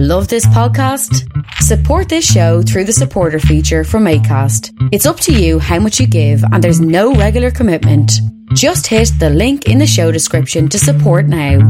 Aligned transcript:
Love 0.00 0.28
this 0.28 0.46
podcast? 0.46 1.28
Support 1.54 2.08
this 2.08 2.24
show 2.24 2.62
through 2.62 2.84
the 2.84 2.92
supporter 2.92 3.40
feature 3.40 3.82
from 3.82 4.04
ACAST. 4.04 4.70
It's 4.92 5.06
up 5.06 5.18
to 5.18 5.32
you 5.32 5.58
how 5.58 5.80
much 5.80 5.98
you 5.98 6.06
give, 6.06 6.40
and 6.52 6.62
there's 6.62 6.80
no 6.80 7.14
regular 7.14 7.50
commitment. 7.50 8.12
Just 8.54 8.86
hit 8.86 9.10
the 9.18 9.28
link 9.28 9.66
in 9.66 9.78
the 9.78 9.88
show 9.88 10.12
description 10.12 10.68
to 10.68 10.78
support 10.78 11.26
now. 11.26 11.68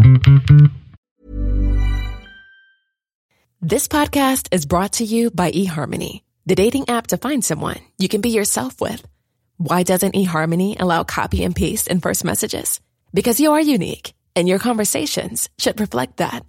This 3.62 3.88
podcast 3.88 4.48
is 4.52 4.66
brought 4.66 4.92
to 4.98 5.04
you 5.04 5.30
by 5.30 5.50
eHarmony, 5.50 6.20
the 6.44 6.54
dating 6.54 6.90
app 6.90 7.06
to 7.06 7.16
find 7.16 7.42
someone 7.42 7.80
you 7.96 8.10
can 8.10 8.20
be 8.20 8.28
yourself 8.28 8.78
with. 8.78 9.08
Why 9.56 9.84
doesn't 9.84 10.14
eHarmony 10.14 10.78
allow 10.78 11.02
copy 11.02 11.44
and 11.44 11.56
paste 11.56 11.88
in 11.88 12.02
first 12.02 12.26
messages? 12.26 12.82
Because 13.14 13.40
you 13.40 13.52
are 13.52 13.60
unique, 13.62 14.12
and 14.36 14.46
your 14.46 14.58
conversations 14.58 15.48
should 15.56 15.80
reflect 15.80 16.18
that 16.18 16.44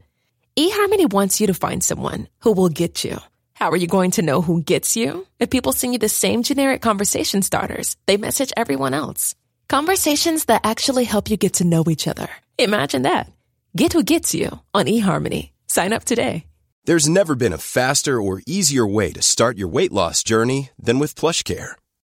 eHarmony 0.59 1.09
wants 1.09 1.39
you 1.39 1.47
to 1.47 1.53
find 1.53 1.81
someone 1.81 2.27
who 2.39 2.51
will 2.51 2.67
get 2.67 3.05
you. 3.05 3.17
How 3.53 3.69
are 3.71 3.77
you 3.77 3.87
going 3.87 4.11
to 4.11 4.21
know 4.21 4.41
who 4.41 4.61
gets 4.61 4.97
you? 4.97 5.25
If 5.39 5.49
people 5.49 5.71
send 5.71 5.93
you 5.93 5.99
the 5.99 6.09
same 6.09 6.43
generic 6.43 6.81
conversation 6.81 7.41
starters, 7.43 7.95
they 8.07 8.17
message 8.17 8.51
everyone 8.57 8.93
else. 8.93 9.35
Conversations 9.69 10.45
that 10.45 10.65
actually 10.65 11.05
help 11.05 11.29
you 11.29 11.37
get 11.37 11.53
to 11.53 11.63
know 11.63 11.85
each 11.87 12.09
other. 12.09 12.27
Imagine 12.57 13.03
that. 13.03 13.31
Get 13.77 13.93
who 13.93 14.03
gets 14.03 14.35
you 14.35 14.59
on 14.73 14.87
eHarmony. 14.87 15.51
Sign 15.67 15.93
up 15.93 16.03
today. 16.03 16.43
There's 16.83 17.07
never 17.07 17.35
been 17.35 17.53
a 17.53 17.57
faster 17.57 18.21
or 18.21 18.41
easier 18.45 18.85
way 18.85 19.13
to 19.13 19.21
start 19.21 19.57
your 19.57 19.69
weight 19.69 19.93
loss 19.93 20.23
journey 20.23 20.71
than 20.77 20.99
with 20.99 21.15
PlushCare. 21.15 21.75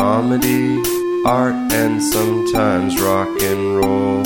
Comedy, 0.00 0.82
art, 1.26 1.54
and 1.74 2.02
sometimes 2.02 2.98
rock 3.02 3.28
and 3.42 3.76
roll. 3.76 4.22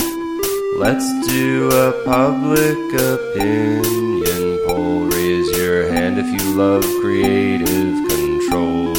Let's 0.77 1.05
do 1.27 1.69
a 1.69 1.91
public 2.05 2.77
opinion 2.93 4.59
poll. 4.65 5.01
Raise 5.07 5.57
your 5.57 5.91
hand 5.91 6.17
if 6.17 6.27
you 6.27 6.55
love 6.55 6.81
creative 7.01 8.07
control. 8.07 8.95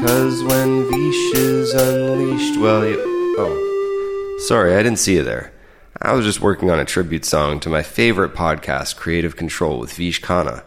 Cause 0.00 0.42
when 0.44 0.88
Vish 0.90 1.34
is 1.34 1.74
unleashed, 1.74 2.58
well, 2.58 2.86
you. 2.86 2.96
Oh. 3.38 4.36
Sorry, 4.48 4.74
I 4.74 4.82
didn't 4.82 4.98
see 4.98 5.16
you 5.16 5.22
there. 5.22 5.52
I 6.00 6.14
was 6.14 6.24
just 6.24 6.40
working 6.40 6.70
on 6.70 6.80
a 6.80 6.86
tribute 6.86 7.26
song 7.26 7.60
to 7.60 7.68
my 7.68 7.82
favorite 7.82 8.32
podcast, 8.32 8.96
Creative 8.96 9.36
Control, 9.36 9.78
with 9.78 9.92
Vish 9.92 10.22
Khanna. 10.22 10.62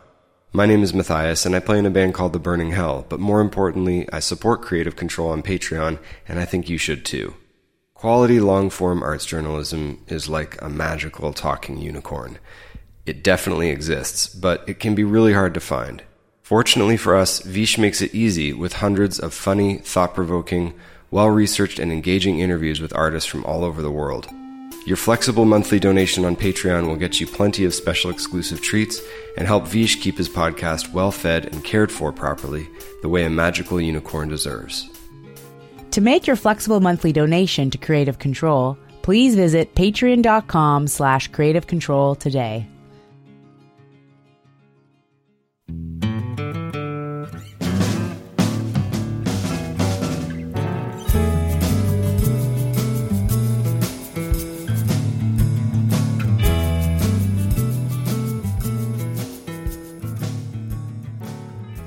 My 0.55 0.67
name 0.67 0.83
is 0.83 0.93
Matthias, 0.93 1.47
and 1.47 1.55
I 1.55 1.59
play 1.59 1.79
in 1.79 1.87
a 1.87 1.89
band 1.89 2.13
called 2.13 2.31
The 2.31 2.37
Burning 2.37 2.73
Hell, 2.73 3.07
but 3.09 3.19
more 3.19 3.41
importantly, 3.41 4.07
I 4.13 4.19
support 4.19 4.61
Creative 4.61 4.95
Control 4.95 5.29
on 5.29 5.41
Patreon, 5.41 5.97
and 6.27 6.39
I 6.39 6.45
think 6.45 6.69
you 6.69 6.77
should 6.77 7.03
too. 7.03 7.33
Quality 7.95 8.39
long 8.39 8.69
form 8.69 9.01
arts 9.01 9.25
journalism 9.25 10.05
is 10.09 10.29
like 10.29 10.61
a 10.61 10.69
magical 10.69 11.33
talking 11.33 11.79
unicorn. 11.79 12.37
It 13.03 13.23
definitely 13.23 13.69
exists, 13.69 14.27
but 14.27 14.63
it 14.69 14.79
can 14.79 14.93
be 14.93 15.03
really 15.03 15.33
hard 15.33 15.55
to 15.55 15.59
find. 15.59 16.03
Fortunately 16.43 16.97
for 16.97 17.15
us, 17.15 17.39
Vish 17.39 17.79
makes 17.79 18.03
it 18.03 18.13
easy 18.13 18.53
with 18.53 18.73
hundreds 18.73 19.17
of 19.17 19.33
funny, 19.33 19.79
thought 19.79 20.13
provoking, 20.13 20.75
well 21.09 21.29
researched, 21.29 21.79
and 21.79 21.91
engaging 21.91 22.37
interviews 22.37 22.79
with 22.79 22.95
artists 22.95 23.27
from 23.27 23.43
all 23.43 23.63
over 23.63 23.81
the 23.81 23.89
world. 23.89 24.29
Your 24.85 24.97
flexible 24.97 25.45
monthly 25.45 25.79
donation 25.79 26.25
on 26.25 26.35
Patreon 26.35 26.87
will 26.87 26.97
get 26.97 27.21
you 27.21 27.25
plenty 27.25 27.63
of 27.63 27.73
special 27.73 28.11
exclusive 28.11 28.61
treats 28.61 29.01
and 29.37 29.47
help 29.47 29.65
Vish 29.65 30.01
keep 30.01 30.17
his 30.17 30.27
podcast 30.27 30.91
well 30.91 31.11
fed 31.11 31.45
and 31.45 31.63
cared 31.63 31.89
for 31.91 32.11
properly, 32.11 32.67
the 33.01 33.07
way 33.07 33.23
a 33.23 33.29
magical 33.29 33.79
unicorn 33.79 34.27
deserves. 34.27 34.89
To 35.91 36.01
make 36.01 36.27
your 36.27 36.35
flexible 36.35 36.81
monthly 36.81 37.13
donation 37.13 37.69
to 37.69 37.77
Creative 37.77 38.19
Control, 38.19 38.77
please 39.03 39.35
visit 39.35 39.73
patreon.com 39.73 40.87
slash 40.87 41.29
creative 41.29 41.67
control 41.67 42.15
today. 42.15 42.67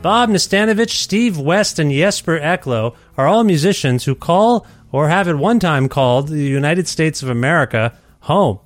Bob 0.06 0.31
Nastanovich, 0.31 0.91
Steve 0.91 1.37
West, 1.37 1.81
and 1.81 1.91
Jesper 1.91 2.39
Eklow 2.39 2.94
are 3.17 3.27
all 3.27 3.43
musicians 3.43 4.05
who 4.05 4.15
call, 4.15 4.65
or 4.93 5.09
have 5.09 5.27
at 5.27 5.34
one 5.34 5.59
time 5.59 5.89
called, 5.89 6.28
the 6.28 6.44
United 6.44 6.87
States 6.87 7.25
of 7.25 7.28
America 7.28 7.93
home. 8.21 8.61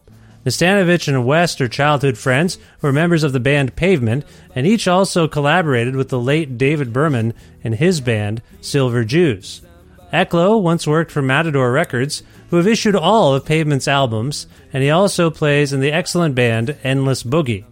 Nastanovich 0.45 1.09
and 1.09 1.25
West 1.25 1.59
are 1.63 1.67
childhood 1.67 2.19
friends 2.19 2.59
who 2.81 2.89
are 2.89 2.93
members 2.93 3.23
of 3.23 3.33
the 3.33 3.41
band 3.41 3.75
Pavement, 3.75 4.27
and 4.55 4.67
each 4.67 4.87
also 4.87 5.27
collaborated 5.27 5.97
with 5.97 6.11
the 6.11 6.21
late 6.21 6.59
David 6.59 6.93
Berman 6.93 7.33
and 7.65 7.75
his 7.75 8.03
band, 8.03 8.43
Silver 8.61 9.03
Jews. 9.03 9.63
Eklow 10.13 10.61
once 10.61 10.87
worked 10.87 11.11
for 11.11 11.23
Matador 11.23 11.73
Records, 11.73 12.23
who 12.51 12.59
have 12.59 12.69
issued 12.69 12.95
all 12.95 13.35
of 13.35 13.47
Pavement's 13.47 13.89
albums, 13.89 14.47
and 14.75 14.83
he 14.83 14.91
also 14.91 15.31
plays 15.31 15.73
in 15.73 15.81
the 15.81 15.91
excellent 15.91 16.35
band 16.35 16.77
Endless 16.85 17.23
Boogie. 17.23 17.65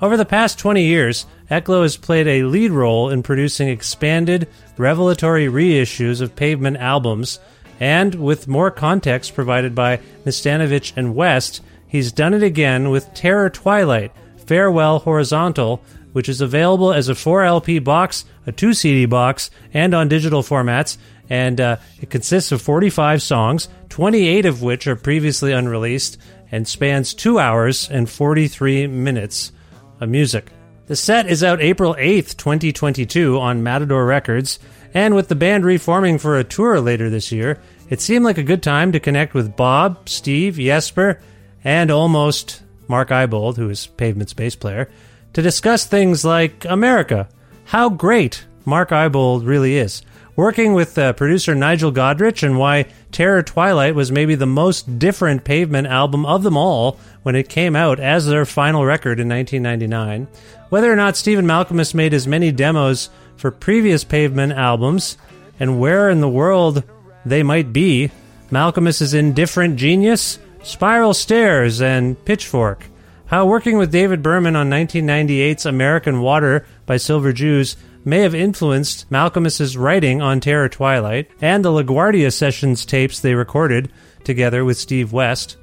Over 0.00 0.18
the 0.18 0.26
past 0.26 0.58
20 0.58 0.84
years, 0.84 1.24
Eklow 1.50 1.82
has 1.82 1.96
played 1.96 2.26
a 2.26 2.42
lead 2.42 2.70
role 2.70 3.08
in 3.08 3.22
producing 3.22 3.68
expanded, 3.68 4.46
revelatory 4.76 5.46
reissues 5.46 6.20
of 6.20 6.36
Pavement 6.36 6.76
albums, 6.76 7.38
and 7.80 8.14
with 8.14 8.46
more 8.48 8.70
context 8.70 9.34
provided 9.34 9.74
by 9.74 10.00
Nastanovich 10.26 10.92
and 10.96 11.14
West, 11.14 11.62
he's 11.88 12.12
done 12.12 12.34
it 12.34 12.42
again 12.42 12.90
with 12.90 13.12
Terror 13.14 13.48
Twilight, 13.48 14.12
Farewell 14.36 14.98
Horizontal, 14.98 15.82
which 16.12 16.28
is 16.28 16.42
available 16.42 16.92
as 16.92 17.08
a 17.08 17.14
4LP 17.14 17.82
box, 17.82 18.26
a 18.46 18.52
2 18.52 18.74
CD 18.74 19.06
box, 19.06 19.50
and 19.72 19.94
on 19.94 20.08
digital 20.08 20.42
formats. 20.42 20.98
And 21.28 21.60
uh, 21.60 21.76
it 22.00 22.10
consists 22.10 22.52
of 22.52 22.62
45 22.62 23.22
songs, 23.22 23.68
28 23.88 24.46
of 24.46 24.62
which 24.62 24.86
are 24.86 24.96
previously 24.96 25.52
unreleased, 25.52 26.18
and 26.52 26.68
spans 26.68 27.14
2 27.14 27.38
hours 27.38 27.90
and 27.90 28.08
43 28.08 28.86
minutes 28.86 29.52
of 30.00 30.08
music. 30.08 30.50
The 30.86 30.96
set 30.96 31.26
is 31.26 31.42
out 31.42 31.60
April 31.60 31.94
8th, 31.98 32.36
2022 32.36 33.38
on 33.38 33.62
Matador 33.62 34.06
Records, 34.06 34.58
and 34.94 35.14
with 35.14 35.28
the 35.28 35.34
band 35.34 35.64
reforming 35.64 36.18
for 36.18 36.38
a 36.38 36.44
tour 36.44 36.80
later 36.80 37.10
this 37.10 37.32
year, 37.32 37.60
it 37.90 38.00
seemed 38.00 38.24
like 38.24 38.38
a 38.38 38.42
good 38.42 38.62
time 38.62 38.92
to 38.92 39.00
connect 39.00 39.34
with 39.34 39.56
Bob, 39.56 40.08
Steve, 40.08 40.56
Jesper, 40.56 41.20
and 41.64 41.90
almost 41.90 42.62
Mark 42.88 43.08
Ibold, 43.08 43.56
who 43.56 43.68
is 43.68 43.86
Pavement's 43.86 44.32
bass 44.32 44.54
player, 44.54 44.88
to 45.32 45.42
discuss 45.42 45.86
things 45.86 46.24
like 46.24 46.64
America, 46.64 47.28
how 47.64 47.88
great 47.88 48.46
Mark 48.64 48.90
Ibold 48.90 49.46
really 49.46 49.76
is, 49.76 50.02
working 50.36 50.74
with 50.74 50.96
uh, 50.98 51.14
producer 51.14 51.54
Nigel 51.54 51.90
Godrich 51.90 52.42
and 52.42 52.58
why 52.58 52.86
Terror 53.10 53.42
Twilight 53.42 53.94
was 53.94 54.12
maybe 54.12 54.34
the 54.34 54.46
most 54.46 54.98
different 54.98 55.44
Pavement 55.44 55.88
album 55.88 56.24
of 56.26 56.42
them 56.42 56.56
all 56.56 56.98
when 57.22 57.34
it 57.34 57.48
came 57.48 57.74
out 57.74 57.98
as 57.98 58.26
their 58.26 58.44
final 58.44 58.84
record 58.84 59.18
in 59.18 59.28
1999. 59.28 60.28
Whether 60.68 60.92
or 60.92 60.96
not 60.96 61.16
Stephen 61.16 61.46
Malkmus 61.46 61.94
made 61.94 62.12
as 62.12 62.26
many 62.26 62.52
demos 62.52 63.08
for 63.36 63.50
previous 63.50 64.04
Pavement 64.04 64.52
albums, 64.52 65.16
and 65.58 65.80
where 65.80 66.10
in 66.10 66.20
the 66.20 66.28
world 66.28 66.84
they 67.24 67.42
might 67.42 67.72
be. 67.72 68.10
Malkmus's 68.50 69.14
Indifferent 69.14 69.76
Genius, 69.76 70.38
Spiral 70.62 71.14
Stairs, 71.14 71.80
and 71.80 72.22
Pitchfork. 72.24 72.84
How 73.26 73.44
working 73.46 73.76
with 73.76 73.90
David 73.90 74.22
Berman 74.22 74.54
on 74.54 74.70
1998's 74.70 75.66
American 75.66 76.20
Water 76.20 76.64
by 76.86 76.96
Silver 76.96 77.32
Jews 77.32 77.76
may 78.06 78.20
have 78.20 78.34
influenced 78.34 79.10
Malkmus's 79.10 79.76
writing 79.76 80.22
on 80.22 80.40
Terror 80.40 80.68
Twilight 80.68 81.28
and 81.40 81.64
the 81.64 81.70
LaGuardia 81.70 82.32
Sessions 82.32 82.86
tapes 82.86 83.18
they 83.18 83.34
recorded 83.34 83.90
together 84.22 84.64
with 84.64 84.78
Steve 84.78 85.12
West. 85.12 85.56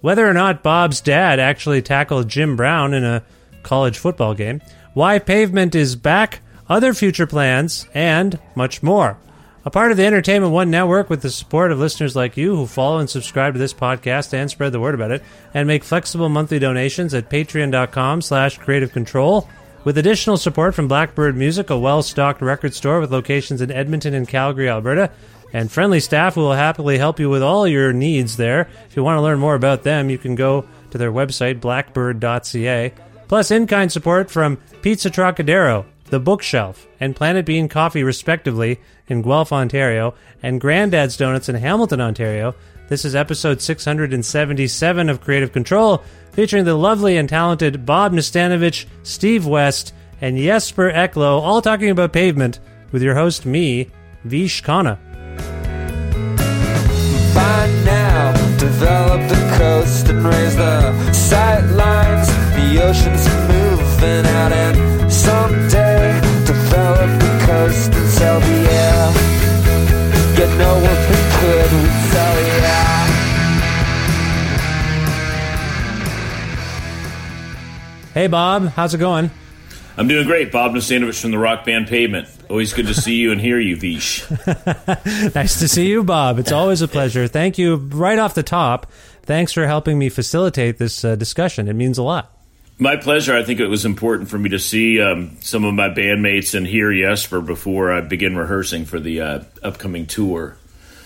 Whether 0.00 0.26
or 0.26 0.32
not 0.32 0.62
Bob's 0.62 1.00
dad 1.00 1.40
actually 1.40 1.82
tackled 1.82 2.28
Jim 2.28 2.54
Brown 2.54 2.94
in 2.94 3.04
a 3.04 3.24
college 3.64 3.98
football 3.98 4.32
game, 4.32 4.62
why 4.94 5.18
Pavement 5.18 5.74
is 5.74 5.96
back, 5.96 6.40
other 6.68 6.94
future 6.94 7.26
plans, 7.26 7.86
and 7.92 8.38
much 8.54 8.80
more. 8.80 9.18
A 9.64 9.70
part 9.70 9.90
of 9.90 9.96
the 9.96 10.06
Entertainment 10.06 10.52
One 10.52 10.70
network 10.70 11.10
with 11.10 11.22
the 11.22 11.30
support 11.30 11.72
of 11.72 11.80
listeners 11.80 12.14
like 12.14 12.36
you 12.36 12.54
who 12.54 12.66
follow 12.66 12.98
and 12.98 13.10
subscribe 13.10 13.54
to 13.54 13.58
this 13.58 13.74
podcast 13.74 14.32
and 14.32 14.48
spread 14.48 14.72
the 14.72 14.80
word 14.80 14.94
about 14.94 15.10
it, 15.10 15.22
and 15.52 15.66
make 15.66 15.82
flexible 15.82 16.28
monthly 16.28 16.60
donations 16.60 17.12
at 17.12 17.28
patreon.com 17.28 18.22
slash 18.22 18.56
creative 18.56 18.92
control. 18.92 19.48
With 19.88 19.96
additional 19.96 20.36
support 20.36 20.74
from 20.74 20.86
Blackbird 20.86 21.34
Music, 21.34 21.70
a 21.70 21.78
well-stocked 21.78 22.42
record 22.42 22.74
store 22.74 23.00
with 23.00 23.10
locations 23.10 23.62
in 23.62 23.72
Edmonton 23.72 24.12
and 24.12 24.28
Calgary, 24.28 24.68
Alberta, 24.68 25.10
and 25.54 25.72
friendly 25.72 25.98
staff 25.98 26.34
who 26.34 26.42
will 26.42 26.52
happily 26.52 26.98
help 26.98 27.18
you 27.18 27.30
with 27.30 27.42
all 27.42 27.66
your 27.66 27.94
needs 27.94 28.36
there. 28.36 28.68
If 28.90 28.96
you 28.96 29.02
want 29.02 29.16
to 29.16 29.22
learn 29.22 29.38
more 29.38 29.54
about 29.54 29.84
them, 29.84 30.10
you 30.10 30.18
can 30.18 30.34
go 30.34 30.66
to 30.90 30.98
their 30.98 31.10
website, 31.10 31.60
blackbird.ca. 31.60 32.92
Plus, 33.28 33.50
in 33.50 33.66
kind 33.66 33.90
support 33.90 34.30
from 34.30 34.58
Pizza 34.82 35.08
Trocadero, 35.08 35.86
The 36.10 36.20
Bookshelf, 36.20 36.86
and 37.00 37.16
Planet 37.16 37.46
Bean 37.46 37.66
Coffee, 37.66 38.02
respectively, 38.02 38.80
in 39.06 39.22
Guelph, 39.22 39.54
Ontario, 39.54 40.12
and 40.42 40.60
Granddad's 40.60 41.16
Donuts 41.16 41.48
in 41.48 41.54
Hamilton, 41.54 42.02
Ontario. 42.02 42.54
This 42.88 43.04
is 43.04 43.14
episode 43.14 43.60
677 43.60 45.10
of 45.10 45.20
Creative 45.20 45.52
Control, 45.52 46.02
featuring 46.32 46.64
the 46.64 46.74
lovely 46.74 47.18
and 47.18 47.28
talented 47.28 47.84
Bob 47.84 48.14
Nastanovich, 48.14 48.86
Steve 49.02 49.46
West, 49.46 49.92
and 50.22 50.38
Jesper 50.38 50.90
Eklow, 50.90 51.38
all 51.42 51.60
talking 51.60 51.90
about 51.90 52.14
pavement, 52.14 52.60
with 52.90 53.02
your 53.02 53.14
host, 53.14 53.44
me, 53.44 53.90
Vish 54.24 54.62
Khanna. 54.62 54.98
by 57.34 57.66
now 57.84 58.32
develop 58.56 59.20
the 59.28 59.56
coast 59.58 60.08
and 60.08 60.24
raise 60.24 60.56
the 60.56 61.12
sight 61.12 61.64
lines 61.72 62.28
the 62.56 62.82
oceans 62.82 63.28
moving 63.48 64.26
out 64.34 64.52
and 64.52 65.12
someday 65.12 65.87
Bob, 78.28 78.68
how's 78.68 78.94
it 78.94 78.98
going? 78.98 79.30
I'm 79.96 80.06
doing 80.06 80.26
great. 80.26 80.52
Bob 80.52 80.72
Nastanovich 80.72 81.20
from 81.20 81.32
the 81.32 81.38
rock 81.38 81.64
band 81.64 81.88
Pavement. 81.88 82.28
Always 82.48 82.72
good 82.72 82.86
to 82.86 82.94
see 82.94 83.16
you 83.16 83.32
and 83.32 83.40
hear 83.40 83.58
you, 83.58 83.76
Vish. 83.76 84.24
Nice 85.34 85.58
to 85.58 85.68
see 85.68 85.88
you, 85.88 86.04
Bob. 86.04 86.38
It's 86.38 86.52
always 86.52 86.82
a 86.82 86.88
pleasure. 86.88 87.26
Thank 87.26 87.58
you 87.58 87.76
right 87.76 88.18
off 88.18 88.34
the 88.34 88.44
top. 88.44 88.90
Thanks 89.24 89.52
for 89.52 89.66
helping 89.66 89.98
me 89.98 90.08
facilitate 90.08 90.78
this 90.78 91.04
uh, 91.04 91.16
discussion. 91.16 91.68
It 91.68 91.74
means 91.74 91.98
a 91.98 92.04
lot. 92.04 92.32
My 92.78 92.96
pleasure. 92.96 93.36
I 93.36 93.42
think 93.42 93.58
it 93.58 93.66
was 93.66 93.84
important 93.84 94.30
for 94.30 94.38
me 94.38 94.50
to 94.50 94.58
see 94.60 95.00
um, 95.00 95.36
some 95.40 95.64
of 95.64 95.74
my 95.74 95.88
bandmates 95.88 96.54
and 96.54 96.64
hear 96.64 96.92
Jesper 96.92 97.40
before 97.40 97.92
I 97.92 98.00
begin 98.00 98.36
rehearsing 98.36 98.84
for 98.84 99.00
the 99.00 99.20
uh, 99.20 99.40
upcoming 99.64 100.06
tour. 100.06 100.56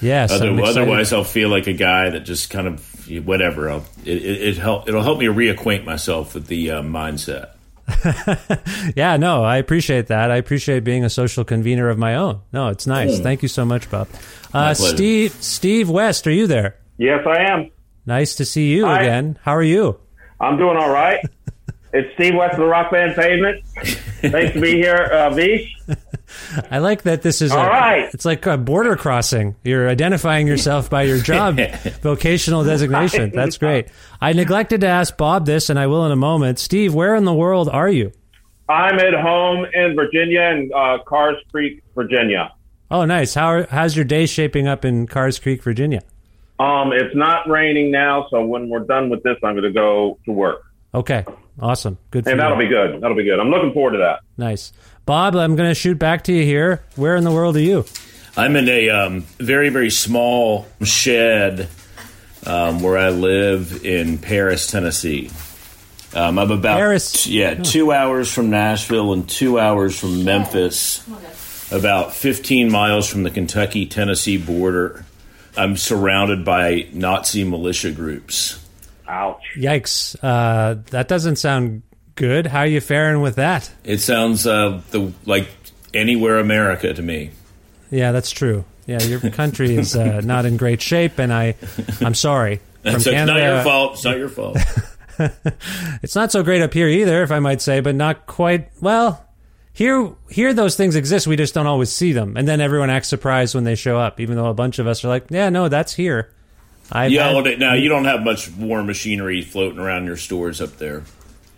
Yes. 0.03 0.33
Other, 0.33 0.61
otherwise, 0.61 1.13
I'll 1.15 1.25
feel 1.25 1.49
like 1.49 1.67
a 1.67 1.73
guy 1.73 2.11
that 2.11 2.21
just 2.21 2.51
kind 2.51 2.67
of 2.67 2.92
whatever. 3.21 3.71
I'll, 3.71 3.85
it, 4.05 4.23
it, 4.23 4.43
it 4.43 4.57
help, 4.59 4.89
it'll 4.89 5.03
help 5.03 5.19
me 5.19 5.27
reacquaint 5.27 5.85
myself 5.85 6.35
with 6.35 6.47
the 6.47 6.71
uh, 6.71 6.83
mindset. 6.83 7.51
yeah, 8.97 9.17
no, 9.17 9.45
I 9.45 9.57
appreciate 9.57 10.07
that. 10.07 10.31
I 10.31 10.37
appreciate 10.37 10.85
being 10.85 11.05
a 11.05 11.11
social 11.11 11.45
convener 11.45 11.89
of 11.89 11.99
my 11.99 12.15
own. 12.15 12.41
No, 12.53 12.69
it's 12.69 12.87
nice. 12.87 13.19
Thank 13.21 13.43
you 13.43 13.49
so 13.49 13.65
much, 13.65 13.91
Bob. 13.91 14.09
Uh. 14.55 14.75
Steve, 14.75 15.33
Steve 15.41 15.91
West, 15.91 16.27
are 16.27 16.33
you 16.33 16.47
there? 16.47 16.77
Yes, 16.99 17.27
I 17.27 17.53
am. 17.53 17.71
Nice 18.07 18.37
to 18.37 18.45
see 18.45 18.71
you 18.71 18.87
Hi. 18.87 19.03
again. 19.03 19.39
How 19.43 19.55
are 19.55 19.63
you? 19.63 19.99
I'm 20.41 20.57
doing 20.57 20.77
all 20.77 20.91
right. 20.91 21.21
it's 21.93 22.13
Steve 22.15 22.35
West 22.35 22.55
of 22.55 22.61
the 22.61 22.67
Rock 22.67 22.91
Band 22.91 23.15
Pavement. 23.15 23.65
Thanks 23.67 24.55
to 24.55 24.61
be 24.61 24.73
here, 24.73 25.09
uh, 25.13 25.31
Vish. 25.31 25.77
I 26.71 26.79
like 26.79 27.03
that 27.03 27.23
this 27.23 27.43
is 27.43 27.53
All 27.53 27.65
a, 27.65 27.69
right. 27.69 28.11
it's 28.15 28.25
like 28.25 28.47
a 28.47 28.57
border 28.57 28.97
crossing. 28.97 29.57
You're 29.65 29.89
identifying 29.89 30.47
yourself 30.47 30.91
by 30.91 31.03
your 31.03 31.19
job 31.19 31.59
vocational 32.03 32.65
designation. 32.65 33.31
That's 33.35 33.59
great. 33.59 33.89
I 34.21 34.33
neglected 34.33 34.81
to 34.83 34.87
ask 34.87 35.17
Bob 35.17 35.47
this, 35.47 35.71
and 35.71 35.79
I 35.79 35.87
will 35.87 36.05
in 36.07 36.13
a 36.13 36.17
moment. 36.17 36.59
Steve, 36.59 36.95
where 36.95 37.15
in 37.15 37.25
the 37.25 37.35
world 37.35 37.69
are 37.69 37.89
you? 37.89 38.13
I'm 38.69 38.99
at 38.99 39.15
home 39.15 39.67
in 39.73 39.95
Virginia, 39.95 40.43
in 40.43 40.71
uh, 40.75 40.99
Cars 41.05 41.37
Creek, 41.51 41.83
Virginia. 41.95 42.53
Oh, 42.91 43.05
nice. 43.05 43.35
How 43.35 43.65
how's 43.67 43.97
your 43.97 44.05
day 44.05 44.27
shaping 44.27 44.67
up 44.67 44.85
in 44.85 45.07
Cars 45.07 45.39
Creek, 45.39 45.63
Virginia? 45.63 46.03
Um, 46.59 46.93
it's 46.93 47.15
not 47.17 47.49
raining 47.49 47.91
now, 47.91 48.27
so 48.31 48.45
when 48.45 48.69
we're 48.69 48.85
done 48.85 49.11
with 49.11 49.23
this, 49.23 49.37
I'm 49.43 49.55
going 49.55 49.65
to 49.65 49.73
go 49.73 50.19
to 50.27 50.33
work, 50.33 50.63
Okay, 50.95 51.25
awesome. 51.59 51.97
Good. 52.11 52.29
And 52.29 52.39
that'll 52.39 52.59
be 52.59 52.69
good. 52.69 53.01
That'll 53.01 53.17
be 53.17 53.25
good. 53.25 53.41
I'm 53.41 53.49
looking 53.49 53.73
forward 53.73 53.93
to 53.93 53.99
that. 53.99 54.21
Nice. 54.37 54.73
Bob, 55.13 55.37
I'm 55.37 55.57
going 55.57 55.69
to 55.69 55.75
shoot 55.75 55.99
back 55.99 56.25
to 56.25 56.33
you 56.33 56.43
here. 56.43 56.83
Where 56.97 57.17
in 57.17 57.25
the 57.25 57.31
world 57.31 57.55
are 57.59 57.61
you? 57.61 57.85
I'm 58.35 58.57
in 58.57 58.67
a 58.67 58.89
um, 58.89 59.27
very, 59.37 59.69
very 59.69 59.91
small 59.91 60.67
shed 60.83 61.69
um, 62.47 62.81
where 62.81 62.97
I 62.97 63.11
live 63.11 63.85
in 63.85 64.17
Paris, 64.17 64.69
Tennessee. 64.69 65.29
Um, 66.15 66.39
I'm 66.39 66.51
about 66.51 66.79
Paris. 66.79 67.27
yeah, 67.27 67.57
two 67.57 67.93
hours 67.93 68.33
from 68.33 68.49
Nashville 68.49 69.13
and 69.13 69.29
two 69.29 69.59
hours 69.59 70.01
from 70.01 70.25
Memphis, 70.25 71.07
about 71.71 72.15
15 72.15 72.73
miles 72.73 73.07
from 73.07 73.23
the 73.23 73.31
Kentucky 73.31 73.85
Tennessee 73.85 74.39
border. 74.39 75.05
I'm 75.59 75.77
surrounded 75.77 76.43
by 76.43 76.89
Nazi 76.95 77.45
militia 77.45 77.91
groups. 77.91 78.59
Ouch. 79.07 79.43
Yikes. 79.59 80.17
Uh, 80.23 80.81
that 80.87 81.07
doesn't 81.07 81.37
sound 81.37 81.83
good. 82.15 82.47
How 82.47 82.61
are 82.61 82.67
you 82.67 82.81
faring 82.81 83.21
with 83.21 83.37
that? 83.37 83.71
It 83.85 83.99
sounds 83.99 84.47
uh, 84.47 84.81
the 84.91 85.13
like 85.25 85.49
anywhere 85.95 86.39
America 86.39 86.93
to 86.93 87.03
me. 87.03 87.31
Yeah, 87.91 88.13
that's 88.13 88.31
true. 88.31 88.65
Yeah, 88.87 89.03
your 89.03 89.21
country 89.31 89.77
is 89.77 89.95
uh, 89.97 90.21
not 90.23 90.47
in 90.47 90.57
great 90.57 90.83
shape, 90.83 91.19
and 91.19 91.33
I, 91.33 91.55
I'm 92.01 92.15
sorry. 92.15 92.61
From 92.83 92.93
So 92.93 92.97
it's 92.97 93.07
not 93.07 93.13
Canada, 93.13 93.55
your 93.55 93.63
fault. 93.63 93.93
It's 93.95 94.05
not 94.05 94.19
your 94.19 94.29
fault. 94.29 94.59
It's 96.03 96.17
not 96.17 96.33
so 96.33 96.43
great 96.43 96.63
up 96.63 96.75
here 96.75 96.89
either, 96.89 97.23
if 97.23 97.31
I 97.31 97.39
might 97.39 97.61
say, 97.61 97.79
but 97.81 97.95
not 97.95 98.27
quite. 98.27 98.71
Well, 98.81 99.25
here, 99.73 100.11
here 100.29 100.53
those 100.53 100.75
things 100.75 100.97
exist. 100.97 101.27
We 101.29 101.37
just 101.37 101.55
don't 101.55 101.67
always 101.67 101.93
see 101.93 102.13
them, 102.13 102.37
and 102.37 102.49
then 102.49 102.61
everyone 102.61 102.91
acts 102.91 103.09
surprised 103.09 103.55
when 103.55 103.63
they 103.63 103.75
show 103.77 103.99
up, 103.99 104.19
even 104.19 104.37
though 104.37 104.47
a 104.47 104.55
bunch 104.55 104.81
of 104.81 104.87
us 104.89 105.05
are 105.05 105.09
like, 105.09 105.27
"Yeah, 105.31 105.51
no, 105.51 105.69
that's 105.69 105.95
here." 105.95 106.33
I've 106.91 107.13
yeah, 107.13 107.31
had- 107.41 107.59
now 107.61 107.75
you 107.75 107.89
don't 107.89 108.05
have 108.07 108.23
much 108.23 108.51
war 108.51 108.83
machinery 108.83 109.43
floating 109.43 109.79
around 109.79 110.07
your 110.07 110.17
stores 110.17 110.61
up 110.61 110.79
there. 110.79 111.05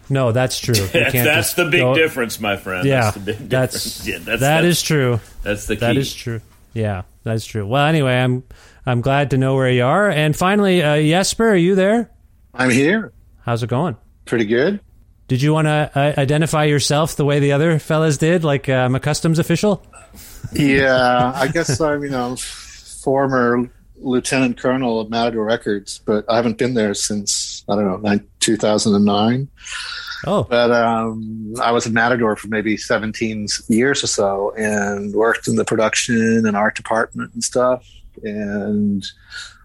No, 0.09 0.33
that's 0.33 0.59
true. 0.59 0.75
You 0.79 0.87
That's, 0.87 1.13
can't 1.13 1.25
that's 1.25 1.47
just 1.49 1.57
the 1.57 1.67
big 1.67 1.81
go- 1.81 1.95
difference, 1.95 2.41
my 2.41 2.57
friend. 2.57 2.87
Yeah, 2.87 3.03
that's 3.03 3.15
the 3.15 3.21
big 3.21 3.49
difference. 3.49 3.73
that's 3.73 4.07
yeah, 4.09 4.19
that's, 4.19 4.27
that 4.27 4.39
that's, 4.41 4.67
is 4.67 4.83
true. 4.83 5.21
that's 5.43 5.67
the 5.67 5.77
key. 5.77 5.81
That 5.81 5.97
is 5.97 6.15
true. 6.15 6.41
Yeah, 6.73 7.03
that's 7.23 7.47
true. 7.47 7.67
Well, 7.67 7.87
anyway, 7.87 8.15
I'm 8.15 8.43
I'm 8.87 9.01
glad 9.01 9.31
to 9.31 9.39
know 9.39 9.55
where 9.55 9.71
you 9.71 9.85
are. 9.85 10.11
And 10.11 10.37
finally, 10.37 10.83
uh, 10.83 10.97
Jesper, 10.97 11.51
are 11.51 11.57
you 11.57 11.75
there? 11.75 12.11
I'm 12.53 12.71
here. 12.71 13.13
How's 13.43 13.63
it 13.63 13.69
going? 13.69 13.97
Pretty 14.25 14.45
good. 14.45 14.81
Did 15.27 15.41
you 15.41 15.53
want 15.55 15.67
to 15.67 15.91
uh, 15.95 16.15
identify 16.21 16.65
yourself 16.65 17.17
the 17.17 17.25
way 17.25 17.41
the 17.41 17.53
other 17.53 17.79
fellas 17.79 18.19
did, 18.19 18.45
like 18.45 18.69
uh, 18.69 18.73
I'm 18.75 18.95
a 18.95 19.01
customs 19.01 19.39
official? 19.39 19.85
Yeah, 20.53 21.33
I 21.35 21.49
guess 21.53 21.81
I'm, 21.81 22.03
you 22.03 22.11
know, 22.11 22.37
former 22.37 23.71
lieutenant 23.97 24.59
colonel 24.59 25.01
of 25.01 25.09
Matador 25.09 25.45
Records, 25.45 26.01
but 26.05 26.25
I 26.29 26.37
haven't 26.37 26.59
been 26.59 26.75
there 26.75 26.93
since, 26.93 27.65
I 27.69 27.75
don't 27.77 28.03
know, 28.03 28.21
2009. 28.41 29.49
Oh, 30.27 30.45
But 30.45 30.71
um, 30.71 31.55
I 31.61 31.73
was 31.73 31.87
in 31.87 31.93
Matador 31.93 32.37
for 32.37 32.49
maybe 32.49 32.77
17 32.77 33.47
years 33.69 34.03
or 34.03 34.07
so 34.07 34.55
and 34.57 35.15
worked 35.15 35.49
in 35.49 35.57
the 35.57 35.65
production 35.65 36.47
and 36.47 36.57
art 36.57 36.77
department 36.77 37.33
and 37.35 37.43
stuff 37.43 37.87
and 38.23 39.05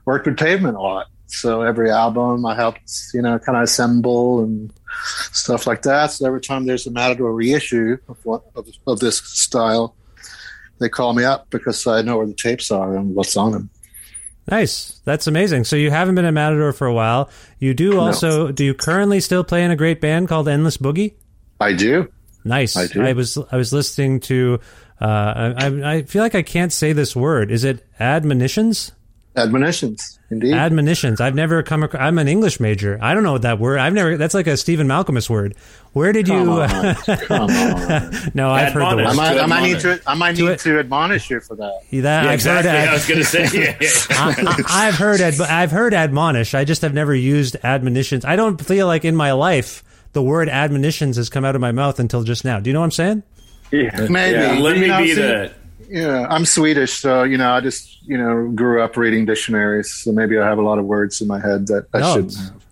worked 0.06 0.26
with 0.26 0.38
Pavement 0.38 0.76
a 0.76 0.82
lot. 0.82 1.08
So 1.28 1.62
every 1.62 1.92
album 1.92 2.46
I 2.46 2.56
helped, 2.56 2.92
you 3.14 3.22
know, 3.22 3.38
kind 3.38 3.58
of 3.58 3.64
assemble 3.64 4.44
and 4.44 4.74
stuff 5.32 5.68
like 5.68 5.84
that. 5.84 6.12
So 6.12 6.26
every 6.26 6.42
time 6.42 6.66
there's 6.66 6.88
a 6.88 6.92
Matador 6.92 7.34
reissue 7.34 7.98
of, 8.08 8.18
what, 8.26 8.44
of, 8.56 8.68
of 8.88 9.00
this 9.00 9.18
style, 9.18 9.96
they 10.80 10.90
call 10.90 11.14
me 11.14 11.24
up 11.24 11.50
because 11.50 11.86
I 11.86 12.02
know 12.02 12.18
where 12.18 12.26
the 12.26 12.34
tapes 12.34 12.72
are 12.72 12.96
and 12.96 13.14
what's 13.14 13.38
on 13.38 13.52
them. 13.52 13.70
Nice. 14.50 15.00
That's 15.06 15.28
amazing. 15.28 15.66
So 15.66 15.76
you 15.76 15.92
haven't 15.92 16.16
been 16.16 16.26
a 16.26 16.32
Matador 16.32 16.74
for 16.74 16.88
a 16.88 16.94
while. 16.94 17.30
You 17.60 17.74
do 17.74 18.00
also. 18.00 18.52
Do 18.52 18.64
you 18.64 18.74
currently 18.74 19.20
still 19.20 19.44
play 19.44 19.64
in 19.64 19.72
a 19.72 19.76
great 19.76 20.02
band 20.02 20.28
called 20.28 20.48
Endless 20.48 20.78
Boogie? 20.78 21.14
I 21.60 21.74
do. 21.74 22.12
Nice. 22.44 22.76
I 22.76 22.88
do. 22.88 23.06
I 23.06 23.14
was 23.14 23.38
I 23.52 23.58
was 23.58 23.74
listening 23.74 24.20
to. 24.22 24.60
Uh, 25.00 25.54
I, 25.58 25.96
I 25.96 26.02
feel 26.04 26.22
like 26.22 26.36
I 26.36 26.42
can't 26.42 26.74
say 26.74 26.94
this 26.94 27.16
word. 27.16 27.52
Is 27.52 27.64
it 27.64 27.86
admonitions? 28.00 28.92
Admonitions, 29.40 30.20
indeed. 30.30 30.54
Admonitions. 30.54 31.20
I've 31.22 31.36
never 31.36 31.64
come 31.64 31.84
across. 31.84 32.02
I'm 32.02 32.18
an 32.20 32.28
English 32.28 32.60
major. 32.60 32.98
I 33.02 33.14
don't 33.14 33.24
know 33.24 33.32
what 33.34 33.42
that 33.44 33.60
word. 33.60 33.80
I've 33.80 33.94
never. 33.94 34.18
That's 34.18 34.34
like 34.34 34.48
a 34.48 34.58
Stephen 34.58 34.88
Malkmus 34.88 35.30
word. 35.30 35.56
Where 35.94 36.12
did 36.12 36.28
Come 36.28 36.48
you? 36.48 36.52
on. 36.62 36.96
Come 36.96 37.50
on. 37.50 38.12
no, 38.34 38.52
I've 38.52 38.74
heard 38.74 38.82
the 38.82 38.86
I 38.86 38.96
word. 38.96 39.16
might, 39.16 39.40
I 39.40 39.46
might 39.48 39.64
need 39.64 39.80
to. 39.80 40.02
I 40.06 40.14
might 40.16 40.38
need 40.38 40.48
it- 40.50 40.60
to 40.60 40.80
admonish 40.80 41.30
you 41.30 41.40
for 41.40 41.56
that. 41.56 41.82
That, 41.92 42.24
Yeah, 42.26 42.30
I've 42.30 42.34
exactly. 42.36 42.72
heard. 42.72 42.90
I 42.90 42.94
was 42.94 43.08
going 43.08 43.20
to 43.20 43.26
say. 43.26 43.44
Yeah, 43.54 43.78
yeah. 43.82 43.90
I, 44.12 44.64
I, 44.68 44.88
I've 44.88 44.96
heard 44.96 45.22
ad, 45.22 45.40
I've 45.42 45.72
heard 45.72 45.94
admonish. 45.94 46.54
I 46.54 46.64
just 46.66 46.82
have 46.84 46.94
never 46.94 47.16
used 47.16 47.56
admonitions. 47.64 48.26
I 48.26 48.36
don't 48.36 48.64
feel 48.64 48.86
like 48.88 49.06
in 49.06 49.16
my 49.16 49.32
life 49.32 49.84
the 50.14 50.22
word 50.24 50.50
admonitions 50.50 51.18
has 51.18 51.30
come 51.30 51.46
out 51.46 51.56
of 51.56 51.62
my 51.62 51.72
mouth 51.72 52.00
until 52.00 52.24
just 52.24 52.44
now. 52.46 52.60
Do 52.60 52.70
you 52.70 52.74
know 52.74 52.80
what 52.82 52.86
I'm 52.86 52.92
saying? 52.92 53.24
Yeah. 53.72 54.08
Maybe. 54.10 54.38
Yeah, 54.40 54.58
let 54.60 54.78
You 54.78 54.82
me 54.94 54.98
be 55.04 55.08
see, 55.10 55.14
the. 55.22 55.52
Yeah, 55.90 56.28
I'm 56.30 56.46
Swedish, 56.46 56.94
so 56.94 57.24
you 57.24 57.38
know, 57.38 57.52
I 57.52 57.62
just 57.62 58.02
you 58.08 58.18
know 58.18 58.50
grew 58.54 58.82
up 58.82 58.96
reading 58.98 59.26
dictionaries, 59.26 59.92
so 59.92 60.12
maybe 60.12 60.38
I 60.38 60.46
have 60.46 60.58
a 60.60 60.62
lot 60.62 60.78
of 60.80 60.86
words 60.86 61.20
in 61.22 61.28
my 61.28 61.40
head 61.40 61.68
that 61.68 61.88
I 61.94 62.00
No. 62.00 62.14
shouldn't 62.16 62.36
have. 62.38 62.66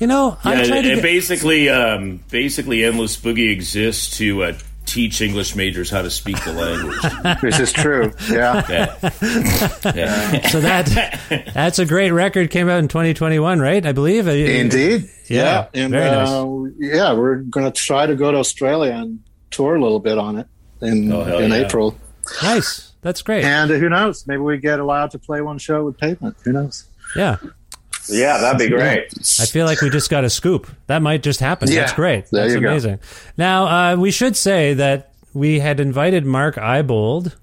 You 0.00 0.06
know, 0.08 0.36
I 0.44 0.54
Yeah, 0.56 0.64
try 0.64 0.82
to. 0.82 0.94
Get, 0.96 1.02
basically, 1.02 1.68
um, 1.68 2.20
basically, 2.30 2.84
endless 2.84 3.16
boogie 3.16 3.50
exists 3.52 4.16
to 4.18 4.42
uh, 4.42 4.52
teach 4.86 5.20
English 5.22 5.54
majors 5.54 5.88
how 5.88 6.02
to 6.02 6.10
speak 6.10 6.42
the 6.44 6.52
language. 6.52 7.40
This 7.42 7.60
is 7.60 7.72
true. 7.72 8.12
Yeah. 8.28 8.64
Yeah. 8.68 8.96
Yeah. 9.94 10.48
so 10.48 10.60
that 10.60 11.50
that's 11.54 11.78
a 11.78 11.86
great 11.86 12.10
record. 12.10 12.50
Came 12.50 12.68
out 12.68 12.80
in 12.80 12.88
2021, 12.88 13.60
right? 13.60 13.86
I 13.86 13.92
believe. 13.92 14.26
Indeed. 14.26 15.08
Yeah, 15.28 15.68
And 15.72 15.90
very 15.92 16.10
nice. 16.10 16.28
uh, 16.28 16.54
yeah, 16.78 17.12
we're 17.14 17.36
going 17.36 17.64
to 17.64 17.72
try 17.72 18.04
to 18.06 18.14
go 18.16 18.30
to 18.32 18.38
Australia 18.38 18.92
and 18.92 19.20
tour 19.50 19.76
a 19.76 19.80
little 19.80 20.00
bit 20.00 20.18
on 20.18 20.38
it 20.38 20.46
in 20.82 21.10
Oh, 21.12 21.38
in 21.38 21.50
yeah. 21.50 21.56
April. 21.64 21.96
Nice. 22.42 22.92
That's 23.02 23.22
great. 23.22 23.44
And 23.44 23.70
who 23.70 23.88
knows? 23.88 24.26
Maybe 24.26 24.40
we 24.40 24.58
get 24.58 24.80
allowed 24.80 25.10
to 25.12 25.18
play 25.18 25.40
one 25.40 25.58
show 25.58 25.84
with 25.84 25.98
Pavement. 25.98 26.36
Who 26.44 26.52
knows? 26.52 26.84
Yeah. 27.16 27.36
Yeah, 28.08 28.38
that'd 28.38 28.58
be 28.58 28.68
great. 28.74 29.12
I 29.40 29.46
feel 29.46 29.64
like 29.66 29.80
we 29.80 29.88
just 29.90 30.10
got 30.10 30.24
a 30.24 30.30
scoop. 30.30 30.68
That 30.88 31.00
might 31.00 31.22
just 31.22 31.40
happen. 31.40 31.70
Yeah. 31.70 31.80
That's 31.80 31.92
great. 31.94 32.26
There 32.30 32.42
That's 32.42 32.54
you 32.54 32.60
go. 32.60 32.68
amazing. 32.68 32.98
Now, 33.36 33.92
uh, 33.92 33.96
we 33.96 34.10
should 34.10 34.36
say 34.36 34.74
that 34.74 35.12
we 35.32 35.58
had 35.58 35.80
invited 35.80 36.26
Mark 36.26 36.56
Ibold 36.56 37.34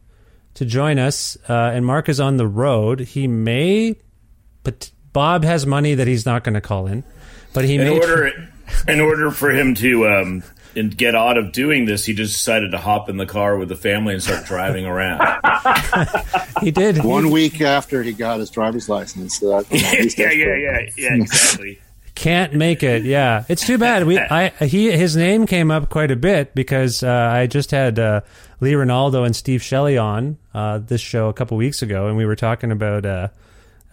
to 0.55 0.65
join 0.65 0.99
us, 0.99 1.37
uh, 1.49 1.53
and 1.53 1.85
Mark 1.85 2.09
is 2.09 2.19
on 2.19 2.37
the 2.37 2.47
road. 2.47 2.99
He 2.99 3.27
may, 3.27 3.95
but 4.63 4.91
Bob 5.13 5.43
has 5.43 5.65
money 5.65 5.95
that 5.95 6.07
he's 6.07 6.25
not 6.25 6.43
going 6.43 6.53
to 6.55 6.61
call 6.61 6.85
in, 6.87 7.03
but 7.53 7.65
he 7.65 7.75
In 7.75 7.81
may. 7.83 7.99
order, 7.99 8.31
in 8.87 8.99
order 8.99 9.31
for 9.31 9.49
him 9.51 9.73
to 9.75 10.07
um, 10.07 10.43
and 10.75 10.95
get 10.95 11.15
out 11.15 11.37
of 11.37 11.51
doing 11.51 11.85
this, 11.85 12.05
he 12.05 12.13
just 12.13 12.33
decided 12.33 12.71
to 12.71 12.77
hop 12.77 13.09
in 13.09 13.17
the 13.17 13.25
car 13.25 13.57
with 13.57 13.69
the 13.69 13.75
family 13.75 14.13
and 14.13 14.23
start 14.23 14.45
driving 14.45 14.85
around. 14.85 15.21
he 16.61 16.71
did. 16.71 17.03
One 17.03 17.25
he 17.25 17.31
week 17.31 17.61
after 17.61 18.03
he 18.03 18.13
got 18.13 18.39
his 18.39 18.49
driver's 18.49 18.89
license. 18.89 19.39
So 19.39 19.61
that, 19.61 19.71
you 20.17 20.25
know, 20.25 20.31
yeah, 20.31 20.45
yeah, 20.45 20.55
yeah, 20.55 20.89
yeah, 20.97 21.15
exactly. 21.15 21.79
can't 22.15 22.53
make 22.53 22.83
it. 22.83 23.03
Yeah, 23.03 23.45
it's 23.49 23.65
too 23.65 23.77
bad. 23.77 24.05
We, 24.05 24.17
I, 24.17 24.49
he, 24.49 24.91
his 24.91 25.15
name 25.15 25.45
came 25.45 25.71
up 25.71 25.89
quite 25.89 26.11
a 26.11 26.15
bit 26.15 26.55
because 26.55 27.03
uh, 27.03 27.09
I 27.09 27.47
just 27.47 27.71
had 27.71 27.99
uh, 27.99 28.21
Lee 28.59 28.73
Ranaldo 28.73 29.25
and 29.25 29.35
Steve 29.35 29.61
Shelley 29.61 29.97
on 29.97 30.37
uh, 30.53 30.79
this 30.79 31.01
show 31.01 31.29
a 31.29 31.33
couple 31.33 31.57
weeks 31.57 31.81
ago, 31.81 32.07
and 32.07 32.17
we 32.17 32.25
were 32.25 32.35
talking 32.35 32.71
about 32.71 33.05
uh, 33.05 33.27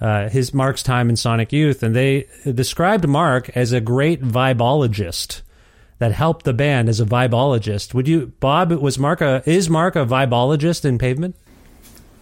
uh, 0.01 0.29
his 0.29 0.55
Mark's 0.55 0.83
time 0.83 1.11
in 1.11 1.17
Sonic 1.17 1.53
Youth, 1.53 1.83
and 1.83 1.95
they 1.95 2.27
described 2.45 3.09
Mark 3.09 3.51
as 3.57 3.73
a 3.73 3.81
great 3.81 4.23
vibologist 4.23 5.43
that 5.99 6.13
helped 6.13 6.45
the 6.45 6.53
band 6.53 6.89
as 6.89 7.01
a 7.01 7.05
vibologist. 7.05 7.95
Would 7.95 8.09
you, 8.09 8.33
Bob? 8.41 8.73
Was 8.73 8.99
Mark 8.99 9.21
a 9.21 9.43
is 9.47 9.69
Mark 9.69 9.97
a 9.97 10.05
vibologist 10.05 10.85
in 10.85 10.99
Pavement? 10.99 11.37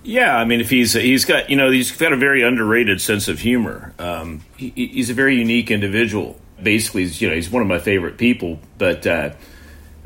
Yeah, 0.03 0.37
I 0.37 0.45
mean, 0.45 0.61
if 0.61 0.71
he's 0.71 0.93
he's 0.93 1.25
got 1.25 1.51
you 1.51 1.57
know 1.57 1.71
he's 1.71 1.91
got 1.93 2.13
a 2.13 2.17
very 2.17 2.43
underrated 2.43 3.01
sense 3.01 3.29
of 3.29 3.41
humor. 3.41 3.93
Um, 3.99 4.45
he, 4.57 4.71
he's 4.71 5.11
a 5.11 5.15
very 5.15 5.37
unique 5.37 5.71
individual. 5.71 6.41
Basically, 6.63 7.03
he's, 7.03 7.21
you 7.21 7.29
know, 7.29 7.35
he's 7.35 7.51
one 7.51 7.61
of 7.61 7.69
my 7.69 7.79
favorite 7.79 8.17
people. 8.17 8.61
But 8.79 9.07
uh, 9.07 9.31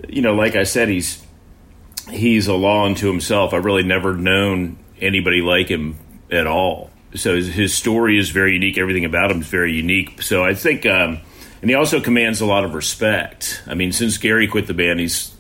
you 0.09 0.23
know, 0.23 0.35
like 0.35 0.57
I 0.57 0.65
said, 0.65 0.89
he's 0.89 1.25
he's 2.11 2.49
a 2.49 2.55
law 2.55 2.87
unto 2.87 3.09
himself. 3.09 3.53
I've 3.53 3.65
really 3.65 3.83
never 3.83 4.15
known 4.15 4.79
anybody 5.00 5.43
like 5.43 5.69
him 5.69 5.97
at 6.31 6.47
all. 6.47 6.91
So 7.15 7.35
his, 7.35 7.49
his 7.49 7.75
story 7.75 8.19
is 8.19 8.31
very 8.31 8.55
unique. 8.55 8.79
Everything 8.79 9.05
about 9.05 9.31
him 9.31 9.41
is 9.41 9.49
very 9.49 9.73
unique. 9.73 10.23
So 10.23 10.45
I 10.45 10.55
think, 10.55 10.87
um, 10.87 11.19
and 11.61 11.71
he 11.71 11.75
also 11.75 12.00
commands 12.00 12.40
a 12.40 12.47
lot 12.47 12.64
of 12.64 12.75
respect. 12.75 13.62
I 13.67 13.75
mean, 13.75 13.93
since 13.93 14.19
Gary 14.19 14.47
quit 14.47 14.67
the 14.67 14.75
band, 14.75 15.00
he's 15.00 15.35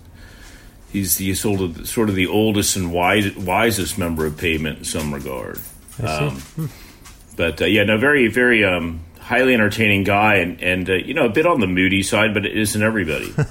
he's 0.92 1.16
the 1.16 1.34
sort 1.34 1.60
of 1.60 1.88
sort 1.88 2.08
of 2.08 2.14
the 2.14 2.26
oldest 2.26 2.76
and 2.76 2.92
wise, 2.92 3.34
wisest 3.36 3.98
member 3.98 4.26
of 4.26 4.36
Pavement 4.36 4.78
in 4.78 4.84
some 4.84 5.12
regard. 5.14 5.58
Um, 6.02 6.42
but 7.36 7.60
uh, 7.62 7.66
yeah, 7.66 7.84
no, 7.84 7.98
very 7.98 8.28
very 8.28 8.64
um, 8.64 9.00
highly 9.18 9.54
entertaining 9.54 10.04
guy, 10.04 10.36
and 10.36 10.60
and 10.62 10.90
uh, 10.90 10.94
you 10.94 11.14
know 11.14 11.26
a 11.26 11.28
bit 11.30 11.46
on 11.46 11.60
the 11.60 11.66
moody 11.66 12.02
side, 12.02 12.34
but 12.34 12.44
it 12.44 12.56
isn't 12.56 12.82
everybody. 12.82 13.32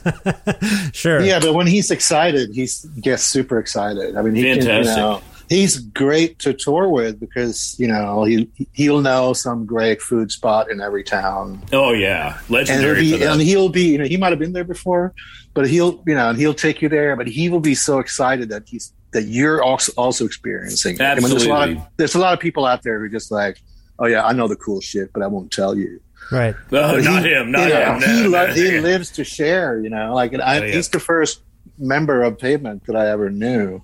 Sure. 0.92 1.22
Yeah, 1.22 1.40
but 1.40 1.54
when 1.54 1.68
he's 1.68 1.92
excited, 1.92 2.50
he 2.54 2.68
gets 3.00 3.24
super 3.24 3.58
excited. 3.60 4.18
I 4.18 4.22
mean, 4.22 4.36
he 4.36 4.42
can, 4.42 4.58
you 4.58 4.64
Fantastic. 4.64 4.98
know, 4.98 5.22
he's 5.50 5.77
great 5.79 6.39
to 6.39 6.53
tour 6.53 6.88
with 6.89 7.20
because 7.20 7.75
you 7.79 7.88
know 7.88 8.24
he 8.24 8.50
he'll 8.74 9.01
know 9.01 9.34
some 9.34 9.65
great 9.65 10.01
food 10.01 10.32
spot 10.32 10.70
in 10.72 10.79
every 10.82 11.03
town, 11.03 11.63
oh 11.74 11.91
yeah, 11.94 12.38
and, 12.39 12.50
legendary. 12.50 13.03
he, 13.03 13.12
for 13.13 13.18
that. 13.20 13.32
and 13.34 13.41
he'll 13.41 13.70
be 13.70 13.84
you 13.94 13.98
know 13.98 14.06
he 14.06 14.18
might 14.18 14.29
have 14.32 14.39
been 14.39 14.53
there 14.53 14.63
before, 14.63 15.13
but 15.53 15.68
he'll 15.68 16.03
you 16.08 16.15
know 16.15 16.29
and 16.29 16.38
he'll 16.39 16.53
take 16.53 16.82
you 16.82 16.89
there, 16.89 17.15
but 17.15 17.27
he 17.27 17.50
will 17.50 17.60
be 17.60 17.75
so 17.75 18.00
excited 18.00 18.50
that 18.50 18.63
he's 18.68 18.94
that 19.12 19.24
you're 19.24 19.63
also 19.63 19.91
also 19.98 20.25
experiencing. 20.25 20.96
it. 20.96 21.01
I 21.01 21.15
mean, 21.15 21.29
there's 21.29 21.46
a 21.46 21.50
lot 21.50 21.63
of 21.70 21.75
Absolutely. 21.75 21.94
there's 21.98 22.15
a 22.15 22.20
lot 22.20 22.34
of 22.34 22.39
people 22.39 22.65
out 22.65 22.84
there 22.84 23.00
who 23.00 23.06
are 23.06 23.10
just 23.10 23.32
like, 23.32 23.60
oh 23.98 24.06
yeah, 24.06 24.24
I 24.25 24.34
know 24.34 24.48
the 24.48 24.56
cool 24.56 24.82
shit, 24.82 25.12
but 25.13 25.24
I 25.24 25.27
won't 25.27 25.51
tell 25.51 25.75
you. 25.75 26.00
Right. 26.32 26.56
No, 26.72 26.94
But 26.96 27.03
not 27.03 27.24
he- 27.25 27.32
him. 27.32 27.51
Not 27.51 27.68
you 27.68 27.74
know, 27.74 27.94
him. 27.94 28.01
he, 28.01 28.24
No, 28.24 28.29
lo- 28.29 28.48
no, 28.48 28.53
he 28.53 28.79
lives 28.79 29.10
to 29.13 29.24
share. 29.24 29.79
You 29.82 29.89
know, 29.89 30.13
like 30.13 30.34
and 30.34 30.44
I, 30.44 30.60
Oh, 30.60 30.63
yeah. 30.65 30.74
he's 30.75 30.89
the 30.89 31.00
first 31.00 31.41
member 31.79 32.22
of 32.22 32.38
Pavement 32.38 32.86
that 32.86 32.96
I 32.96 33.10
ever 33.10 33.32
knew 33.32 33.82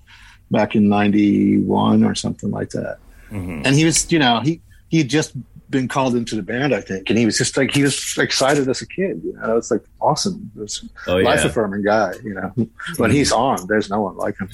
back 0.50 0.74
in 0.74 0.88
'91 0.88 2.04
or 2.04 2.14
something 2.14 2.50
like 2.50 2.70
that. 2.70 2.98
Mm-hmm. 3.30 3.62
And 3.64 3.74
he 3.74 3.84
was, 3.84 4.10
you 4.12 4.18
know, 4.18 4.40
he 4.40 4.60
he 4.88 4.98
had 4.98 5.08
just 5.08 5.32
been 5.68 5.88
called 5.88 6.14
into 6.14 6.36
the 6.36 6.42
band, 6.42 6.72
I 6.74 6.80
think, 6.80 7.10
and 7.10 7.18
he 7.18 7.26
was 7.26 7.36
just 7.36 7.56
like 7.56 7.74
he 7.74 7.82
was 7.82 8.16
excited 8.18 8.68
as 8.68 8.80
a 8.82 8.86
kid. 8.86 9.20
You 9.24 9.32
know, 9.34 9.56
it's 9.56 9.70
like 9.70 9.82
awesome. 10.00 10.50
It's 10.60 10.84
Oh, 11.08 11.16
life 11.16 11.40
yeah. 11.40 11.46
affirming 11.50 11.82
guy. 11.84 12.14
You 12.22 12.34
know, 12.34 12.68
when 12.98 13.10
he's 13.10 13.32
on, 13.32 13.66
there's 13.66 13.90
no 13.90 14.00
one 14.02 14.16
like 14.16 14.38
him. 14.38 14.48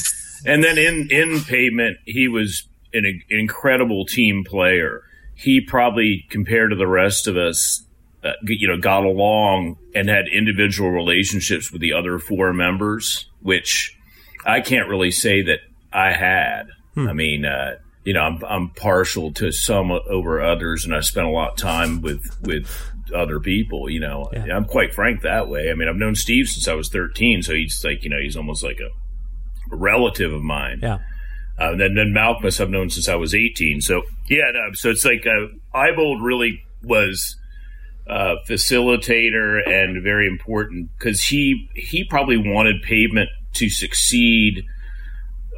And 0.47 0.65
then 0.65 0.79
in 0.79 1.09
in 1.11 1.41
pavement, 1.43 1.99
he 2.05 2.29
was 2.29 2.67
an, 2.95 3.05
in- 3.05 3.23
incredible 3.29 4.07
team 4.07 4.45
player. 4.45 5.03
He 5.35 5.61
probably, 5.61 6.25
compared 6.31 6.71
to 6.71 6.77
the 6.77 6.87
rest 6.87 7.27
of 7.27 7.37
us, 7.37 7.83
uh, 8.23 8.33
you 8.45 8.69
know, 8.69 8.77
got 8.77 9.05
along 9.05 9.77
and 9.95 10.09
had 10.09 10.27
individual 10.29 10.91
relationships 10.91 11.73
with 11.73 11.81
the 11.81 11.93
other 11.95 12.19
four 12.19 12.53
members, 12.53 13.27
which 13.41 13.97
I 14.47 14.61
can't 14.61 14.89
really 14.89 15.11
say 15.11 15.43
that 15.43 15.61
I 15.93 16.13
had. 16.13 16.69
I 16.97 17.13
mean, 17.13 17.45
uh, 17.45 17.77
you 18.05 18.13
know, 18.13 18.21
I'm, 18.21 18.43
I'm 18.47 18.71
partial 18.71 19.33
to 19.35 19.51
some 19.53 19.91
over 19.91 20.43
others, 20.43 20.85
and 20.85 20.95
I 20.95 21.01
spent 21.01 21.27
a 21.27 21.31
lot 21.31 21.53
of 21.53 21.57
time 21.57 22.03
with 22.03 22.39
with 22.43 22.69
other 23.15 23.41
people. 23.41 23.89
You 23.89 24.01
know, 24.01 24.31
Yeah. 24.33 24.57
I'm 24.57 24.65
quite 24.65 24.95
frank 24.95 25.23
that 25.23 25.49
way. 25.49 25.71
I 25.71 25.75
mean, 25.75 25.89
I've 25.89 25.97
known 25.97 26.15
Steve 26.15 26.49
since 26.49 26.69
I 26.69 26.75
was 26.75 26.89
13, 26.89 27.43
so 27.43 27.55
he's 27.55 27.83
like, 27.85 28.05
you 28.05 28.11
know, 28.11 28.19
he's 28.21 28.37
almost 28.37 28.63
like 28.63 28.79
a 28.81 29.75
relative 29.75 30.33
of 30.33 30.43
mine. 30.43 30.81
Yeah. 30.83 30.99
Uh, 31.59 31.77
then, 31.77 31.95
then 31.95 32.13
Malkmus 32.15 32.61
I've 32.61 32.71
known 32.71 32.91
since 32.91 33.09
I 33.09 33.15
was 33.15 33.35
18. 33.35 33.81
So 33.81 34.03
yeah, 34.29 34.51
no, 34.53 34.73
so 34.73 34.91
it's 34.91 35.05
like 35.05 35.27
uh, 35.27 35.49
Ibold 35.75 36.23
really 36.23 36.63
was 36.83 37.37
a 38.07 38.35
facilitator 38.49 39.61
and 39.67 40.03
very 40.03 40.27
important 40.27 40.91
because 40.99 41.23
he 41.23 41.69
he 41.75 42.05
probably 42.05 42.37
wanted 42.37 42.83
Pavement 42.83 43.29
to 43.55 43.69
succeed 43.69 44.65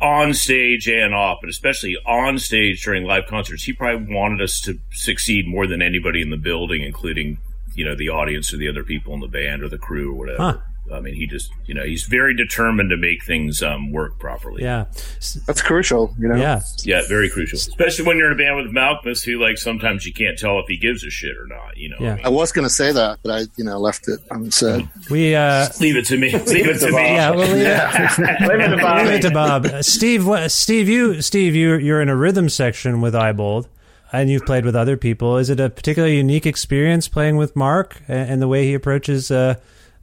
on 0.04 0.34
stage 0.34 0.86
and 0.86 1.14
off, 1.14 1.38
but 1.40 1.48
especially 1.48 1.96
on 2.06 2.38
stage 2.38 2.84
during 2.84 3.04
live 3.04 3.26
concerts. 3.26 3.64
He 3.64 3.72
probably 3.72 4.14
wanted 4.14 4.42
us 4.42 4.60
to 4.64 4.78
succeed 4.92 5.48
more 5.48 5.66
than 5.66 5.80
anybody 5.80 6.20
in 6.20 6.28
the 6.28 6.36
building, 6.36 6.82
including 6.82 7.38
you 7.74 7.84
know 7.84 7.96
the 7.96 8.10
audience 8.10 8.52
or 8.52 8.58
the 8.58 8.68
other 8.68 8.84
people 8.84 9.14
in 9.14 9.20
the 9.20 9.28
band 9.28 9.62
or 9.62 9.68
the 9.68 9.78
crew 9.78 10.12
or 10.12 10.14
whatever. 10.14 10.42
Huh. 10.42 10.58
I 10.92 11.00
mean, 11.00 11.14
he 11.14 11.26
just, 11.26 11.50
you 11.66 11.74
know, 11.74 11.82
he's 11.82 12.04
very 12.04 12.36
determined 12.36 12.90
to 12.90 12.96
make 12.96 13.24
things 13.24 13.62
um, 13.62 13.90
work 13.90 14.18
properly. 14.18 14.62
Yeah, 14.62 14.84
that's 15.46 15.62
crucial. 15.62 16.14
You 16.18 16.28
know. 16.28 16.36
Yeah, 16.36 16.60
yeah, 16.82 17.02
very 17.08 17.30
crucial, 17.30 17.56
especially 17.56 18.04
when 18.04 18.18
you're 18.18 18.26
in 18.26 18.34
a 18.34 18.36
band 18.36 18.56
with 18.56 18.66
Malkmus, 18.66 19.24
who 19.24 19.40
like 19.40 19.56
sometimes 19.56 20.04
you 20.04 20.12
can't 20.12 20.38
tell 20.38 20.58
if 20.60 20.66
he 20.68 20.76
gives 20.76 21.02
a 21.02 21.10
shit 21.10 21.36
or 21.36 21.46
not. 21.46 21.76
You 21.76 21.90
know. 21.90 21.96
Yeah. 22.00 22.12
I, 22.12 22.16
mean, 22.16 22.26
I 22.26 22.28
was 22.28 22.52
going 22.52 22.66
to 22.66 22.72
say 22.72 22.92
that, 22.92 23.18
but 23.22 23.30
I, 23.32 23.40
you 23.56 23.64
know, 23.64 23.78
left 23.78 24.08
it 24.08 24.20
unsaid. 24.30 24.88
We 25.10 25.34
uh, 25.34 25.68
leave 25.80 25.96
it 25.96 26.04
to 26.06 26.18
me. 26.18 26.32
leave 26.32 26.66
it 26.66 26.78
to 26.80 26.92
me. 26.92 27.14
Yeah, 27.14 27.30
well, 27.30 27.48
leave, 27.48 27.64
Leave 28.48 28.60
it 28.60 28.68
to 28.68 28.76
Bobby. 28.76 29.04
leave 29.04 29.14
it 29.14 29.22
to 29.22 29.30
Bob. 29.30 29.66
Uh, 29.66 29.82
Steve, 29.82 30.26
what, 30.26 30.50
Steve, 30.50 30.88
you, 30.88 31.22
Steve, 31.22 31.54
you, 31.54 31.76
you're 31.76 32.02
in 32.02 32.08
a 32.08 32.16
rhythm 32.16 32.48
section 32.48 33.00
with 33.00 33.14
Ibold, 33.14 33.66
and 34.12 34.30
you've 34.30 34.44
played 34.44 34.64
with 34.64 34.76
other 34.76 34.96
people. 34.96 35.38
Is 35.38 35.50
it 35.50 35.60
a 35.60 35.70
particularly 35.70 36.16
unique 36.16 36.46
experience 36.46 37.08
playing 37.08 37.36
with 37.36 37.56
Mark 37.56 38.02
and, 38.06 38.32
and 38.32 38.42
the 38.42 38.48
way 38.48 38.64
he 38.64 38.74
approaches 38.74 39.30
uh, 39.30 39.56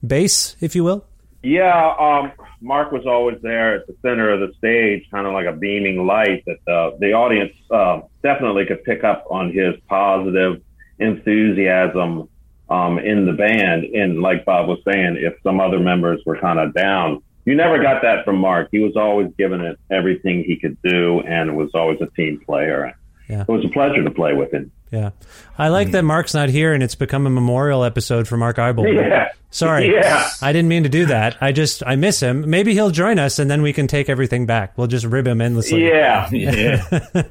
bass, 0.06 0.56
if 0.62 0.76
you 0.76 0.84
will? 0.84 1.06
Yeah, 1.44 1.96
um, 2.00 2.32
Mark 2.62 2.92
was 2.92 3.06
always 3.08 3.40
there 3.42 3.76
at 3.76 3.88
the 3.88 3.96
center 4.04 4.30
of 4.30 4.40
the 4.40 4.54
stage, 4.58 5.08
kind 5.10 5.26
of 5.26 5.34
like 5.34 5.48
a 5.48 5.54
beaming 5.54 6.06
light 6.06 6.44
that 6.46 6.58
the, 6.68 6.98
the 7.00 7.14
audience 7.14 7.54
uh, 7.72 8.02
definitely 8.22 8.66
could 8.66 8.84
pick 8.84 9.04
up 9.04 9.26
on 9.30 9.52
his 9.52 9.74
positive 9.88 10.62
enthusiasm 11.00 12.30
um, 12.70 13.00
in 13.00 13.26
the 13.26 13.34
band. 13.34 13.86
And 13.86 14.22
like 14.22 14.46
Bob 14.46 14.68
was 14.68 14.80
saying, 14.86 15.18
if 15.20 15.34
some 15.44 15.60
other 15.60 15.80
members 15.80 16.22
were 16.26 16.38
kind 16.38 16.60
of 16.60 16.74
down, 16.76 17.24
you 17.46 17.56
never 17.56 17.82
got 17.82 18.04
that 18.04 18.24
from 18.24 18.38
Mark. 18.38 18.70
He 18.72 18.80
was 18.80 18.96
always 18.96 19.32
giving 19.36 19.62
it 19.62 19.80
everything 19.90 20.44
he 20.44 20.58
could 20.58 20.78
do 20.84 21.22
and 21.22 21.58
was 21.58 21.72
always 21.74 22.00
a 22.02 22.08
team 22.16 22.40
player. 22.46 22.96
Yeah. 23.32 23.42
It 23.44 23.48
was 23.48 23.64
a 23.66 23.70
pleasure 23.70 24.04
to 24.04 24.12
play 24.12 24.34
with 24.34 24.54
him. 24.54 24.72
Yeah, 24.92 25.12
I 25.58 25.70
like 25.70 25.92
that 25.92 26.04
Mark's 26.04 26.34
not 26.34 26.50
here, 26.50 26.74
and 26.74 26.84
it's 26.84 26.96
become 26.96 27.26
a 27.26 27.30
memorial 27.30 27.86
episode 27.86 28.28
for 28.28 28.36
Mark 28.36 28.58
Ibold. 28.58 28.94
Yeah. 28.94 29.30
Sorry, 29.50 29.90
Yeah. 29.94 30.30
I 30.42 30.52
didn't 30.52 30.68
mean 30.68 30.84
to 30.84 30.90
do 30.90 31.06
that. 31.06 31.38
I 31.42 31.54
just 31.54 31.82
I 31.88 31.96
miss 31.96 32.20
him. 32.20 32.50
Maybe 32.50 32.74
he'll 32.74 32.90
join 32.92 33.18
us, 33.18 33.40
and 33.40 33.50
then 33.50 33.62
we 33.62 33.72
can 33.72 33.88
take 33.88 34.10
everything 34.10 34.46
back. 34.46 34.78
We'll 34.78 34.88
just 34.88 35.06
rib 35.06 35.28
him 35.28 35.40
endlessly. 35.40 35.88
Yeah. 35.88 36.30
Yeah. 36.32 36.84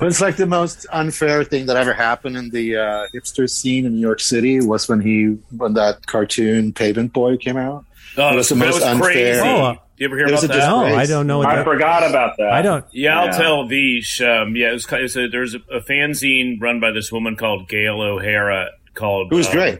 It's 0.00 0.20
like 0.20 0.36
the 0.36 0.46
most 0.46 0.86
unfair 0.92 1.44
thing 1.44 1.66
that 1.66 1.76
ever 1.76 1.92
happened 1.92 2.36
in 2.36 2.50
the 2.50 2.76
uh, 2.76 3.06
hipster 3.14 3.48
scene 3.48 3.86
in 3.86 3.94
New 3.94 4.00
York 4.00 4.18
City 4.20 4.60
was 4.60 4.88
when 4.88 5.00
he 5.00 5.36
when 5.56 5.74
that 5.74 6.06
cartoon 6.06 6.72
Pavement 6.72 7.12
Boy 7.12 7.36
came 7.36 7.56
out. 7.56 7.84
Oh, 8.16 8.32
It 8.32 8.36
was 8.36 8.48
the 8.48 8.54
that 8.56 8.64
most 8.64 8.74
was 8.74 8.82
unfair. 8.84 9.40
crazy. 9.40 9.40
Oh, 9.40 9.76
you 9.96 10.06
ever 10.06 10.16
hear 10.16 10.26
it 10.26 10.32
was 10.32 10.44
about 10.44 10.56
a 10.56 10.60
that? 10.60 10.68
No. 10.68 10.84
I 10.96 11.06
don't 11.06 11.26
know 11.26 11.38
what 11.38 11.48
I 11.48 11.56
that. 11.56 11.64
forgot 11.64 12.08
about 12.08 12.36
that. 12.38 12.50
I 12.52 12.62
don't. 12.62 12.84
Yeah, 12.92 13.18
I'll 13.20 13.26
Yeah. 13.26 13.38
tell 13.38 13.66
Vish. 13.68 14.20
Um, 14.20 14.56
yeah, 14.56 14.70
it 14.70 14.72
was, 14.72 14.86
kind 14.86 15.04
of- 15.04 15.10
so 15.10 15.28
there's 15.28 15.54
a, 15.54 15.58
a 15.72 15.80
fanzine 15.80 16.60
run 16.60 16.80
by 16.80 16.90
this 16.90 17.12
woman 17.12 17.36
called 17.36 17.68
Gail 17.68 18.00
O'Hara 18.00 18.70
called. 18.94 19.32
It 19.32 19.36
was 19.36 19.48
uh, 19.48 19.52
great. 19.52 19.78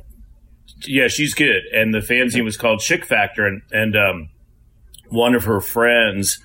Yeah, 0.87 1.09
she's 1.09 1.35
good. 1.35 1.63
And 1.73 1.93
the 1.95 2.01
fanzine 2.01 2.45
was 2.45 2.57
called 2.57 2.81
Chick 2.81 3.05
Factor, 3.05 3.47
and 3.47 3.63
and 3.73 3.97
um, 3.97 4.29
one 5.09 5.35
of 5.35 5.45
her 5.45 5.61
friends 5.61 6.41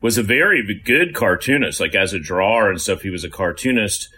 was 0.00 0.18
a 0.18 0.22
very 0.22 0.80
good 0.84 1.14
cartoonist, 1.14 1.80
like 1.80 1.94
as 1.94 2.12
a 2.12 2.18
drawer 2.18 2.68
and 2.70 2.80
stuff. 2.80 3.02
He 3.02 3.10
was 3.10 3.24
a 3.24 3.30
cartoonist, 3.30 4.08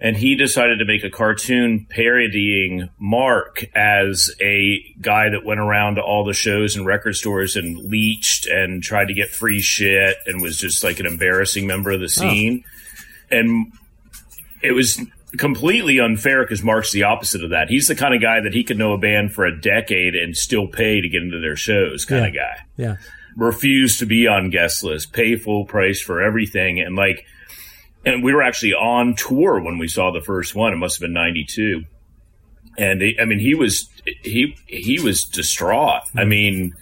and 0.00 0.16
he 0.16 0.34
decided 0.34 0.78
to 0.78 0.84
make 0.84 1.04
a 1.04 1.10
cartoon 1.10 1.86
parodying 1.88 2.90
Mark 2.98 3.64
as 3.74 4.30
a 4.40 4.78
guy 5.00 5.30
that 5.30 5.44
went 5.44 5.60
around 5.60 5.94
to 5.94 6.02
all 6.02 6.24
the 6.24 6.34
shows 6.34 6.76
and 6.76 6.84
record 6.86 7.14
stores 7.16 7.56
and 7.56 7.76
leached 7.78 8.46
and 8.46 8.82
tried 8.82 9.08
to 9.08 9.14
get 9.14 9.30
free 9.30 9.60
shit 9.60 10.16
and 10.26 10.42
was 10.42 10.56
just 10.58 10.84
like 10.84 11.00
an 11.00 11.06
embarrassing 11.06 11.66
member 11.66 11.90
of 11.92 12.00
the 12.00 12.08
scene. 12.08 12.62
And 13.30 13.72
it 14.62 14.72
was 14.72 15.00
completely 15.38 15.98
unfair 15.98 16.42
because 16.44 16.62
Mark's 16.62 16.92
the 16.92 17.02
opposite 17.04 17.42
of 17.42 17.50
that. 17.50 17.68
He's 17.68 17.88
the 17.88 17.94
kind 17.96 18.14
of 18.14 18.20
guy 18.22 18.40
that 18.40 18.54
he 18.54 18.64
could 18.64 18.78
know 18.78 18.92
a 18.92 18.98
band 18.98 19.32
for 19.32 19.44
a 19.44 19.60
decade 19.60 20.14
and 20.14 20.36
still 20.36 20.66
pay 20.66 21.00
to 21.00 21.08
get 21.08 21.22
into 21.22 21.40
their 21.40 21.56
shows 21.56 22.04
kind 22.04 22.22
Yeah. 22.22 22.28
of 22.28 22.34
guy 22.34 22.64
Yeah, 22.76 22.96
refuse 23.36 23.98
to 23.98 24.06
be 24.06 24.26
on 24.26 24.50
guest 24.50 24.82
list, 24.84 25.12
pay 25.12 25.36
full 25.36 25.64
price 25.64 26.00
for 26.00 26.22
everything, 26.22 26.80
and 26.80 26.96
like, 26.96 27.24
and 28.06 28.22
we 28.22 28.32
were 28.32 28.42
actually 28.42 28.72
on 28.72 29.14
tour 29.16 29.60
when 29.60 29.76
we 29.76 29.88
saw 29.88 30.12
the 30.12 30.22
first 30.22 30.54
one. 30.54 30.72
It 30.72 30.76
must 30.76 30.96
have 30.96 31.02
been 31.02 31.12
'92, 31.12 31.84
and 32.78 33.02
he, 33.02 33.18
I 33.20 33.26
mean, 33.26 33.40
he 33.40 33.54
was 33.54 33.90
he 34.22 34.56
he 34.66 35.00
was 35.00 35.24
distraught. 35.24 36.02
I 36.16 36.24
mean, 36.24 36.74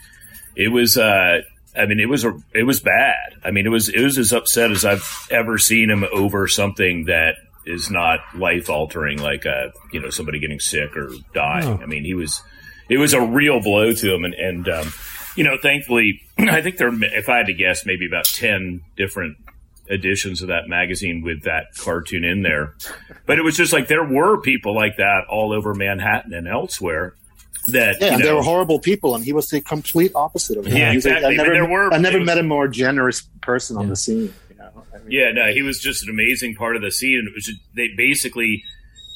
it 0.55 0.69
was. 0.69 0.97
uh 0.97 1.41
I 1.77 1.87
mean, 1.87 1.99
it 1.99 2.09
was 2.09 2.25
a, 2.25 2.33
it 2.55 2.63
was 2.63 2.79
bad. 2.79 3.35
I 3.43 3.51
mean, 3.51 3.67
it 3.67 3.71
was 3.71 3.89
it 3.89 4.01
was 4.01 4.17
as 4.17 4.33
upset 4.33 4.71
as 4.71 4.85
I've 4.85 5.27
ever 5.29 5.59
seen 5.59 5.91
him 5.91 6.05
over 6.13 6.47
something 6.47 7.07
that 7.07 7.35
is 7.67 7.91
not 7.91 8.21
life 8.37 8.71
altering, 8.71 9.21
like 9.21 9.45
uh 9.45 9.71
you 9.91 9.99
know 9.99 10.11
somebody 10.11 10.39
getting 10.39 10.61
sick 10.61 10.97
or 10.97 11.11
dying. 11.33 11.81
Oh. 11.81 11.83
I 11.83 11.87
mean, 11.87 12.05
he 12.05 12.15
was 12.15 12.41
it 12.89 12.99
was 12.99 13.13
a 13.13 13.21
real 13.21 13.61
blow 13.61 13.93
to 13.93 14.15
him, 14.15 14.25
and 14.25 14.35
and 14.35 14.69
um, 14.69 14.93
you 15.37 15.45
know, 15.45 15.57
thankfully, 15.61 16.21
I 16.39 16.63
think 16.63 16.77
there, 16.77 16.93
if 16.93 17.29
I 17.29 17.39
had 17.39 17.47
to 17.47 17.55
guess, 17.55 17.85
maybe 17.87 18.07
about 18.07 18.27
10 18.27 18.83
different 18.97 19.37
editions 19.91 20.43
of 20.43 20.49
that 20.49 20.69
magazine 20.69 21.23
with 21.23 21.43
that 21.43 21.75
cartoon 21.77 22.25
in 22.25 22.43
there. 22.43 22.75
But 23.27 23.39
it 23.39 23.43
was 23.43 23.57
just 23.57 23.73
like 23.73 23.89
there 23.89 24.05
were 24.05 24.41
people 24.41 24.75
like 24.75 24.97
that 24.97 25.23
all 25.29 25.53
over 25.53 25.75
Manhattan 25.75 26.33
and 26.33 26.49
elsewhere 26.49 27.15
that, 27.69 27.97
Yeah, 28.01 28.13
you 28.13 28.19
know, 28.19 28.25
they 28.27 28.33
were 28.35 28.43
horrible 28.43 28.79
people, 28.79 29.15
and 29.15 29.25
he 29.25 29.33
was 29.33 29.49
the 29.49 29.61
complete 29.61 30.13
opposite 30.15 30.59
of 30.59 30.67
it. 30.67 30.73
Yeah, 30.75 30.91
He 30.91 30.97
was 30.97 31.05
like, 31.07 31.17
exactly. 31.17 31.35
I 31.35 31.37
never, 31.43 31.53
there 31.55 31.69
were- 31.69 31.93
I 31.95 31.99
never 31.99 32.17
it 32.17 32.21
was- 32.21 32.27
met 32.27 32.39
a 32.39 32.43
more 32.43 32.69
generous 32.69 33.23
person 33.43 33.77
on 33.77 33.85
Yeah. 33.85 33.89
the 33.91 33.97
scene. 33.97 34.35
You 34.51 34.57
know? 34.59 34.85
I 34.95 34.99
mean, 34.99 35.07
Yeah, 35.09 35.33
no, 35.33 35.53
he 35.53 35.63
was 35.63 35.81
just 35.81 36.03
an 36.03 36.11
amazing 36.11 36.55
part 36.57 36.77
of 36.77 36.83
the 36.83 36.91
scene. 36.91 37.19
And 37.21 37.29
it 37.29 37.35
was 37.35 37.45
just, 37.47 37.59
they 37.75 37.89
basically 37.97 38.63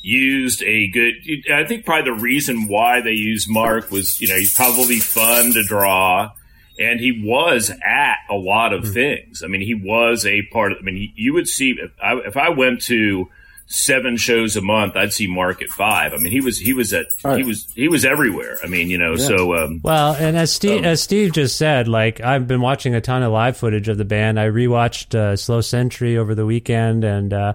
used 0.02 0.62
a 0.62 0.88
good. 0.88 1.14
I 1.52 1.64
think 1.64 1.84
probably 1.84 2.10
the 2.10 2.18
reason 2.20 2.68
why 2.68 3.00
they 3.00 3.12
used 3.12 3.48
Mark 3.50 3.90
was, 3.90 4.20
you 4.20 4.28
know, 4.28 4.36
he's 4.36 4.54
probably 4.54 4.98
fun 4.98 5.52
to 5.52 5.62
draw, 5.64 6.30
and 6.78 7.00
he 7.00 7.22
was 7.24 7.70
at 7.70 8.16
a 8.30 8.34
lot 8.34 8.72
of 8.72 8.92
things. 8.92 9.42
I 9.44 9.48
mean, 9.48 9.60
he 9.60 9.74
was 9.74 10.24
a 10.24 10.42
part. 10.52 10.72
of 10.72 10.78
I 10.80 10.82
mean, 10.82 11.12
you 11.14 11.34
would 11.34 11.48
see 11.48 11.74
if 11.78 11.90
I, 12.02 12.14
if 12.26 12.36
I 12.36 12.50
went 12.50 12.82
to 12.82 13.28
seven 13.68 14.16
shows 14.16 14.56
a 14.56 14.62
month, 14.62 14.96
I'd 14.96 15.12
see 15.12 15.26
Mark 15.26 15.62
at 15.62 15.68
five. 15.68 16.12
I 16.12 16.16
mean, 16.16 16.32
he 16.32 16.40
was 16.40 16.58
he 16.58 16.72
was 16.72 16.92
at 16.92 17.06
he 17.36 17.42
was 17.44 17.66
he 17.74 17.88
was 17.88 18.04
everywhere. 18.04 18.58
I 18.64 18.66
mean, 18.66 18.88
you 18.90 18.98
know, 18.98 19.16
so 19.16 19.54
um, 19.56 19.80
Well, 19.82 20.14
and 20.14 20.36
as 20.36 20.52
Steve, 20.52 20.84
as 20.84 21.02
Steve 21.02 21.32
just 21.32 21.56
said, 21.56 21.86
like 21.86 22.20
I've 22.20 22.48
been 22.48 22.60
watching 22.60 22.94
a 22.94 23.00
ton 23.00 23.22
of 23.22 23.32
live 23.32 23.56
footage 23.56 23.88
of 23.88 23.98
the 23.98 24.04
band. 24.04 24.40
I 24.40 24.46
rewatched 24.46 25.14
uh, 25.14 25.36
Slow 25.36 25.60
Century 25.60 26.16
over 26.16 26.34
the 26.34 26.46
weekend, 26.46 27.04
and 27.04 27.32
uh, 27.32 27.52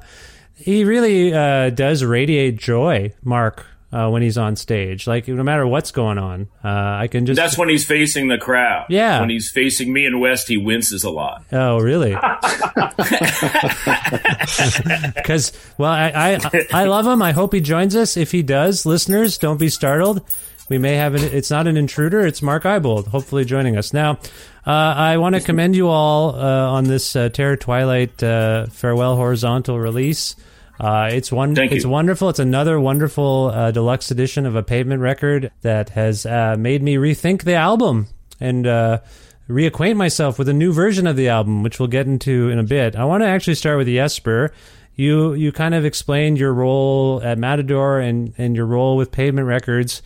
he 0.56 0.84
really 0.84 1.34
uh, 1.34 1.72
does 1.72 2.04
radiate 2.04 2.58
joy, 2.58 3.14
Mark, 3.24 3.66
uh, 3.94 4.10
when 4.10 4.22
he's 4.24 4.38
on 4.38 4.56
stage. 4.56 5.06
Like 5.06 5.28
no 5.28 5.44
matter 5.44 5.68
what's 5.68 5.92
going 5.92 6.18
on, 6.18 6.48
uh, 6.64 6.68
I 6.68 7.08
can 7.08 7.26
just. 7.26 7.38
that's 7.38 7.58
when 7.58 7.70
he's 7.70 7.86
facing 7.86 8.28
the 8.28 8.38
crowd. 8.38 8.88
Yeah. 8.90 9.20
when 9.20 9.30
he's 9.30 9.52
facing 9.52 9.94
me 9.94 10.06
and 10.06 10.20
West, 10.20 10.48
he 10.48 10.58
winces 10.58 11.04
a 11.04 11.10
lot. 11.12 11.44
Oh, 11.52 11.78
really? 11.80 12.16
Because, 15.16 15.52
well, 15.78 15.92
I, 15.92 16.40
I 16.44 16.66
I 16.72 16.86
love 16.86 17.06
him. 17.08 17.22
I 17.22 17.32
hope 17.32 17.54
he 17.54 17.62
joins 17.62 17.96
us. 17.96 18.18
If 18.18 18.32
he 18.32 18.42
does, 18.44 18.86
listeners, 18.86 19.38
don't 19.38 19.60
be 19.60 19.70
startled. 19.70 20.22
We 20.70 20.78
may 20.78 20.96
have 20.96 21.16
an. 21.16 21.24
It's 21.24 21.52
not 21.52 21.68
an 21.68 21.78
intruder. 21.78 22.26
It's 22.26 22.42
Mark 22.42 22.64
Ibold. 22.64 23.08
Hopefully, 23.08 23.46
joining 23.46 23.78
us 23.78 23.94
now. 23.94 24.20
Uh, 24.66 24.72
I 24.72 25.18
want 25.18 25.36
to 25.36 25.42
commend 25.42 25.76
you 25.76 25.88
all 25.90 26.36
uh, 26.36 26.72
on 26.72 26.86
this 26.86 27.16
uh, 27.16 27.30
Terror 27.30 27.58
Twilight 27.58 28.22
uh, 28.24 28.68
farewell 28.68 29.16
horizontal 29.16 29.80
release. 29.80 30.36
Uh, 30.80 31.10
it's 31.12 31.32
one. 31.32 31.56
Thank 31.56 31.72
you. 31.72 31.78
It's 31.78 31.86
wonderful. 31.86 32.30
It's 32.30 32.40
another 32.40 32.80
wonderful 32.80 33.52
uh, 33.54 33.72
deluxe 33.72 34.12
edition 34.12 34.46
of 34.46 34.56
a 34.56 34.64
pavement 34.64 35.02
record 35.02 35.52
that 35.62 35.90
has 35.90 36.26
uh, 36.26 36.56
made 36.58 36.82
me 36.82 36.96
rethink 36.96 37.44
the 37.44 37.56
album 37.56 38.08
and 38.40 38.66
uh, 38.66 39.00
reacquaint 39.48 39.96
myself 39.96 40.40
with 40.40 40.50
a 40.50 40.54
new 40.54 40.74
version 40.74 41.06
of 41.08 41.16
the 41.16 41.30
album, 41.30 41.64
which 41.64 41.80
we'll 41.80 41.88
get 41.88 42.08
into 42.08 42.50
in 42.50 42.60
a 42.60 42.64
bit. 42.64 42.96
I 42.96 43.06
want 43.06 43.22
to 43.22 43.28
actually 43.28 43.56
start 43.56 43.78
with 43.78 43.88
Jesper. 43.88 44.52
You 44.96 45.34
you 45.34 45.52
kind 45.52 45.74
of 45.74 45.86
explained 45.86 46.38
your 46.38 46.54
role 46.54 47.22
at 47.24 47.38
Matador 47.38 48.00
and 48.00 48.34
and 48.38 48.56
your 48.56 48.66
role 48.66 48.98
with 48.98 49.12
Pavement 49.12 49.48
Records. 49.48 50.02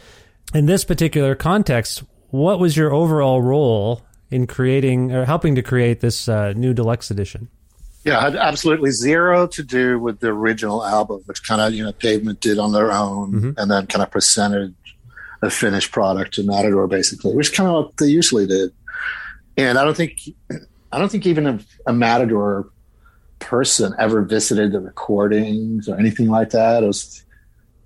In 0.53 0.65
this 0.65 0.85
particular 0.85 1.35
context, 1.35 2.03
what 2.29 2.59
was 2.59 2.77
your 2.77 2.93
overall 2.93 3.41
role 3.41 4.01
in 4.31 4.47
creating 4.47 5.11
or 5.11 5.25
helping 5.25 5.55
to 5.55 5.61
create 5.61 5.99
this 5.99 6.29
uh, 6.29 6.53
new 6.53 6.73
deluxe 6.73 7.11
edition? 7.11 7.49
Yeah, 8.07 8.21
had 8.21 8.35
absolutely 8.37 8.91
zero 8.91 9.47
to 9.47 9.63
do 9.63 9.99
with 9.99 10.19
the 10.21 10.27
original 10.29 10.85
album, 10.85 11.21
which 11.25 11.45
kind 11.45 11.59
of 11.61 11.73
you 11.73 11.83
know 11.83 11.91
Pavement 11.91 12.39
did 12.39 12.57
on 12.57 12.71
their 12.71 12.91
own, 12.91 13.31
Mhm. 13.33 13.57
and 13.57 13.69
then 13.69 13.85
kind 13.87 14.01
of 14.01 14.09
presented 14.11 14.73
a 15.41 15.49
finished 15.49 15.91
product 15.91 16.33
to 16.35 16.43
Matador, 16.43 16.87
basically, 16.87 17.35
which 17.35 17.53
kind 17.53 17.69
of 17.69 17.73
what 17.75 17.97
they 17.97 18.07
usually 18.07 18.47
did. 18.47 18.71
And 19.57 19.77
I 19.77 19.83
don't 19.83 19.95
think, 19.97 20.13
I 20.91 20.97
don't 20.99 21.11
think 21.11 21.25
even 21.27 21.45
a, 21.47 21.59
a 21.85 21.93
Matador 21.93 22.69
person 23.39 23.93
ever 23.99 24.21
visited 24.23 24.71
the 24.71 24.79
recordings 24.79 25.87
or 25.89 25.95
anything 25.99 26.27
like 26.29 26.51
that. 26.51 26.81
It 26.83 26.87
was, 26.87 27.23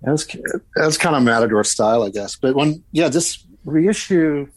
it 0.05 0.09
was, 0.09 0.27
it 0.33 0.61
was 0.77 0.97
kind 0.97 1.15
of 1.15 1.23
Matador 1.23 1.63
style, 1.65 2.03
I 2.03 2.09
guess. 2.09 2.35
But 2.37 2.55
when, 2.55 2.83
yeah, 2.91 3.09
this 3.09 3.43
reissue 3.65 4.47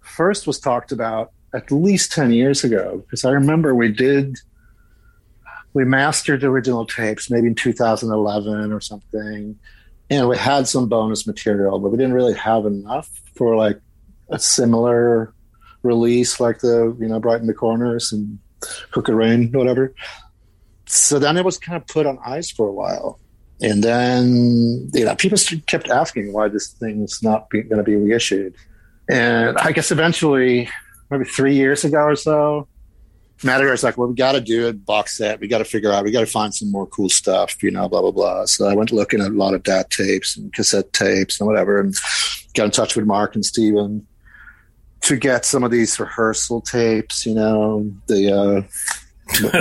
first 0.00 0.46
was 0.46 0.58
talked 0.60 0.92
about 0.92 1.32
at 1.52 1.70
least 1.72 2.12
10 2.12 2.32
years 2.32 2.62
ago, 2.64 3.02
because 3.04 3.24
I 3.24 3.32
remember 3.32 3.74
we 3.74 3.90
did, 3.92 4.36
we 5.72 5.84
mastered 5.84 6.40
the 6.40 6.48
original 6.48 6.86
tapes 6.86 7.30
maybe 7.30 7.46
in 7.46 7.54
2011 7.54 8.72
or 8.72 8.80
something. 8.80 9.58
And 10.08 10.28
we 10.28 10.36
had 10.36 10.66
some 10.66 10.88
bonus 10.88 11.26
material, 11.26 11.78
but 11.78 11.90
we 11.90 11.96
didn't 11.96 12.14
really 12.14 12.34
have 12.34 12.66
enough 12.66 13.08
for 13.36 13.54
like 13.56 13.80
a 14.28 14.38
similar 14.38 15.32
release 15.82 16.40
like 16.40 16.58
the 16.58 16.94
you 17.00 17.08
know 17.08 17.20
Brighten 17.20 17.46
the 17.46 17.54
Corners 17.54 18.12
and 18.12 18.38
Crooked 18.90 19.14
Rain, 19.14 19.50
whatever. 19.52 19.94
So 20.86 21.18
then 21.18 21.36
it 21.36 21.44
was 21.44 21.56
kind 21.58 21.76
of 21.76 21.86
put 21.86 22.06
on 22.06 22.18
ice 22.24 22.50
for 22.50 22.68
a 22.68 22.72
while. 22.72 23.20
And 23.62 23.84
then, 23.84 24.90
you 24.92 25.04
know, 25.04 25.14
people 25.14 25.38
kept 25.66 25.88
asking 25.88 26.32
why 26.32 26.48
this 26.48 26.68
thing's 26.68 27.22
not 27.22 27.50
going 27.50 27.68
to 27.68 27.82
be 27.82 27.94
reissued. 27.94 28.54
And 29.08 29.56
I 29.58 29.72
guess 29.72 29.90
eventually, 29.90 30.68
maybe 31.10 31.24
three 31.24 31.54
years 31.54 31.84
ago 31.84 31.98
or 31.98 32.16
so, 32.16 32.68
Matador's 33.42 33.82
like, 33.82 33.96
well, 33.96 34.08
we 34.08 34.14
got 34.14 34.32
to 34.32 34.40
do 34.40 34.68
a 34.68 34.72
box 34.72 35.16
set. 35.16 35.40
We 35.40 35.48
got 35.48 35.58
to 35.58 35.64
figure 35.64 35.90
out, 35.92 36.04
we 36.04 36.10
got 36.10 36.20
to 36.20 36.26
find 36.26 36.54
some 36.54 36.70
more 36.70 36.86
cool 36.86 37.08
stuff, 37.08 37.62
you 37.62 37.70
know, 37.70 37.88
blah, 37.88 38.02
blah, 38.02 38.10
blah. 38.10 38.44
So 38.44 38.66
I 38.66 38.74
went 38.74 38.92
looking 38.92 39.20
at 39.20 39.30
a 39.30 39.34
lot 39.34 39.54
of 39.54 39.62
DAT 39.62 39.90
tapes 39.90 40.36
and 40.36 40.52
cassette 40.52 40.92
tapes 40.92 41.40
and 41.40 41.46
whatever 41.46 41.80
and 41.80 41.94
got 42.54 42.66
in 42.66 42.70
touch 42.70 42.96
with 42.96 43.06
Mark 43.06 43.34
and 43.34 43.44
Steven 43.44 44.06
to 45.02 45.16
get 45.16 45.46
some 45.46 45.64
of 45.64 45.70
these 45.70 45.98
rehearsal 45.98 46.60
tapes, 46.60 47.24
you 47.24 47.34
know, 47.34 47.90
the, 48.06 48.32
uh, 48.32 48.62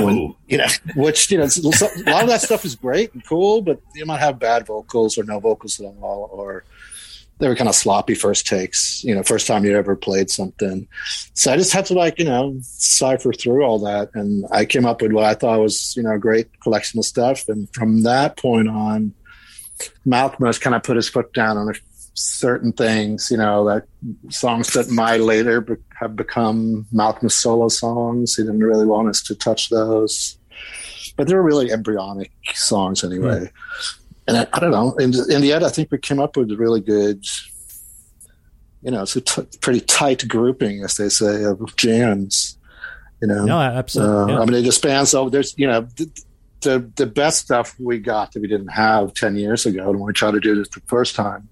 when, 0.03 0.35
you 0.47 0.57
know, 0.57 0.67
which, 0.95 1.31
you 1.31 1.37
know, 1.37 1.45
a 1.45 2.09
lot 2.09 2.23
of 2.23 2.29
that 2.29 2.41
stuff 2.41 2.65
is 2.65 2.75
great 2.75 3.13
and 3.13 3.25
cool, 3.25 3.61
but 3.61 3.79
you 3.95 4.05
might 4.05 4.19
have 4.19 4.39
bad 4.39 4.65
vocals 4.65 5.17
or 5.17 5.23
no 5.23 5.39
vocals 5.39 5.79
at 5.79 5.85
all, 6.01 6.29
or, 6.33 6.65
they 7.39 7.47
were 7.47 7.55
kind 7.55 7.69
of 7.69 7.75
sloppy 7.75 8.15
first 8.15 8.45
takes, 8.45 9.03
you 9.03 9.15
know, 9.15 9.23
first 9.23 9.47
time 9.47 9.63
you 9.63 9.75
ever 9.75 9.95
played 9.95 10.29
something. 10.29 10.87
So 11.33 11.53
I 11.53 11.57
just 11.57 11.71
had 11.71 11.85
to 11.87 11.93
like, 11.93 12.19
you 12.19 12.25
know, 12.25 12.57
cipher 12.61 13.31
through 13.31 13.63
all 13.63 13.79
that. 13.79 14.09
And 14.13 14.45
I 14.51 14.65
came 14.65 14.85
up 14.85 15.01
with 15.01 15.13
what 15.13 15.23
I 15.23 15.35
thought 15.35 15.59
was, 15.59 15.95
you 15.95 16.03
know, 16.03 16.11
a 16.11 16.19
great 16.19 16.59
collection 16.59 16.99
of 16.99 17.05
stuff. 17.05 17.47
And 17.47 17.73
from 17.73 18.03
that 18.03 18.35
point 18.35 18.67
on, 18.67 19.13
Malkmus 20.05 20.59
kind 20.59 20.75
of 20.75 20.83
put 20.83 20.97
his 20.97 21.07
foot 21.07 21.31
down 21.31 21.57
on 21.57 21.73
certain 22.13 22.73
things, 22.73 23.31
you 23.31 23.37
know, 23.37 23.65
that 23.65 23.85
songs 24.29 24.73
that 24.73 24.89
might 24.89 25.21
later 25.21 25.61
be- 25.61 25.75
have 25.97 26.17
become 26.17 26.85
Malcolm's 26.91 27.35
solo 27.35 27.69
songs. 27.69 28.35
He 28.35 28.43
didn't 28.43 28.63
really 28.63 28.85
want 28.85 29.07
us 29.07 29.23
to 29.23 29.35
touch 29.35 29.69
those. 29.69 30.37
But 31.15 31.27
they 31.27 31.35
were 31.35 31.43
really 31.43 31.71
embryonic 31.71 32.31
songs 32.53 33.01
anyway. 33.05 33.45
Mm 33.45 33.98
and 34.29 34.37
I, 34.37 34.47
I, 34.53 34.59
don't 34.59 34.71
know. 34.71 34.93
In, 34.95 35.13
in 35.29 35.41
the 35.41 35.53
end, 35.53 35.65
I 35.65 35.69
think 35.69 35.91
we 35.91 35.97
came 35.97 36.19
up 36.19 36.37
with 36.37 36.51
a 36.51 36.55
really 36.55 36.81
good, 36.81 37.25
you 38.81 38.91
know, 38.91 39.01
it's 39.01 39.15
a 39.15 39.21
t- 39.21 39.57
pretty 39.59 39.81
tight 39.81 40.27
grouping, 40.27 40.83
as 40.83 40.97
they 40.97 41.09
say, 41.09 41.43
of 41.43 41.75
jams. 41.75 42.57
You 43.21 43.27
know, 43.27 43.43
no, 43.43 43.59
absolutely. 43.59 44.33
Uh, 44.33 44.37
yeah. 44.37 44.41
I 44.41 44.45
mean, 44.45 44.53
it 44.55 44.63
just 44.63 44.77
spans 44.77 45.13
over. 45.13 45.29
There's, 45.29 45.53
you 45.57 45.67
know, 45.67 45.81
the, 45.81 46.09
the, 46.61 46.91
the 46.95 47.05
best 47.05 47.39
stuff 47.39 47.77
we 47.79 47.99
got 47.99 48.31
that 48.31 48.41
we 48.41 48.47
didn't 48.47 48.69
have 48.69 49.13
ten 49.13 49.35
years 49.35 49.65
ago 49.65 49.91
when 49.91 49.99
we 49.99 50.13
tried 50.13 50.31
to 50.31 50.39
do 50.39 50.55
this 50.55 50.69
the 50.69 50.81
first 50.81 51.15
time 51.15 51.49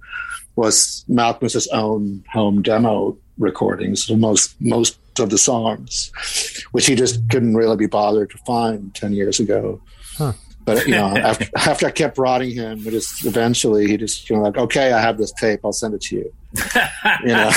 was 0.55 1.03
Malcolm's 1.07 1.67
own 1.67 2.23
home 2.31 2.61
demo 2.61 3.17
recordings, 3.37 4.09
most 4.09 4.59
most 4.61 4.99
of 5.19 5.29
the 5.29 5.37
songs, 5.37 6.11
which 6.71 6.85
he 6.85 6.95
just 6.95 7.29
couldn't 7.29 7.55
really 7.55 7.77
be 7.77 7.87
bothered 7.87 8.29
to 8.31 8.37
find 8.39 8.93
ten 8.93 9.13
years 9.13 9.39
ago. 9.39 9.81
Huh. 10.17 10.33
But 10.67 10.85
you 10.85 10.95
know, 10.95 11.05
after, 11.15 11.45
after 11.55 11.87
I 11.87 11.91
kept 11.91 12.17
prodding 12.17 12.51
him, 12.51 12.85
it 12.85 12.91
just 12.91 13.25
eventually 13.25 13.87
he 13.87 13.95
just 13.95 14.29
you 14.29 14.35
know 14.35 14.41
like, 14.41 14.57
okay, 14.57 14.91
I 14.91 14.99
have 14.99 15.17
this 15.17 15.31
tape, 15.31 15.61
I'll 15.63 15.71
send 15.71 15.93
it 15.93 16.01
to 16.01 16.15
you. 16.17 16.33
you 17.23 17.27
know, 17.27 17.49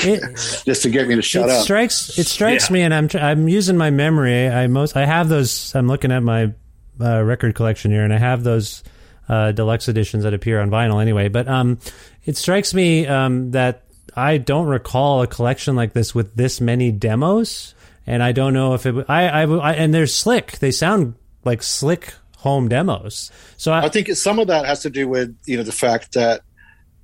it, 0.00 0.36
just 0.66 0.82
to 0.82 0.90
get 0.90 1.06
me 1.06 1.14
to 1.14 1.22
shut 1.22 1.44
it 1.44 1.50
up. 1.50 1.62
Strikes 1.62 2.18
it 2.18 2.26
strikes 2.26 2.68
yeah. 2.68 2.74
me, 2.74 2.82
and 2.82 2.92
I'm 2.92 3.08
I'm 3.14 3.48
using 3.48 3.76
my 3.76 3.90
memory. 3.90 4.48
I 4.48 4.66
most 4.66 4.96
I 4.96 5.06
have 5.06 5.28
those. 5.28 5.72
I'm 5.76 5.86
looking 5.86 6.10
at 6.10 6.24
my 6.24 6.52
uh, 7.00 7.22
record 7.22 7.54
collection 7.54 7.92
here, 7.92 8.02
and 8.02 8.12
I 8.12 8.18
have 8.18 8.42
those 8.42 8.82
uh, 9.28 9.52
deluxe 9.52 9.88
editions 9.88 10.24
that 10.24 10.34
appear 10.34 10.60
on 10.60 10.68
vinyl 10.68 11.00
anyway. 11.00 11.28
But 11.28 11.46
um, 11.46 11.78
it 12.24 12.36
strikes 12.36 12.74
me 12.74 13.06
um, 13.06 13.52
that 13.52 13.84
I 14.16 14.38
don't 14.38 14.66
recall 14.66 15.22
a 15.22 15.28
collection 15.28 15.76
like 15.76 15.92
this 15.92 16.12
with 16.12 16.34
this 16.34 16.60
many 16.60 16.90
demos, 16.90 17.76
and 18.04 18.20
I 18.20 18.32
don't 18.32 18.52
know 18.52 18.74
if 18.74 18.84
it. 18.84 19.04
I, 19.08 19.28
I, 19.28 19.42
I 19.44 19.72
and 19.74 19.94
they're 19.94 20.08
slick. 20.08 20.58
They 20.58 20.72
sound 20.72 21.14
like 21.44 21.62
slick 21.62 22.14
home 22.38 22.68
demos. 22.68 23.30
So 23.56 23.72
I, 23.72 23.84
I 23.84 23.88
think 23.88 24.08
some 24.10 24.38
of 24.38 24.46
that 24.46 24.64
has 24.64 24.80
to 24.82 24.90
do 24.90 25.08
with 25.08 25.36
you 25.44 25.56
know 25.56 25.62
the 25.62 25.72
fact 25.72 26.14
that 26.14 26.42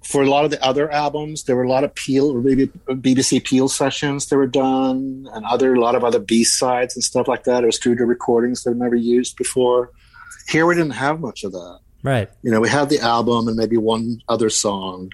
for 0.05 0.23
a 0.23 0.29
lot 0.29 0.44
of 0.44 0.51
the 0.51 0.62
other 0.62 0.90
albums, 0.90 1.44
there 1.44 1.57
were 1.57 1.64
a 1.64 1.68
lot 1.68 1.83
of 1.83 1.94
Peel, 1.94 2.31
or 2.31 2.40
maybe 2.40 2.66
BBC 2.88 3.42
Peel 3.42 3.68
sessions 3.68 4.27
that 4.27 4.37
were 4.37 4.47
done, 4.47 5.27
and 5.33 5.44
other 5.47 5.75
a 5.75 5.81
lot 5.81 5.94
of 5.94 6.05
other 6.05 6.18
B 6.18 6.44
sides 6.44 6.94
and 6.94 7.03
stuff 7.03 7.27
like 7.27 7.44
that, 7.44 7.64
or 7.64 7.73
studio 7.73 8.05
recordings 8.05 8.62
that 8.62 8.70
were 8.70 8.85
never 8.85 8.97
used 8.97 9.37
before. 9.37 9.90
Here, 10.49 10.66
we 10.66 10.75
didn't 10.75 10.92
have 10.92 11.20
much 11.20 11.42
of 11.42 11.53
that. 11.53 11.79
Right. 12.03 12.29
You 12.42 12.51
know, 12.51 12.61
we 12.61 12.68
had 12.68 12.90
the 12.90 13.01
album 13.01 13.49
and 13.49 13.57
maybe 13.57 13.79
one 13.79 14.20
other 14.29 14.51
song, 14.51 15.11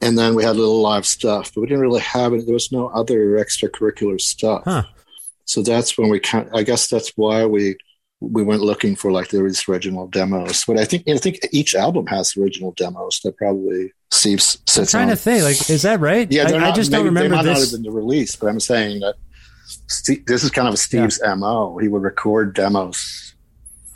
and 0.00 0.18
then 0.18 0.34
we 0.34 0.42
had 0.42 0.56
a 0.56 0.58
little 0.58 0.80
live 0.80 1.04
stuff, 1.04 1.52
but 1.54 1.60
we 1.60 1.66
didn't 1.66 1.82
really 1.82 2.00
have 2.00 2.32
it. 2.32 2.46
There 2.46 2.54
was 2.54 2.72
no 2.72 2.88
other 2.88 3.36
extracurricular 3.36 4.18
stuff. 4.18 4.62
Huh. 4.64 4.84
So 5.44 5.62
that's 5.62 5.98
when 5.98 6.08
we 6.08 6.20
kind. 6.20 6.48
I 6.54 6.62
guess 6.62 6.88
that's 6.88 7.12
why 7.16 7.44
we 7.44 7.76
we 8.20 8.42
went 8.42 8.60
looking 8.60 8.94
for 8.94 9.10
like 9.10 9.28
there 9.28 9.42
was 9.42 9.66
original 9.68 10.06
demos. 10.06 10.64
But 10.66 10.78
I 10.78 10.84
think 10.84 11.08
I 11.08 11.16
think 11.16 11.40
each 11.52 11.74
album 11.74 12.06
has 12.06 12.36
original 12.36 12.72
demos 12.72 13.20
that 13.24 13.36
probably 13.36 13.92
Steve 14.10 14.42
sits 14.42 14.78
I'm 14.78 14.86
trying 14.86 15.10
on. 15.10 15.10
to 15.10 15.16
think, 15.16 15.44
like, 15.44 15.70
is 15.70 15.82
that 15.82 16.00
right? 16.00 16.30
Yeah, 16.30 16.44
I, 16.44 16.50
not, 16.50 16.62
I, 16.62 16.72
just 16.72 16.90
don't 16.90 17.04
remember 17.04 17.30
they 17.30 17.36
might 17.36 17.42
this. 17.44 17.58
not 17.58 17.70
have 17.70 17.82
been 17.82 17.90
the 17.90 17.96
release, 17.96 18.36
but 18.36 18.48
I'm 18.48 18.60
saying 18.60 19.00
that 19.00 19.14
Steve, 19.88 20.26
this 20.26 20.44
is 20.44 20.50
kind 20.50 20.68
of 20.68 20.78
Steve's 20.78 21.18
yeah. 21.22 21.34
mo. 21.34 21.78
He 21.78 21.88
would 21.88 22.02
record 22.02 22.54
demos. 22.54 23.34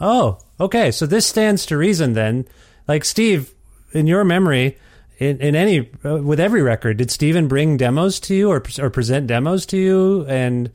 Oh, 0.01 0.39
okay. 0.59 0.91
So 0.91 1.07
this 1.07 1.27
stands 1.27 1.67
to 1.67 1.77
reason 1.77 2.15
then. 2.15 2.47
Like 2.89 3.05
Steve, 3.05 3.53
in 3.93 4.07
your 4.07 4.25
memory, 4.25 4.79
in, 5.19 5.39
in 5.41 5.55
any 5.55 5.91
uh, 6.05 6.17
with 6.17 6.41
every 6.41 6.63
record, 6.63 6.97
did 6.97 7.11
Steven 7.11 7.47
bring 7.47 7.77
demos 7.77 8.21
to 8.21 8.35
you 8.35 8.51
or 8.51 8.63
or 8.79 8.91
present 8.91 9.27
demos 9.27 9.67
to 9.67 9.77
you 9.77 10.25
and 10.27 10.71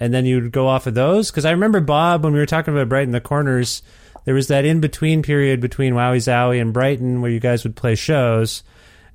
and 0.00 0.12
then 0.12 0.26
you'd 0.26 0.52
go 0.52 0.66
off 0.66 0.86
of 0.86 0.94
those? 0.94 1.30
Because 1.30 1.44
I 1.44 1.52
remember 1.52 1.80
Bob 1.80 2.24
when 2.24 2.32
we 2.32 2.38
were 2.38 2.46
talking 2.46 2.74
about 2.74 2.88
Brighten 2.88 3.12
the 3.12 3.20
Corners, 3.20 3.82
there 4.24 4.34
was 4.34 4.48
that 4.48 4.64
in 4.64 4.80
between 4.80 5.22
period 5.22 5.60
between 5.60 5.94
Wowee 5.94 6.16
Zowee 6.16 6.60
and 6.60 6.72
Brighten 6.72 7.20
where 7.20 7.30
you 7.30 7.40
guys 7.40 7.64
would 7.64 7.76
play 7.76 7.94
shows, 7.94 8.62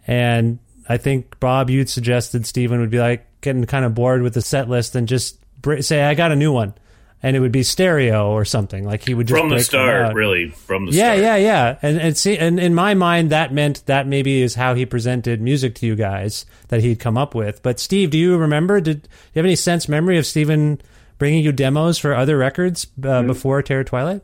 and 0.07 0.59
I 0.87 0.97
think 0.97 1.39
Bob 1.39 1.69
you'd 1.69 1.89
suggested 1.89 2.45
Stephen 2.45 2.79
would 2.79 2.89
be 2.89 2.99
like 2.99 3.25
getting 3.41 3.63
kind 3.65 3.85
of 3.85 3.93
bored 3.93 4.21
with 4.21 4.33
the 4.33 4.41
set 4.41 4.69
list 4.69 4.95
and 4.95 5.07
just 5.07 5.37
say 5.81 6.03
I 6.03 6.13
got 6.13 6.31
a 6.31 6.35
new 6.35 6.51
one 6.51 6.73
and 7.21 7.35
it 7.35 7.39
would 7.39 7.51
be 7.51 7.63
stereo 7.63 8.31
or 8.31 8.45
something. 8.45 8.85
Like 8.85 9.05
he 9.05 9.13
would 9.13 9.27
just 9.27 9.39
from 9.39 9.49
the 9.49 9.59
start, 9.59 10.15
really 10.15 10.49
from 10.49 10.85
the 10.85 10.91
yeah, 10.91 11.13
start. 11.13 11.19
yeah, 11.19 11.35
yeah. 11.35 11.77
And 11.81 11.99
and 11.99 12.17
see, 12.17 12.37
and 12.37 12.59
in 12.59 12.73
my 12.73 12.93
mind, 12.93 13.29
that 13.31 13.53
meant 13.53 13.85
that 13.85 14.07
maybe 14.07 14.41
is 14.41 14.55
how 14.55 14.73
he 14.73 14.85
presented 14.85 15.41
music 15.41 15.75
to 15.75 15.85
you 15.85 15.95
guys 15.95 16.45
that 16.69 16.81
he'd 16.81 16.99
come 16.99 17.17
up 17.17 17.35
with. 17.35 17.61
But 17.61 17.79
Steve, 17.79 18.11
do 18.11 18.17
you 18.17 18.37
remember? 18.37 18.79
Did 18.81 19.03
do 19.03 19.09
you 19.33 19.39
have 19.39 19.45
any 19.45 19.55
sense 19.55 19.89
memory 19.89 20.17
of 20.17 20.25
Steven 20.25 20.81
bringing 21.17 21.43
you 21.43 21.51
demos 21.51 21.97
for 21.97 22.15
other 22.15 22.37
records 22.37 22.85
uh, 22.85 23.07
mm-hmm. 23.07 23.27
before 23.27 23.61
Terror 23.61 23.83
Twilight? 23.83 24.21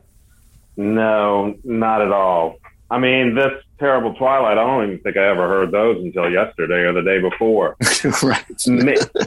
No, 0.76 1.56
not 1.64 2.02
at 2.02 2.12
all. 2.12 2.56
I 2.90 2.98
mean, 2.98 3.34
this 3.34 3.52
terrible 3.78 4.14
Twilight. 4.14 4.58
I 4.58 4.64
don't 4.64 4.84
even 4.84 4.98
think 5.00 5.16
I 5.16 5.26
ever 5.28 5.48
heard 5.48 5.70
those 5.70 6.02
until 6.02 6.30
yesterday 6.30 6.80
or 6.80 6.92
the 6.92 7.02
day 7.02 7.20
before. 7.20 7.76
right. 8.22 8.44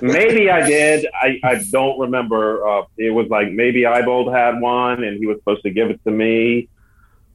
maybe 0.02 0.50
I 0.50 0.66
did. 0.66 1.06
I, 1.14 1.40
I 1.44 1.64
don't 1.72 2.00
remember. 2.00 2.68
Uh, 2.68 2.84
it 2.98 3.12
was 3.12 3.28
like 3.30 3.52
maybe 3.52 3.82
Ibold 3.82 4.34
had 4.36 4.60
one, 4.60 5.04
and 5.04 5.18
he 5.18 5.26
was 5.26 5.38
supposed 5.38 5.64
to 5.64 5.70
give 5.70 5.90
it 5.90 6.04
to 6.04 6.12
me. 6.12 6.70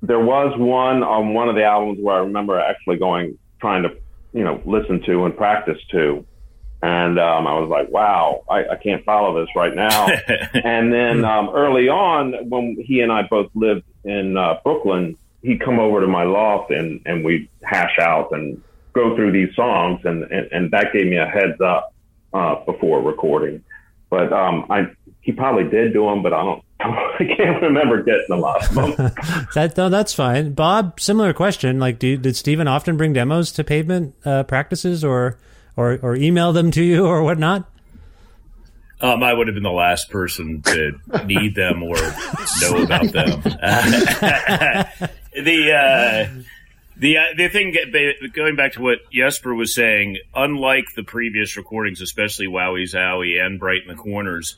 There 0.02 0.20
was 0.20 0.56
one 0.58 1.02
on 1.02 1.34
one 1.34 1.48
of 1.48 1.54
the 1.54 1.64
albums 1.64 1.98
where 2.00 2.16
I 2.16 2.18
remember 2.20 2.58
actually 2.58 2.98
going 2.98 3.38
trying 3.60 3.84
to 3.84 3.96
you 4.32 4.44
know 4.44 4.60
listen 4.64 5.02
to 5.02 5.24
and 5.24 5.36
practice 5.36 5.78
to. 5.92 6.26
And 6.82 7.18
um, 7.18 7.46
I 7.46 7.58
was 7.58 7.70
like, 7.70 7.88
wow, 7.88 8.44
I, 8.46 8.68
I 8.68 8.76
can't 8.76 9.02
follow 9.06 9.40
this 9.40 9.48
right 9.56 9.74
now. 9.74 10.06
and 10.52 10.92
then 10.92 11.24
um, 11.24 11.48
early 11.48 11.88
on, 11.88 12.50
when 12.50 12.76
he 12.78 13.00
and 13.00 13.10
I 13.10 13.22
both 13.22 13.50
lived 13.54 13.84
in 14.04 14.36
uh, 14.36 14.58
Brooklyn, 14.62 15.16
he'd 15.44 15.60
come 15.60 15.78
over 15.78 16.00
to 16.00 16.06
my 16.06 16.24
loft 16.24 16.70
and, 16.70 17.00
and 17.04 17.24
we'd 17.24 17.48
hash 17.62 17.98
out 18.00 18.32
and 18.32 18.60
go 18.94 19.14
through 19.14 19.30
these 19.30 19.54
songs. 19.54 20.00
And, 20.04 20.24
and, 20.24 20.50
and 20.50 20.70
that 20.70 20.92
gave 20.92 21.06
me 21.06 21.16
a 21.16 21.26
heads 21.26 21.60
up 21.60 21.94
uh, 22.32 22.64
before 22.64 23.02
recording. 23.02 23.62
But 24.08 24.32
um, 24.32 24.66
I, 24.70 24.86
he 25.20 25.32
probably 25.32 25.64
did 25.64 25.92
do 25.92 26.06
them, 26.06 26.22
but 26.22 26.32
I 26.32 26.42
don't. 26.42 26.64
I 26.80 27.24
can't 27.36 27.62
remember 27.62 28.02
getting 28.02 28.30
a 28.30 28.36
lot 28.36 28.68
of 28.68 28.74
them. 28.74 28.90
that 29.54 29.74
no, 29.76 29.88
that's 29.88 30.12
fine. 30.12 30.52
Bob, 30.52 31.00
similar 31.00 31.32
question. 31.32 31.78
Like, 31.78 31.98
do, 31.98 32.16
did 32.16 32.36
Steven 32.36 32.68
often 32.68 32.96
bring 32.96 33.12
demos 33.12 33.52
to 33.52 33.64
pavement 33.64 34.14
uh, 34.24 34.42
practices, 34.42 35.02
or 35.02 35.38
or 35.76 35.98
or 36.02 36.14
email 36.14 36.52
them 36.52 36.70
to 36.72 36.82
you, 36.82 37.06
or 37.06 37.22
whatnot? 37.22 37.68
Um, 39.00 39.22
I 39.22 39.32
would 39.32 39.48
have 39.48 39.54
been 39.54 39.62
the 39.64 39.70
last 39.70 40.10
person 40.10 40.62
to 40.62 40.92
need 41.26 41.54
them 41.54 41.82
or 41.82 41.96
know 42.60 42.82
about 42.82 43.12
them. 43.12 43.42
the 45.34 45.72
uh, 45.72 46.28
the 46.96 47.18
uh, 47.18 47.22
the 47.36 47.48
thing 47.48 47.74
going 48.32 48.56
back 48.56 48.72
to 48.74 48.82
what 48.82 48.98
Jesper 49.12 49.54
was 49.54 49.74
saying, 49.74 50.18
unlike 50.34 50.86
the 50.96 51.02
previous 51.02 51.56
recordings, 51.56 52.00
especially 52.00 52.46
Wowee 52.46 52.84
Zowee 52.92 53.40
and 53.44 53.58
Brighten 53.58 53.88
the 53.88 53.94
Corners, 53.94 54.56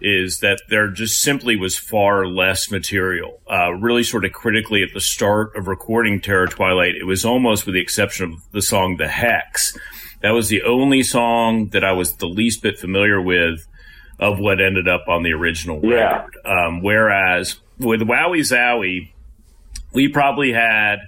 is 0.00 0.40
that 0.40 0.60
there 0.68 0.88
just 0.88 1.20
simply 1.20 1.56
was 1.56 1.78
far 1.78 2.26
less 2.26 2.70
material. 2.70 3.40
Uh, 3.50 3.72
really, 3.72 4.02
sort 4.02 4.24
of 4.24 4.32
critically 4.32 4.82
at 4.82 4.92
the 4.94 5.00
start 5.00 5.56
of 5.56 5.66
recording 5.66 6.20
Terror 6.20 6.46
Twilight, 6.46 6.94
it 6.94 7.04
was 7.04 7.24
almost 7.24 7.66
with 7.66 7.74
the 7.74 7.80
exception 7.80 8.32
of 8.32 8.52
the 8.52 8.62
song 8.62 8.96
The 8.96 9.08
Hex 9.08 9.76
That 10.20 10.30
was 10.32 10.48
the 10.48 10.62
only 10.62 11.02
song 11.02 11.68
that 11.68 11.84
I 11.84 11.92
was 11.92 12.16
the 12.16 12.26
least 12.28 12.62
bit 12.62 12.78
familiar 12.78 13.20
with 13.20 13.66
of 14.18 14.38
what 14.40 14.60
ended 14.60 14.88
up 14.88 15.04
on 15.08 15.22
the 15.22 15.32
original 15.32 15.80
Yeah. 15.82 16.22
record. 16.26 16.36
Um, 16.44 16.82
whereas 16.82 17.60
with 17.78 18.00
Wowee 18.00 18.40
Zowee, 18.40 19.10
we 19.98 20.06
probably 20.06 20.52
had 20.52 20.98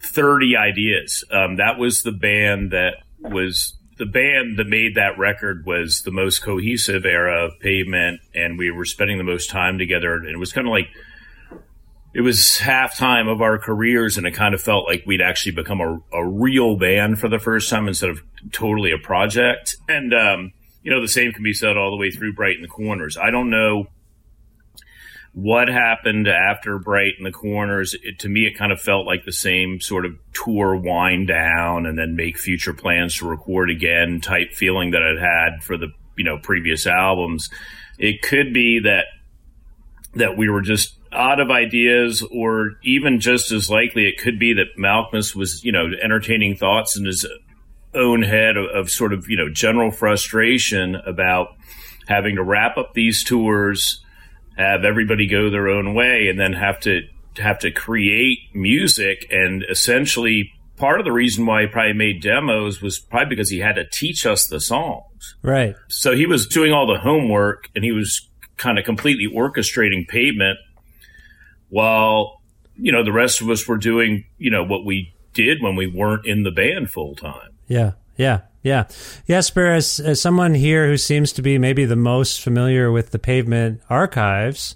30 0.00 0.56
ideas. 0.56 1.22
Um, 1.30 1.58
that 1.58 1.78
was 1.78 2.02
the 2.02 2.10
band 2.10 2.72
that 2.72 2.94
was 3.20 3.74
the 3.96 4.06
band 4.06 4.58
that 4.58 4.66
made 4.66 4.96
that 4.96 5.16
record 5.16 5.64
was 5.64 6.02
the 6.02 6.10
most 6.10 6.42
cohesive 6.42 7.04
era 7.04 7.44
of 7.46 7.60
pavement 7.60 8.20
and 8.34 8.58
we 8.58 8.72
were 8.72 8.84
spending 8.84 9.18
the 9.18 9.24
most 9.24 9.50
time 9.50 9.78
together 9.78 10.14
and 10.14 10.26
it 10.26 10.36
was 10.36 10.52
kind 10.52 10.66
of 10.66 10.72
like 10.72 10.88
it 12.12 12.22
was 12.22 12.58
halftime 12.60 13.30
of 13.30 13.40
our 13.40 13.56
careers 13.56 14.18
and 14.18 14.26
it 14.26 14.32
kind 14.32 14.52
of 14.52 14.60
felt 14.60 14.88
like 14.88 15.04
we'd 15.06 15.22
actually 15.22 15.52
become 15.52 15.80
a, 15.80 16.00
a 16.12 16.26
real 16.26 16.76
band 16.76 17.20
for 17.20 17.28
the 17.28 17.38
first 17.38 17.70
time 17.70 17.86
instead 17.86 18.10
of 18.10 18.20
totally 18.50 18.90
a 18.90 18.98
project 18.98 19.76
and 19.88 20.12
um, 20.12 20.52
you 20.82 20.90
know 20.90 21.00
the 21.00 21.06
same 21.06 21.30
can 21.30 21.44
be 21.44 21.54
said 21.54 21.76
all 21.76 21.92
the 21.92 21.96
way 21.96 22.10
through 22.10 22.34
Brighten 22.34 22.62
the 22.62 22.68
Corners 22.68 23.16
i 23.16 23.30
don't 23.30 23.48
know 23.48 23.86
what 25.34 25.68
happened 25.68 26.28
after 26.28 26.78
Brighten 26.78 27.24
the 27.24 27.32
Corners 27.32 27.94
it, 28.02 28.20
to 28.20 28.28
me 28.28 28.46
it 28.46 28.56
kind 28.56 28.72
of 28.72 28.80
felt 28.80 29.04
like 29.04 29.24
the 29.24 29.32
same 29.32 29.80
sort 29.80 30.06
of 30.06 30.12
tour 30.32 30.76
wind 30.76 31.28
down 31.28 31.86
and 31.86 31.98
then 31.98 32.16
make 32.16 32.38
future 32.38 32.72
plans 32.72 33.16
to 33.16 33.28
record 33.28 33.68
again 33.68 34.20
type 34.20 34.52
feeling 34.52 34.92
that 34.92 35.02
i'd 35.02 35.18
had 35.18 35.64
for 35.64 35.76
the 35.76 35.88
you 36.16 36.24
know 36.24 36.38
previous 36.38 36.86
albums. 36.86 37.50
It 37.98 38.22
could 38.22 38.52
be 38.52 38.80
that 38.80 39.06
that 40.14 40.36
we 40.36 40.48
were 40.48 40.62
just 40.62 40.96
out 41.12 41.40
of 41.40 41.50
ideas 41.50 42.22
or 42.22 42.72
even 42.82 43.20
just 43.20 43.52
as 43.52 43.70
likely 43.70 44.06
it 44.06 44.18
could 44.18 44.38
be 44.38 44.54
that 44.54 44.76
Malkmus 44.78 45.34
was 45.34 45.64
you 45.64 45.72
know 45.72 45.86
entertaining 46.02 46.56
thoughts 46.56 46.96
in 46.96 47.04
his 47.04 47.26
own 47.94 48.22
head 48.22 48.56
of, 48.56 48.66
of 48.74 48.90
sort 48.90 49.12
of 49.12 49.28
you 49.28 49.36
know 49.36 49.48
general 49.50 49.90
frustration 49.90 50.96
about 51.06 51.48
having 52.06 52.36
to 52.36 52.42
wrap 52.42 52.76
up 52.76 52.94
these 52.94 53.24
tours 53.24 54.03
have 54.56 54.84
everybody 54.84 55.26
go 55.26 55.50
their 55.50 55.68
own 55.68 55.94
way 55.94 56.28
and 56.28 56.38
then 56.38 56.52
have 56.52 56.80
to 56.80 57.02
have 57.36 57.58
to 57.60 57.70
create 57.70 58.38
music. 58.54 59.26
And 59.30 59.64
essentially 59.68 60.52
part 60.76 61.00
of 61.00 61.04
the 61.04 61.12
reason 61.12 61.46
why 61.46 61.62
he 61.62 61.66
probably 61.66 61.92
made 61.92 62.22
demos 62.22 62.80
was 62.80 62.98
probably 62.98 63.30
because 63.30 63.50
he 63.50 63.58
had 63.58 63.76
to 63.76 63.84
teach 63.84 64.26
us 64.26 64.46
the 64.46 64.60
songs. 64.60 65.36
Right. 65.42 65.74
so 65.88 66.14
he 66.14 66.26
was 66.26 66.46
doing 66.46 66.72
all 66.72 66.86
the 66.86 66.98
homework 67.00 67.68
and 67.74 67.84
he 67.84 67.92
was 67.92 68.28
kind 68.56 68.78
of 68.78 68.84
completely 68.84 69.26
orchestrating 69.26 70.06
pavement 70.06 70.58
while 71.70 72.40
you 72.76 72.92
know 72.92 73.02
the 73.02 73.12
rest 73.12 73.40
of 73.40 73.48
us 73.50 73.66
were 73.66 73.76
doing 73.76 74.24
you 74.38 74.50
know 74.50 74.64
what 74.64 74.84
we 74.84 75.14
did 75.32 75.62
when 75.62 75.76
we 75.76 75.86
weren't 75.86 76.26
in 76.26 76.42
the 76.42 76.50
band 76.50 76.90
full 76.90 77.14
time. 77.14 77.50
Yeah, 77.66 77.92
yeah, 78.16 78.42
yeah. 78.64 78.88
Jesper, 79.28 79.66
as, 79.66 80.00
as 80.00 80.20
someone 80.20 80.54
here 80.54 80.88
who 80.88 80.96
seems 80.96 81.32
to 81.34 81.42
be 81.42 81.58
maybe 81.58 81.84
the 81.84 81.94
most 81.94 82.40
familiar 82.40 82.90
with 82.90 83.10
the 83.10 83.20
pavement 83.20 83.80
archives, 83.88 84.74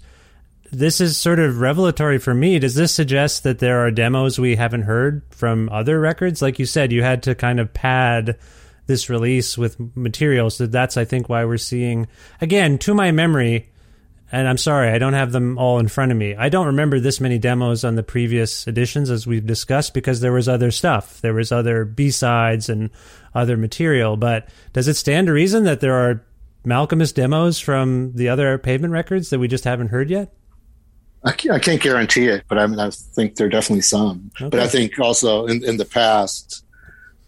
this 0.71 1.01
is 1.01 1.17
sort 1.17 1.39
of 1.39 1.59
revelatory 1.59 2.19
for 2.19 2.33
me. 2.33 2.59
Does 2.59 2.75
this 2.75 2.93
suggest 2.93 3.43
that 3.43 3.59
there 3.59 3.85
are 3.85 3.91
demos 3.91 4.39
we 4.39 4.55
haven't 4.55 4.83
heard 4.83 5.23
from 5.31 5.67
other 5.69 5.99
records? 5.99 6.41
Like 6.41 6.59
you 6.59 6.65
said, 6.65 6.91
you 6.91 7.01
had 7.01 7.23
to 7.23 7.35
kind 7.35 7.59
of 7.59 7.73
pad 7.73 8.37
this 8.85 9.09
release 9.09 9.57
with 9.57 9.77
materials. 9.95 10.57
So 10.57 10.67
that's, 10.67 10.95
I 10.95 11.05
think, 11.05 11.27
why 11.27 11.45
we're 11.45 11.57
seeing, 11.57 12.07
again, 12.41 12.77
to 12.79 12.93
my 12.93 13.11
memory, 13.11 13.68
and 14.31 14.47
I'm 14.47 14.57
sorry, 14.57 14.89
I 14.89 14.99
don't 14.99 15.13
have 15.13 15.31
them 15.31 15.57
all 15.57 15.79
in 15.79 15.87
front 15.87 16.11
of 16.11 16.17
me. 16.17 16.35
I 16.35 16.49
don't 16.49 16.67
remember 16.67 16.99
this 16.99 17.19
many 17.19 17.39
demos 17.39 17.83
on 17.83 17.95
the 17.95 18.03
previous 18.03 18.67
editions 18.67 19.09
as 19.09 19.25
we've 19.25 19.45
discussed 19.45 19.93
because 19.93 20.19
there 20.19 20.31
was 20.31 20.47
other 20.47 20.69
stuff. 20.71 21.19
There 21.21 21.33
was 21.33 21.51
other 21.51 21.83
B-sides 21.83 22.69
and 22.69 22.91
other 23.33 23.57
material. 23.57 24.17
But 24.17 24.47
does 24.73 24.87
it 24.87 24.95
stand 24.95 25.27
to 25.27 25.33
reason 25.33 25.63
that 25.63 25.79
there 25.79 25.95
are 25.95 26.23
Malkmus 26.65 27.13
demos 27.13 27.59
from 27.59 28.13
the 28.13 28.29
other 28.29 28.57
pavement 28.59 28.93
records 28.93 29.31
that 29.31 29.39
we 29.39 29.47
just 29.47 29.63
haven't 29.63 29.87
heard 29.87 30.09
yet? 30.09 30.31
I 31.23 31.31
can't, 31.31 31.55
I 31.55 31.59
can't 31.59 31.81
guarantee 31.81 32.27
it, 32.27 32.45
but 32.47 32.59
I 32.59 32.67
mean, 32.67 32.79
I 32.79 32.91
think 32.91 33.35
there 33.35 33.47
are 33.47 33.49
definitely 33.49 33.81
some. 33.81 34.31
But 34.39 34.59
I 34.59 34.67
think 34.67 34.97
also 34.99 35.47
in, 35.47 35.63
in 35.65 35.77
the 35.77 35.85
past, 35.85 36.63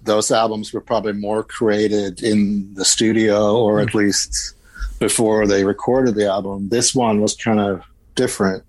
those 0.04 0.32
albums 0.32 0.72
were 0.72 0.82
probably 0.82 1.14
more 1.14 1.44
created 1.44 2.24
in 2.24 2.74
the 2.74 2.86
studio 2.86 3.58
or 3.58 3.80
at 3.80 3.90
mm. 3.90 3.96
least 3.96 4.56
before 5.02 5.48
they 5.48 5.66
recorded 5.66 6.14
the 6.16 6.28
album. 6.30 6.70
This 6.70 6.94
one 6.96 7.20
was 7.20 7.36
kind 7.36 7.60
of 7.60 7.82
different. 8.16 8.64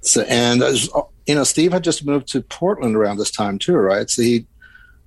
So, 0.00 0.22
and 0.22 0.62
you 1.26 1.34
know, 1.34 1.42
Steve 1.44 1.72
had 1.72 1.82
just 1.84 2.06
moved 2.06 2.28
to 2.28 2.40
Portland 2.40 2.94
around 2.96 3.18
this 3.18 3.32
time 3.32 3.58
too, 3.58 3.74
right? 3.76 4.08
So 4.08 4.22
he 4.22 4.46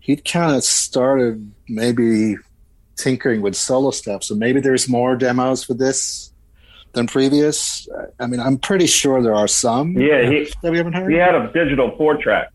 he'd 0.02 0.26
kind 0.26 0.56
of 0.56 0.64
started 0.64 1.52
maybe 1.70 2.36
tinkering 2.98 3.42
with 3.42 3.56
solo 3.56 3.92
stuff. 3.92 4.24
So 4.24 4.36
maybe 4.36 4.60
there's 4.60 4.90
more 4.90 5.16
demos 5.16 5.64
for 5.64 5.74
this 5.74 6.34
than 6.92 7.08
previous. 7.08 7.88
I 8.20 8.28
mean, 8.28 8.42
I'm 8.42 8.58
pretty 8.58 8.88
sure 8.88 9.24
there 9.24 9.34
are 9.34 9.48
some. 9.48 9.94
Yeah, 9.98 10.30
he, 10.30 10.52
that 10.62 10.72
we 10.72 10.78
haven't 10.78 10.94
heard. 10.94 11.10
he 11.10 11.18
had 11.18 11.34
a 11.34 11.50
digital 11.54 11.96
four 11.96 12.18
track 12.18 12.50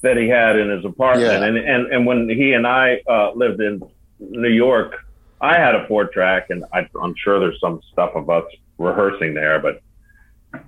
that 0.00 0.16
he 0.16 0.28
had 0.28 0.58
in 0.58 0.70
his 0.70 0.84
apartment, 0.86 1.30
Yeah. 1.30 1.44
and, 1.46 1.58
and 1.58 1.92
and 1.92 2.06
when 2.06 2.26
he 2.30 2.54
and 2.54 2.66
I 2.66 3.02
uh, 3.06 3.32
lived 3.34 3.60
in 3.60 3.82
New 4.18 4.48
York, 4.48 5.03
I 5.44 5.58
had 5.58 5.74
a 5.74 5.86
four 5.86 6.06
track, 6.06 6.48
and 6.48 6.64
I, 6.72 6.88
I'm 7.00 7.14
sure 7.22 7.38
there's 7.38 7.60
some 7.60 7.82
stuff 7.92 8.12
of 8.14 8.30
us 8.30 8.44
rehearsing 8.78 9.34
there, 9.34 9.58
but 9.58 9.82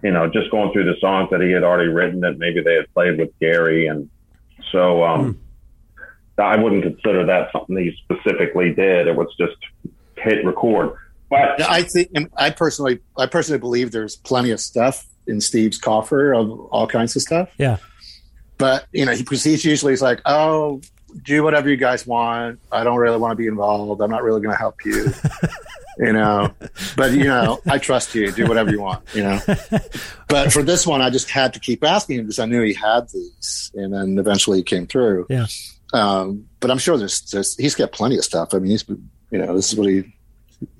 you 0.02 0.10
know, 0.10 0.28
just 0.28 0.50
going 0.50 0.70
through 0.72 0.84
the 0.84 0.98
songs 1.00 1.30
that 1.30 1.40
he 1.40 1.50
had 1.50 1.62
already 1.62 1.88
written 1.88 2.20
that 2.20 2.38
maybe 2.38 2.60
they 2.60 2.74
had 2.74 2.92
played 2.92 3.18
with 3.18 3.30
Gary, 3.40 3.86
and 3.86 4.10
so 4.70 5.02
um, 5.02 5.38
I 6.36 6.56
wouldn't 6.56 6.82
consider 6.82 7.24
that 7.24 7.52
something 7.52 7.76
he 7.76 7.96
specifically 8.04 8.74
did. 8.74 9.06
It 9.06 9.16
was 9.16 9.28
just 9.38 9.56
hit 10.18 10.44
record. 10.44 10.98
But 11.30 11.62
I 11.62 11.82
think 11.82 12.10
I 12.36 12.50
personally, 12.50 13.00
I 13.16 13.26
personally 13.26 13.58
believe 13.58 13.92
there's 13.92 14.16
plenty 14.16 14.50
of 14.50 14.60
stuff 14.60 15.06
in 15.26 15.40
Steve's 15.40 15.78
coffer 15.78 16.34
of 16.34 16.50
all 16.66 16.86
kinds 16.86 17.16
of 17.16 17.22
stuff. 17.22 17.48
Yeah. 17.56 17.78
But 18.58 18.86
you 18.92 19.06
know, 19.06 19.12
he 19.12 19.22
proceeds 19.22 19.64
usually 19.64 19.92
he's 19.92 20.02
like, 20.02 20.20
"Oh, 20.26 20.82
do 21.22 21.42
whatever 21.42 21.68
you 21.68 21.76
guys 21.76 22.06
want. 22.06 22.60
I 22.70 22.84
don't 22.84 22.98
really 22.98 23.18
want 23.18 23.32
to 23.32 23.36
be 23.36 23.46
involved. 23.46 24.00
I'm 24.00 24.10
not 24.10 24.22
really 24.22 24.40
going 24.40 24.54
to 24.54 24.58
help 24.58 24.84
you." 24.84 25.12
you 25.98 26.12
know, 26.12 26.52
but 26.96 27.12
you 27.12 27.24
know, 27.24 27.58
I 27.66 27.78
trust 27.78 28.14
you. 28.14 28.30
Do 28.32 28.46
whatever 28.46 28.70
you 28.70 28.80
want. 28.80 29.04
You 29.14 29.22
know. 29.22 29.40
But 30.28 30.52
for 30.52 30.62
this 30.64 30.84
one, 30.84 31.00
I 31.02 31.10
just 31.10 31.30
had 31.30 31.54
to 31.54 31.60
keep 31.60 31.84
asking 31.84 32.18
him 32.18 32.24
because 32.24 32.40
I 32.40 32.46
knew 32.46 32.60
he 32.62 32.74
had 32.74 33.08
these, 33.10 33.70
and 33.74 33.94
then 33.94 34.18
eventually 34.18 34.58
he 34.58 34.64
came 34.64 34.86
through. 34.88 35.26
Yeah. 35.30 35.46
Um, 35.92 36.48
but 36.58 36.70
I'm 36.70 36.78
sure 36.78 36.98
there's, 36.98 37.20
there's 37.30 37.56
he's 37.56 37.76
got 37.76 37.92
plenty 37.92 38.18
of 38.18 38.24
stuff. 38.24 38.52
I 38.52 38.58
mean, 38.58 38.72
he's 38.72 38.84
you 38.88 39.38
know, 39.38 39.54
this 39.54 39.72
is 39.72 39.78
what 39.78 39.88
he 39.88 40.12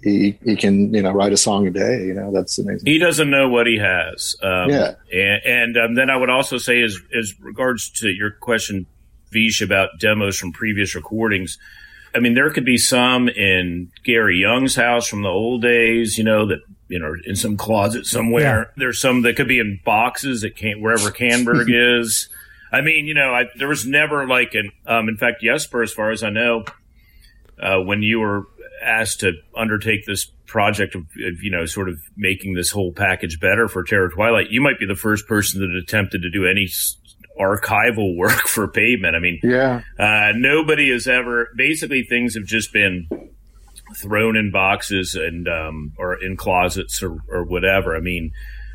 he 0.03 0.39
he 0.45 0.57
can 0.57 0.93
you 0.93 1.03
know 1.03 1.13
write 1.13 1.33
a 1.33 1.37
song 1.37 1.67
a 1.67 1.71
day. 1.71 2.07
You 2.07 2.15
know, 2.15 2.33
that's 2.33 2.59
amazing. 2.59 2.87
he 2.87 2.99
doesn't 2.99 3.31
know 3.31 3.49
what 3.49 3.67
he 3.67 3.79
has. 3.79 4.35
Um, 4.43 4.69
Yeah. 4.71 4.95
And, 5.13 5.43
and 5.45 5.77
um, 5.77 5.95
then 5.95 6.11
I 6.11 6.17
would 6.17 6.31
also 6.31 6.59
say, 6.59 6.83
as 6.83 6.99
as 7.17 7.39
regards 7.41 7.91
to 8.01 8.09
your 8.09 8.33
question, 8.33 8.87
Vish, 9.37 9.61
about 9.61 9.99
demos 10.01 10.39
from 10.39 10.53
previous 10.53 10.95
recordings. 10.95 11.59
I 12.15 12.19
mean, 12.19 12.35
there 12.35 12.51
could 12.51 12.65
be 12.65 12.79
some 12.79 13.29
in 13.29 13.93
Gary 14.03 14.39
Young's 14.39 14.75
house 14.75 15.07
from 15.07 15.23
the 15.23 15.29
old 15.29 15.61
days, 15.61 16.17
you 16.17 16.25
know, 16.25 16.47
that 16.47 16.61
you 16.89 16.99
know, 16.99 17.15
in 17.25 17.37
some 17.37 17.57
closet 17.57 18.07
somewhere. 18.07 18.73
There's 18.77 19.01
some 19.01 19.23
that 19.23 19.37
could 19.37 19.49
be 19.49 19.59
in 19.59 19.81
boxes 19.85 20.45
at 20.45 20.57
can 20.57 20.81
wherever 20.81 21.11
Kannberg 21.11 21.67
is. 22.01 22.29
I 22.73 22.81
mean, 22.81 23.07
you 23.07 23.15
know, 23.15 23.33
I, 23.33 23.45
there 23.57 23.69
was 23.69 23.87
never 23.87 24.27
like 24.27 24.55
an. 24.55 24.71
Um, 24.87 25.09
in 25.09 25.17
fact, 25.17 25.43
Jesper, 25.43 25.83
as 25.83 25.93
far 25.93 26.11
as 26.11 26.23
I 26.23 26.31
know, 26.31 26.65
uh, 27.61 27.81
when 27.81 28.03
you 28.03 28.21
were 28.21 28.45
asked 28.83 29.21
to 29.21 29.33
undertake 29.57 30.07
this 30.07 30.27
project 30.47 30.95
of, 30.95 31.03
of, 31.03 31.43
you 31.43 31.51
know, 31.51 31.67
sort 31.67 31.89
of 31.89 31.99
making 32.17 32.55
this 32.55 32.71
whole 32.71 32.93
package 32.93 33.41
better 33.41 33.69
for 33.69 33.83
Terror 33.83 34.09
Twilight, 34.09 34.51
you 34.51 34.61
might 34.61 34.79
be 34.79 34.87
the 34.87 34.95
first 34.95 35.27
person 35.27 35.61
that 35.61 35.77
attempted 35.77 36.23
to 36.23 36.31
do 36.31 36.47
any 36.47 36.69
archival 37.41 38.17
work 38.19 38.47
for 38.49 38.69
Pavement. 38.69 39.15
I 39.17 39.19
mean, 39.19 39.41
Yeah. 39.43 39.83
uh, 39.99 40.33
nobody 40.37 40.91
has 40.91 41.07
ever. 41.07 41.49
Basically, 41.57 42.03
things 42.03 42.35
have 42.35 42.45
just 42.45 42.73
been 42.73 43.09
thrown 43.97 44.37
in 44.37 44.51
boxes 44.51 45.15
and 45.15 45.49
um, 45.49 45.93
or 45.99 46.21
in 46.23 46.37
closets 46.37 47.03
or, 47.03 47.19
or 47.29 47.45
whatever. 47.45 47.95
I 47.97 48.01
mean, 48.01 48.33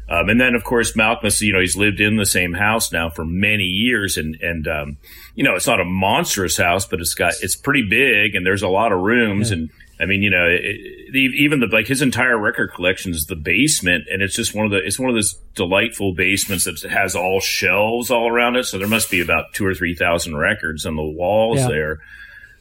um, 0.10 0.30
and 0.30 0.40
then 0.42 0.56
of 0.56 0.64
course 0.64 0.94
Malkmus, 0.96 1.42
you 1.42 1.54
know, 1.54 1.60
he's 1.60 1.76
lived 1.78 2.00
in 2.00 2.18
the 2.18 2.26
same 2.26 2.54
house 2.54 2.92
now 2.92 3.10
for 3.10 3.26
many 3.26 3.64
years, 3.64 4.18
and 4.18 4.36
and 4.42 4.68
um, 4.68 4.98
you 5.36 5.44
know, 5.44 5.56
it's 5.56 5.68
not 5.68 5.80
a 5.80 5.86
monstrous 5.86 6.58
house, 6.58 6.86
but 6.86 7.00
it's 7.00 7.14
got 7.14 7.34
it's 7.42 7.56
pretty 7.56 7.84
big, 7.90 8.36
and 8.36 8.46
there's 8.46 8.64
a 8.64 8.68
lot 8.70 8.92
of 8.92 9.00
rooms, 9.00 9.52
and 9.52 9.70
I 10.02 10.06
mean, 10.08 10.24
you 10.24 10.30
know, 10.32 10.46
it, 10.48 10.62
it, 10.64 11.16
even 11.36 11.60
the 11.60 11.68
like 11.68 11.88
his 11.88 12.02
entire 12.02 12.38
record 12.38 12.72
collection 12.74 13.12
is 13.12 13.26
the 13.26 13.36
basement, 13.36 14.06
and 14.12 14.22
it's 14.22 14.36
just 14.36 14.56
one 14.56 14.66
of 14.66 14.72
the 14.72 14.80
it's 14.84 14.98
one 15.00 15.10
of 15.10 15.16
those 15.16 15.36
delightful 15.56 16.14
basements 16.16 16.66
that 16.66 16.82
has 16.90 17.16
all 17.16 17.40
shelves 17.40 18.10
all 18.10 18.28
around 18.28 18.56
it. 18.56 18.66
So 18.66 18.78
there 18.80 18.88
must 18.88 19.12
be 19.12 19.22
about 19.22 19.54
two 19.54 19.66
or 19.66 19.76
three 19.76 19.96
thousand 19.96 20.38
records 20.38 20.86
on 20.86 20.96
the 20.96 21.04
walls 21.04 21.60
Yeah. 21.60 21.68
there. 21.68 22.00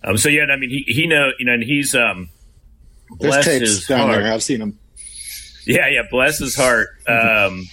Um, 0.05 0.17
so 0.19 0.29
yeah, 0.29 0.45
I 0.53 0.57
mean, 0.57 0.71
he 0.71 0.85
he 0.87 1.07
know 1.07 1.31
you 1.39 1.47
know, 1.47 1.55
and 1.55 1.63
he's 1.63 1.95
um, 1.95 2.29
bless 3.11 3.45
tapes 3.45 3.61
his 3.69 3.87
down 3.87 4.09
heart. 4.09 4.23
there. 4.23 4.33
I've 4.33 4.43
seen 4.43 4.61
them. 4.61 4.79
Yeah, 5.67 5.89
yeah. 5.89 6.03
Bless 6.11 6.39
his 6.39 6.57
heart. 6.57 6.89
Um, 7.07 7.67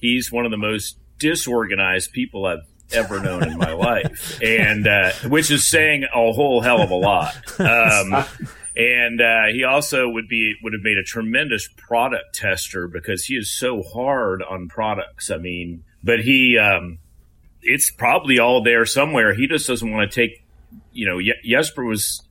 he's 0.00 0.30
one 0.30 0.44
of 0.44 0.50
the 0.50 0.56
most 0.56 0.96
disorganized 1.18 2.12
people 2.12 2.46
I've 2.46 2.64
ever 2.92 3.20
known 3.20 3.46
in 3.48 3.58
my 3.58 3.72
life, 3.72 4.38
and 4.42 4.86
uh, 4.86 5.12
which 5.28 5.50
is 5.50 5.68
saying 5.68 6.04
a 6.04 6.32
whole 6.32 6.60
hell 6.62 6.80
of 6.82 6.90
a 6.90 6.94
lot. 6.94 7.34
Um, 7.60 8.24
and 8.78 9.20
uh, 9.20 9.46
he 9.52 9.64
also 9.64 10.08
would 10.08 10.28
be 10.28 10.54
would 10.62 10.72
have 10.72 10.82
made 10.82 10.96
a 10.96 11.02
tremendous 11.04 11.68
product 11.76 12.34
tester 12.36 12.86
because 12.88 13.24
he 13.24 13.34
is 13.34 13.50
so 13.50 13.82
hard 13.82 14.42
on 14.42 14.68
products. 14.68 15.30
I 15.30 15.36
mean, 15.38 15.84
but 16.02 16.20
he 16.20 16.56
um, 16.56 16.98
it's 17.60 17.90
probably 17.90 18.38
all 18.38 18.62
there 18.62 18.86
somewhere. 18.86 19.34
He 19.34 19.46
just 19.48 19.66
doesn't 19.66 19.90
want 19.90 20.10
to 20.10 20.20
take. 20.20 20.44
You 20.92 21.08
know, 21.08 21.32
Jesper 21.44 21.84
was 21.84 22.22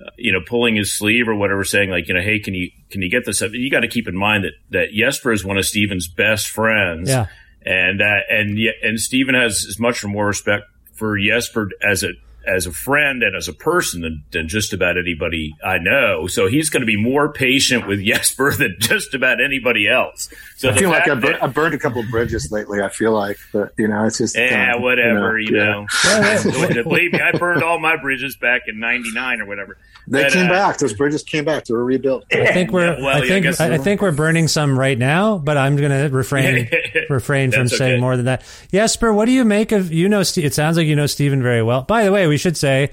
uh, 0.00 0.10
you 0.16 0.32
know, 0.32 0.40
pulling 0.46 0.76
his 0.76 0.92
sleeve 0.96 1.28
or 1.28 1.34
whatever, 1.34 1.64
saying 1.64 1.90
like, 1.90 2.08
you 2.08 2.14
know, 2.14 2.20
hey, 2.20 2.38
can 2.40 2.54
you 2.54 2.70
can 2.90 3.02
you 3.02 3.10
get 3.10 3.24
this 3.24 3.40
up? 3.42 3.52
You 3.52 3.70
got 3.70 3.80
to 3.80 3.88
keep 3.88 4.08
in 4.08 4.16
mind 4.16 4.44
that 4.44 4.52
that 4.70 4.92
Jesper 4.92 5.32
is 5.32 5.44
one 5.44 5.58
of 5.58 5.64
Steven's 5.66 6.08
best 6.08 6.48
friends, 6.48 7.08
Yeah. 7.08 7.26
and 7.62 8.00
uh, 8.02 8.20
and 8.30 8.58
and 8.82 8.98
Steven 9.00 9.34
has 9.34 9.64
as 9.68 9.78
much 9.78 10.02
or 10.04 10.08
more 10.08 10.26
respect 10.26 10.64
for 10.94 11.18
Jesper 11.18 11.70
as 11.82 12.02
a 12.02 12.10
as 12.46 12.66
a 12.66 12.72
friend 12.72 13.22
and 13.22 13.36
as 13.36 13.46
a 13.48 13.52
person 13.52 14.00
than, 14.00 14.24
than 14.32 14.48
just 14.48 14.72
about 14.72 14.96
anybody 14.96 15.54
I 15.64 15.78
know. 15.78 16.26
So 16.26 16.46
he's 16.46 16.70
going 16.70 16.80
to 16.80 16.86
be 16.86 16.96
more 16.96 17.32
patient 17.32 17.86
with 17.86 18.02
Jesper 18.04 18.52
than 18.52 18.76
just 18.78 19.12
about 19.14 19.40
anybody 19.42 19.88
else. 19.88 20.28
So 20.56 20.70
I 20.70 20.76
feel 20.78 20.90
like 20.90 21.06
I've, 21.08 21.20
bur- 21.20 21.32
that- 21.32 21.42
I've 21.42 21.54
burned 21.54 21.74
a 21.74 21.78
couple 21.78 22.00
of 22.02 22.10
bridges 22.10 22.50
lately. 22.50 22.80
I 22.82 22.88
feel 22.88 23.12
like, 23.12 23.38
but 23.52 23.72
you 23.76 23.86
know, 23.88 24.04
it's 24.04 24.18
just 24.18 24.36
yeah, 24.36 24.74
um, 24.76 24.82
whatever, 24.82 25.38
you 25.38 25.50
know. 25.52 25.86
yeah. 26.04 26.42
Believe 26.82 27.12
me, 27.12 27.20
I 27.20 27.32
burned 27.32 27.62
all 27.62 27.78
my 27.78 27.96
bridges 27.96 28.36
back 28.36 28.62
in 28.66 28.78
'99 28.80 29.40
or 29.42 29.46
whatever. 29.46 29.76
They 30.06 30.22
But, 30.22 30.32
came 30.32 30.46
uh, 30.46 30.50
back. 30.50 30.78
Those 30.78 30.94
bridges 30.94 31.22
came 31.22 31.44
back. 31.44 31.66
They 31.66 31.74
were 31.74 31.84
rebuilt. 31.84 32.24
I 32.32 32.52
think 32.52 32.72
we're. 32.72 32.94
Yeah, 32.94 33.00
well, 33.00 33.08
I 33.08 33.18
yeah, 33.18 33.24
I 33.24 33.28
think. 33.28 33.42
guess- 33.44 33.60
I, 33.60 33.74
I 33.74 33.78
think 33.78 34.00
we're 34.00 34.10
burning 34.12 34.48
some 34.48 34.78
right 34.78 34.98
now, 34.98 35.36
but 35.38 35.56
I'm 35.58 35.76
going 35.76 35.90
to 35.90 36.08
refrain 36.16 36.70
refrain 37.10 37.50
from 37.52 37.64
That's 37.66 37.76
saying 37.76 38.00
more 38.00 38.16
than 38.16 38.24
that. 38.24 38.42
Jesper, 38.72 39.12
what 39.12 39.26
do 39.26 39.32
you 39.32 39.44
make 39.44 39.70
of 39.72 39.92
you 39.92 40.08
know? 40.08 40.20
It 40.20 40.54
sounds 40.54 40.76
like 40.78 40.86
you 40.86 40.96
know 40.96 41.06
Stephen 41.06 41.42
very 41.42 41.62
well. 41.62 41.82
By 41.82 42.04
the 42.04 42.12
way, 42.12 42.26
we 42.26 42.37
should 42.38 42.56
say 42.56 42.90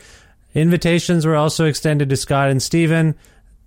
invitations 0.53 1.25
were 1.25 1.35
also 1.35 1.65
extended 1.65 2.09
to 2.09 2.15
Scott 2.17 2.49
and 2.49 2.61
Stephen. 2.61 3.15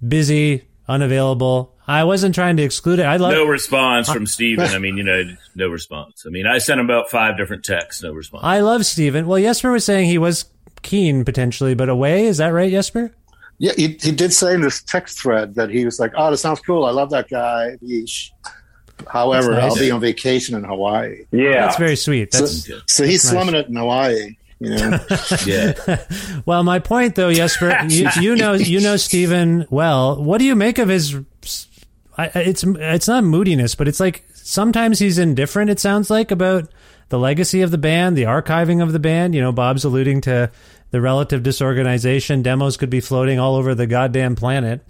Busy, 0.07 0.64
unavailable. 0.87 1.75
I 1.87 2.05
wasn't 2.05 2.35
trying 2.35 2.57
to 2.59 2.62
exclude 2.62 2.99
it. 2.99 3.05
I 3.05 3.17
love. 3.17 3.33
no 3.33 3.47
response 3.47 4.11
from 4.12 4.27
Steven. 4.37 4.67
I 4.67 4.79
mean, 4.79 4.97
you 4.99 5.05
know, 5.05 5.25
no 5.55 5.69
response. 5.69 6.25
I 6.27 6.31
mean, 6.31 6.47
I 6.47 6.59
sent 6.59 6.79
him 6.81 6.87
about 6.87 7.11
five 7.11 7.37
different 7.38 7.64
texts, 7.64 8.03
no 8.03 8.12
response. 8.12 8.45
I 8.45 8.61
love 8.61 8.85
Stephen. 8.85 9.27
Well, 9.27 9.41
Jesper 9.41 9.73
was 9.73 9.85
saying 9.85 10.09
he 10.09 10.19
was 10.19 10.45
keen 10.83 11.25
potentially, 11.25 11.75
but 11.75 11.88
away. 11.88 12.27
Is 12.27 12.37
that 12.38 12.49
right, 12.49 12.71
Jesper? 12.71 13.11
Yeah, 13.59 13.73
he, 13.77 13.99
he 14.01 14.12
did 14.12 14.33
say 14.33 14.55
in 14.55 14.61
this 14.61 14.83
text 14.83 15.19
thread 15.21 15.55
that 15.57 15.71
he 15.71 15.85
was 15.85 15.99
like, 15.99 16.12
"Oh, 16.17 16.31
that 16.31 16.37
sounds 16.37 16.61
cool. 16.61 16.85
I 16.85 16.91
love 16.93 17.11
that 17.11 17.29
guy." 17.29 17.77
Yeesh. 17.83 18.31
However, 19.09 19.53
That's 19.53 19.62
nice. 19.62 19.73
I'll 19.73 19.79
be 19.79 19.91
on 19.91 20.01
vacation 20.01 20.55
in 20.57 20.64
Hawaii. 20.64 21.25
Yeah. 21.31 21.62
That's 21.67 21.77
very 21.77 21.97
sweet. 21.97 22.35
So, 22.35 22.41
That's 22.41 22.64
so 22.93 23.05
he's 23.05 23.23
that's 23.23 23.25
nice. 23.25 23.45
slumming 23.45 23.55
it 23.55 23.69
in 23.69 23.77
Hawaii. 23.77 24.37
You 24.61 24.71
know, 24.71 24.99
yeah. 25.47 26.05
Well, 26.47 26.62
my 26.64 26.79
point 26.79 27.14
though, 27.14 27.33
Jesper, 27.33 27.77
you, 27.88 28.09
you 28.21 28.37
know, 28.37 28.55
you 28.55 28.81
know 28.81 28.97
Stephen 28.97 29.66
well. 29.71 30.23
What 30.23 30.38
do 30.38 30.44
you 30.44 30.57
make 30.57 30.79
of 30.79 30.88
his? 30.88 31.16
It's 32.18 32.64
it's 32.64 33.09
not 33.09 33.23
moodiness, 33.25 33.75
but 33.77 33.87
it's 33.87 34.01
like 34.01 34.25
sometimes 34.35 34.99
he's 34.99 35.18
indifferent. 35.18 35.71
It 35.71 35.79
sounds 35.79 36.11
like 36.11 36.31
about 36.31 36.68
the 37.11 37.18
legacy 37.18 37.62
of 37.62 37.71
the 37.71 37.79
band, 37.79 38.16
the 38.16 38.25
archiving 38.25 38.83
of 38.83 38.92
the 38.92 38.99
band. 38.99 39.35
You 39.35 39.40
know, 39.40 39.53
Bob's 39.53 39.85
alluding 39.85 40.23
to 40.23 40.51
the 40.90 41.01
relative 41.01 41.42
disorganization. 41.42 42.42
Demos 42.42 42.77
could 42.77 42.90
be 42.90 43.01
floating 43.01 43.38
all 43.38 43.55
over 43.57 43.75
the 43.75 43.87
goddamn 43.87 44.35
planet. 44.35 44.81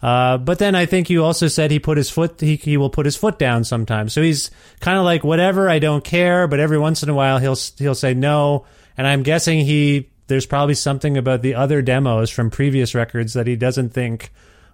Uh, 0.00 0.38
but 0.38 0.58
then 0.58 0.74
I 0.74 0.86
think 0.86 1.10
you 1.10 1.24
also 1.24 1.48
said 1.48 1.70
he 1.70 1.80
put 1.80 1.98
his 1.98 2.08
foot. 2.08 2.40
He 2.40 2.56
he 2.56 2.76
will 2.76 2.90
put 2.90 3.04
his 3.04 3.16
foot 3.16 3.38
down 3.38 3.64
sometimes. 3.64 4.12
So 4.12 4.22
he's 4.22 4.50
kind 4.80 4.96
of 4.96 5.04
like 5.04 5.24
whatever. 5.24 5.68
I 5.68 5.80
don't 5.80 6.04
care. 6.04 6.46
But 6.46 6.60
every 6.60 6.78
once 6.78 7.02
in 7.02 7.08
a 7.08 7.14
while 7.14 7.38
he'll 7.38 7.58
he'll 7.76 7.94
say 7.94 8.14
no. 8.14 8.64
And 8.98 9.06
I'm 9.06 9.22
guessing 9.22 9.60
he 9.60 10.10
there's 10.26 10.44
probably 10.44 10.74
something 10.74 11.16
about 11.16 11.40
the 11.40 11.54
other 11.54 11.80
demos 11.80 12.28
from 12.28 12.50
previous 12.50 12.94
records 12.94 13.32
that 13.32 13.46
he 13.46 13.56
doesn't 13.56 13.90
think 13.94 14.30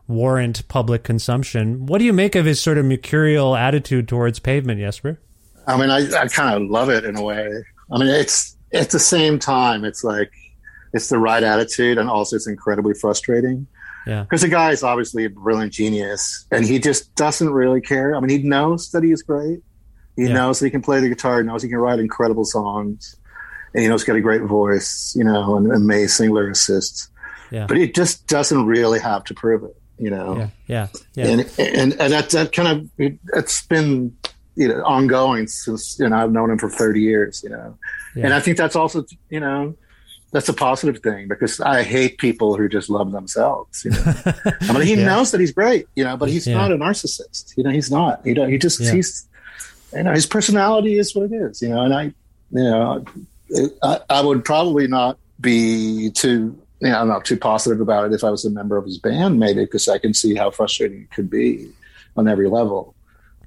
warrant 0.09 0.67
public 0.67 1.05
consumption. 1.05 1.87
What 1.87 1.99
do 1.99 2.05
you 2.05 2.13
make 2.13 2.35
of 2.35 2.45
his 2.45 2.61
sort 2.61 2.77
of 2.79 2.85
mercurial 2.87 3.55
attitude 3.55 4.09
towards 4.09 4.39
pavement, 4.41 4.81
Jesper? 4.81 5.21
I 5.67 5.79
mean, 5.79 5.91
I, 5.91 6.11
I 6.23 6.27
kind 6.27 6.61
of 6.63 6.69
love 6.71 6.89
it 6.91 7.05
in 7.05 7.17
a 7.17 7.23
way. 7.23 7.49
I 7.93 7.99
mean, 7.99 8.09
it's 8.09 8.57
at 8.73 8.91
the 8.91 8.99
same 8.99 9.39
time, 9.39 9.85
it's 9.85 10.03
like 10.03 10.33
it's 10.93 11.09
the 11.09 11.19
right 11.19 11.43
attitude, 11.43 11.99
and 11.99 12.09
also 12.11 12.37
it's 12.37 12.47
incredibly 12.49 12.95
frustrating. 12.95 13.67
Yeah. 14.07 14.23
because 14.25 14.43
the 14.43 14.49
guy 14.49 14.71
is 14.73 14.83
obviously 14.83 15.25
a 15.25 15.31
brilliant 15.31 15.73
genius, 15.73 16.45
and 16.51 16.63
he 16.67 16.79
just 16.79 17.15
doesn't 17.15 17.49
really 17.51 17.81
care. 17.81 18.15
I 18.15 18.21
mean, 18.21 18.29
he 18.29 18.47
knows 18.47 18.91
that 18.91 19.03
he 19.03 19.13
is 19.13 19.23
great. 19.23 19.61
He 20.17 20.25
Yeah. 20.25 20.35
knows 20.35 20.59
that 20.59 20.67
he 20.67 20.71
can 20.71 20.83
play 20.83 21.01
the 21.01 21.09
guitar. 21.09 21.41
He 21.41 21.47
knows 21.47 21.63
he 21.63 21.71
can 21.71 21.79
write 21.79 21.99
incredible 21.99 22.45
songs, 22.45 23.17
and 23.75 23.83
he 23.83 23.89
knows 23.89 24.03
he's 24.03 24.07
got 24.07 24.17
a 24.17 24.21
great 24.21 24.43
voice. 24.43 25.13
You 25.17 25.25
know, 25.25 25.57
and 25.57 25.71
amazing 25.73 26.31
lyricist. 26.31 27.09
Yeah. 27.51 27.67
But 27.67 27.77
he 27.77 27.91
just 27.91 28.27
doesn't 28.27 28.67
really 28.67 28.99
have 29.01 29.25
to 29.25 29.35
prove 29.35 29.65
it. 29.65 29.77
You 29.99 30.11
know, 30.11 30.37
Yeah, 30.37 30.49
yeah, 30.67 30.89
yeah. 31.15 31.27
and 31.29 31.41
and 31.59 31.93
and 32.01 32.13
that 32.13 32.31
that 32.31 32.53
kind 32.53 32.69
of 32.69 32.91
it, 32.99 33.19
it's 33.35 33.65
been 33.67 34.17
you 34.57 34.69
know 34.69 34.83
ongoing 34.85 35.47
since 35.47 35.99
you 36.01 36.09
know 36.09 36.17
I've 36.17 36.33
known 36.33 36.51
him 36.51 36.59
for 36.59 36.69
thirty 36.69 37.01
years. 37.01 37.43
You 37.45 37.51
know, 37.51 37.79
Yeah. 38.17 38.25
and 38.27 38.35
I 38.35 38.41
think 38.41 38.57
that's 38.57 38.75
also 38.75 39.05
you 39.31 39.39
know 39.41 39.77
that's 40.33 40.49
a 40.49 40.53
positive 40.53 41.01
thing 41.01 41.29
because 41.29 41.61
I 41.61 41.85
hate 41.85 42.19
people 42.19 42.57
who 42.57 42.69
just 42.69 42.91
love 42.91 43.13
themselves. 43.13 43.85
You 43.85 43.93
know? 43.93 44.03
I 44.63 44.73
mean, 44.73 44.83
he 44.83 44.95
Yeah. 44.97 45.07
knows 45.07 45.31
that 45.31 45.39
he's 45.41 45.53
great, 45.53 45.87
you 45.95 46.03
know, 46.03 46.17
but 46.17 46.29
he's 46.29 46.45
Yeah. 46.45 46.55
not 46.57 46.73
a 46.73 46.77
narcissist. 46.77 47.57
You 47.57 47.63
know, 47.63 47.71
he's 47.71 47.89
not. 47.89 48.21
You 48.27 48.35
don't. 48.35 48.51
He 48.51 48.59
just 48.59 48.81
Yeah. 48.81 48.95
he's 48.95 49.29
you 49.95 50.03
know 50.03 50.13
his 50.13 50.27
personality 50.27 50.99
is 50.99 51.15
what 51.15 51.31
it 51.31 51.35
is. 51.37 51.63
You 51.63 51.69
know, 51.69 51.83
and 51.85 51.95
I 51.95 52.03
you 52.51 52.65
know 52.65 53.05
I, 53.83 54.01
I 54.11 54.21
would 54.23 54.45
probably 54.45 54.87
not 54.87 55.19
be 55.41 56.11
too. 56.11 56.59
You 56.81 56.91
know, 56.91 57.01
I'm 57.01 57.09
not 57.09 57.25
too 57.25 57.37
positive 57.39 57.81
about 57.81 58.07
it 58.07 58.13
if 58.13 58.25
I 58.25 58.31
was 58.31 58.45
a 58.45 58.51
member 58.51 58.77
of 58.77 58.85
his 58.85 58.99
band, 58.99 59.39
maybe 59.39 59.65
because 59.65 59.89
I 59.89 59.99
can 59.99 60.13
see 60.13 60.35
how 60.35 60.51
frustrating 60.51 61.03
it 61.03 61.11
could 61.13 61.31
be 61.31 61.71
on 62.17 62.29
every 62.29 62.49
level. 62.49 62.95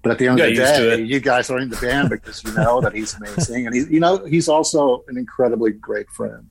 But 0.01 0.13
at 0.13 0.17
the 0.19 0.27
end 0.27 0.39
You 0.39 0.45
of 0.45 0.49
the 0.51 0.55
got 0.55 0.67
used 0.69 0.75
to 0.79 0.97
day, 0.97 1.03
you 1.03 1.19
guys 1.19 1.49
are 1.49 1.59
in 1.59 1.69
the 1.69 1.75
band 1.77 2.09
because 2.09 2.43
you 2.43 2.53
know 2.53 2.81
that 2.81 2.93
he's 2.93 3.13
amazing, 3.15 3.65
and 3.67 3.75
he's 3.75 3.89
you 3.89 3.99
know 3.99 4.25
he's 4.25 4.47
also 4.47 5.03
an 5.07 5.17
incredibly 5.17 5.71
great 5.71 6.09
friend. 6.09 6.49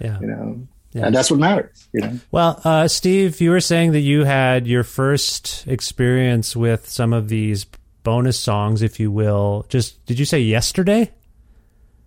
Yeah. 0.00 0.18
You 0.20 0.26
know, 0.26 0.66
Yeah. 0.92 1.06
and 1.06 1.14
that's 1.14 1.30
what 1.30 1.40
matters. 1.40 1.88
You 1.92 2.00
know. 2.02 2.20
Well, 2.30 2.60
uh, 2.64 2.88
Steve, 2.88 3.40
you 3.40 3.50
were 3.50 3.60
saying 3.60 3.92
that 3.92 4.00
you 4.00 4.24
had 4.24 4.66
your 4.66 4.82
first 4.84 5.66
experience 5.66 6.54
with 6.54 6.88
some 6.88 7.12
of 7.12 7.28
these 7.28 7.66
bonus 8.02 8.38
songs, 8.38 8.82
if 8.82 9.00
you 9.00 9.10
will. 9.10 9.66
Just 9.68 10.04
did 10.06 10.18
you 10.18 10.24
say 10.24 10.40
yesterday? 10.40 11.10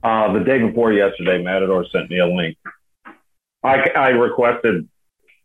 Uh, 0.04 0.34
the 0.34 0.39
day 0.39 0.60
before 0.60 0.92
yesterday, 0.92 1.42
Matador 1.42 1.86
sent 1.92 2.10
me 2.10 2.20
a 2.20 2.28
link. 2.28 2.58
I, 3.63 3.89
I 3.96 4.08
requested 4.10 4.89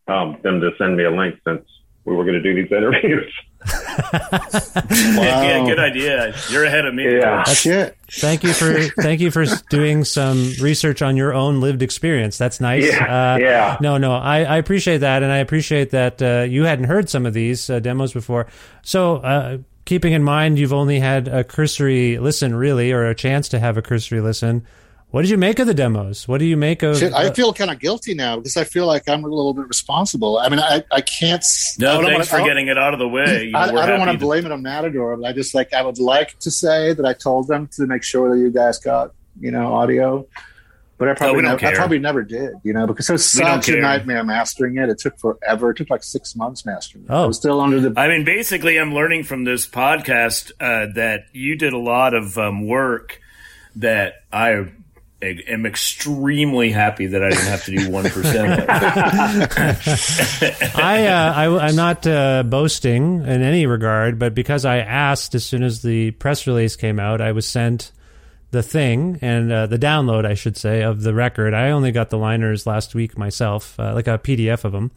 um, 0.08 0.38
them 0.42 0.60
to 0.60 0.70
send 0.78 0.96
me 0.96 1.04
a 1.04 1.10
link 1.10 1.36
since 1.46 1.64
we 2.04 2.16
were 2.16 2.24
going 2.24 2.42
to 2.42 2.42
do 2.42 2.54
these 2.60 2.72
interviews. 2.72 3.32
wow. 4.12 5.42
yeah, 5.42 5.64
good 5.64 5.78
idea. 5.78 6.34
You're 6.50 6.64
ahead 6.64 6.86
of 6.86 6.94
me. 6.94 7.04
Yeah. 7.04 7.42
That's 7.44 7.66
it. 7.66 7.96
Thank 8.10 8.42
you 8.44 8.52
for 8.52 8.82
thank 9.02 9.20
you 9.20 9.30
for 9.30 9.44
doing 9.68 10.04
some 10.04 10.52
research 10.60 11.02
on 11.02 11.16
your 11.16 11.34
own 11.34 11.60
lived 11.60 11.82
experience. 11.82 12.38
That's 12.38 12.60
nice. 12.60 12.84
Yeah, 12.90 13.34
Uh, 13.34 13.38
yeah. 13.38 13.76
No, 13.80 13.98
no, 13.98 14.12
I, 14.14 14.44
I 14.44 14.56
appreciate 14.56 14.98
that, 14.98 15.22
and 15.22 15.30
I 15.32 15.38
appreciate 15.38 15.90
that 15.90 16.22
uh, 16.22 16.46
you 16.48 16.64
hadn't 16.64 16.86
heard 16.86 17.08
some 17.10 17.26
of 17.26 17.34
these 17.34 17.68
uh, 17.68 17.80
demos 17.80 18.12
before. 18.12 18.46
So, 18.82 19.16
uh, 19.16 19.58
keeping 19.88 20.12
in 20.12 20.22
mind 20.22 20.58
you've 20.58 20.74
only 20.74 21.00
had 21.00 21.28
a 21.28 21.42
cursory 21.42 22.18
listen, 22.18 22.54
really, 22.54 22.92
or 22.92 23.06
a 23.06 23.14
chance 23.14 23.48
to 23.48 23.58
have 23.58 23.78
a 23.78 23.82
cursory 23.82 24.20
listen. 24.20 24.64
What 25.10 25.22
did 25.22 25.30
you 25.30 25.38
make 25.38 25.58
of 25.58 25.66
the 25.66 25.72
demos? 25.72 26.28
What 26.28 26.36
do 26.36 26.44
you 26.44 26.58
make 26.58 26.82
of? 26.82 26.98
Shit, 26.98 27.14
I 27.14 27.32
feel 27.32 27.54
kind 27.54 27.70
of 27.70 27.78
guilty 27.80 28.12
now 28.12 28.36
because 28.36 28.58
I 28.58 28.64
feel 28.64 28.86
like 28.86 29.08
I'm 29.08 29.24
a 29.24 29.28
little 29.28 29.54
bit 29.54 29.66
responsible. 29.66 30.36
I 30.36 30.50
mean, 30.50 30.58
I, 30.60 30.84
I 30.92 31.00
can't. 31.00 31.42
No, 31.78 31.94
don't 32.02 32.10
thanks 32.10 32.30
wanna- 32.30 32.44
for 32.44 32.46
getting 32.46 32.68
it 32.68 32.76
out 32.76 32.92
of 32.92 32.98
the 33.00 33.08
way. 33.08 33.44
You 33.46 33.52
know, 33.52 33.58
I, 33.60 33.84
I 33.84 33.86
don't 33.86 33.98
want 33.98 34.12
to 34.12 34.18
blame 34.18 34.44
it 34.44 34.52
on 34.52 34.60
Matador, 34.60 35.16
but 35.16 35.26
I 35.26 35.32
just 35.32 35.54
like 35.54 35.72
I 35.72 35.80
would 35.80 35.98
like 35.98 36.38
to 36.40 36.50
say 36.50 36.92
that 36.92 37.06
I 37.06 37.14
told 37.14 37.48
them 37.48 37.68
to 37.76 37.86
make 37.86 38.02
sure 38.02 38.28
that 38.36 38.38
you 38.38 38.50
guys 38.50 38.78
got 38.78 39.14
you 39.40 39.50
know 39.50 39.72
audio, 39.72 40.26
but 40.98 41.08
I 41.08 41.14
probably 41.14 41.36
we 41.36 41.42
don't 41.42 41.62
never, 41.62 41.72
I 41.72 41.76
probably 41.76 41.98
never 42.00 42.22
did. 42.22 42.54
You 42.64 42.72
know, 42.72 42.86
because 42.86 43.08
it 43.08 43.12
was 43.12 43.32
don't 43.32 43.62
such 43.62 43.74
a 43.74 43.80
nightmare 43.80 44.24
mastering 44.24 44.78
it. 44.78 44.88
It 44.88 44.98
took 44.98 45.18
forever. 45.18 45.70
It 45.70 45.76
took 45.76 45.90
like 45.90 46.02
six 46.02 46.34
months 46.34 46.66
mastering 46.66 47.04
it. 47.04 47.10
Oh. 47.10 47.22
I 47.22 47.26
was 47.26 47.36
still 47.36 47.60
under 47.60 47.80
the. 47.80 47.98
I 47.98 48.08
mean, 48.08 48.24
basically, 48.24 48.78
I'm 48.78 48.92
learning 48.92 49.24
from 49.24 49.44
this 49.44 49.66
podcast 49.66 50.50
uh, 50.60 50.92
that 50.94 51.26
you 51.32 51.56
did 51.56 51.72
a 51.72 51.78
lot 51.78 52.14
of 52.14 52.36
um, 52.36 52.66
work 52.66 53.20
that 53.76 54.24
I 54.32 54.72
am 55.22 55.66
extremely 55.66 56.70
happy 56.70 57.06
that 57.06 57.22
I 57.22 57.30
didn't 57.30 57.46
have 57.46 57.64
to 57.66 57.76
do 57.76 57.90
one 57.90 58.10
percent 58.10 58.60
of. 58.60 58.68
I, 60.74 61.06
uh, 61.06 61.32
I 61.32 61.66
I'm 61.66 61.76
not 61.76 62.04
uh, 62.08 62.42
boasting 62.42 63.22
in 63.22 63.42
any 63.42 63.66
regard, 63.66 64.18
but 64.18 64.34
because 64.34 64.64
I 64.64 64.78
asked 64.78 65.36
as 65.36 65.46
soon 65.46 65.62
as 65.62 65.82
the 65.82 66.10
press 66.12 66.48
release 66.48 66.74
came 66.74 66.98
out, 66.98 67.20
I 67.20 67.32
was 67.32 67.46
sent 67.46 67.92
the 68.50 68.62
thing 68.62 69.18
and 69.20 69.52
uh, 69.52 69.66
the 69.66 69.78
download, 69.78 70.24
I 70.24 70.32
should 70.32 70.56
say, 70.56 70.82
of 70.82 71.02
the 71.02 71.12
record. 71.12 71.52
I 71.52 71.70
only 71.70 71.92
got 71.92 72.08
the 72.08 72.16
liners 72.16 72.66
last 72.66 72.94
week 72.94 73.18
myself, 73.18 73.78
uh, 73.78 73.92
like 73.92 74.06
a 74.06 74.18
PDF 74.18 74.64
of 74.64 74.72
them. 74.72 74.90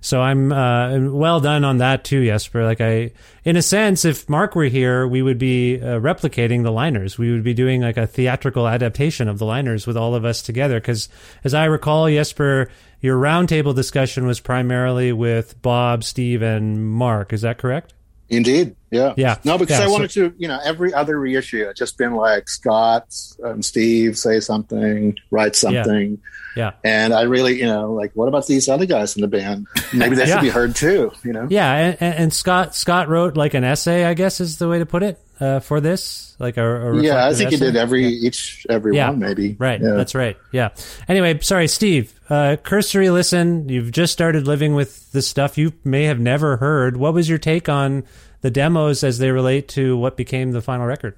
So 0.00 0.20
I'm 0.20 0.52
uh, 0.52 0.98
well 1.10 1.40
done 1.40 1.64
on 1.64 1.78
that 1.78 2.02
too, 2.02 2.24
Jesper. 2.24 2.64
Like 2.64 2.80
I, 2.80 3.12
in 3.44 3.56
a 3.56 3.62
sense, 3.62 4.04
if 4.04 4.28
Mark 4.28 4.56
were 4.56 4.64
here, 4.64 5.06
we 5.06 5.22
would 5.22 5.38
be 5.38 5.80
uh, 5.80 6.00
replicating 6.00 6.64
the 6.64 6.72
liners. 6.72 7.16
We 7.16 7.30
would 7.30 7.44
be 7.44 7.54
doing 7.54 7.82
like 7.82 7.96
a 7.96 8.08
theatrical 8.08 8.66
adaptation 8.66 9.28
of 9.28 9.38
the 9.38 9.46
liners 9.46 9.86
with 9.86 9.96
all 9.96 10.16
of 10.16 10.24
us 10.24 10.42
together. 10.42 10.80
Because 10.80 11.08
as 11.44 11.54
I 11.54 11.66
recall, 11.66 12.08
Jesper, 12.08 12.70
your 13.00 13.20
roundtable 13.20 13.74
discussion 13.74 14.26
was 14.26 14.40
primarily 14.40 15.12
with 15.12 15.60
Bob, 15.62 16.02
Steve, 16.02 16.42
and 16.42 16.90
Mark. 16.90 17.32
Is 17.32 17.42
that 17.42 17.58
correct? 17.58 17.94
Indeed. 18.28 18.74
Yeah. 18.90 19.14
Yeah. 19.16 19.36
No, 19.44 19.56
because 19.58 19.78
Yeah, 19.78 19.84
I 19.84 19.86
so- 19.86 19.92
wanted 19.92 20.10
to, 20.10 20.34
you 20.38 20.48
know, 20.48 20.58
every 20.64 20.92
other 20.92 21.18
reissue, 21.18 21.68
it's 21.68 21.78
just 21.78 21.96
been 21.98 22.14
like 22.14 22.48
Scott 22.48 23.06
and 23.42 23.64
Steve 23.64 24.16
say 24.18 24.40
something, 24.40 25.14
write 25.30 25.54
something. 25.54 26.18
Yeah. 26.56 26.72
And 26.82 27.12
I 27.12 27.22
really, 27.22 27.58
you 27.58 27.66
know, 27.66 27.92
like, 27.92 28.12
what 28.14 28.28
about 28.28 28.46
these 28.46 28.68
other 28.68 28.86
guys 28.86 29.14
in 29.14 29.20
the 29.20 29.28
band? 29.28 29.66
Maybe 29.92 30.16
they 30.16 30.26
Yeah. 30.26 30.36
should 30.36 30.42
be 30.42 30.48
heard 30.48 30.74
too, 30.74 31.12
you 31.22 31.32
know? 31.34 31.46
Yeah, 31.50 31.70
and, 31.72 31.96
and 32.00 32.14
and 32.14 32.32
Scott 32.32 32.74
Scott 32.74 33.08
wrote 33.08 33.36
like 33.36 33.52
an 33.54 33.62
essay, 33.62 34.04
I 34.06 34.14
guess 34.14 34.40
is 34.40 34.56
the 34.56 34.66
way 34.68 34.78
to 34.78 34.86
put 34.86 35.02
it 35.02 35.20
uh, 35.38 35.60
for 35.60 35.80
this, 35.82 36.25
like 36.38 36.56
a, 36.56 36.62
a 36.62 37.00
Yeah, 37.02 37.24
I 37.24 37.28
reflective 37.28 37.36
think 37.38 37.50
he 37.50 37.56
did 37.58 37.76
every, 37.76 38.04
each, 38.06 38.66
every 38.68 38.94
Yeah. 38.94 39.10
one, 39.10 39.18
maybe. 39.20 39.56
Right, 39.58 39.80
Yeah. 39.80 39.94
that's 39.94 40.14
right. 40.14 40.36
Yeah. 40.52 40.70
Anyway, 41.08 41.38
sorry, 41.40 41.68
Steve. 41.68 42.12
Uh, 42.28 42.56
cursory 42.62 43.10
listen. 43.10 43.68
You've 43.68 43.92
just 43.92 44.12
started 44.12 44.46
living 44.46 44.74
with 44.74 45.12
this 45.12 45.26
stuff 45.26 45.56
you 45.56 45.72
may 45.84 46.04
have 46.04 46.20
never 46.20 46.56
heard. 46.58 46.96
What 46.96 47.14
was 47.14 47.28
your 47.28 47.38
take 47.38 47.68
on 47.68 48.04
the 48.42 48.50
demos 48.50 49.02
as 49.04 49.18
they 49.18 49.30
relate 49.30 49.68
to 49.68 49.96
what 49.96 50.16
became 50.16 50.52
the 50.52 50.60
final 50.60 50.86
record? 50.86 51.16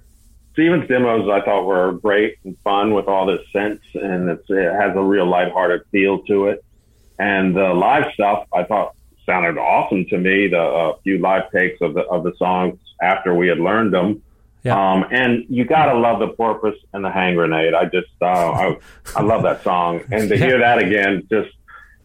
Steven's 0.53 0.89
demos 0.89 1.29
I 1.31 1.41
thought 1.45 1.67
were 1.67 1.93
great 1.93 2.37
and 2.45 2.57
fun 2.65 2.93
with 2.93 3.07
all 3.07 3.27
this 3.27 3.41
sense, 3.53 3.81
and 3.95 4.29
it's, 4.29 4.45
it 4.49 4.73
has 4.73 4.97
a 4.97 5.01
real 5.01 5.27
lighthearted 5.27 5.83
feel 5.93 6.21
to 6.25 6.47
it. 6.49 6.65
And 7.19 7.55
the 7.57 7.75
live 7.75 8.13
stuff 8.15 8.47
I 8.53 8.65
thought 8.65 8.95
sounded 9.25 9.59
awesome 9.59 10.05
to 10.07 10.19
me. 10.19 10.49
The 10.49 10.61
uh, 10.61 10.93
few 11.05 11.19
live 11.19 11.51
takes 11.53 11.81
of 11.81 11.95
the 11.95 12.03
of 12.03 12.25
the 12.25 12.33
songs 12.39 12.79
after 13.01 13.35
we 13.35 13.47
had 13.49 13.59
learned 13.59 13.93
them. 13.95 14.23
Yeah. 14.65 14.93
Um, 14.93 15.05
and 15.11 15.45
you 15.49 15.65
gotta 15.65 15.99
love 15.99 16.19
the 16.21 16.29
porpoise 16.29 16.75
and 16.93 17.05
the 17.05 17.11
hand 17.11 17.37
grenade. 17.37 17.75
I 17.75 17.85
just 17.85 18.09
uh, 18.21 18.27
I, 18.27 18.77
I 19.17 19.23
love 19.23 19.43
that 19.45 19.63
song, 19.63 20.01
and 20.11 20.29
to 20.29 20.37
Yeah. 20.37 20.47
hear 20.47 20.59
that 20.59 20.79
again, 20.79 21.27
just 21.31 21.51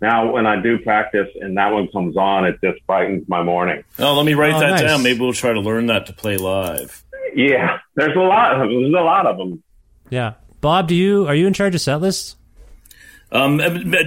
now 0.02 0.32
when 0.32 0.46
I 0.46 0.62
do 0.62 0.78
practice 0.80 1.30
and 1.42 1.58
that 1.58 1.72
one 1.72 1.88
comes 1.88 2.16
on, 2.18 2.46
it 2.46 2.60
just 2.64 2.86
brightens 2.86 3.28
my 3.28 3.42
morning. 3.42 3.84
Oh, 4.00 4.14
let 4.14 4.26
me 4.26 4.34
write 4.34 4.54
Oh, 4.54 4.60
that 4.60 4.70
nice. 4.72 4.82
down. 4.82 5.02
Maybe 5.04 5.20
we'll 5.20 5.34
try 5.34 5.54
to 5.54 5.60
learn 5.62 5.88
that 5.88 6.06
to 6.08 6.14
play 6.14 6.38
live. 6.38 7.04
Yeah, 7.36 7.80
there's 7.96 8.16
a 8.16 8.20
lot. 8.20 8.58
There's 8.60 8.94
a 8.94 9.02
lot 9.02 9.26
of 9.26 9.38
them. 9.38 9.64
Yeah, 10.10 10.34
Bob, 10.62 10.88
do 10.88 10.96
you 10.96 11.28
are 11.28 11.34
you 11.36 11.48
in 11.48 11.54
charge 11.54 11.74
of 11.74 11.82
set 11.82 12.02
lists? 12.02 12.36
Um, 13.34 13.60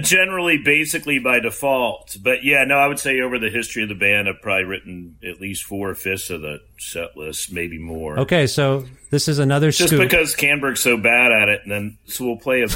generally, 0.03 0.57
basically 0.57 1.19
by 1.19 1.41
default. 1.41 2.15
But 2.21 2.45
yeah, 2.45 2.63
no, 2.63 2.75
I 2.77 2.87
would 2.87 2.97
say 2.97 3.19
over 3.19 3.37
the 3.37 3.49
history 3.49 3.83
of 3.83 3.89
the 3.89 3.95
band, 3.95 4.29
I've 4.29 4.41
probably 4.41 4.63
written 4.63 5.17
at 5.21 5.41
least 5.41 5.65
four 5.65 5.93
fifths 5.95 6.29
of 6.29 6.39
the 6.41 6.61
set 6.79 7.17
list, 7.17 7.51
maybe 7.51 7.77
more. 7.77 8.19
Okay, 8.21 8.47
so 8.47 8.85
this 9.09 9.27
is 9.27 9.39
another 9.39 9.69
Just 9.71 9.89
scoop. 9.89 9.99
because 9.99 10.33
Kannberg's 10.33 10.79
so 10.79 10.95
bad 10.95 11.33
at 11.33 11.49
it, 11.49 11.61
and 11.63 11.71
then 11.71 11.97
so 12.05 12.25
we'll 12.25 12.37
play 12.37 12.63
a 12.63 12.67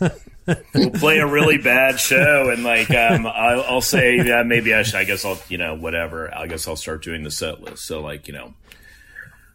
we'll 0.74 0.90
play 0.90 1.16
a 1.16 1.26
really 1.26 1.56
bad 1.56 1.98
show, 1.98 2.50
and 2.50 2.62
like 2.62 2.90
um, 2.90 3.26
I'll, 3.26 3.62
I'll 3.62 3.80
say 3.80 4.16
yeah, 4.16 4.42
maybe 4.42 4.74
I 4.74 4.82
should. 4.82 4.96
I 4.96 5.04
guess 5.04 5.24
I'll 5.24 5.40
you 5.48 5.56
know 5.56 5.76
whatever. 5.76 6.34
I 6.34 6.46
guess 6.46 6.68
I'll 6.68 6.76
start 6.76 7.02
doing 7.02 7.22
the 7.22 7.30
set 7.30 7.62
list. 7.62 7.86
So 7.86 8.02
like 8.02 8.28
you 8.28 8.34
know, 8.34 8.54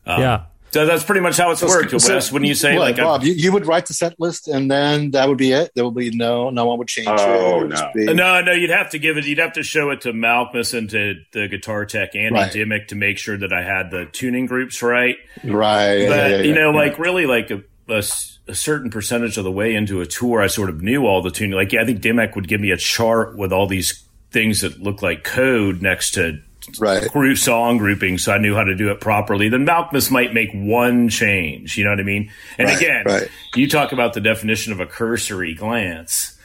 um, 0.08 0.22
yeah. 0.22 0.46
So 0.76 0.86
that's 0.86 1.06
pretty 1.06 1.22
much 1.22 1.38
how 1.38 1.52
it's 1.52 1.64
worked. 1.64 2.02
So- 2.02 2.14
Wes, 2.14 2.34
when 2.34 2.44
you 2.44 2.54
say 2.54 2.76
what, 2.76 2.82
like 2.82 2.98
Bob, 2.98 3.24
you, 3.24 3.32
you 3.32 3.54
would 3.54 3.66
write 3.66 3.86
the 3.86 3.94
set 3.94 4.20
list 4.20 4.50
and 4.50 4.70
then 4.70 5.12
that 5.12 5.30
would 5.30 5.38
be 5.38 5.54
it. 5.54 5.72
There 5.74 5.86
would 5.86 5.96
be 5.96 6.10
no, 6.10 6.50
no 6.50 6.66
one 6.66 6.78
would 6.80 6.90
change 6.90 7.08
it. 7.08 7.16
Oh, 7.18 7.62
It 7.62 7.62
would 7.62 7.70
no. 7.70 7.92
be- 7.96 8.08
uh, 8.10 8.14
No, 8.14 8.42
no, 8.42 8.52
you'd 8.52 8.72
have 8.72 8.90
to 8.90 9.00
give 9.00 9.16
it. 9.16 9.26
You'd 9.26 9.38
have 9.38 9.54
to 9.54 9.64
show 9.64 9.92
it 9.92 10.02
to 10.02 10.12
Malkmus 10.12 10.78
and 10.78 10.90
to 10.90 11.14
the 11.32 11.48
guitar 11.48 11.86
tech 11.86 12.14
Andy 12.14 12.34
Right. 12.34 12.52
Dimmick 12.52 12.90
to 12.90 12.96
make 12.96 13.18
sure 13.18 13.38
that 13.38 13.54
I 13.54 13.62
had 13.64 13.90
the 13.90 14.06
tuning 14.12 14.48
groups 14.48 14.84
right. 14.84 15.16
Right. 15.46 16.10
But 16.10 16.18
yeah, 16.18 16.28
yeah, 16.28 16.42
you 16.42 16.54
know, 16.54 16.72
yeah. 16.72 16.78
like 16.78 17.00
really, 17.00 17.26
like 17.26 17.52
a 17.52 17.62
a 17.88 18.54
certain 18.54 18.90
percentage 18.90 19.38
of 19.38 19.46
the 19.46 19.52
way 19.54 19.76
into 19.76 20.02
a 20.02 20.06
tour, 20.06 20.42
I 20.42 20.48
sort 20.48 20.70
of 20.70 20.82
knew 20.82 21.06
all 21.06 21.22
the 21.22 21.32
tuning. 21.32 21.56
Like, 21.56 21.72
yeah, 21.72 21.84
I 21.84 21.86
think 21.86 22.02
Dimmick 22.02 22.36
would 22.36 22.50
give 22.50 22.60
me 22.60 22.72
a 22.72 22.78
chart 22.78 23.38
with 23.38 23.54
all 23.54 23.66
these 23.68 24.04
things 24.32 24.60
that 24.60 24.82
look 24.82 25.02
like 25.02 25.24
code 25.24 25.82
next 25.82 26.12
to 26.16 26.42
Right. 26.80 27.08
group 27.12 27.38
song 27.38 27.78
grouping, 27.78 28.18
so 28.18 28.32
I 28.32 28.38
knew 28.38 28.56
how 28.56 28.64
to 28.64 28.76
do 28.76 28.90
it 28.92 29.00
properly. 29.00 29.50
Then 29.50 29.66
Malkmus 29.66 30.10
might 30.12 30.34
make 30.34 30.50
one 30.54 31.10
change. 31.10 31.78
You 31.78 31.84
know 31.84 31.92
what 31.92 32.00
I 32.00 32.04
mean? 32.04 32.32
And 32.58 32.68
Right, 32.68 32.78
again, 32.78 33.04
right. 33.06 33.28
you 33.56 33.70
talk 33.70 33.92
about 33.92 34.14
the 34.14 34.22
definition 34.22 34.74
of 34.74 34.80
a 34.80 34.86
cursory 34.86 35.54
glance. 35.54 36.38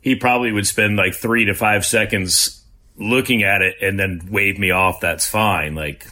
He 0.00 0.14
probably 0.16 0.52
would 0.52 0.66
spend 0.66 0.96
like 0.96 1.14
three 1.14 1.44
to 1.46 1.54
five 1.54 1.84
seconds 1.84 2.64
looking 2.96 3.42
at 3.42 3.62
it 3.62 3.76
and 3.82 3.98
then 3.98 4.28
wave 4.30 4.58
me 4.58 4.70
off. 4.70 5.00
That's 5.00 5.28
fine. 5.28 5.74
Like, 5.74 6.06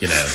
you 0.00 0.08
know. 0.08 0.26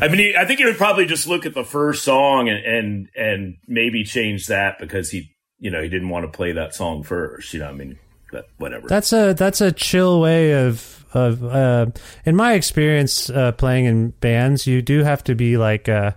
I 0.00 0.08
mean, 0.08 0.18
he, 0.18 0.36
I 0.36 0.44
think 0.46 0.58
he 0.60 0.64
would 0.64 0.76
probably 0.76 1.06
just 1.06 1.26
look 1.26 1.46
at 1.46 1.54
the 1.54 1.64
first 1.64 2.04
song 2.04 2.48
and, 2.48 2.64
and 2.64 3.08
and 3.16 3.56
maybe 3.66 4.04
change 4.04 4.46
that 4.46 4.78
because 4.78 5.10
he, 5.10 5.30
you 5.58 5.70
know, 5.70 5.82
he 5.82 5.88
didn't 5.88 6.08
want 6.08 6.24
to 6.24 6.34
play 6.34 6.52
that 6.52 6.74
song 6.74 7.02
first. 7.02 7.52
You 7.52 7.60
know, 7.60 7.66
what 7.66 7.74
I 7.74 7.78
mean, 7.78 7.98
but 8.30 8.46
whatever. 8.58 8.88
That's 8.88 9.12
a 9.12 9.34
that's 9.34 9.60
a 9.60 9.72
chill 9.72 10.20
way 10.20 10.54
of 10.54 11.01
of 11.14 11.44
uh, 11.44 11.86
in 12.24 12.36
my 12.36 12.54
experience 12.54 13.30
uh, 13.30 13.52
playing 13.52 13.84
in 13.86 14.10
bands. 14.20 14.66
You 14.66 14.82
do 14.82 15.02
have 15.02 15.22
to 15.24 15.34
be 15.34 15.56
like, 15.56 15.88
uh, 15.88 16.12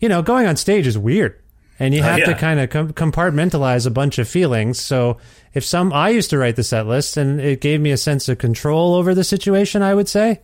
you 0.00 0.08
know, 0.08 0.22
going 0.22 0.46
on 0.46 0.56
stage 0.56 0.86
is 0.86 0.96
weird, 0.96 1.38
and 1.78 1.94
you 1.94 2.00
Uh, 2.00 2.04
have 2.04 2.24
to 2.24 2.34
kind 2.34 2.60
of 2.60 2.70
com- 2.70 2.92
compartmentalize 2.92 3.86
a 3.86 3.90
bunch 3.90 4.18
of 4.18 4.28
feelings. 4.28 4.80
So 4.80 5.18
if 5.54 5.64
some, 5.64 5.92
I 5.92 6.10
used 6.10 6.30
to 6.30 6.38
write 6.38 6.56
the 6.56 6.62
set 6.62 6.86
list, 6.86 7.16
and 7.16 7.40
it 7.40 7.60
gave 7.60 7.80
me 7.80 7.90
a 7.90 7.96
sense 7.96 8.28
of 8.28 8.38
control 8.38 8.94
over 8.94 9.14
the 9.14 9.24
situation. 9.24 9.82
I 9.82 9.94
would 9.94 10.08
say 10.08 10.40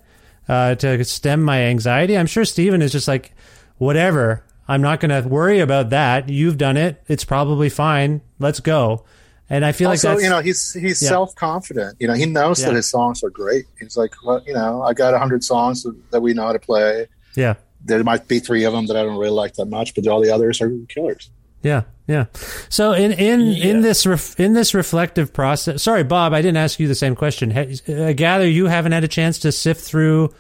uh, 0.48 0.74
to 0.76 1.04
stem 1.04 1.42
my 1.42 1.62
anxiety. 1.62 2.16
I'm 2.16 2.26
sure 2.26 2.44
Steven 2.44 2.82
is 2.82 2.92
just 2.92 3.08
like, 3.08 3.32
whatever. 3.78 4.42
I'm 4.68 4.82
not 4.82 4.98
going 4.98 5.22
to 5.22 5.28
worry 5.28 5.60
about 5.60 5.90
that. 5.90 6.28
You've 6.28 6.58
done 6.58 6.76
it. 6.76 7.00
It's 7.06 7.24
probably 7.24 7.68
fine. 7.68 8.20
Let's 8.40 8.58
go. 8.58 9.04
And 9.48 9.64
I 9.64 9.72
feel 9.72 9.90
also, 9.90 10.08
like 10.08 10.16
that's, 10.16 10.24
you 10.24 10.30
know, 10.30 10.40
he's 10.40 10.72
he's 10.72 11.00
Yeah. 11.02 11.08
self 11.08 11.34
confident. 11.36 11.96
You 12.00 12.08
know, 12.08 12.14
he 12.14 12.26
knows 12.26 12.60
Yeah. 12.60 12.66
that 12.68 12.74
his 12.76 12.90
songs 12.90 13.22
are 13.22 13.30
great. 13.30 13.66
He's 13.78 13.96
like, 13.96 14.12
well, 14.24 14.42
you 14.46 14.54
know, 14.54 14.82
I 14.82 14.92
got 14.92 15.14
a 15.14 15.18
hundred 15.18 15.44
songs 15.44 15.86
that, 16.10 16.20
we 16.20 16.34
know 16.34 16.46
how 16.46 16.52
to 16.52 16.58
play. 16.58 17.06
yeah. 17.34 17.54
There 17.84 18.02
might 18.02 18.26
be 18.26 18.40
three 18.40 18.64
of 18.64 18.72
them 18.72 18.86
that 18.88 18.96
I 18.96 19.04
don't 19.04 19.16
really 19.16 19.30
like 19.30 19.54
that 19.54 19.66
much, 19.66 19.94
but 19.94 20.04
all 20.08 20.20
the 20.20 20.30
others 20.32 20.60
are 20.60 20.72
killers. 20.88 21.30
Yeah, 21.62 21.82
yeah. 22.08 22.24
So 22.68 22.92
in 22.92 23.12
in 23.12 23.40
in 23.40 23.80
this 23.82 24.04
ref, 24.06 24.38
in 24.40 24.54
this 24.54 24.74
reflective 24.74 25.32
process, 25.32 25.82
sorry, 25.84 26.02
Bob, 26.02 26.32
I 26.32 26.42
didn't 26.42 26.56
ask 26.56 26.80
you 26.80 26.88
the 26.88 26.94
same 26.96 27.14
question. 27.14 27.52
I 27.56 27.76
uh, 27.92 28.12
gather 28.12 28.48
you 28.48 28.66
haven't 28.66 28.90
had 28.92 29.04
a 29.04 29.08
chance 29.08 29.38
to 29.40 29.52
sift 29.52 29.80
through 29.82 30.32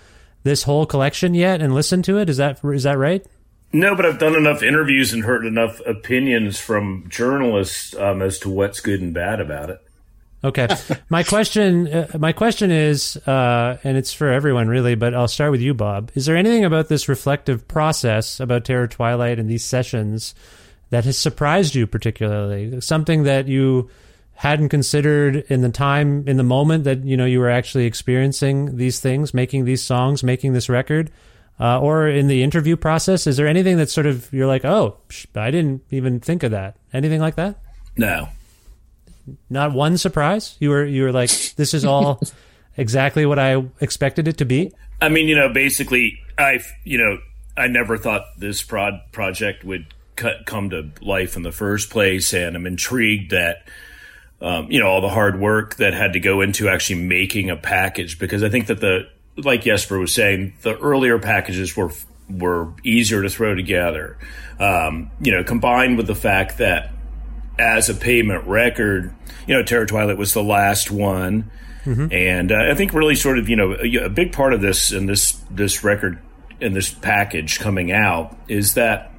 this 0.42 0.64
whole 0.64 0.86
collection 0.86 1.34
yet 1.34 1.60
and 1.62 1.72
listen 1.74 2.02
to 2.02 2.18
it. 2.18 2.28
Is 2.28 2.38
that 2.38 2.58
is 2.64 2.82
that 2.82 2.98
right? 2.98 3.24
No, 3.76 3.94
but 3.94 4.06
I've 4.06 4.18
done 4.18 4.34
enough 4.34 4.62
interviews 4.62 5.12
and 5.12 5.22
heard 5.22 5.44
enough 5.44 5.80
opinions 5.84 6.58
from 6.58 7.04
journalists 7.10 7.94
um, 7.94 8.22
as 8.22 8.38
to 8.38 8.48
what's 8.48 8.80
good 8.80 9.02
and 9.02 9.12
bad 9.12 9.38
about 9.38 9.68
it. 9.68 9.82
Okay. 10.42 10.66
my 11.10 11.22
question 11.22 11.86
uh, 11.86 12.16
my 12.18 12.32
question 12.32 12.70
is, 12.70 13.18
uh, 13.26 13.76
and 13.84 13.98
it's 13.98 14.14
for 14.14 14.32
everyone 14.32 14.68
really, 14.68 14.94
but 14.94 15.12
I'll 15.12 15.28
start 15.28 15.50
with 15.50 15.60
you, 15.60 15.74
Bob. 15.74 16.10
Is 16.14 16.24
there 16.24 16.38
anything 16.38 16.64
about 16.64 16.88
this 16.88 17.06
reflective 17.06 17.68
process 17.68 18.40
about 18.40 18.64
Terror 18.64 18.88
Twilight 18.88 19.38
and 19.38 19.50
these 19.50 19.64
sessions 19.64 20.34
that 20.88 21.04
has 21.04 21.18
surprised 21.18 21.74
you 21.74 21.86
particularly? 21.86 22.80
Something 22.80 23.24
that 23.24 23.46
you 23.46 23.90
hadn't 24.36 24.70
considered 24.70 25.36
in 25.48 25.60
the 25.60 25.68
time 25.68 26.26
in 26.26 26.38
the 26.38 26.42
moment 26.42 26.84
that 26.84 27.04
you 27.04 27.18
know 27.18 27.26
you 27.26 27.40
were 27.40 27.50
actually 27.50 27.84
experiencing 27.84 28.78
these 28.78 29.00
things, 29.00 29.34
making 29.34 29.66
these 29.66 29.84
songs, 29.84 30.22
making 30.22 30.54
this 30.54 30.70
record, 30.70 31.10
uh, 31.58 31.80
or 31.80 32.08
in 32.08 32.28
the 32.28 32.42
interview 32.42 32.76
process? 32.76 33.26
Is 33.26 33.36
there 33.36 33.46
anything 33.46 33.76
that 33.78 33.90
sort 33.90 34.06
of 34.06 34.32
you're 34.32 34.46
like, 34.46 34.64
oh, 34.64 34.98
I 35.34 35.50
didn't 35.50 35.82
even 35.90 36.20
think 36.20 36.42
of 36.42 36.50
that? 36.50 36.76
Anything 36.92 37.20
like 37.20 37.36
that? 37.36 37.58
No. 37.96 38.28
Not 39.50 39.72
one 39.72 39.98
surprise. 39.98 40.56
You 40.60 40.70
were 40.70 40.84
you 40.84 41.02
were 41.02 41.12
like, 41.12 41.30
this 41.56 41.74
is 41.74 41.84
all 41.84 42.20
exactly 42.76 43.26
what 43.26 43.38
I 43.38 43.64
expected 43.80 44.28
it 44.28 44.38
to 44.38 44.44
be. 44.44 44.72
I 45.00 45.08
mean, 45.08 45.28
you 45.28 45.36
know, 45.36 45.52
basically, 45.52 46.18
I, 46.38 46.60
you 46.84 46.98
know, 46.98 47.18
I 47.56 47.68
never 47.68 47.96
thought 47.96 48.22
this 48.38 48.62
prod 48.62 49.00
project 49.12 49.64
would 49.64 49.86
cut, 50.16 50.46
come 50.46 50.70
to 50.70 50.90
life 51.00 51.36
in 51.36 51.42
the 51.42 51.52
first 51.52 51.90
place, 51.90 52.32
and 52.32 52.56
I'm 52.56 52.66
intrigued 52.66 53.32
that, 53.32 53.68
um, 54.40 54.70
you 54.70 54.80
know, 54.80 54.86
all 54.86 55.00
the 55.00 55.08
hard 55.08 55.38
work 55.40 55.76
that 55.76 55.94
had 55.94 56.14
to 56.14 56.20
go 56.20 56.40
into 56.40 56.68
actually 56.68 57.02
making 57.02 57.50
a 57.50 57.56
package 57.56 58.18
because 58.18 58.42
I 58.42 58.48
think 58.48 58.66
that 58.66 58.80
the, 58.80 59.08
like 59.36 59.62
Jesper 59.62 59.98
was 59.98 60.14
saying, 60.14 60.54
the 60.62 60.76
earlier 60.78 61.18
packages 61.18 61.76
were 61.76 61.92
were 62.28 62.72
easier 62.82 63.22
to 63.22 63.28
throw 63.28 63.54
together. 63.54 64.18
Um, 64.58 65.10
you 65.20 65.32
know, 65.32 65.44
combined 65.44 65.96
with 65.96 66.06
the 66.06 66.14
fact 66.14 66.58
that 66.58 66.92
as 67.58 67.88
a 67.88 67.94
pavement 67.94 68.46
record, 68.46 69.14
you 69.46 69.54
know, 69.54 69.62
Terror 69.62 69.86
Twilight 69.86 70.18
was 70.18 70.32
the 70.32 70.42
last 70.42 70.90
one. 70.90 71.50
And 72.10 72.50
uh, 72.50 72.70
I 72.70 72.74
think 72.74 72.92
really 72.92 73.14
sort 73.14 73.38
of, 73.38 73.48
you 73.48 73.54
know, 73.54 73.76
a, 73.80 74.06
a 74.06 74.08
big 74.10 74.32
part 74.32 74.52
of 74.52 74.60
this 74.60 74.90
and 74.90 75.08
this, 75.08 75.32
this 75.50 75.84
record 75.84 76.18
and 76.60 76.74
this 76.74 76.92
package 76.92 77.60
coming 77.60 77.92
out 77.92 78.36
is 78.48 78.74
that 78.74 79.12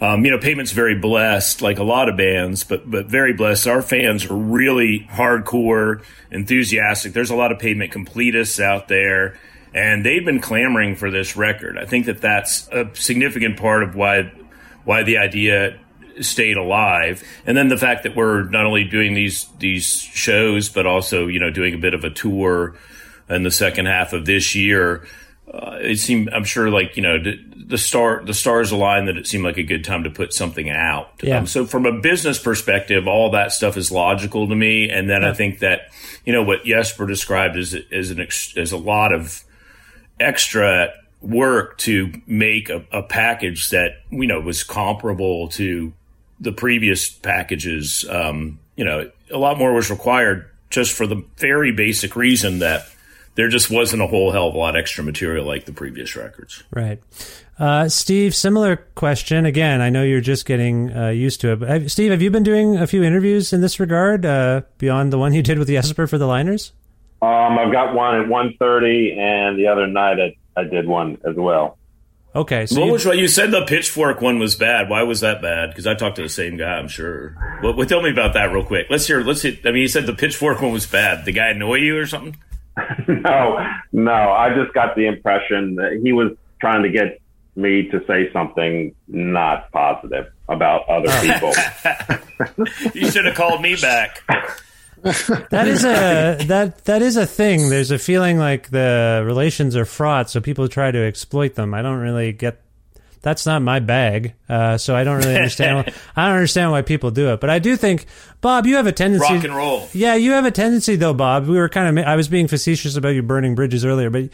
Um, 0.00 0.24
you 0.24 0.30
know, 0.30 0.38
Pavement's 0.38 0.72
very 0.72 0.98
blessed, 0.98 1.60
like 1.60 1.78
a 1.78 1.84
lot 1.84 2.08
of 2.08 2.16
bands, 2.16 2.64
but 2.64 2.90
but 2.90 3.06
very 3.06 3.34
blessed. 3.34 3.68
Our 3.68 3.82
fans 3.82 4.24
are 4.30 4.34
really 4.34 5.06
hardcore, 5.10 6.02
enthusiastic. 6.30 7.12
There's 7.12 7.30
a 7.30 7.36
lot 7.36 7.52
of 7.52 7.58
Pavement 7.58 7.92
completists 7.92 8.58
out 8.58 8.88
there, 8.88 9.38
and 9.74 10.04
they've 10.04 10.24
been 10.24 10.40
clamoring 10.40 10.96
for 10.96 11.10
this 11.10 11.36
record. 11.36 11.78
I 11.78 11.86
think 11.86 12.06
that 12.06 12.20
that's 12.20 12.68
a 12.68 12.90
significant 12.94 13.58
part 13.58 13.82
of 13.82 13.94
why 13.94 14.32
why 14.84 15.02
the 15.02 15.18
idea 15.18 15.78
stayed 16.20 16.56
alive. 16.56 17.22
And 17.46 17.56
then 17.56 17.68
the 17.68 17.76
fact 17.76 18.02
that 18.02 18.16
we're 18.16 18.44
not 18.44 18.66
only 18.66 18.84
doing 18.84 19.14
these 19.14 19.46
these 19.58 19.86
shows, 19.86 20.68
but 20.68 20.86
also 20.86 21.26
you 21.26 21.38
know 21.38 21.50
doing 21.50 21.74
a 21.74 21.78
bit 21.78 21.94
of 21.94 22.04
a 22.04 22.10
tour 22.10 22.74
in 23.28 23.42
the 23.42 23.50
second 23.50 23.86
half 23.86 24.12
of 24.12 24.26
this 24.26 24.54
year. 24.54 25.06
Uh, 25.52 25.78
it 25.80 25.98
seemed, 25.98 26.30
I'm 26.30 26.44
sure, 26.44 26.70
like 26.70 26.96
you 26.96 27.02
know, 27.02 27.20
the, 27.20 27.36
the 27.56 27.78
star, 27.78 28.24
the 28.24 28.34
stars 28.34 28.70
aligned 28.70 29.08
that 29.08 29.16
it 29.16 29.26
seemed 29.26 29.42
like 29.42 29.56
a 29.56 29.64
good 29.64 29.84
time 29.84 30.04
to 30.04 30.10
put 30.10 30.32
something 30.32 30.70
out. 30.70 31.10
Yeah. 31.22 31.38
Um, 31.38 31.46
so, 31.48 31.66
from 31.66 31.86
a 31.86 32.00
business 32.00 32.38
perspective, 32.38 33.08
all 33.08 33.32
that 33.32 33.50
stuff 33.50 33.76
is 33.76 33.90
logical 33.90 34.48
to 34.48 34.54
me. 34.54 34.90
And 34.90 35.10
then 35.10 35.24
I 35.24 35.32
think 35.32 35.58
that 35.58 35.90
you 36.24 36.32
know 36.32 36.44
what 36.44 36.64
Jesper 36.64 37.04
described 37.04 37.56
as 37.56 37.76
as 37.90 38.10
an 38.12 38.20
ex, 38.20 38.56
as 38.56 38.70
a 38.70 38.76
lot 38.76 39.12
of 39.12 39.44
extra 40.20 40.92
work 41.20 41.76
to 41.78 42.12
make 42.26 42.70
a, 42.70 42.84
a 42.92 43.02
package 43.02 43.70
that 43.70 44.00
you 44.10 44.26
know 44.26 44.40
was 44.40 44.62
comparable 44.62 45.48
to 45.48 45.92
the 46.38 46.52
previous 46.52 47.08
packages. 47.08 48.04
Um, 48.08 48.58
you 48.76 48.84
know, 48.84 49.10
a 49.30 49.38
lot 49.38 49.58
more 49.58 49.72
was 49.72 49.90
required 49.90 50.48
just 50.70 50.92
for 50.92 51.06
the 51.06 51.24
very 51.36 51.72
basic 51.72 52.16
reason 52.16 52.60
that 52.60 52.86
there 53.34 53.48
just 53.48 53.70
wasn't 53.70 54.02
a 54.02 54.06
whole 54.06 54.32
hell 54.32 54.48
of 54.48 54.54
a 54.54 54.58
lot 54.58 54.76
extra 54.76 55.04
material 55.04 55.46
like 55.46 55.64
the 55.64 55.72
previous 55.72 56.16
records. 56.16 56.62
Right. 56.70 57.00
Uh, 57.58 57.88
Steve, 57.88 58.34
similar 58.34 58.76
question. 58.94 59.44
Again, 59.44 59.82
I 59.82 59.90
know 59.90 60.02
you're 60.02 60.22
just 60.22 60.46
getting 60.46 60.96
uh, 60.96 61.08
used 61.08 61.42
to 61.42 61.52
it. 61.52 61.60
But 61.60 61.68
have, 61.68 61.92
Steve, 61.92 62.10
have 62.10 62.22
you 62.22 62.30
been 62.30 62.42
doing 62.42 62.78
a 62.78 62.86
few 62.86 63.02
interviews 63.02 63.52
in 63.52 63.60
this 63.60 63.78
regard 63.78 64.24
uh, 64.24 64.62
beyond 64.78 65.12
the 65.12 65.18
one 65.18 65.34
you 65.34 65.42
did 65.42 65.58
with 65.58 65.68
Jesper 65.68 66.06
for 66.06 66.16
the 66.16 66.26
Liners? 66.26 66.72
Um, 67.22 67.58
I've 67.58 67.72
got 67.72 67.94
one 67.94 68.20
at 68.20 68.26
1.30, 68.28 69.16
and 69.18 69.58
the 69.58 69.66
other 69.68 69.86
night 69.86 70.18
I, 70.20 70.60
I 70.60 70.64
did 70.64 70.86
one 70.86 71.18
as 71.28 71.36
well. 71.36 71.76
Okay. 72.34 72.64
So 72.66 72.80
what 72.80 72.86
you- 72.86 72.92
was 73.10 73.18
you 73.18 73.28
said 73.28 73.50
the 73.50 73.64
pitchfork 73.66 74.20
one 74.20 74.38
was 74.38 74.54
bad? 74.56 74.88
Why 74.88 75.02
was 75.02 75.20
that 75.20 75.42
bad? 75.42 75.70
Because 75.70 75.86
I 75.86 75.94
talked 75.94 76.16
to 76.16 76.22
the 76.22 76.28
same 76.28 76.56
guy. 76.56 76.78
I'm 76.78 76.88
sure. 76.88 77.36
Well, 77.62 77.74
well, 77.74 77.86
tell 77.86 78.00
me 78.02 78.10
about 78.10 78.34
that 78.34 78.52
real 78.52 78.64
quick. 78.64 78.86
Let's 78.88 79.06
hear. 79.06 79.22
Let's. 79.22 79.42
Hear, 79.42 79.56
I 79.64 79.72
mean, 79.72 79.82
you 79.82 79.88
said 79.88 80.06
the 80.06 80.14
pitchfork 80.14 80.60
one 80.62 80.72
was 80.72 80.86
bad. 80.86 81.24
The 81.24 81.32
guy 81.32 81.48
annoy 81.48 81.76
you 81.78 81.98
or 81.98 82.06
something? 82.06 82.36
no, 83.08 83.66
no. 83.92 84.12
I 84.12 84.54
just 84.54 84.72
got 84.74 84.94
the 84.94 85.06
impression 85.06 85.74
that 85.74 86.00
he 86.02 86.12
was 86.12 86.32
trying 86.60 86.84
to 86.84 86.88
get 86.90 87.20
me 87.56 87.88
to 87.90 88.00
say 88.06 88.32
something 88.32 88.94
not 89.08 89.70
positive 89.72 90.28
about 90.48 90.88
other 90.88 91.08
people. 91.20 91.52
You 92.94 93.10
should 93.10 93.26
have 93.26 93.34
called 93.34 93.60
me 93.60 93.76
back. 93.76 94.22
That 95.02 95.66
is 95.66 95.84
a 95.84 96.44
that 96.46 96.84
that 96.84 97.02
is 97.02 97.16
a 97.16 97.26
thing. 97.26 97.70
There's 97.70 97.90
a 97.90 97.98
feeling 97.98 98.38
like 98.38 98.70
the 98.70 99.22
relations 99.24 99.76
are 99.76 99.84
fraught, 99.84 100.30
so 100.30 100.40
people 100.40 100.68
try 100.68 100.90
to 100.90 100.98
exploit 100.98 101.54
them. 101.54 101.74
I 101.74 101.82
don't 101.82 101.98
really 101.98 102.32
get. 102.32 102.60
That's 103.22 103.44
not 103.44 103.60
my 103.60 103.80
bag, 103.80 104.32
uh, 104.48 104.78
so 104.78 104.96
I 104.96 105.04
don't 105.04 105.18
really 105.18 105.36
understand. 105.36 105.92
I 106.16 106.26
don't 106.26 106.36
understand 106.36 106.70
why 106.70 106.80
people 106.80 107.10
do 107.10 107.32
it, 107.34 107.40
but 107.40 107.50
I 107.50 107.58
do 107.58 107.76
think, 107.76 108.06
Bob, 108.40 108.66
you 108.66 108.76
have 108.76 108.86
a 108.86 108.92
tendency. 108.92 109.34
Rock 109.34 109.44
and 109.44 109.54
roll. 109.54 109.88
Yeah, 109.92 110.14
you 110.14 110.32
have 110.32 110.46
a 110.46 110.50
tendency 110.50 110.96
though, 110.96 111.12
Bob. 111.12 111.46
We 111.46 111.58
were 111.58 111.68
kind 111.68 111.98
of 111.98 112.04
I 112.06 112.16
was 112.16 112.28
being 112.28 112.48
facetious 112.48 112.96
about 112.96 113.10
you 113.10 113.22
burning 113.22 113.54
bridges 113.54 113.84
earlier, 113.84 114.08
but 114.08 114.30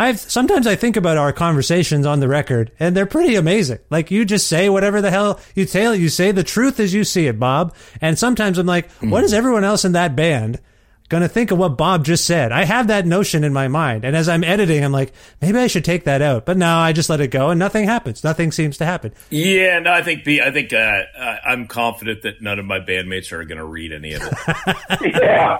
I've 0.00 0.18
sometimes 0.18 0.66
I 0.66 0.76
think 0.76 0.96
about 0.96 1.18
our 1.18 1.30
conversations 1.30 2.06
on 2.06 2.20
the 2.20 2.28
record 2.28 2.72
and 2.80 2.96
they're 2.96 3.04
pretty 3.04 3.34
amazing. 3.34 3.80
Like 3.90 4.10
you 4.10 4.24
just 4.24 4.46
say 4.46 4.70
whatever 4.70 5.02
the 5.02 5.10
hell 5.10 5.38
you 5.54 5.66
tell 5.66 5.94
you 5.94 6.08
say 6.08 6.32
the 6.32 6.42
truth 6.42 6.80
as 6.80 6.94
you 6.94 7.04
see 7.04 7.26
it, 7.26 7.38
Bob. 7.38 7.74
And 8.00 8.18
sometimes 8.18 8.56
I'm 8.56 8.66
like, 8.66 8.90
what 8.92 9.18
mm-hmm. 9.18 9.24
is 9.24 9.34
everyone 9.34 9.62
else 9.62 9.84
in 9.84 9.92
that 9.92 10.16
band 10.16 10.58
going 11.10 11.22
to 11.22 11.28
think 11.28 11.50
of 11.50 11.58
what 11.58 11.76
Bob 11.76 12.04
just 12.04 12.24
said? 12.24 12.52
I 12.52 12.64
have 12.64 12.86
that 12.86 13.04
notion 13.04 13.42
in 13.42 13.52
my 13.52 13.66
mind. 13.68 14.04
And 14.04 14.16
as 14.16 14.28
I'm 14.28 14.44
editing, 14.44 14.82
I'm 14.84 14.92
like, 14.92 15.12
maybe 15.42 15.58
I 15.58 15.66
should 15.66 15.84
take 15.84 16.04
that 16.04 16.22
out. 16.22 16.46
But 16.46 16.56
no, 16.56 16.78
I 16.78 16.92
just 16.92 17.10
let 17.10 17.20
it 17.20 17.32
go 17.32 17.50
and 17.50 17.58
nothing 17.58 17.84
happens. 17.84 18.22
Nothing 18.22 18.52
seems 18.52 18.78
to 18.78 18.86
happen. 18.86 19.12
Yeah, 19.28 19.80
no, 19.80 19.92
I 19.92 20.02
think 20.02 20.24
B. 20.24 20.40
I 20.40 20.52
think 20.52 20.72
uh, 20.72 21.02
uh, 21.18 21.36
I'm 21.44 21.66
confident 21.66 22.22
that 22.22 22.40
none 22.40 22.60
of 22.60 22.64
my 22.64 22.78
bandmates 22.78 23.32
are 23.32 23.44
going 23.44 23.58
to 23.58 23.64
read 23.64 23.92
any 23.92 24.14
of 24.14 24.22
it. 24.22 24.32
yeah. 25.20 25.58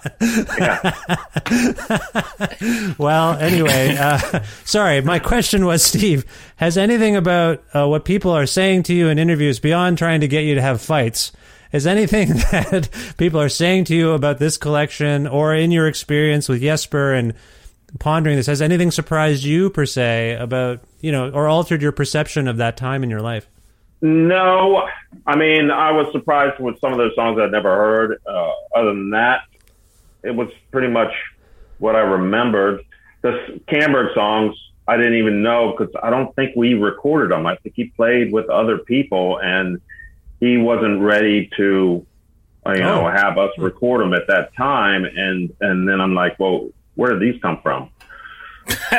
well, 2.96 3.34
anyway, 3.34 3.96
uh, 3.98 4.42
sorry. 4.64 5.00
My 5.00 5.18
question 5.18 5.66
was, 5.66 5.82
Steve, 5.82 6.24
has 6.56 6.78
anything 6.78 7.16
about 7.16 7.62
uh, 7.74 7.88
what 7.88 8.04
people 8.04 8.30
are 8.30 8.46
saying 8.46 8.84
to 8.84 8.94
you 8.94 9.08
in 9.08 9.18
interviews 9.18 9.58
beyond 9.58 9.98
trying 9.98 10.20
to 10.20 10.28
get 10.28 10.44
you 10.44 10.54
to 10.54 10.62
have 10.62 10.80
fights? 10.80 11.32
Is 11.72 11.86
anything 11.86 12.28
that 12.50 12.88
people 13.16 13.40
are 13.40 13.48
saying 13.48 13.84
to 13.84 13.94
you 13.94 14.12
about 14.12 14.38
this 14.38 14.56
collection 14.56 15.26
or 15.26 15.54
in 15.54 15.70
your 15.70 15.86
experience 15.86 16.48
with 16.48 16.60
Jesper 16.60 17.14
and 17.14 17.34
pondering 17.98 18.36
this, 18.36 18.46
has 18.46 18.62
anything 18.62 18.90
surprised 18.90 19.44
you 19.44 19.70
per 19.70 19.86
se 19.86 20.34
about, 20.34 20.80
you 21.00 21.12
know, 21.12 21.30
or 21.30 21.48
altered 21.48 21.82
your 21.82 21.92
perception 21.92 22.48
of 22.48 22.58
that 22.58 22.76
time 22.76 23.02
in 23.02 23.10
your 23.10 23.20
life? 23.20 23.48
No, 24.02 24.88
I 25.26 25.36
mean, 25.36 25.70
I 25.70 25.92
was 25.92 26.10
surprised 26.12 26.58
with 26.60 26.78
some 26.80 26.92
of 26.92 26.98
those 26.98 27.14
songs 27.14 27.38
I'd 27.38 27.52
never 27.52 27.74
heard. 27.74 28.20
Uh, 28.26 28.50
other 28.74 28.88
than 28.88 29.10
that, 29.10 29.42
it 30.22 30.34
was 30.34 30.48
pretty 30.70 30.88
much 30.88 31.12
what 31.78 31.96
I 31.96 32.00
remembered. 32.00 32.84
The 33.22 33.60
Kannberg 33.68 34.14
songs, 34.14 34.56
I 34.88 34.96
didn't 34.96 35.16
even 35.16 35.42
know 35.42 35.74
because 35.76 35.94
I 36.02 36.08
don't 36.08 36.34
think 36.34 36.56
we 36.56 36.74
recorded 36.74 37.30
them. 37.30 37.46
I 37.46 37.56
think 37.56 37.74
he 37.74 37.84
played 37.84 38.32
with 38.32 38.48
other 38.48 38.78
people 38.78 39.38
and 39.42 39.80
he 40.40 40.56
wasn't 40.56 41.00
ready 41.00 41.50
to, 41.56 42.04
you 42.66 42.74
know, 42.78 43.06
Oh. 43.06 43.10
have 43.10 43.38
us 43.38 43.50
record 43.58 44.02
him 44.02 44.12
at 44.14 44.26
that 44.28 44.54
time. 44.56 45.04
And, 45.04 45.54
and 45.60 45.88
then 45.88 46.00
I'm 46.00 46.14
like, 46.14 46.38
well, 46.40 46.68
where 46.94 47.12
did 47.18 47.20
these 47.20 47.40
come 47.40 47.60
from? 47.62 47.90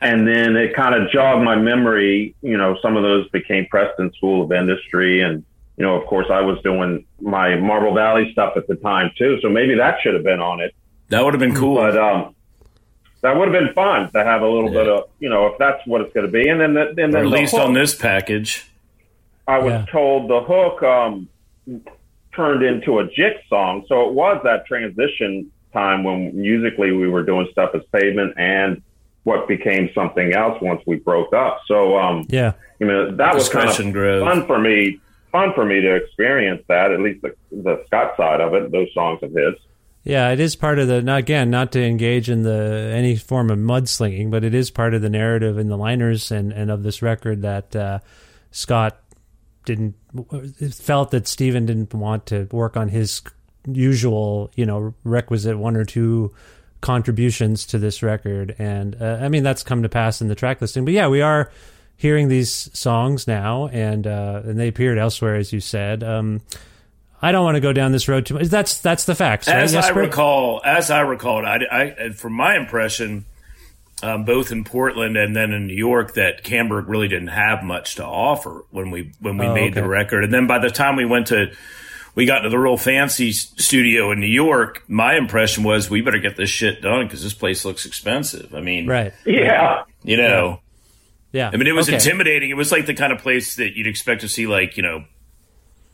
and 0.00 0.26
then 0.26 0.56
it 0.56 0.74
kind 0.74 0.94
of 0.94 1.10
jogged 1.10 1.44
my 1.44 1.56
memory. 1.56 2.34
You 2.42 2.56
know, 2.56 2.76
some 2.82 2.96
of 2.96 3.02
those 3.02 3.28
became 3.30 3.66
Preston 3.66 4.12
School 4.14 4.42
of 4.42 4.52
Industry, 4.52 5.22
and 5.22 5.44
you 5.76 5.84
know, 5.84 5.94
of 6.00 6.06
course, 6.06 6.26
I 6.30 6.40
was 6.40 6.60
doing 6.62 7.04
my 7.20 7.56
Marble 7.56 7.94
Valley 7.94 8.30
stuff 8.32 8.54
at 8.56 8.66
the 8.66 8.76
time 8.76 9.10
too. 9.16 9.38
So 9.42 9.48
maybe 9.48 9.74
that 9.76 9.98
should 10.02 10.14
have 10.14 10.24
been 10.24 10.40
on 10.40 10.60
it. 10.60 10.74
That 11.08 11.24
would 11.24 11.34
have 11.34 11.40
been 11.40 11.54
cool. 11.54 11.76
But 11.76 11.96
um, 11.96 12.34
that 13.22 13.36
would 13.36 13.48
have 13.52 13.64
been 13.64 13.72
fun 13.74 14.10
to 14.12 14.24
have 14.24 14.42
a 14.42 14.48
little 14.48 14.70
Yeah. 14.72 14.80
bit 14.80 14.88
of, 14.88 15.04
you 15.20 15.28
know, 15.28 15.46
if 15.46 15.58
that's 15.58 15.86
what 15.86 16.00
it's 16.00 16.12
going 16.12 16.26
to 16.26 16.32
be. 16.32 16.48
And 16.48 16.60
then, 16.60 16.74
the, 16.74 16.88
and 16.88 16.90
or 16.90 16.94
then 16.94 17.16
at 17.16 17.22
the 17.22 17.28
least 17.28 17.52
hook, 17.54 17.62
on 17.66 17.72
this 17.74 17.94
package. 17.94 18.66
I 19.48 19.58
was 19.58 19.72
Yeah. 19.72 19.84
told 19.90 20.28
the 20.30 20.40
hook 20.40 20.82
um, 20.82 21.28
turned 22.34 22.62
into 22.62 22.98
a 22.98 23.04
Jicks 23.08 23.46
song. 23.48 23.84
So 23.88 24.08
it 24.08 24.14
was 24.14 24.40
that 24.44 24.66
transition 24.66 25.50
time 25.72 26.04
when 26.04 26.38
musically 26.40 26.92
we 26.92 27.08
were 27.08 27.22
doing 27.22 27.48
stuff 27.52 27.70
as 27.74 27.82
Pavement 27.92 28.34
and 28.36 28.82
what 29.24 29.48
became 29.48 29.90
something 29.94 30.32
else 30.34 30.60
once 30.62 30.80
we 30.86 30.96
broke 30.96 31.32
up. 31.34 31.60
So, 31.66 31.98
um, 31.98 32.26
Yeah. 32.28 32.52
you 32.78 32.86
know, 32.86 33.10
that 33.16 33.34
was 33.34 33.48
kind 33.48 33.68
of 33.68 33.76
Discretion 33.76 34.24
fun 34.24 34.46
for 34.46 34.58
me. 34.58 35.00
Fun 35.32 35.52
for 35.54 35.64
me 35.64 35.80
to 35.80 35.94
experience 35.96 36.62
that, 36.68 36.92
at 36.92 37.00
least 37.00 37.22
the, 37.22 37.34
the 37.50 37.82
Scott 37.86 38.16
side 38.16 38.40
of 38.40 38.54
it, 38.54 38.70
those 38.70 38.88
songs 38.94 39.22
of 39.22 39.30
his. 39.32 39.54
Yeah, 40.04 40.30
it 40.30 40.38
is 40.38 40.54
part 40.54 40.78
of 40.78 40.86
the. 40.86 41.02
Not, 41.02 41.18
again, 41.18 41.50
not 41.50 41.72
to 41.72 41.82
engage 41.82 42.30
in 42.30 42.42
the 42.42 42.92
any 42.94 43.16
form 43.16 43.50
of 43.50 43.58
mudslinging, 43.58 44.30
but 44.30 44.44
it 44.44 44.54
is 44.54 44.70
part 44.70 44.94
of 44.94 45.02
the 45.02 45.10
narrative 45.10 45.58
in 45.58 45.68
the 45.68 45.76
liners 45.76 46.30
and, 46.30 46.52
and 46.52 46.70
of 46.70 46.84
this 46.84 47.02
record 47.02 47.42
that 47.42 47.74
uh, 47.74 47.98
Scott 48.52 49.00
didn't 49.66 49.94
felt 50.72 51.10
that 51.10 51.28
Steven 51.28 51.66
didn't 51.66 51.92
want 51.92 52.24
to 52.26 52.48
work 52.50 52.78
on 52.78 52.88
his 52.88 53.20
usual, 53.70 54.50
you 54.54 54.64
know, 54.64 54.94
requisite 55.04 55.58
one 55.58 55.76
or 55.76 55.84
two 55.84 56.32
contributions 56.80 57.66
to 57.66 57.78
this 57.78 58.02
record, 58.02 58.54
and 58.58 58.96
uh, 59.00 59.18
I 59.20 59.28
mean 59.28 59.42
that's 59.42 59.62
come 59.62 59.82
to 59.82 59.88
pass 59.88 60.22
in 60.22 60.28
the 60.28 60.34
track 60.34 60.60
listing. 60.60 60.84
But 60.84 60.94
yeah, 60.94 61.08
we 61.08 61.20
are 61.20 61.50
hearing 61.96 62.28
these 62.28 62.70
songs 62.78 63.26
now, 63.26 63.68
and 63.68 64.06
uh, 64.06 64.42
and 64.44 64.58
they 64.58 64.68
appeared 64.68 64.98
elsewhere, 64.98 65.36
as 65.36 65.52
you 65.52 65.60
said. 65.60 66.02
Um, 66.02 66.40
I 67.20 67.32
don't 67.32 67.44
want 67.44 67.56
to 67.56 67.60
go 67.60 67.72
down 67.72 67.92
this 67.92 68.08
road 68.08 68.26
too 68.26 68.34
much. 68.34 68.46
That's 68.46 68.80
that's 68.80 69.04
the 69.04 69.14
facts, 69.14 69.48
right? 69.48 69.56
As 69.56 69.74
I 69.74 69.80
Jesper? 69.80 70.00
recall, 70.00 70.60
as 70.64 70.90
I 70.90 71.00
recalled, 71.00 71.44
I, 71.44 71.60
I 71.70 71.82
and 71.84 72.16
from 72.16 72.34
my 72.34 72.56
impression, 72.56 73.24
um, 74.02 74.24
both 74.24 74.52
in 74.52 74.64
Portland 74.64 75.16
and 75.16 75.34
then 75.34 75.52
in 75.52 75.66
New 75.66 75.74
York, 75.76 76.14
that 76.14 76.44
Kannberg 76.44 76.88
really 76.88 77.08
didn't 77.08 77.28
have 77.28 77.62
much 77.62 77.94
to 77.96 78.04
offer 78.04 78.64
when 78.70 78.90
we 78.90 79.12
when 79.20 79.38
we 79.38 79.46
Oh, 79.46 79.54
made 79.54 79.72
okay. 79.72 79.80
the 79.80 79.88
record. 79.88 80.24
And 80.24 80.32
then 80.32 80.46
by 80.46 80.58
the 80.58 80.70
time 80.70 80.96
we 80.96 81.04
went 81.04 81.28
to 81.28 81.52
we 82.14 82.24
got 82.26 82.40
to 82.40 82.48
the 82.48 82.58
real 82.58 82.76
fancy 82.78 83.32
studio 83.32 84.10
in 84.10 84.20
New 84.20 84.26
York, 84.26 84.82
my 84.88 85.16
impression 85.16 85.64
was 85.64 85.90
we 85.90 86.00
better 86.00 86.18
get 86.18 86.36
this 86.36 86.48
shit 86.50 86.80
done 86.82 87.06
because 87.06 87.22
this 87.22 87.34
place 87.34 87.64
looks 87.64 87.84
expensive. 87.86 88.54
I 88.54 88.60
mean, 88.60 88.86
right? 88.86 89.12
Yeah. 89.24 89.84
you 90.02 90.16
know. 90.16 90.60
Yeah, 91.32 91.50
I 91.52 91.56
mean, 91.58 91.66
it 91.66 91.74
was 91.74 91.88
Okay. 91.88 91.96
intimidating. 91.96 92.48
It 92.48 92.56
was 92.56 92.72
like 92.72 92.86
the 92.86 92.94
kind 92.94 93.12
of 93.12 93.18
place 93.18 93.56
that 93.56 93.76
you'd 93.76 93.86
expect 93.86 94.22
to 94.22 94.28
see, 94.28 94.46
like 94.46 94.78
you 94.78 94.82
know, 94.82 95.04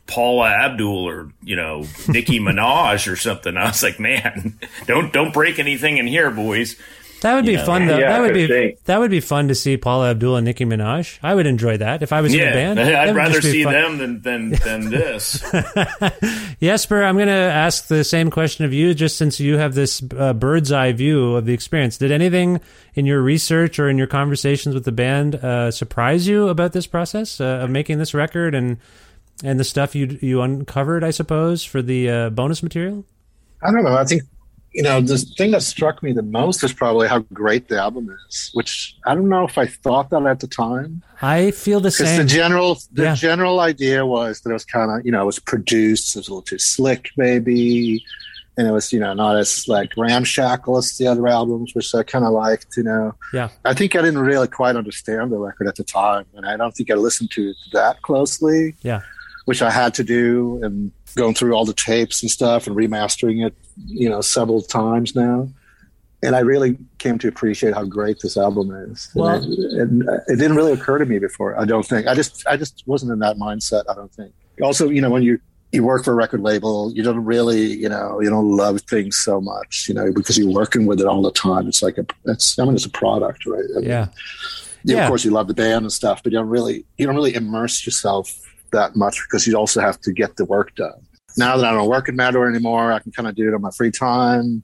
Paula 0.07 0.49
Abdul 0.49 1.07
or 1.09 1.31
you 1.43 1.55
know 1.55 1.85
Nicki 2.07 2.39
Minaj 2.41 3.11
or 3.11 3.15
something. 3.15 3.57
I 3.57 3.65
was 3.67 3.81
like, 3.83 3.99
man, 3.99 4.57
don't 4.87 5.11
don't 5.11 5.33
break 5.33 5.59
anything 5.59 5.97
in 5.97 6.07
here, 6.07 6.29
boys. 6.31 6.77
That 7.23 7.35
would 7.35 7.45
be 7.45 7.55
know. 7.55 7.65
fun. 7.65 7.87
Though. 7.87 7.97
Yeah, 7.97 8.09
that 8.11 8.21
would 8.21 8.33
be 8.33 8.47
Christine. 8.47 8.77
that 8.85 8.99
would 8.99 9.09
be 9.11 9.19
fun 9.19 9.47
to 9.47 9.55
see 9.55 9.75
Paula 9.77 10.11
Abdul 10.11 10.35
and 10.35 10.45
Nicki 10.45 10.65
Minaj. 10.65 11.17
I 11.23 11.33
would 11.33 11.47
enjoy 11.47 11.77
that 11.77 12.03
if 12.03 12.13
I 12.13 12.21
was 12.21 12.33
in 12.33 12.39
a 12.41 12.43
Yeah, 12.43 12.51
band. 12.53 12.79
I'd 12.81 13.15
rather 13.15 13.41
see 13.41 13.63
fun. 13.63 13.73
them 13.73 13.97
than 13.97 14.21
than 14.21 14.49
than 14.51 14.89
this. 14.91 15.41
Jesper, 16.61 17.03
I'm 17.03 17.15
going 17.15 17.27
to 17.27 17.33
ask 17.33 17.87
the 17.87 18.03
same 18.03 18.29
question 18.29 18.65
of 18.65 18.73
you, 18.73 18.93
just 18.93 19.17
since 19.17 19.39
you 19.39 19.57
have 19.57 19.73
this 19.73 20.01
uh, 20.17 20.33
bird's 20.33 20.71
eye 20.71 20.91
view 20.91 21.35
of 21.35 21.45
the 21.45 21.53
experience. 21.53 21.97
Did 21.97 22.11
anything 22.11 22.61
in 22.93 23.05
your 23.05 23.21
research 23.21 23.79
or 23.79 23.89
in 23.89 23.97
your 23.97 24.07
conversations 24.07 24.75
with 24.75 24.85
the 24.85 24.91
band 24.91 25.35
uh, 25.35 25.71
surprise 25.71 26.27
you 26.27 26.49
about 26.49 26.73
this 26.73 26.87
process 26.87 27.39
uh, 27.41 27.59
of 27.63 27.69
making 27.69 27.97
this 27.99 28.13
record 28.13 28.53
and 28.55 28.77
and 29.43 29.59
the 29.59 29.63
stuff 29.63 29.95
you 29.95 30.17
you 30.21 30.41
uncovered? 30.41 31.03
I 31.03 31.11
suppose 31.11 31.63
for 31.63 31.81
the 31.81 32.09
uh, 32.09 32.29
bonus 32.29 32.61
material. 32.63 33.05
I 33.65 33.71
don't 33.71 33.83
know. 33.83 33.95
I 33.95 34.03
think 34.03 34.23
you 34.73 34.81
know 34.83 35.01
the 35.01 35.17
thing 35.17 35.51
that 35.51 35.61
struck 35.61 36.01
me 36.01 36.11
the 36.13 36.23
most 36.23 36.63
is 36.63 36.73
probably 36.73 37.07
how 37.07 37.19
great 37.33 37.67
the 37.69 37.79
album 37.79 38.09
is, 38.27 38.49
which 38.53 38.95
I 39.05 39.13
don't 39.15 39.29
know 39.29 39.45
if 39.45 39.57
I 39.57 39.65
thought 39.67 40.09
that 40.09 40.25
at 40.25 40.39
the 40.39 40.47
time. 40.47 41.03
I 41.21 41.51
feel 41.51 41.79
the 41.79 41.91
same. 41.91 42.17
the 42.17 42.25
general 42.25 42.77
the 42.91 43.03
Yeah. 43.03 43.15
general 43.15 43.59
idea 43.59 44.05
was 44.05 44.41
that 44.41 44.49
it 44.49 44.53
was 44.53 44.65
kind 44.65 44.89
of 44.91 45.05
you 45.05 45.11
know 45.11 45.21
it 45.21 45.25
was 45.25 45.39
produced, 45.39 46.15
it 46.15 46.19
was 46.19 46.27
a 46.27 46.31
little 46.31 46.41
too 46.41 46.57
slick, 46.59 47.09
maybe, 47.17 48.03
and 48.57 48.67
it 48.67 48.71
was 48.71 48.91
you 48.91 48.99
know 48.99 49.13
not 49.13 49.35
as 49.37 49.67
like 49.67 49.91
ramshackle 49.97 50.77
as 50.77 50.97
the 50.97 51.07
other 51.07 51.27
albums, 51.27 51.71
which 51.75 51.93
I 51.95 52.03
kind 52.03 52.25
of 52.25 52.31
liked. 52.31 52.75
You 52.77 52.83
know, 52.83 53.15
yeah, 53.33 53.49
I 53.65 53.73
think 53.73 53.95
I 53.95 54.01
didn't 54.01 54.19
really 54.21 54.47
quite 54.47 54.75
understand 54.75 55.31
the 55.31 55.37
record 55.37 55.67
at 55.67 55.75
the 55.75 55.83
time, 55.83 56.25
and 56.35 56.45
I 56.45 56.57
don't 56.57 56.71
think 56.75 56.89
I 56.91 56.95
listened 56.95 57.31
to 57.31 57.49
it 57.49 57.55
that 57.73 58.01
closely. 58.01 58.75
yeah, 58.81 59.01
which 59.45 59.61
I 59.61 59.69
had 59.69 59.93
to 59.95 60.03
do 60.03 60.59
and 60.63 60.91
going 61.15 61.33
through 61.33 61.53
all 61.53 61.65
the 61.65 61.73
tapes 61.73 62.21
and 62.21 62.29
stuff 62.31 62.67
and 62.67 62.75
remastering 62.75 63.45
it, 63.45 63.53
you 63.87 64.09
know, 64.09 64.21
several 64.21 64.61
times 64.61 65.15
now. 65.15 65.47
And 66.21 66.35
I 66.37 66.39
really 66.39 66.77
came 66.99 67.17
to 67.19 67.27
appreciate 67.27 67.73
how 67.73 67.83
great 67.83 68.19
this 68.21 68.37
album 68.37 68.71
is. 68.71 69.09
And 69.13 69.21
Well- 69.21 69.43
it, 69.43 69.81
and 69.81 70.07
uh, 70.09 70.13
it 70.27 70.37
didn't 70.37 70.55
really 70.55 70.71
occur 70.71 70.97
to 70.97 71.05
me 71.05 71.19
before. 71.19 71.59
I 71.59 71.65
don't 71.65 71.85
think. 71.85 72.07
I 72.07 72.13
just, 72.15 72.45
I 72.47 72.55
just 72.55 72.83
wasn't 72.85 73.11
in 73.11 73.19
that 73.19 73.35
mindset. 73.37 73.83
I 73.89 73.93
don't 73.93 74.13
think. 74.13 74.33
Also, 74.61 74.89
you 74.89 75.01
know, 75.01 75.09
when 75.09 75.23
you 75.23 75.39
you 75.73 75.83
work 75.83 76.03
for 76.05 76.11
a 76.11 76.15
record 76.15 76.39
label, 76.41 76.93
you 76.93 77.01
don't 77.01 77.25
really, 77.25 77.73
you 77.73 77.89
know, 77.89 78.21
you 78.21 78.29
don't 78.29 78.55
love 78.55 78.79
things 78.81 79.17
so 79.17 79.41
much, 79.41 79.87
you 79.89 79.93
know, 79.95 80.13
because 80.13 80.37
you're 80.37 80.53
working 80.53 80.85
with 80.85 81.01
it 81.01 81.07
all 81.07 81.23
the 81.23 81.31
time. 81.31 81.67
It's 81.67 81.81
like 81.81 81.97
a, 81.97 82.05
it's, 82.25 82.59
I 82.59 82.63
mean, 82.65 82.75
it's 82.75 82.85
a 82.85 82.91
product, 82.91 83.47
right? 83.47 83.63
I 83.75 83.79
mean, 83.79 83.89
yeah. 83.89 84.07
yeah, 84.83 84.95
Yeah. 84.97 85.03
of 85.05 85.07
course 85.07 85.25
you 85.25 85.31
love 85.31 85.47
the 85.47 85.55
band 85.55 85.83
and 85.83 85.91
stuff, 85.91 86.21
but 86.21 86.31
you 86.31 86.37
don't 86.37 86.47
really 86.47 86.85
you 86.99 87.07
don't 87.07 87.15
really 87.15 87.33
immerse 87.33 87.85
yourself 87.87 88.31
that 88.73 88.95
much 88.95 89.21
because 89.25 89.47
you 89.47 89.55
also 89.55 89.79
have 89.81 89.99
to 90.01 90.11
get 90.11 90.35
the 90.35 90.45
work 90.45 90.75
done. 90.75 90.99
Now 91.37 91.57
that 91.57 91.65
I 91.65 91.73
don't 91.73 91.87
work 91.89 92.09
at 92.09 92.15
Matador 92.15 92.47
anymore, 92.47 92.91
I 92.91 92.99
can 92.99 93.11
kind 93.11 93.27
of 93.27 93.35
do 93.35 93.47
it 93.47 93.53
on 93.55 93.61
my 93.61 93.71
free 93.71 93.89
time. 93.91 94.61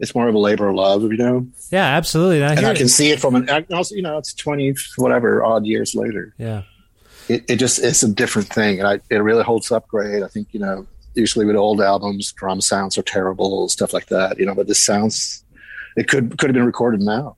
It's 0.00 0.14
more 0.14 0.28
of 0.28 0.34
a 0.34 0.38
labor 0.38 0.68
of 0.68 0.74
love, 0.76 1.02
you 1.02 1.16
know, 1.16 1.46
Yeah, 1.70 1.84
absolutely. 1.84 2.42
I 2.42 2.54
and 2.54 2.64
I 2.66 2.70
it. 2.72 2.76
can 2.78 2.88
see 2.88 3.10
it 3.10 3.20
from 3.20 3.34
an. 3.34 3.48
and 3.48 3.66
Also, 3.72 3.94
you 3.94 4.02
know, 4.02 4.16
it's 4.18 4.32
twenty 4.32 4.74
whatever 4.96 5.44
odd 5.44 5.66
years 5.66 5.94
later. 5.94 6.34
Yeah. 6.38 6.62
It, 7.28 7.44
it 7.48 7.56
just 7.56 7.78
it's 7.80 8.02
a 8.02 8.08
different 8.12 8.48
thing, 8.48 8.78
and 8.78 8.88
I, 8.88 9.00
it 9.10 9.16
really 9.18 9.42
holds 9.44 9.70
up 9.70 9.86
great. 9.88 10.22
I 10.22 10.28
think 10.28 10.48
you 10.52 10.60
know, 10.60 10.86
usually 11.14 11.44
with 11.44 11.56
old 11.56 11.80
albums, 11.80 12.32
drum 12.32 12.60
sounds 12.60 12.96
are 12.96 13.02
terrible, 13.02 13.68
stuff 13.68 13.92
like 13.92 14.06
that. 14.06 14.38
You 14.38 14.46
know, 14.46 14.54
but 14.54 14.66
this 14.66 14.82
sounds. 14.84 15.44
It 15.98 16.06
could 16.06 16.38
could 16.38 16.48
have 16.50 16.54
been 16.54 16.64
recorded 16.64 17.00
now. 17.00 17.36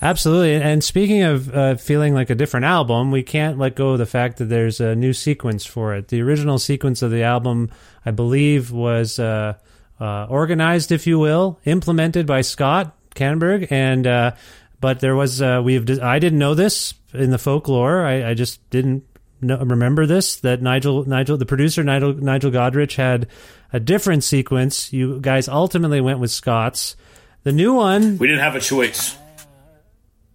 Absolutely. 0.00 0.54
And 0.56 0.82
speaking 0.82 1.22
of 1.22 1.54
uh, 1.54 1.76
feeling 1.76 2.14
like 2.14 2.30
a 2.30 2.34
different 2.34 2.66
album, 2.66 3.12
we 3.12 3.22
can't 3.22 3.58
let 3.58 3.76
go 3.76 3.90
of 3.90 3.98
the 3.98 4.06
fact 4.06 4.38
that 4.38 4.46
there's 4.46 4.80
a 4.80 4.96
new 4.96 5.12
sequence 5.12 5.64
for 5.64 5.94
it. 5.94 6.08
The 6.08 6.20
original 6.20 6.58
sequence 6.58 7.02
of 7.02 7.12
the 7.12 7.22
album, 7.22 7.70
I 8.04 8.10
believe, 8.10 8.72
was 8.72 9.20
uh, 9.20 9.54
uh, 10.00 10.26
organized, 10.28 10.90
if 10.90 11.06
you 11.06 11.20
will, 11.20 11.60
implemented 11.64 12.26
by 12.26 12.40
Scott 12.40 12.96
Kannberg, 13.14 13.70
and 13.70 14.04
uh, 14.04 14.32
but 14.80 14.98
there 14.98 15.14
was 15.14 15.40
uh, 15.40 15.60
we've 15.64 15.88
I 16.02 16.18
didn't 16.18 16.40
know 16.40 16.54
this 16.54 16.94
in 17.14 17.30
the 17.30 17.38
folklore. 17.38 18.04
I, 18.04 18.30
I 18.30 18.34
just 18.34 18.68
didn't 18.70 19.04
remember 19.40 20.06
this 20.06 20.36
that 20.40 20.60
Nigel 20.60 21.04
Nigel 21.04 21.36
the 21.36 21.46
producer 21.46 21.84
Nigel 21.84 22.14
Nigel 22.14 22.50
Godrich 22.50 22.96
had 22.96 23.28
a 23.72 23.78
different 23.78 24.24
sequence. 24.24 24.92
You 24.92 25.20
guys 25.20 25.46
ultimately 25.48 26.00
went 26.00 26.18
with 26.18 26.32
Scott's. 26.32 26.96
The 27.44 27.52
new 27.52 27.74
one 27.74 28.18
We 28.18 28.26
didn't 28.28 28.42
have 28.42 28.54
a 28.56 28.60
choice. 28.60 29.16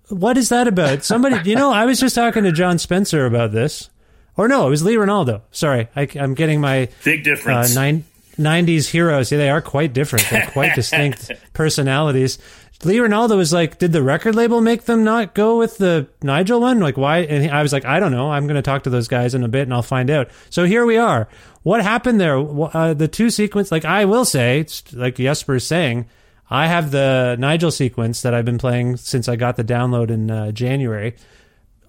what 0.10 0.38
is 0.38 0.50
that 0.50 0.68
about? 0.68 1.04
Somebody, 1.04 1.50
you 1.50 1.56
know, 1.56 1.72
I 1.72 1.86
was 1.86 2.00
just 2.00 2.16
talking 2.16 2.44
to 2.44 2.52
Jon 2.52 2.78
Spencer 2.80 3.26
about 3.26 3.52
this. 3.52 3.90
Or 4.36 4.48
no, 4.48 4.68
it 4.68 4.70
was 4.70 4.84
Lee 4.84 4.96
Ranaldo. 4.96 5.42
Sorry, 5.52 5.88
I, 5.96 6.04
am 6.16 6.34
getting 6.36 6.62
my 6.62 6.90
Big 7.04 7.22
uh, 7.22 7.24
difference. 7.24 7.74
nine, 7.76 8.04
90s 8.38 8.88
heroes. 8.90 9.32
Yeah, 9.32 9.40
they 9.40 9.50
are 9.50 9.62
quite 9.62 9.94
different. 9.94 10.30
They're 10.30 10.48
quite 10.52 10.76
distinct 10.76 11.32
personalities. 11.54 12.38
Lee 12.84 13.00
Ranaldo 13.00 13.36
was 13.36 13.52
like, 13.52 13.80
did 13.80 13.92
the 13.94 14.04
record 14.04 14.36
label 14.36 14.62
make 14.62 14.84
them 14.84 15.04
not 15.04 15.34
go 15.34 15.58
with 15.58 15.80
the 15.80 16.08
Nigel 16.22 16.62
one? 16.62 16.80
Like, 16.80 16.96
why? 16.98 17.20
And 17.20 17.50
I 17.50 17.64
was 17.64 17.74
like, 17.74 17.86
I 17.86 18.00
don't 18.00 18.12
know. 18.12 18.30
I'm 18.32 18.46
going 18.46 18.56
to 18.56 18.62
talk 18.62 18.84
to 18.84 18.92
those 18.92 19.08
guys 19.08 19.34
in 19.34 19.44
a 19.44 19.48
bit 19.48 19.64
and 19.64 19.74
I'll 19.74 19.82
find 19.82 20.12
out. 20.12 20.30
So 20.52 20.66
here 20.66 20.86
we 20.86 20.98
are. 20.98 21.28
What 21.64 21.82
happened 21.82 22.22
there? 22.22 22.38
Uh, 22.38 22.94
the 22.94 23.08
two 23.08 23.32
sequence, 23.32 23.72
like 23.72 23.84
I 23.86 24.06
will 24.06 24.26
say, 24.26 24.60
it's 24.60 24.94
like 24.94 25.16
Jesper's 25.16 25.66
saying, 25.66 26.08
I 26.50 26.68
have 26.68 26.92
the 26.92 27.36
Nigel 27.40 27.72
sequence 27.72 28.22
that 28.22 28.34
I've 28.34 28.46
been 28.46 28.58
playing 28.58 28.98
since 28.98 29.28
I 29.28 29.36
got 29.36 29.58
the 29.58 29.64
download 29.64 30.10
in 30.10 30.32
uh, 30.32 30.52
January. 30.52 31.16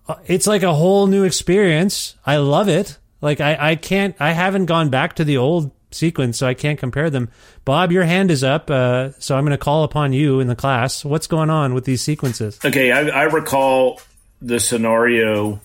Uh, 0.06 0.16
It's 0.26 0.46
like 0.46 0.62
a 0.62 0.74
whole 0.74 1.06
new 1.06 1.24
experience. 1.24 2.16
I 2.26 2.38
love 2.38 2.68
it. 2.68 2.98
Like 3.20 3.40
I, 3.40 3.70
I 3.72 3.76
can't, 3.76 4.16
I 4.20 4.32
haven't 4.32 4.66
gone 4.66 4.90
back 4.90 5.14
to 5.16 5.24
the 5.24 5.36
old 5.36 5.70
sequence, 5.90 6.38
so 6.38 6.46
I 6.46 6.54
can't 6.54 6.78
compare 6.78 7.10
them. 7.10 7.30
Bob, 7.64 7.92
your 7.92 8.04
hand 8.04 8.30
is 8.30 8.44
up, 8.44 8.70
uh, 8.70 9.12
so 9.18 9.36
I'm 9.36 9.44
going 9.44 9.56
to 9.56 9.64
call 9.64 9.84
upon 9.84 10.12
you 10.12 10.40
in 10.40 10.46
the 10.46 10.56
class. 10.56 11.04
What's 11.04 11.26
going 11.26 11.50
on 11.50 11.74
with 11.74 11.84
these 11.84 12.02
sequences? 12.02 12.58
Okay, 12.64 12.92
I, 12.92 13.08
I 13.08 13.22
recall 13.24 14.00
the 14.40 14.60
scenario 14.60 15.60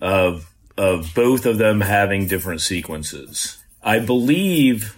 of 0.00 0.50
of 0.76 1.14
both 1.14 1.46
of 1.46 1.56
them 1.56 1.80
having 1.80 2.26
different 2.26 2.60
sequences. 2.60 3.56
I 3.82 3.98
believe, 4.00 4.94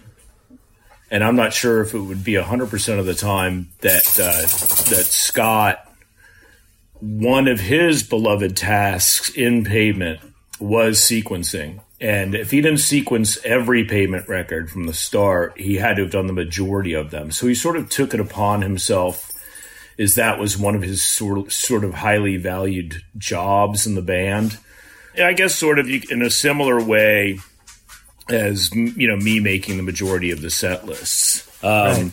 and 1.11 1.23
I'm 1.23 1.35
not 1.35 1.53
sure 1.53 1.81
if 1.81 1.93
it 1.93 1.99
would 1.99 2.23
be 2.23 2.35
hundred 2.35 2.69
percent 2.69 2.99
of 2.99 3.05
the 3.05 3.13
time 3.13 3.69
that 3.81 4.19
uh, 4.19 4.41
that 4.89 5.05
Scott, 5.05 5.91
one 6.99 7.47
of 7.47 7.59
his 7.59 8.03
beloved 8.03 8.55
tasks 8.55 9.29
in 9.29 9.63
pavement 9.63 10.19
was 10.59 10.99
sequencing. 10.99 11.81
And 12.01 12.33
if 12.33 12.51
he 12.51 12.61
didn't 12.61 12.79
sequence 12.79 13.37
every 13.43 13.83
pavement 13.83 14.29
record 14.29 14.69
from 14.69 14.85
the 14.85 14.93
start, 14.93 15.59
he 15.59 15.75
had 15.75 15.97
to 15.97 16.03
have 16.03 16.11
done 16.11 16.27
the 16.27 16.33
majority 16.33 16.93
of 16.93 17.11
them. 17.11 17.31
So 17.31 17.47
he 17.47 17.55
sort 17.55 17.75
of 17.75 17.89
took 17.89 18.13
it 18.13 18.21
upon 18.21 18.61
himself 18.61 19.33
is 19.97 20.15
that 20.15 20.39
was 20.39 20.57
one 20.57 20.75
of 20.75 20.81
his 20.81 21.05
sort 21.05 21.37
of, 21.37 21.51
sort 21.51 21.83
of 21.83 21.93
highly 21.93 22.37
valued 22.37 23.03
jobs 23.17 23.85
in 23.85 23.95
the 23.95 24.01
band. 24.01 24.57
And 25.13 25.25
I 25.25 25.33
guess 25.33 25.53
sort 25.53 25.77
of 25.77 25.89
in 25.89 26.21
a 26.21 26.29
similar 26.29 26.81
way 26.81 27.39
as 28.29 28.73
you 28.73 29.07
know 29.07 29.17
me 29.17 29.39
making 29.39 29.77
the 29.77 29.83
majority 29.83 30.31
of 30.31 30.41
the 30.41 30.49
set 30.49 30.85
lists. 30.85 31.47
Um, 31.63 32.11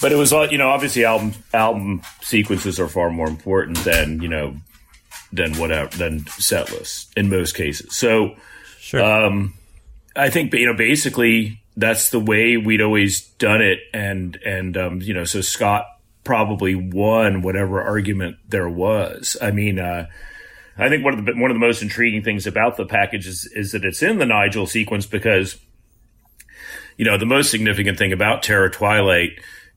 But 0.00 0.12
it 0.12 0.16
was 0.16 0.30
all 0.32 0.46
you 0.46 0.58
know. 0.58 0.68
Obviously, 0.68 1.04
album 1.06 1.32
album 1.54 2.02
sequences 2.20 2.78
are 2.78 2.88
far 2.88 3.08
more 3.10 3.28
important 3.28 3.78
than 3.78 4.20
you 4.20 4.28
know 4.28 4.56
than 5.32 5.54
whatever 5.54 5.96
than 5.96 6.26
set 6.26 6.70
lists 6.70 7.10
in 7.16 7.30
most 7.30 7.54
cases. 7.54 7.96
So 7.96 8.36
Sure. 8.78 9.02
um, 9.02 9.54
I 10.14 10.28
think 10.30 10.52
you 10.52 10.66
know 10.66 10.74
basically 10.76 11.60
that's 11.78 12.10
the 12.10 12.20
way 12.20 12.56
we'd 12.58 12.82
always 12.82 13.22
done 13.38 13.62
it, 13.62 13.80
and 13.94 14.36
and 14.44 14.76
um, 14.76 15.00
you 15.00 15.14
know 15.14 15.24
so 15.24 15.40
Scott 15.40 15.86
probably 16.24 16.74
won 16.74 17.40
whatever 17.40 17.80
argument 17.82 18.36
there 18.48 18.68
was. 18.68 19.36
I 19.40 19.50
mean, 19.50 19.78
uh, 19.78 20.08
I 20.78 20.88
think 20.88 21.04
one 21.04 21.18
of 21.18 21.24
the 21.24 21.32
one 21.32 21.50
of 21.50 21.54
the 21.54 21.60
most 21.66 21.82
intriguing 21.82 22.22
things 22.22 22.46
about 22.46 22.76
the 22.76 22.86
package 22.86 23.26
is 23.26 23.50
is 23.54 23.72
that 23.72 23.84
it's 23.84 24.02
in 24.02 24.18
the 24.18 24.26
Nigel 24.26 24.66
sequence 24.66 25.06
because 25.06 25.58
you 26.96 27.04
know 27.04 27.18
the 27.18 27.26
most 27.26 27.50
significant 27.50 27.98
thing 27.98 28.12
about 28.12 28.42
Terror 28.42 28.68
Twilight 28.68 29.32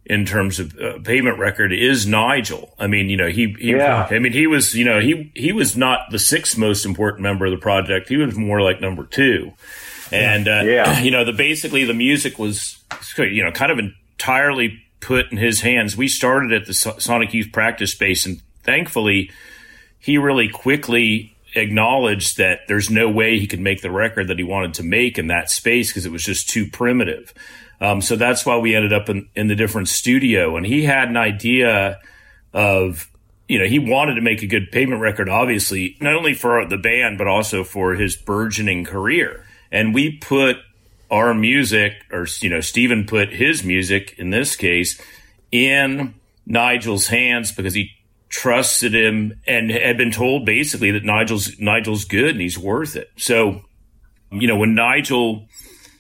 in 0.06 0.26
terms 0.26 0.60
of 0.60 0.76
uh, 0.80 0.98
payment 1.04 1.38
record 1.38 1.72
is 1.72 2.08
Nigel. 2.08 2.74
I 2.80 2.88
mean, 2.88 3.10
you 3.10 3.18
know, 3.18 3.28
he, 3.28 3.56
he 3.60 3.72
Yeah. 3.72 4.08
I 4.10 4.18
mean, 4.18 4.32
he 4.34 4.48
was, 4.48 4.74
you 4.74 4.84
know, 4.84 5.00
he 5.00 5.32
he 5.36 5.52
was 5.52 5.78
not 5.78 6.10
the 6.10 6.18
sixth 6.20 6.58
most 6.58 6.86
important 6.86 7.22
member 7.22 7.46
of 7.46 7.52
the 7.52 7.58
project. 7.58 8.10
He 8.10 8.18
was 8.18 8.36
more 8.36 8.62
like 8.62 8.82
number 8.82 9.04
two. 9.06 9.54
And 10.12 10.48
uh, 10.48 10.64
Yeah. 10.66 11.00
you 11.02 11.12
know, 11.12 11.24
the 11.26 11.34
basically 11.34 11.84
the 11.86 11.94
music 11.94 12.40
was, 12.40 12.80
you 13.18 13.44
know, 13.44 13.52
kind 13.52 13.72
of 13.72 13.78
entirely 13.78 14.82
put 15.00 15.32
in 15.32 15.38
his 15.38 15.62
hands. 15.62 15.96
We 15.96 16.08
started 16.08 16.54
at 16.54 16.66
the 16.66 16.74
So- 16.74 16.98
Sonic 16.98 17.34
Youth 17.34 17.52
practice 17.52 17.92
space, 17.92 18.26
and 18.26 18.42
thankfully, 18.64 19.30
he 20.00 20.18
really 20.18 20.50
quickly 20.50 21.36
acknowledged 21.56 22.38
that 22.38 22.62
there's 22.68 22.90
no 22.90 23.10
way 23.10 23.40
he 23.40 23.48
could 23.48 23.60
make 23.60 23.82
the 23.82 23.92
record 23.92 24.28
that 24.28 24.38
he 24.38 24.44
wanted 24.44 24.76
to 24.76 24.84
make 24.84 25.18
in 25.18 25.28
that 25.28 25.50
space 25.50 25.90
because 25.90 26.06
it 26.06 26.12
was 26.12 26.24
just 26.24 26.50
too 26.50 26.68
primitive. 26.68 27.34
Um, 27.82 28.02
so 28.02 28.16
that's 28.16 28.46
why 28.46 28.58
we 28.58 28.76
ended 28.76 28.94
up 28.94 29.10
in, 29.10 29.30
in 29.36 29.48
the 29.48 29.56
different 29.56 29.88
studio. 29.88 30.58
And 30.58 30.66
he 30.66 30.84
had 30.84 31.10
an 31.10 31.18
idea 31.18 32.00
of, 32.54 33.10
you 33.48 33.58
know, 33.58 33.66
he 33.66 33.80
wanted 33.80 34.16
to 34.16 34.22
make 34.22 34.44
a 34.44 34.48
good 34.48 34.72
pavement 34.72 35.02
record, 35.02 35.30
obviously, 35.30 35.98
not 36.02 36.16
only 36.16 36.34
for 36.34 36.66
the 36.66 36.78
band, 36.78 37.18
but 37.18 37.28
also 37.28 37.64
for 37.64 37.94
his 37.94 38.16
burgeoning 38.16 38.84
career. 38.84 39.46
And 39.72 39.94
we 39.94 40.18
put 40.18 40.58
our 41.10 41.34
music, 41.34 41.94
or, 42.12 42.28
you 42.42 42.50
know, 42.50 42.62
Steven 42.62 43.06
put 43.06 43.30
his 43.30 43.64
music 43.64 44.16
in 44.18 44.30
this 44.30 44.56
case 44.56 45.02
in 45.52 46.14
Nigel's 46.46 47.08
hands 47.08 47.52
because 47.52 47.74
he 47.74 47.92
trusted 48.30 48.94
him 48.94 49.40
and 49.48 49.72
had 49.72 49.98
been 49.98 50.12
told 50.12 50.46
basically 50.46 50.92
that 50.92 51.04
Nigel's 51.04 51.60
Nigel's 51.60 52.06
good 52.06 52.30
and 52.30 52.42
he's 52.42 52.58
worth 52.58 52.96
it. 52.96 53.10
So, 53.18 53.62
you 54.32 54.48
know, 54.48 54.58
when 54.58 54.76
Nigel 54.76 55.48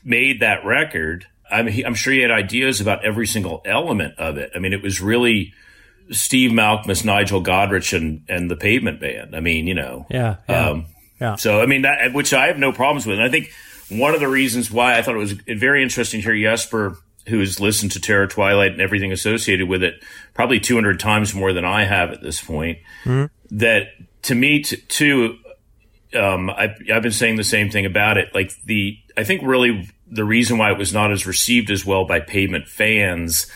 made 0.03 0.41
that 0.41 0.63
record, 0.63 1.25
I'm, 1.51 1.67
I'm 1.85 1.95
sure 1.95 2.13
he 2.13 2.19
had 2.19 2.31
ideas 2.31 2.79
about 2.79 3.03
every 3.03 3.27
single 3.27 3.61
element 3.65 4.19
of 4.19 4.37
it. 4.37 4.51
I 4.55 4.59
mean, 4.59 4.73
it 4.73 4.83
was 4.83 5.01
really 5.01 5.53
Steve 6.11 6.51
Malkmus, 6.51 7.03
Nigel 7.03 7.43
Godrich, 7.43 7.95
and 7.95 8.23
and 8.29 8.49
the 8.49 8.55
Pavement 8.55 8.99
Band. 8.99 9.35
I 9.35 9.39
mean, 9.39 9.67
you 9.67 9.73
know, 9.75 10.05
Yeah, 10.09 10.37
yeah, 10.47 10.69
um, 10.69 10.85
yeah. 11.19 11.35
So 11.35 11.61
I 11.61 11.65
mean, 11.65 11.83
that 11.83 12.13
which 12.13 12.33
I 12.33 12.47
have 12.47 12.57
no 12.57 12.71
problems 12.71 13.05
with. 13.05 13.17
And 13.19 13.23
I 13.23 13.29
think 13.29 13.51
one 13.89 14.13
of 14.13 14.19
the 14.19 14.27
reasons 14.27 14.71
why 14.71 14.97
I 14.97 15.01
thought 15.01 15.15
it 15.15 15.19
was 15.19 15.31
very 15.31 15.83
interesting 15.83 16.21
to 16.21 16.31
hear 16.31 16.51
Jesper, 16.51 16.97
who 17.29 17.39
has 17.39 17.59
listened 17.59 17.91
to 17.93 17.99
Terror 17.99 18.27
Twilight 18.27 18.73
and 18.73 18.81
everything 18.81 19.11
associated 19.11 19.67
with 19.67 19.83
it, 19.83 20.03
probably 20.33 20.59
200 20.59 20.99
times 20.99 21.33
more 21.33 21.53
than 21.53 21.65
I 21.65 21.85
have 21.85 22.11
at 22.11 22.21
this 22.21 22.41
point. 22.41 22.79
That 23.51 23.87
to 24.23 24.35
me, 24.35 24.63
t- 24.63 24.77
too, 24.77 25.37
um, 26.13 26.49
I've, 26.49 26.75
I've 26.93 27.03
been 27.03 27.11
saying 27.11 27.37
the 27.37 27.43
same 27.43 27.69
thing 27.69 27.85
about 27.85 28.17
it. 28.17 28.33
Like 28.33 28.51
the, 28.65 28.97
I 29.15 29.23
think 29.23 29.41
really 29.43 29.89
the 30.07 30.25
reason 30.25 30.57
why 30.57 30.71
it 30.71 30.77
was 30.77 30.93
not 30.93 31.11
as 31.11 31.25
received 31.27 31.69
as 31.71 31.85
well 31.85 32.05
by 32.05 32.19
pavement 32.19 32.67
fans 32.67 33.47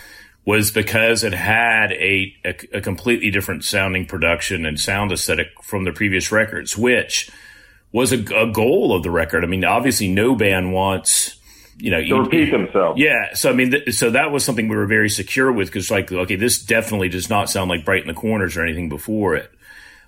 was 0.45 0.71
because 0.71 1.24
it 1.24 1.34
had 1.34 1.91
a, 1.93 2.34
a, 2.45 2.78
a 2.78 2.82
completely 2.82 3.32
different 3.32 3.63
sounding 3.63 4.05
production 4.05 4.65
and 4.65 4.80
sound 4.80 5.11
aesthetic 5.11 5.47
from 5.61 5.86
the 5.86 5.91
previous 5.93 6.32
records, 6.32 6.78
which 6.78 7.32
was 7.91 8.11
a, 8.11 8.19
a 8.36 8.51
goal 8.51 8.93
of 8.93 9.03
the 9.03 9.11
record. 9.11 9.43
I 9.43 9.47
mean, 9.47 9.63
obviously 9.63 10.09
no 10.09 10.36
band 10.36 10.74
wants, 10.74 11.36
you 11.78 11.91
know, 11.91 12.01
To 12.01 12.21
repeat 12.21 12.51
themselves. 12.51 12.99
yeah. 12.99 13.34
So 13.34 13.49
I 13.49 13.53
mean, 13.53 13.71
th- 13.71 13.93
so 13.95 14.11
that 14.11 14.32
was 14.32 14.43
something 14.45 14.67
we 14.67 14.76
were 14.76 14.86
very 14.86 15.09
secure 15.09 15.51
with 15.51 15.67
because, 15.69 15.89
like, 15.91 16.11
okay, 16.11 16.36
this 16.36 16.59
definitely 16.61 17.09
does 17.09 17.30
not 17.30 17.49
sound 17.49 17.69
like 17.69 17.84
Brighten 17.86 18.07
the 18.07 18.13
Corners 18.13 18.55
or 18.57 18.63
anything 18.63 18.89
before 18.89 19.36
it. 19.36 19.49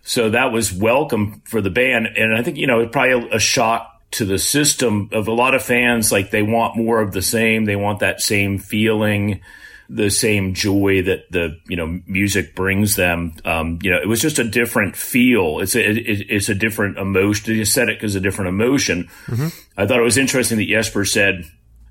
So 0.03 0.29
that 0.29 0.51
was 0.51 0.71
welcome 0.71 1.41
for 1.45 1.61
the 1.61 1.71
band, 1.71 2.05
and 2.15 2.35
I 2.37 2.43
think 2.43 2.57
you 2.57 2.67
know 2.67 2.87
probably 2.87 3.29
a, 3.31 3.35
a 3.37 3.39
shock 3.39 3.91
to 4.11 4.25
the 4.25 4.37
system 4.37 5.09
of 5.11 5.27
a 5.27 5.31
lot 5.33 5.55
of 5.55 5.63
fans. 5.63 6.11
Like 6.11 6.29
they 6.29 6.43
want 6.43 6.77
more 6.77 7.01
of 7.01 7.11
the 7.11 7.23
same. 7.23 7.65
They 7.65 7.75
want 7.75 7.99
that 7.99 8.21
same 8.21 8.59
feeling, 8.59 9.41
the 9.89 10.09
same 10.09 10.53
joy 10.53 11.03
that 11.03 11.31
the 11.31 11.59
you 11.67 11.75
know 11.77 11.99
music 12.07 12.55
brings 12.55 12.95
them. 12.95 13.33
Um, 13.45 13.79
you 13.83 13.91
know, 13.91 13.97
it 13.97 14.07
was 14.07 14.19
just 14.21 14.39
a 14.39 14.43
different 14.43 14.95
feel. 14.95 15.59
It's 15.59 15.75
a 15.75 15.87
it, 15.89 16.25
it's 16.29 16.49
a 16.49 16.55
different 16.55 16.97
emotion. 16.97 17.53
The 17.53 17.61
aesthetic 17.61 18.03
is 18.03 18.15
a 18.15 18.19
different 18.19 18.49
emotion. 18.49 19.09
I 19.77 19.85
thought 19.85 19.99
it 19.99 20.03
was 20.03 20.17
interesting 20.17 20.57
that 20.57 20.67
Jesper 20.67 21.05
said 21.05 21.45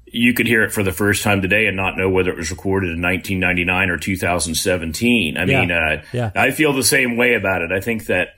you 0.06 0.32
could 0.32 0.46
hear 0.46 0.62
it 0.62 0.72
for 0.72 0.82
the 0.84 0.92
first 0.92 1.22
time 1.24 1.42
today 1.42 1.66
and 1.66 1.76
not 1.76 1.96
know 1.96 2.08
whether 2.08 2.30
it 2.30 2.36
was 2.36 2.50
recorded 2.50 2.90
in 2.90 3.02
1999 3.02 3.90
or 3.90 3.98
2017. 3.98 5.36
I 5.36 5.44
Yeah. 5.44 5.60
mean, 5.60 5.70
uh, 5.72 6.02
Yeah. 6.12 6.30
I 6.36 6.50
feel 6.52 6.72
the 6.72 6.84
same 6.84 7.16
way 7.16 7.34
about 7.34 7.62
it. 7.62 7.72
I 7.72 7.80
think 7.80 8.06
that 8.06 8.28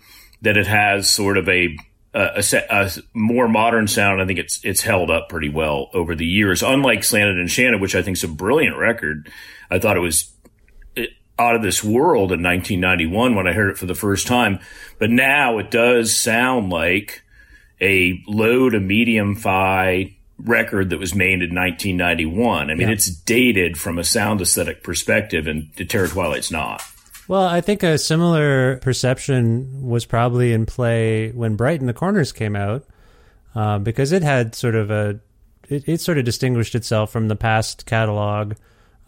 that 0.43 0.57
it 0.57 0.67
has 0.67 1.09
sort 1.11 1.39
of 1.39 1.49
a 1.49 1.77
a, 2.17 2.43
a, 2.43 2.65
a 2.71 2.91
more 3.15 3.47
modern 3.49 3.87
sound. 3.87 4.23
I 4.23 4.27
think 4.27 4.39
it's 4.39 4.65
it's 4.65 4.81
held 4.83 5.11
up 5.11 5.29
pretty 5.29 5.49
well 5.51 5.91
over 5.93 6.15
the 6.17 6.27
years. 6.27 6.63
Unlike 6.63 7.05
Slanted 7.05 7.35
and 7.35 7.43
Enchanted, 7.43 7.81
which 7.81 7.95
I 7.95 8.03
think 8.03 8.17
is 8.17 8.25
a 8.25 8.29
brilliant 8.29 8.77
record, 8.77 9.31
I 9.71 9.79
thought 9.79 9.97
it 9.97 10.01
was 10.01 10.33
out 11.39 11.55
of 11.55 11.61
this 11.63 11.85
world 11.85 12.33
in 12.33 12.43
1991 12.43 13.35
when 13.35 13.47
I 13.47 13.53
heard 13.53 13.69
it 13.69 13.77
for 13.77 13.85
the 13.85 13.95
first 13.95 14.27
time. 14.27 14.59
But 14.99 15.11
now 15.11 15.59
it 15.59 15.71
does 15.71 16.17
sound 16.17 16.71
like 16.71 17.23
a 17.79 18.23
low 18.27 18.71
to 18.71 18.81
medium 18.81 19.37
fi 19.37 20.17
record 20.39 20.89
that 20.91 20.99
was 20.99 21.15
made 21.15 21.43
in 21.43 21.55
1991. 21.55 22.71
I 22.71 22.75
mean, 22.75 22.89
Yeah. 22.89 22.93
it's 22.95 23.11
dated 23.11 23.79
from 23.79 23.99
a 23.99 24.05
sound 24.05 24.41
aesthetic 24.41 24.83
perspective, 24.83 25.47
and 25.47 25.69
Terror 25.91 26.09
Twilight's 26.09 26.51
not. 26.51 26.83
Well, 27.29 27.43
I 27.43 27.61
think 27.61 27.83
a 27.83 27.99
similar 27.99 28.77
perception 28.79 29.83
was 29.83 30.05
probably 30.05 30.53
in 30.53 30.67
play 30.67 31.31
when 31.33 31.57
Brighten 31.57 31.87
the 31.87 31.93
Corners 31.93 32.33
came 32.33 32.55
out, 32.55 32.85
uh, 33.55 33.79
because 33.79 34.13
it 34.13 34.23
had 34.23 34.55
sort 34.55 34.75
of 34.75 34.91
a, 34.91 35.21
it, 35.69 35.89
it 35.89 36.01
sort 36.01 36.19
of 36.19 36.25
distinguished 36.25 36.75
itself 36.75 37.11
from 37.11 37.29
the 37.29 37.37
past 37.37 37.87
catalog. 37.87 38.55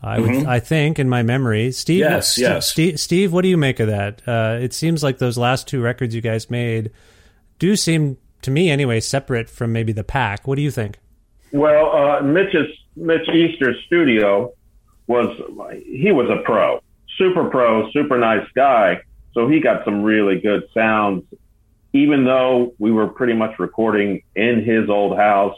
I 0.01 0.21
would, 0.21 0.47
I 0.47 0.61
think, 0.61 1.01
in 1.01 1.09
my 1.09 1.25
memory, 1.25 1.73
Steve. 1.73 2.05
Mm-hmm. 2.05 2.13
Yes, 2.13 2.35
St- 2.35 2.49
yes. 2.49 2.69
Steve, 2.69 3.01
Steve, 3.01 3.33
what 3.33 3.43
do 3.43 3.49
you 3.49 3.57
make 3.57 3.81
of 3.81 3.89
that? 3.89 4.23
Uh, 4.29 4.57
it 4.61 4.73
seems 4.73 5.03
like 5.03 5.19
those 5.19 5.37
last 5.37 5.67
two 5.67 5.81
records 5.81 6.15
you 6.15 6.21
guys 6.21 6.49
made 6.49 6.93
do 7.59 7.75
seem, 7.75 8.17
to 8.43 8.53
me 8.53 8.71
anyway, 8.71 9.01
separate 9.01 9.51
from 9.51 9.73
maybe 9.73 9.93
the 9.93 10.05
pack. 10.05 10.47
What 10.47 10.55
do 10.55 10.63
you 10.63 10.71
think? 10.71 11.01
Well, 11.53 11.91
uh, 11.93 12.21
Mitch's 12.23 12.69
Mitch 12.95 13.29
Easter's 13.29 13.77
studio 13.87 14.53
was 15.09 15.37
he 15.85 16.13
was 16.13 16.31
a 16.31 16.43
pro, 16.45 16.81
super 17.19 17.51
pro, 17.51 17.91
super 17.91 18.19
nice 18.19 18.47
guy. 18.55 19.03
So 19.35 19.49
he 19.49 19.61
got 19.61 19.85
some 19.85 20.03
really 20.03 20.41
good 20.41 20.63
sounds, 20.73 21.25
even 21.93 22.25
though 22.25 22.75
we 22.79 22.91
were 22.91 23.09
pretty 23.09 23.35
much 23.35 23.59
recording 23.59 24.23
in 24.35 24.65
his 24.65 24.89
old 24.89 25.17
house 25.17 25.57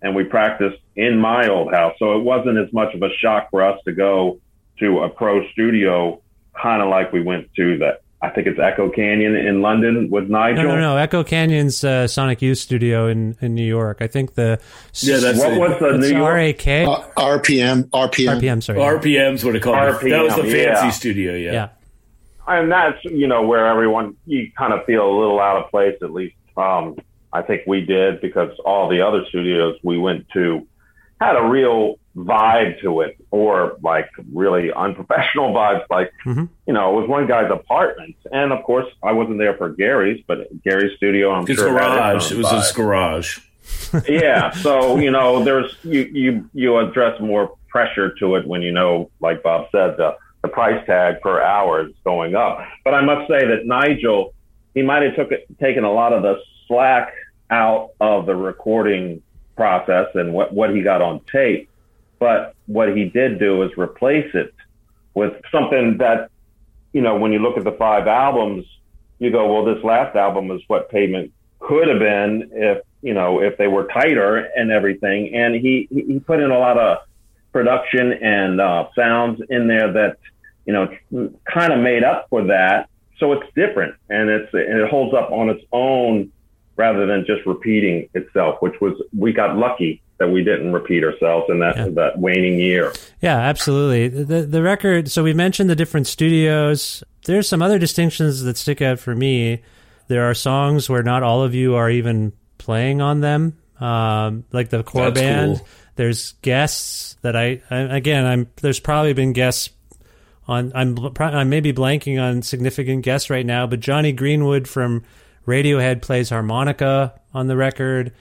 and 0.00 0.14
we 0.14 0.24
practiced 0.24 0.78
in 0.94 1.18
my 1.18 1.48
old 1.48 1.72
house. 1.72 1.94
So 1.98 2.16
it 2.16 2.22
wasn't 2.22 2.58
as 2.58 2.72
much 2.72 2.94
of 2.94 3.02
a 3.02 3.10
shock 3.18 3.50
for 3.50 3.62
us 3.62 3.80
to 3.86 3.92
go 3.92 4.38
to 4.78 5.00
a 5.00 5.08
pro 5.08 5.46
studio, 5.50 6.20
kind 6.60 6.82
of 6.82 6.88
like 6.88 7.12
we 7.12 7.22
went 7.22 7.52
to 7.54 7.78
the 7.78 7.98
I 8.20 8.30
think 8.30 8.48
it's 8.48 8.58
Echo 8.58 8.90
Canyon 8.90 9.36
in 9.36 9.62
London 9.62 10.10
with 10.10 10.28
Nigel. 10.28 10.64
No, 10.64 10.74
no, 10.74 10.80
no. 10.80 10.96
Echo 10.96 11.22
Canyon's 11.22 11.84
uh, 11.84 12.08
Sonic 12.08 12.42
Youth 12.42 12.58
studio 12.58 13.06
in, 13.06 13.36
in 13.40 13.54
New 13.54 13.64
York. 13.64 13.98
I 14.00 14.08
think 14.08 14.34
the 14.34 14.60
Yeah, 14.94 15.18
that's 15.18 15.38
What 15.38 15.56
was 15.58 15.78
the 15.78 15.94
it's 15.94 16.10
New 16.10 16.18
York? 16.18 16.34
RAK 16.34 16.66
Uh, 16.66 17.02
RPM, 17.16 17.84
RPM. 17.90 18.40
RPM. 18.40 18.62
Sorry. 18.62 18.78
RPM's 18.78 19.44
what 19.44 19.54
it 19.54 19.62
called. 19.62 19.76
RPM, 19.76 20.10
that 20.10 20.24
was 20.24 20.34
the 20.34 20.42
fancy 20.42 20.56
yeah. 20.56 20.90
studio. 20.90 21.34
Yeah. 21.34 21.52
yeah. 21.52 21.68
and 22.48 22.72
that's 22.72 23.04
you 23.04 23.28
know 23.28 23.42
where 23.42 23.66
everyone 23.68 24.16
you 24.26 24.50
kind 24.58 24.72
of 24.72 24.84
feel 24.84 25.08
a 25.08 25.14
little 25.16 25.38
out 25.38 25.62
of 25.62 25.70
place 25.70 25.96
at 26.02 26.12
least 26.12 26.34
um, 26.56 26.96
i 27.32 27.42
think 27.42 27.62
we 27.66 27.82
did 27.82 28.20
because 28.20 28.50
all 28.64 28.88
the 28.88 29.00
other 29.00 29.24
studios 29.28 29.76
we 29.84 29.98
went 29.98 30.26
to 30.30 30.66
had 31.20 31.36
a 31.36 31.42
real 31.42 31.98
vibe 32.24 32.80
to 32.80 33.00
it 33.02 33.16
or 33.30 33.76
like 33.82 34.08
really 34.32 34.72
unprofessional 34.72 35.52
vibes 35.60 35.84
like 35.90 36.12
Mhm. 36.26 36.48
you 36.66 36.72
know 36.72 36.90
it 36.96 37.00
was 37.00 37.08
one 37.08 37.26
guy's 37.26 37.50
apartment 37.50 38.16
and 38.32 38.52
of 38.52 38.62
course 38.64 38.86
i 39.02 39.12
wasn't 39.12 39.38
there 39.38 39.54
for 39.56 39.68
gary's 39.70 40.22
but 40.26 40.48
gary's 40.64 40.96
studio 40.96 41.30
i'm 41.32 41.46
His 41.46 41.56
sure 41.58 41.70
garage. 41.70 42.32
It 42.32 42.38
was 42.38 42.46
vibe 42.46 42.56
his 42.58 42.72
garage. 42.72 43.38
yeah. 44.08 44.50
So, 44.50 44.96
you 44.96 45.10
know, 45.10 45.44
there's 45.44 45.76
you 45.84 46.02
you 46.12 46.50
you 46.54 46.78
address 46.78 47.20
more 47.20 47.54
pressure 47.68 48.14
to 48.18 48.36
it 48.36 48.46
when 48.46 48.62
you 48.62 48.72
know, 48.72 49.10
like 49.20 49.42
Bob 49.42 49.68
said, 49.70 49.96
the 49.98 50.16
the 50.42 50.48
price 50.48 50.84
tag 50.86 51.20
per 51.20 51.42
hour 51.42 51.86
is 51.86 51.92
going 52.02 52.34
up. 52.34 52.64
But 52.84 52.94
I 52.94 53.02
must 53.02 53.28
say 53.28 53.46
that 53.46 53.66
Nigel, 53.66 54.32
he 54.74 54.80
might 54.82 55.02
have 55.02 55.16
took 55.16 55.32
it, 55.32 55.46
taken 55.60 55.84
a 55.84 55.92
lot 55.92 56.12
of 56.14 56.22
the 56.22 56.40
slack 56.66 57.12
out 57.50 57.90
of 58.00 58.24
the 58.26 58.34
recording 58.34 59.20
process 59.56 60.06
and 60.14 60.32
what 60.32 60.52
what 60.54 60.74
he 60.74 60.80
got 60.82 61.02
on 61.02 61.20
tape. 61.30 61.68
But 62.18 62.54
what 62.66 62.96
he 62.96 63.04
did 63.04 63.38
do 63.38 63.62
is 63.62 63.70
replace 63.76 64.30
it 64.34 64.54
with 65.14 65.34
something 65.52 65.98
that, 65.98 66.30
you 66.92 67.00
know, 67.00 67.16
when 67.16 67.32
you 67.32 67.38
look 67.38 67.56
at 67.56 67.64
the 67.64 67.72
five 67.72 68.06
albums, 68.06 68.66
you 69.18 69.30
go, 69.30 69.52
well, 69.52 69.64
this 69.64 69.82
last 69.84 70.16
album 70.16 70.50
is 70.50 70.62
what 70.68 70.90
Pavement 70.90 71.32
could 71.60 71.88
have 71.88 71.98
been 71.98 72.50
if 72.52 72.82
you 73.02 73.14
know 73.14 73.40
if 73.40 73.56
they 73.58 73.66
were 73.66 73.88
tighter 73.88 74.36
and 74.36 74.70
everything. 74.70 75.34
And 75.34 75.54
he 75.54 75.88
he 75.90 76.02
he 76.02 76.20
put 76.20 76.40
in 76.40 76.50
a 76.50 76.58
lot 76.58 76.78
of 76.78 76.98
production 77.52 78.12
and 78.12 78.60
uh, 78.60 78.88
sounds 78.94 79.40
in 79.48 79.66
there 79.66 79.92
that 79.92 80.18
you 80.66 80.72
know 80.72 80.88
kind 81.44 81.72
of 81.72 81.80
made 81.80 82.04
up 82.04 82.26
for 82.30 82.44
that. 82.44 82.88
So 83.18 83.32
it's 83.32 83.52
different 83.54 83.96
and 84.08 84.28
it's 84.30 84.52
and 84.54 84.80
it 84.80 84.88
holds 84.88 85.14
up 85.14 85.30
on 85.32 85.50
its 85.50 85.64
own 85.72 86.30
rather 86.76 87.06
than 87.06 87.26
just 87.26 87.44
repeating 87.46 88.08
itself, 88.14 88.58
which 88.60 88.80
was 88.80 88.94
we 89.16 89.32
got 89.32 89.56
lucky 89.56 90.00
that 90.18 90.28
we 90.30 90.42
didn't 90.42 90.72
repeat 90.72 91.04
ourselves 91.04 91.46
in 91.48 91.60
that 91.60 91.76
Yeah. 91.76 91.88
that 91.90 92.18
waning 92.18 92.58
year. 92.58 92.92
Yeah, 93.20 93.36
absolutely. 93.38 94.08
The 94.08 94.42
the 94.42 94.62
record. 94.62 95.10
So 95.10 95.22
we 95.22 95.32
mentioned 95.34 95.70
the 95.70 95.76
different 95.76 96.06
studios. 96.06 97.02
There's 97.24 97.48
some 97.48 97.62
other 97.62 97.78
distinctions 97.78 98.42
that 98.42 98.56
stick 98.56 98.80
out 98.82 98.98
for 98.98 99.14
me. 99.14 99.60
There 100.08 100.24
are 100.28 100.34
songs 100.34 100.88
where 100.88 101.02
not 101.02 101.22
all 101.22 101.42
of 101.42 101.54
you 101.54 101.74
are 101.74 101.90
even 101.90 102.32
playing 102.58 103.00
on 103.02 103.20
them, 103.20 103.58
um, 103.80 104.44
like 104.52 104.70
the 104.70 104.82
core 104.82 105.10
That's 105.10 105.20
band. 105.20 105.56
cool. 105.58 105.68
There's 105.96 106.32
guests 106.42 107.16
that 107.22 107.36
I, 107.36 107.60
I 107.70 107.76
again. 107.96 108.24
I'm 108.24 108.48
there's 108.62 108.80
probably 108.80 109.12
been 109.12 109.32
guests 109.32 109.70
on. 110.46 110.72
I'm 110.74 110.94
bl- 110.94 111.08
I'm 111.20 111.48
maybe 111.50 111.72
blanking 111.72 112.20
on 112.22 112.42
significant 112.42 113.02
guests 113.04 113.30
right 113.30 113.44
now, 113.46 113.66
but 113.66 113.80
Jonny 113.80 114.12
Greenwood 114.12 114.66
from 114.68 115.04
Radiohead 115.46 116.00
plays 116.02 116.30
harmonica 116.30 117.14
on 117.34 117.46
the 117.48 117.56
record. 117.56 118.12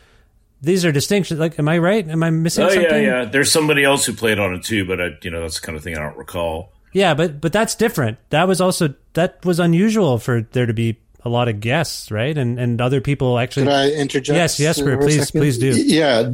These 0.62 0.86
are 0.86 0.92
distinctions. 0.92 1.40
Like, 1.40 1.60
am 1.60 1.68
I 1.70 1.78
right? 1.78 2.08
Am 2.08 2.24
I 2.24 2.30
missing 2.30 2.66
Oh 2.66 2.70
something? 2.70 2.84
yeah, 3.04 3.22
yeah. 3.22 3.26
There's 3.26 3.52
somebody 3.52 3.84
else 3.84 4.06
who 4.06 4.14
played 4.14 4.40
on 4.40 4.54
it 4.56 4.64
too, 4.64 4.86
but 4.86 5.00
I, 5.00 5.10
you 5.22 5.30
know, 5.30 5.42
that's 5.42 5.60
the 5.60 5.66
kind 5.66 5.78
of 5.78 5.84
thing 5.84 5.96
I 5.96 6.00
don't 6.02 6.18
recall. 6.18 6.72
Yeah, 6.94 7.14
but 7.14 7.40
but 7.42 7.54
that's 7.54 7.76
different. 7.76 8.18
That 8.32 8.48
was 8.48 8.60
also 8.60 8.96
that 9.14 9.44
was 9.46 9.60
unusual 9.60 10.18
for 10.18 10.42
there 10.54 10.66
to 10.66 10.74
be 10.74 10.98
a 11.26 11.30
lot 11.30 11.48
of 11.50 11.60
guests, 11.60 12.10
right? 12.10 12.36
And 12.36 12.58
and 12.60 12.80
other 12.82 13.02
people 13.02 13.38
actually. 13.38 13.64
Could 13.68 13.74
I 13.74 13.90
interject? 13.92 14.36
Yes, 14.36 14.60
yes, 14.60 14.80
for 14.80 14.98
please, 14.98 15.30
please 15.30 15.58
do. 15.60 15.76
Yeah, 15.80 16.34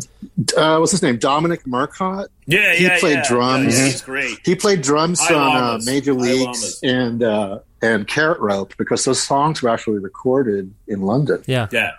uh, 0.55 0.77
what's 0.77 0.91
his 0.91 1.01
name? 1.01 1.17
Dominic 1.17 1.65
Murcott. 1.65 2.27
Yeah, 2.45 2.73
he 2.75 2.83
yeah, 2.85 2.93
He 2.93 2.99
played 2.99 3.15
yeah. 3.17 3.27
drums. 3.27 3.77
Yeah, 3.77 3.85
he's 3.85 4.01
great. 4.01 4.37
He 4.45 4.55
played 4.55 4.81
drums 4.81 5.19
High 5.19 5.33
on 5.33 5.55
uh. 5.57 5.79
Major 5.83 6.13
High 6.13 6.19
Leagues 6.21 6.79
and 6.83 7.23
uh, 7.23 7.59
and 7.81 8.07
Carrot 8.07 8.39
Rope 8.39 8.73
because 8.77 9.03
those 9.03 9.21
songs 9.21 9.61
were 9.61 9.69
actually 9.69 9.99
recorded 9.99 10.73
in 10.87 11.01
London. 11.01 11.43
Yeah, 11.47 11.67
Yeah, 11.71 11.91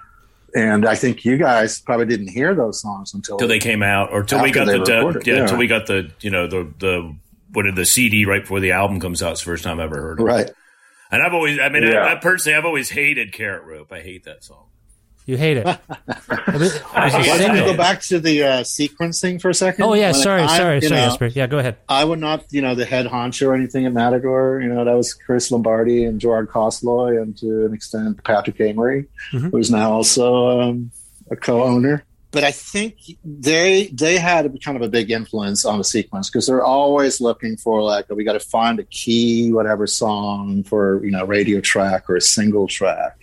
And 0.54 0.86
I 0.86 0.94
think 0.94 1.24
you 1.24 1.36
guys 1.36 1.80
probably 1.80 2.06
didn't 2.06 2.28
hear 2.28 2.54
those 2.54 2.80
songs 2.80 3.12
until 3.12 3.38
till 3.38 3.48
they 3.48 3.58
came 3.58 3.82
out, 3.82 4.12
or 4.12 4.22
till 4.22 4.40
we 4.42 4.52
got 4.52 4.66
the 4.66 4.78
recorded, 4.78 5.26
yeah, 5.26 5.34
yeah. 5.38 5.46
till 5.46 5.58
we 5.58 5.66
got 5.66 5.86
the 5.86 6.12
you 6.20 6.30
know 6.30 6.46
the 6.46 6.72
the 6.78 7.16
what 7.52 7.64
did 7.64 7.74
the 7.76 7.84
CD 7.84 8.24
right 8.24 8.42
before 8.42 8.60
the 8.60 8.72
album 8.72 9.00
comes 9.00 9.22
out. 9.22 9.32
It's 9.32 9.40
the 9.40 9.46
first 9.46 9.64
time 9.64 9.80
I 9.80 9.84
ever 9.84 10.00
heard 10.00 10.20
it. 10.20 10.22
right. 10.22 10.50
And 11.10 11.22
I've 11.22 11.34
always, 11.34 11.60
I 11.60 11.68
mean, 11.68 11.84
Yeah. 11.84 11.98
I, 11.98 12.12
I 12.12 12.14
personally, 12.16 12.56
I've 12.56 12.64
always 12.64 12.90
hated 12.90 13.32
Carrot 13.32 13.62
Rope. 13.64 13.92
I 13.92 14.00
hate 14.00 14.24
that 14.24 14.42
song. 14.42 14.66
You 15.26 15.36
hate 15.36 15.56
it. 15.58 15.66
I 15.66 15.76
It's 15.76 16.74
a 16.76 17.08
hate 17.10 17.24
Can 17.26 17.38
single. 17.38 17.62
I 17.64 17.66
go 17.72 17.76
back 17.76 18.00
to 18.02 18.20
the 18.20 18.42
uh, 18.42 18.60
sequencing 18.62 19.40
for 19.40 19.48
a 19.50 19.54
second? 19.54 19.84
Oh 19.84 19.94
yeah, 19.94 20.12
When 20.12 20.20
sorry, 20.20 20.42
I- 20.42 20.56
sorry, 20.58 20.80
sorry, 20.82 21.00
know, 21.00 21.06
Jesper. 21.08 21.26
Yeah, 21.26 21.46
go 21.46 21.58
ahead. 21.58 21.76
I 21.88 22.04
would 22.04 22.18
not, 22.18 22.44
you 22.50 22.62
know, 22.62 22.74
the 22.74 22.84
head 22.84 23.06
honcho 23.06 23.48
or 23.48 23.54
anything 23.54 23.86
at 23.86 23.92
Matador. 23.92 24.60
You 24.60 24.68
know, 24.68 24.84
that 24.84 24.94
was 24.94 25.14
Chris 25.14 25.50
Lombardi 25.50 26.04
and 26.04 26.20
Gerard 26.20 26.48
Cosloy, 26.48 27.20
and 27.20 27.36
to 27.38 27.66
an 27.66 27.74
extent 27.74 28.22
Patrick 28.24 28.60
Amory, 28.60 29.06
Mhm. 29.32 29.50
who's 29.50 29.70
now 29.70 29.92
also 29.92 30.60
um, 30.60 30.90
a 31.30 31.36
co-owner. 31.36 32.04
But 32.30 32.42
I 32.42 32.50
think 32.50 32.96
they 33.24 33.86
they 33.92 34.18
had 34.18 34.52
kind 34.64 34.76
of 34.76 34.82
a 34.82 34.88
big 34.88 35.12
influence 35.12 35.64
on 35.64 35.78
the 35.78 35.84
sequence 35.84 36.28
because 36.28 36.48
they're 36.48 36.64
always 36.64 37.20
looking 37.20 37.56
for 37.56 37.80
like 37.80 38.10
we 38.10 38.24
got 38.24 38.32
to 38.32 38.40
find 38.40 38.80
a 38.80 38.84
key 38.84 39.52
whatever 39.52 39.86
song 39.86 40.64
for 40.64 41.04
you 41.04 41.12
know 41.12 41.24
radio 41.24 41.60
track 41.60 42.10
or 42.10 42.16
a 42.16 42.20
single 42.20 42.66
track, 42.66 43.16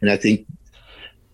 and 0.00 0.08
I 0.08 0.16
think 0.16 0.46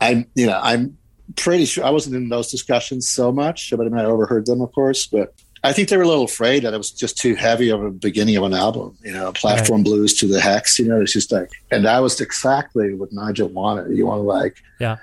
I 0.01 0.27
you 0.35 0.47
know 0.47 0.59
I'm 0.63 0.97
pretty 1.37 1.65
sure 1.65 1.85
I 1.85 1.91
wasn't 1.91 2.17
in 2.17 2.29
those 2.29 2.51
discussions 2.51 3.09
so 3.09 3.33
much, 3.33 3.71
but 3.71 3.87
I, 3.87 3.89
mean, 3.89 3.99
I 3.99 4.05
overheard 4.05 4.47
them, 4.47 4.61
of 4.61 4.73
course. 4.73 5.07
But 5.07 5.35
I 5.63 5.73
think 5.73 5.89
they 5.89 5.97
were 5.97 6.03
a 6.03 6.09
little 6.09 6.25
afraid 6.25 6.65
that 6.65 6.75
it 6.75 6.79
was 6.79 6.91
just 6.91 7.19
too 7.19 7.35
heavy 7.35 7.71
of 7.71 7.83
a 7.83 7.91
beginning 7.91 8.37
of 8.37 8.45
an 8.45 8.55
album. 8.55 8.97
You 9.03 9.13
know, 9.13 9.33
platform 9.33 9.83
blues 9.83 10.19
to 10.19 10.27
the 10.27 10.41
hex. 10.41 10.79
You 10.79 10.89
know, 10.89 11.01
it's 11.01 11.13
just 11.13 11.33
like, 11.33 11.51
and 11.71 11.85
that 11.85 11.99
was 12.01 12.21
exactly 12.21 12.95
what 12.95 13.13
Nigel 13.13 13.49
wanted. 13.49 13.97
You 13.97 14.07
want 14.07 14.21
to 14.21 14.23
like, 14.23 14.57
Yeah. 14.79 14.97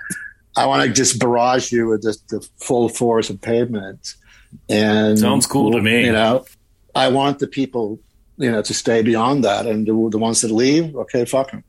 I 0.56 0.66
want 0.66 0.82
to 0.82 0.92
just 0.92 1.20
barrage 1.20 1.70
you 1.70 1.88
with 1.88 2.02
just 2.02 2.28
the 2.28 2.46
full 2.56 2.88
force 2.88 3.30
of 3.30 3.40
pavement. 3.40 4.14
And 4.68 5.18
Sounds 5.18 5.46
cool 5.46 5.70
to 5.72 5.80
me. 5.80 6.06
You 6.06 6.12
know, 6.12 6.46
I 6.94 7.08
want 7.08 7.38
the 7.38 7.46
people, 7.46 8.00
you 8.38 8.50
know, 8.50 8.62
to 8.62 8.74
stay 8.74 9.02
beyond 9.02 9.44
that, 9.44 9.66
and 9.66 9.86
the, 9.86 10.08
the 10.10 10.18
ones 10.18 10.40
that 10.40 10.50
leave, 10.50 10.96
okay, 10.96 11.24
fuck 11.24 11.52
them. 11.52 11.62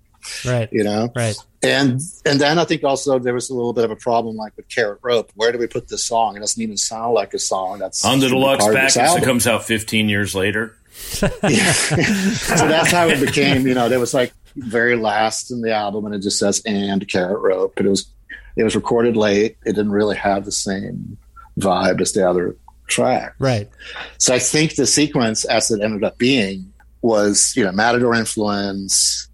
Right, 0.46 0.70
You 0.72 0.84
know, 0.84 1.12
right. 1.16 1.36
and 1.64 2.00
and 2.26 2.40
then 2.40 2.60
I 2.60 2.66
think 2.66 2.84
also 2.84 3.20
there 3.20 3.34
was 3.34 3.50
a 3.50 3.54
little 3.54 3.74
bit 3.74 3.84
of 3.86 3.92
a 3.92 3.96
problem, 3.96 4.36
like 4.36 4.56
with 4.58 4.68
Carrot 4.70 5.00
Rope. 5.02 5.32
Where 5.36 5.52
do 5.52 5.58
we 5.58 5.68
put 5.68 5.88
this 5.88 6.06
song? 6.06 6.36
It 6.38 6.40
doesn't 6.40 6.62
even 6.62 6.78
sound 6.78 7.14
like 7.14 7.34
a 7.34 7.40
song 7.40 7.80
that's 7.80 8.04
On 8.06 8.20
the 8.20 8.28
should 8.28 8.36
deluxe 8.36 8.64
part 8.64 8.76
of 8.76 8.82
package 8.82 8.94
that 8.96 9.24
comes 9.24 9.48
out 9.48 9.66
15 9.66 10.10
years 10.10 10.36
later. 10.36 10.76
Yeah. 11.22 11.72
so 11.72 12.68
that's 12.68 12.92
how 12.92 13.08
it 13.08 13.20
became. 13.20 13.66
You 13.66 13.74
know, 13.74 13.90
there 13.90 14.00
was 14.00 14.14
like 14.14 14.34
very 14.56 14.96
last 14.96 15.52
in 15.52 15.62
the 15.62 15.74
album, 15.74 16.06
and 16.06 16.14
it 16.16 16.20
just 16.22 16.40
says 16.40 16.62
"and 16.66 17.08
Carrot 17.08 17.40
Rope." 17.42 17.74
But 17.76 17.86
it 17.86 17.90
was 17.90 18.10
it 18.56 18.64
was 18.64 18.76
recorded 18.76 19.16
late. 19.16 19.58
It 19.66 19.74
didn't 19.74 19.92
really 19.92 20.18
have 20.18 20.46
the 20.46 20.52
same 20.52 21.18
vibe 21.58 22.02
as 22.02 22.12
the 22.14 22.30
other 22.30 22.56
track. 22.88 23.36
Right. 23.40 23.70
So 24.18 24.34
I 24.34 24.40
think 24.40 24.76
the 24.76 24.86
sequence, 24.86 25.46
as 25.46 25.72
it 25.72 25.82
ended 25.82 26.04
up 26.04 26.18
being, 26.18 26.74
was 27.02 27.54
you 27.56 27.64
know 27.64 27.72
Matador 27.72 28.14
influence, 28.16 29.29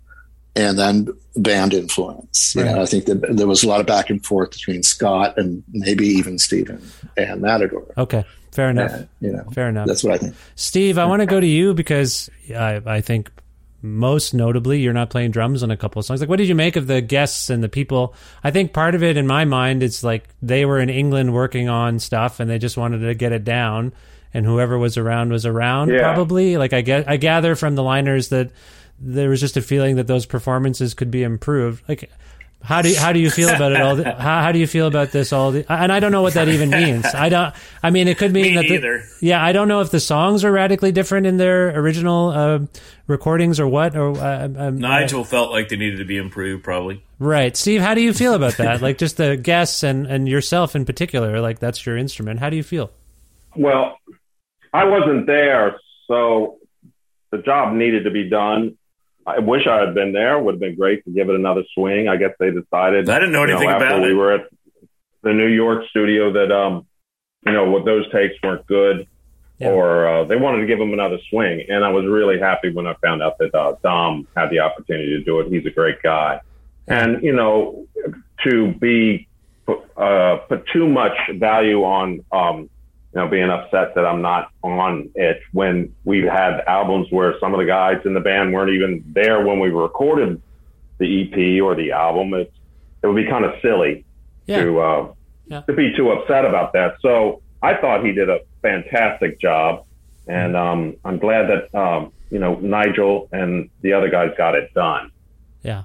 and 0.55 0.77
then 0.79 1.07
band 1.35 1.73
influence. 1.73 2.53
You 2.55 2.63
Right. 2.63 2.75
know, 2.75 2.81
I 2.81 2.85
think 2.85 3.05
that 3.05 3.35
there 3.35 3.47
was 3.47 3.63
a 3.63 3.67
lot 3.67 3.79
of 3.81 3.85
back 3.85 4.09
and 4.09 4.25
forth 4.25 4.51
between 4.51 4.83
Scott 4.83 5.37
and 5.37 5.63
maybe 5.71 6.07
even 6.07 6.37
Stephen 6.39 6.81
and 7.17 7.41
Matador. 7.41 7.85
Okay. 7.97 8.23
Fair 8.51 8.69
enough. 8.69 8.91
And, 8.93 9.07
you 9.19 9.33
know, 9.33 9.43
Fair 9.53 9.67
enough. 9.67 9.85
that's 9.87 10.03
what 10.03 10.13
I 10.13 10.17
think. 10.17 10.35
Steve, 10.55 10.97
I 10.97 11.05
want 11.05 11.19
to 11.21 11.25
go 11.25 11.39
to 11.41 11.45
you 11.47 11.73
because 11.73 12.29
I, 12.55 12.81
I 12.85 13.01
think 13.01 13.29
most 13.81 14.33
notably 14.33 14.79
you're 14.79 14.93
not 14.93 15.09
playing 15.09 15.31
drums 15.31 15.61
on 15.61 15.69
a 15.71 15.77
couple 15.77 15.99
of 15.99 16.05
songs. 16.05 16.21
Like, 16.21 16.29
what 16.29 16.37
did 16.37 16.47
you 16.47 16.55
make 16.55 16.77
of 16.77 16.87
the 16.87 17.01
guests 17.01 17.49
and 17.49 17.61
the 17.61 17.67
people? 17.69 18.15
I 18.43 18.51
think 18.51 18.71
part 18.71 18.95
of 18.95 19.03
it 19.03 19.17
in 19.17 19.27
my 19.27 19.43
mind 19.45 19.83
is 19.83 20.03
like 20.05 20.23
they 20.41 20.63
were 20.65 20.79
in 20.79 20.89
England 20.89 21.33
working 21.33 21.67
on 21.67 21.99
stuff 21.99 22.39
and 22.39 22.49
they 22.49 22.57
just 22.57 22.77
wanted 22.77 22.99
to 22.99 23.13
get 23.13 23.33
it 23.33 23.43
down, 23.43 23.91
and 24.33 24.45
whoever 24.45 24.77
was 24.77 24.95
around 24.97 25.31
was 25.31 25.45
around. 25.45 25.89
Yeah. 25.89 25.99
Probably, 26.13 26.55
like 26.57 26.71
I 26.73 26.79
get, 26.81 27.09
I 27.09 27.17
gather 27.17 27.55
from 27.55 27.75
the 27.75 27.83
liners 27.83 28.29
that 28.29 28.51
there 28.99 29.29
was 29.29 29.39
just 29.39 29.57
a 29.57 29.61
feeling 29.61 29.97
that 29.97 30.07
those 30.07 30.25
performances 30.25 30.93
could 30.93 31.11
be 31.11 31.23
improved. 31.23 31.87
Like. 31.87 32.09
How 32.65 32.81
do 32.81 32.89
you, 32.89 32.97
how 32.97 33.13
do 33.13 33.19
you 33.19 33.29
feel 33.29 33.49
about 33.49 33.73
it 33.73 33.81
all? 33.81 33.95
The, 33.95 34.11
how, 34.19 34.41
how 34.41 34.51
do 34.51 34.57
you 34.57 34.65
feel 34.65 34.87
about 34.87 35.11
this 35.11 35.31
all? 35.31 35.51
The, 35.51 35.71
and 35.71 35.91
I 35.91 35.99
don't 35.99 36.11
know 36.11 36.23
what 36.23 36.33
that 36.33 36.47
even 36.47 36.71
means. 36.71 37.05
I 37.05 37.29
don't. 37.29 37.53
I 37.83 37.91
mean, 37.91 38.07
it 38.07 38.17
could 38.17 38.33
mean 38.33 38.55
Me 38.55 38.77
that 38.77 38.81
the, 38.81 39.03
yeah, 39.21 39.43
I 39.43 39.51
don't 39.51 39.67
know 39.67 39.81
if 39.81 39.91
the 39.91 39.99
songs 39.99 40.43
are 40.43 40.51
radically 40.51 40.91
different 40.91 41.27
in 41.27 41.37
their 41.37 41.77
original 41.79 42.29
uh, 42.29 42.59
recordings 43.05 43.59
or 43.59 43.67
what. 43.67 43.95
Or 43.95 44.17
uh, 44.17 44.45
um, 44.45 44.79
Nigel 44.79 45.23
felt 45.23 45.51
like 45.51 45.69
they 45.69 45.75
needed 45.75 45.97
to 45.97 46.05
be 46.05 46.17
improved, 46.17 46.63
probably. 46.63 47.03
right, 47.19 47.55
Steve? 47.55 47.81
How 47.81 47.93
do 47.93 48.01
you 48.01 48.13
feel 48.13 48.33
about 48.33 48.57
that? 48.57 48.81
like 48.81 48.97
just 48.97 49.17
the 49.17 49.37
guests 49.37 49.83
and 49.83 50.07
and 50.07 50.27
yourself 50.27 50.75
in 50.75 50.85
particular. 50.85 51.41
Like 51.41 51.59
that's 51.59 51.85
your 51.85 51.97
instrument. 51.97 52.39
How 52.39 52.49
do 52.49 52.57
you 52.57 52.63
feel? 52.63 52.89
Well, 53.55 53.99
I 54.73 54.85
wasn't 54.85 55.27
there, 55.27 55.79
so 56.07 56.57
the 57.31 57.37
job 57.37 57.73
needed 57.73 58.05
to 58.05 58.11
be 58.11 58.27
done. 58.27 58.77
I 59.25 59.39
wish 59.39 59.65
I 59.67 59.79
had 59.79 59.95
been 59.95 60.13
there. 60.13 60.37
Would 60.39 60.55
have 60.55 60.59
been 60.59 60.75
great 60.75 61.03
to 61.05 61.11
give 61.11 61.29
it 61.29 61.35
another 61.35 61.63
swing. 61.73 62.07
I 62.07 62.17
guess 62.17 62.31
they 62.39 62.51
decided. 62.51 63.09
I 63.09 63.15
didn't 63.19 63.31
know 63.33 63.43
you 63.43 63.51
anything 63.51 63.69
after 63.69 63.85
about 63.87 64.01
we 64.03 64.11
it. 64.11 64.13
were 64.13 64.33
at 64.33 64.47
the 65.23 65.33
New 65.33 65.47
York 65.47 65.83
studio 65.89 66.31
that 66.33 66.51
um, 66.51 66.85
you 67.45 67.53
know, 67.53 67.69
what 67.69 67.85
those 67.85 68.09
takes 68.11 68.35
weren't 68.43 68.65
good, 68.67 69.07
Yeah. 69.59 69.69
or 69.69 70.07
uh, 70.07 70.23
they 70.25 70.35
wanted 70.35 70.61
to 70.61 70.67
give 70.67 70.79
them 70.79 70.93
another 70.93 71.17
swing. 71.29 71.65
And 71.69 71.83
I 71.83 71.89
was 71.89 72.05
really 72.05 72.39
happy 72.39 72.71
when 72.71 72.85
I 72.87 72.93
found 73.03 73.21
out 73.23 73.37
that 73.39 73.53
uh, 73.55 73.75
Dom 73.83 74.27
had 74.35 74.49
the 74.49 74.59
opportunity 74.59 75.17
to 75.17 75.23
do 75.23 75.39
it. 75.39 75.51
He's 75.51 75.65
a 75.65 75.71
great 75.71 76.01
guy, 76.03 76.41
and 76.87 77.23
you 77.23 77.33
know, 77.33 77.87
to 78.43 78.73
be 78.73 79.27
uh, 79.97 80.37
put 80.47 80.67
too 80.67 80.87
much 80.87 81.17
value 81.35 81.83
on 81.83 82.23
um, 82.31 82.69
you 83.15 83.21
know 83.21 83.27
being 83.29 83.49
upset 83.49 83.95
that 83.95 84.05
I'm 84.05 84.21
not 84.21 84.51
on 84.61 85.09
it 85.15 85.39
when 85.53 85.93
we've 86.03 86.25
had 86.25 86.59
albums 86.67 87.07
where 87.11 87.35
some 87.39 87.53
of 87.53 87.59
the 87.59 87.65
guys 87.65 88.01
in 88.05 88.13
the 88.13 88.19
band 88.19 88.53
weren't 88.53 88.71
even 88.71 89.03
there 89.13 89.45
when 89.45 89.59
we 89.59 89.69
recorded 89.69 90.41
the 90.97 91.23
EP 91.23 91.61
or 91.63 91.75
the 91.75 91.91
album. 91.93 92.33
It 92.33 92.51
it 93.01 93.07
would 93.07 93.15
be 93.15 93.25
kind 93.29 93.45
of 93.45 93.53
silly 93.61 94.03
Yeah. 94.47 94.63
to 94.63 94.79
uh, 94.79 95.13
Yeah. 95.47 95.61
to 95.61 95.73
be 95.73 95.95
too 95.95 96.11
upset 96.11 96.43
about 96.45 96.73
that. 96.73 96.95
So 97.01 97.41
I 97.63 97.75
thought 97.75 98.03
he 98.05 98.11
did 98.11 98.29
a 98.29 98.39
fantastic 98.61 99.39
job, 99.39 99.85
and 100.27 100.55
um, 100.57 100.95
I'm 101.05 101.17
glad 101.17 101.47
that 101.49 101.73
um, 101.79 102.11
you 102.29 102.39
know 102.39 102.55
Nigel 102.55 103.29
and 103.31 103.69
the 103.81 103.93
other 103.93 104.09
guys 104.09 104.31
got 104.37 104.55
it 104.55 104.73
done. 104.73 105.11
Yeah, 105.63 105.83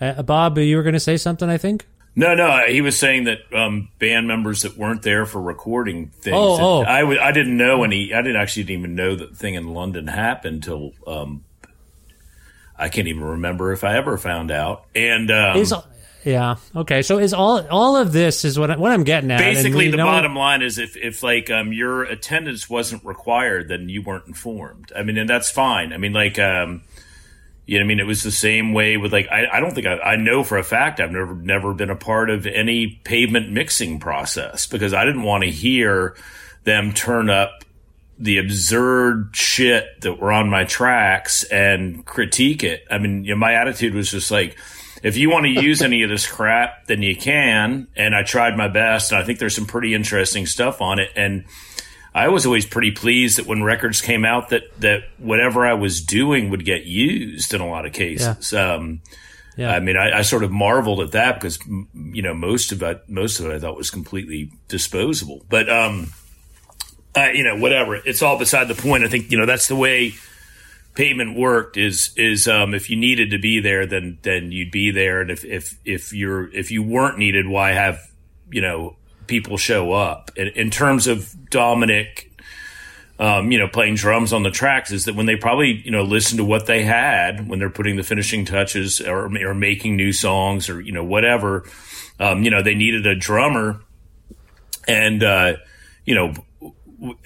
uh, 0.00 0.22
Bob, 0.22 0.58
you 0.58 0.76
were 0.76 0.82
going 0.82 0.94
to 0.94 1.00
say 1.00 1.16
something. 1.16 1.48
I 1.48 1.58
think. 1.58 1.86
No, 2.18 2.34
no, 2.34 2.62
he 2.66 2.80
was 2.80 2.98
saying 2.98 3.24
that 3.24 3.40
um, 3.52 3.90
band 3.98 4.26
members 4.26 4.62
that 4.62 4.78
weren't 4.78 5.02
there 5.02 5.26
for 5.26 5.40
recording 5.40 6.08
things. 6.08 6.34
Oh, 6.34 6.80
oh. 6.80 6.82
I 6.82 7.00
w- 7.00 7.20
I 7.20 7.30
didn't 7.30 7.58
know 7.58 7.84
any. 7.84 8.14
I 8.14 8.22
didn't 8.22 8.40
actually 8.40 8.64
didn't 8.64 8.80
even 8.80 8.94
know 8.94 9.16
that 9.16 9.36
thing 9.36 9.54
in 9.54 9.74
London 9.74 10.06
happened 10.06 10.62
till 10.62 10.92
um, 11.06 11.44
I 12.74 12.88
can't 12.88 13.06
even 13.06 13.22
remember 13.22 13.70
if 13.72 13.84
I 13.84 13.98
ever 13.98 14.16
found 14.16 14.50
out. 14.50 14.86
And 14.94 15.30
um, 15.30 15.58
is 15.58 15.74
yeah 16.24 16.56
okay. 16.74 17.02
So 17.02 17.18
is 17.18 17.34
all 17.34 17.66
all 17.68 17.96
of 17.96 18.12
this 18.12 18.46
is 18.46 18.58
what 18.58 18.70
I, 18.70 18.76
what 18.78 18.92
I'm 18.92 19.04
getting 19.04 19.30
at. 19.30 19.38
basically 19.38 19.90
the 19.90 19.98
bottom 19.98 20.34
line 20.34 20.62
is 20.62 20.78
if 20.78 20.96
if 20.96 21.22
like 21.22 21.50
um, 21.50 21.70
your 21.74 22.04
attendance 22.04 22.70
wasn't 22.70 23.04
required, 23.04 23.68
then 23.68 23.90
you 23.90 24.00
weren't 24.00 24.26
informed. 24.26 24.90
I 24.96 25.02
mean, 25.02 25.18
and 25.18 25.28
that's 25.28 25.50
fine. 25.50 25.92
I 25.92 25.98
mean, 25.98 26.14
like. 26.14 26.38
Um, 26.38 26.82
you 27.66 27.78
know, 27.78 27.84
I 27.84 27.86
mean, 27.86 27.98
it 27.98 28.06
was 28.06 28.22
the 28.22 28.30
same 28.30 28.72
way 28.72 28.96
with 28.96 29.12
like 29.12 29.28
I, 29.28 29.46
I 29.54 29.60
don't 29.60 29.74
think 29.74 29.86
I, 29.86 29.98
I 29.98 30.16
know 30.16 30.44
for 30.44 30.56
a 30.56 30.64
fact 30.64 31.00
I've 31.00 31.10
never 31.10 31.34
never 31.34 31.74
been 31.74 31.90
a 31.90 31.96
part 31.96 32.30
of 32.30 32.46
any 32.46 33.00
pavement 33.04 33.50
mixing 33.50 33.98
process 33.98 34.66
because 34.66 34.94
I 34.94 35.04
didn't 35.04 35.24
want 35.24 35.44
to 35.44 35.50
hear 35.50 36.16
them 36.64 36.92
turn 36.92 37.28
up 37.28 37.64
the 38.18 38.38
absurd 38.38 39.30
shit 39.34 40.00
that 40.00 40.18
were 40.18 40.32
on 40.32 40.48
my 40.48 40.64
tracks 40.64 41.44
and 41.44 42.04
critique 42.06 42.64
it. 42.64 42.86
I 42.90 42.98
mean, 42.98 43.24
you 43.24 43.30
know, 43.30 43.38
my 43.38 43.54
attitude 43.54 43.94
was 43.94 44.10
just 44.10 44.30
like, 44.30 44.56
if 45.02 45.16
you 45.16 45.28
want 45.28 45.44
to 45.44 45.50
use 45.50 45.82
any 45.82 46.02
of 46.02 46.08
this 46.08 46.26
crap, 46.26 46.86
then 46.86 47.02
you 47.02 47.14
can. 47.14 47.88
And 47.94 48.14
I 48.14 48.22
tried 48.22 48.56
my 48.56 48.68
best, 48.68 49.12
and 49.12 49.20
I 49.20 49.24
think 49.24 49.38
there's 49.38 49.54
some 49.54 49.66
pretty 49.66 49.94
interesting 49.94 50.46
stuff 50.46 50.80
on 50.80 50.98
it. 50.98 51.10
And 51.14 51.44
I 52.16 52.28
was 52.28 52.46
always 52.46 52.64
pretty 52.64 52.92
pleased 52.92 53.36
that 53.38 53.46
when 53.46 53.62
records 53.62 54.00
came 54.00 54.24
out 54.24 54.48
that 54.48 54.62
that 54.80 55.04
whatever 55.18 55.66
I 55.66 55.74
was 55.74 56.00
doing 56.00 56.48
would 56.50 56.64
get 56.64 56.84
used 56.86 57.52
in 57.52 57.60
a 57.60 57.68
lot 57.68 57.84
of 57.84 57.92
cases. 57.92 58.54
Um, 58.54 59.02
Yeah. 59.56 59.72
I 59.72 59.80
mean, 59.80 59.96
I, 59.96 60.18
I 60.18 60.22
sort 60.22 60.42
of 60.42 60.50
marveled 60.50 61.00
at 61.00 61.12
that 61.12 61.34
because 61.40 61.58
you 61.94 62.22
know 62.22 62.34
most 62.34 62.72
of 62.72 62.82
it, 62.82 63.02
most 63.08 63.38
of 63.40 63.46
it, 63.46 63.54
I 63.54 63.58
thought 63.58 63.76
was 63.76 63.90
completely 63.90 64.50
disposable. 64.68 65.44
But 65.48 65.68
um, 65.70 66.12
uh, 67.14 67.30
you 67.34 67.44
know, 67.44 67.56
whatever. 67.56 67.96
It's 67.96 68.22
all 68.22 68.38
beside 68.38 68.68
the 68.68 68.74
point. 68.74 69.04
I 69.04 69.08
think 69.08 69.30
you 69.30 69.38
know 69.38 69.46
that's 69.46 69.68
the 69.68 69.76
way 69.76 70.12
pavement 70.94 71.36
worked 71.38 71.76
is 71.76 72.12
is 72.16 72.48
um, 72.48 72.74
if 72.74 72.90
you 72.90 72.96
needed 72.96 73.30
to 73.30 73.38
be 73.38 73.60
there, 73.60 73.86
then 73.86 74.18
then 74.22 74.52
you'd 74.52 74.70
be 74.70 74.90
there, 74.90 75.20
and 75.20 75.30
if 75.30 75.44
if 75.44 75.78
if 75.84 76.12
you're 76.12 76.52
if 76.54 76.70
you 76.70 76.82
weren't 76.82 77.18
needed, 77.18 77.46
why 77.46 77.72
have 77.72 77.98
you 78.50 78.60
know 78.60 78.96
people 79.26 79.56
show 79.56 79.92
up? 79.92 80.30
In, 80.36 80.48
in 80.48 80.70
terms 80.70 81.06
of 81.06 81.50
Dominic, 81.50 82.32
um, 83.18 83.50
you 83.50 83.58
know, 83.58 83.68
playing 83.68 83.94
drums 83.94 84.32
on 84.32 84.42
the 84.42 84.50
tracks, 84.50 84.92
is 84.92 85.06
that 85.06 85.14
when 85.14 85.26
they 85.26 85.36
probably 85.36 85.80
you 85.84 85.90
know 85.90 86.02
listen 86.02 86.38
to 86.38 86.44
what 86.44 86.66
they 86.66 86.84
had 86.84 87.48
when 87.48 87.58
they're 87.58 87.70
putting 87.70 87.96
the 87.96 88.02
finishing 88.02 88.44
touches 88.44 89.00
or 89.00 89.26
or 89.44 89.54
making 89.54 89.96
new 89.96 90.12
songs 90.12 90.68
or 90.68 90.80
you 90.80 90.92
know 90.92 91.04
whatever, 91.04 91.64
um, 92.18 92.42
you 92.42 92.50
know, 92.50 92.62
they 92.62 92.74
needed 92.74 93.06
a 93.06 93.14
drummer, 93.14 93.80
and 94.86 95.22
uh, 95.22 95.54
you 96.04 96.14
know 96.14 96.34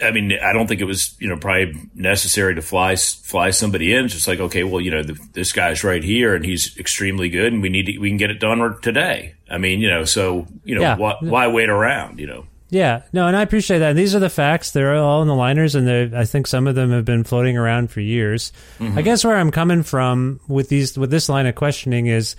I 0.02 0.10
mean, 0.10 0.32
I 0.42 0.52
don't 0.52 0.66
think 0.66 0.80
it 0.80 0.84
was, 0.84 1.14
you 1.20 1.28
know, 1.28 1.36
probably 1.36 1.74
necessary 1.94 2.54
to 2.56 2.62
fly 2.62 2.96
fly 2.96 3.50
somebody 3.50 3.94
in. 3.94 4.06
It's 4.06 4.14
just 4.14 4.26
like, 4.28 4.40
okay, 4.40 4.64
well, 4.64 4.80
you 4.80 4.90
know, 4.90 5.02
the, 5.02 5.16
this 5.32 5.52
guy's 5.52 5.84
right 5.84 6.02
here, 6.02 6.34
and 6.34 6.44
he's 6.44 6.76
extremely 6.78 7.28
good, 7.28 7.52
and 7.52 7.62
we 7.62 7.68
need 7.68 7.86
to, 7.86 7.98
we 7.98 8.08
can 8.10 8.16
get 8.16 8.30
it 8.30 8.40
done 8.40 8.76
today. 8.82 9.34
I 9.48 9.58
mean, 9.58 9.80
you 9.80 9.88
know, 9.88 10.04
so 10.04 10.46
you 10.64 10.74
know, 10.74 10.80
Yeah. 10.80 10.96
why, 10.96 11.14
why 11.20 11.46
wait 11.48 11.68
around? 11.68 12.18
You 12.18 12.26
know, 12.26 12.46
Yeah, 12.70 13.02
no, 13.12 13.26
and 13.28 13.36
I 13.36 13.42
appreciate 13.42 13.78
that. 13.78 13.94
These 13.94 14.14
are 14.14 14.20
the 14.20 14.28
facts. 14.30 14.72
They're 14.72 14.94
all 14.96 15.22
in 15.22 15.28
the 15.28 15.34
liners, 15.34 15.74
and 15.76 16.16
I 16.16 16.24
think 16.24 16.46
some 16.46 16.66
of 16.66 16.74
them 16.74 16.90
have 16.90 17.04
been 17.04 17.22
floating 17.24 17.56
around 17.56 17.90
for 17.90 18.00
years. 18.00 18.52
I 18.80 19.02
guess 19.02 19.24
where 19.24 19.36
I'm 19.36 19.50
coming 19.52 19.82
from 19.84 20.40
with 20.48 20.68
these 20.68 20.98
with 20.98 21.10
this 21.10 21.28
line 21.28 21.46
of 21.46 21.54
questioning 21.54 22.06
is, 22.06 22.34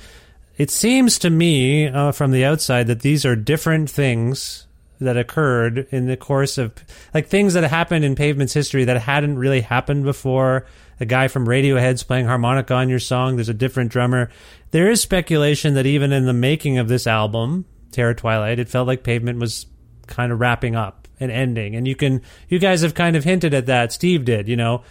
it 0.57 0.69
seems 0.69 1.17
to 1.19 1.29
me 1.29 1.87
uh, 1.87 2.11
from 2.11 2.31
the 2.31 2.43
outside 2.45 2.87
that 2.87 2.99
these 3.01 3.25
are 3.25 3.35
different 3.37 3.89
things 3.89 4.67
that 5.01 5.17
occurred 5.17 5.87
in 5.91 6.05
the 6.05 6.15
course 6.15 6.57
of 6.57 6.73
like 7.13 7.27
things 7.27 7.55
that 7.55 7.63
happened 7.63 8.05
in 8.05 8.15
Pavement's 8.15 8.53
history 8.53 8.85
that 8.85 9.01
hadn't 9.01 9.37
really 9.37 9.61
happened 9.61 10.03
before. 10.03 10.65
A 10.99 11.05
guy 11.05 11.27
from 11.27 11.47
Radiohead's 11.47 12.03
playing 12.03 12.27
harmonica 12.27 12.75
on 12.75 12.87
your 12.87 12.99
song. 12.99 13.35
There's 13.35 13.49
a 13.49 13.53
different 13.53 13.91
drummer. 13.91 14.29
There 14.69 14.89
is 14.89 15.01
speculation 15.01 15.73
that 15.73 15.87
even 15.87 16.11
in 16.11 16.25
the 16.25 16.33
making 16.33 16.77
of 16.77 16.87
this 16.87 17.07
album, 17.07 17.65
Terror 17.91 18.13
Twilight, 18.13 18.59
it 18.59 18.69
felt 18.69 18.87
like 18.87 19.03
Pavement 19.03 19.39
was 19.39 19.65
kind 20.05 20.31
of 20.31 20.39
wrapping 20.39 20.75
up 20.75 21.07
and 21.19 21.31
ending. 21.31 21.75
And 21.75 21.87
you 21.87 21.95
can, 21.95 22.21
you 22.47 22.59
guys 22.59 22.83
have 22.83 22.93
kind 22.93 23.15
of 23.15 23.23
hinted 23.23 23.55
at 23.55 23.65
that. 23.65 23.91
Steve 23.91 24.25
did, 24.25 24.47
you 24.47 24.55
know. 24.55 24.83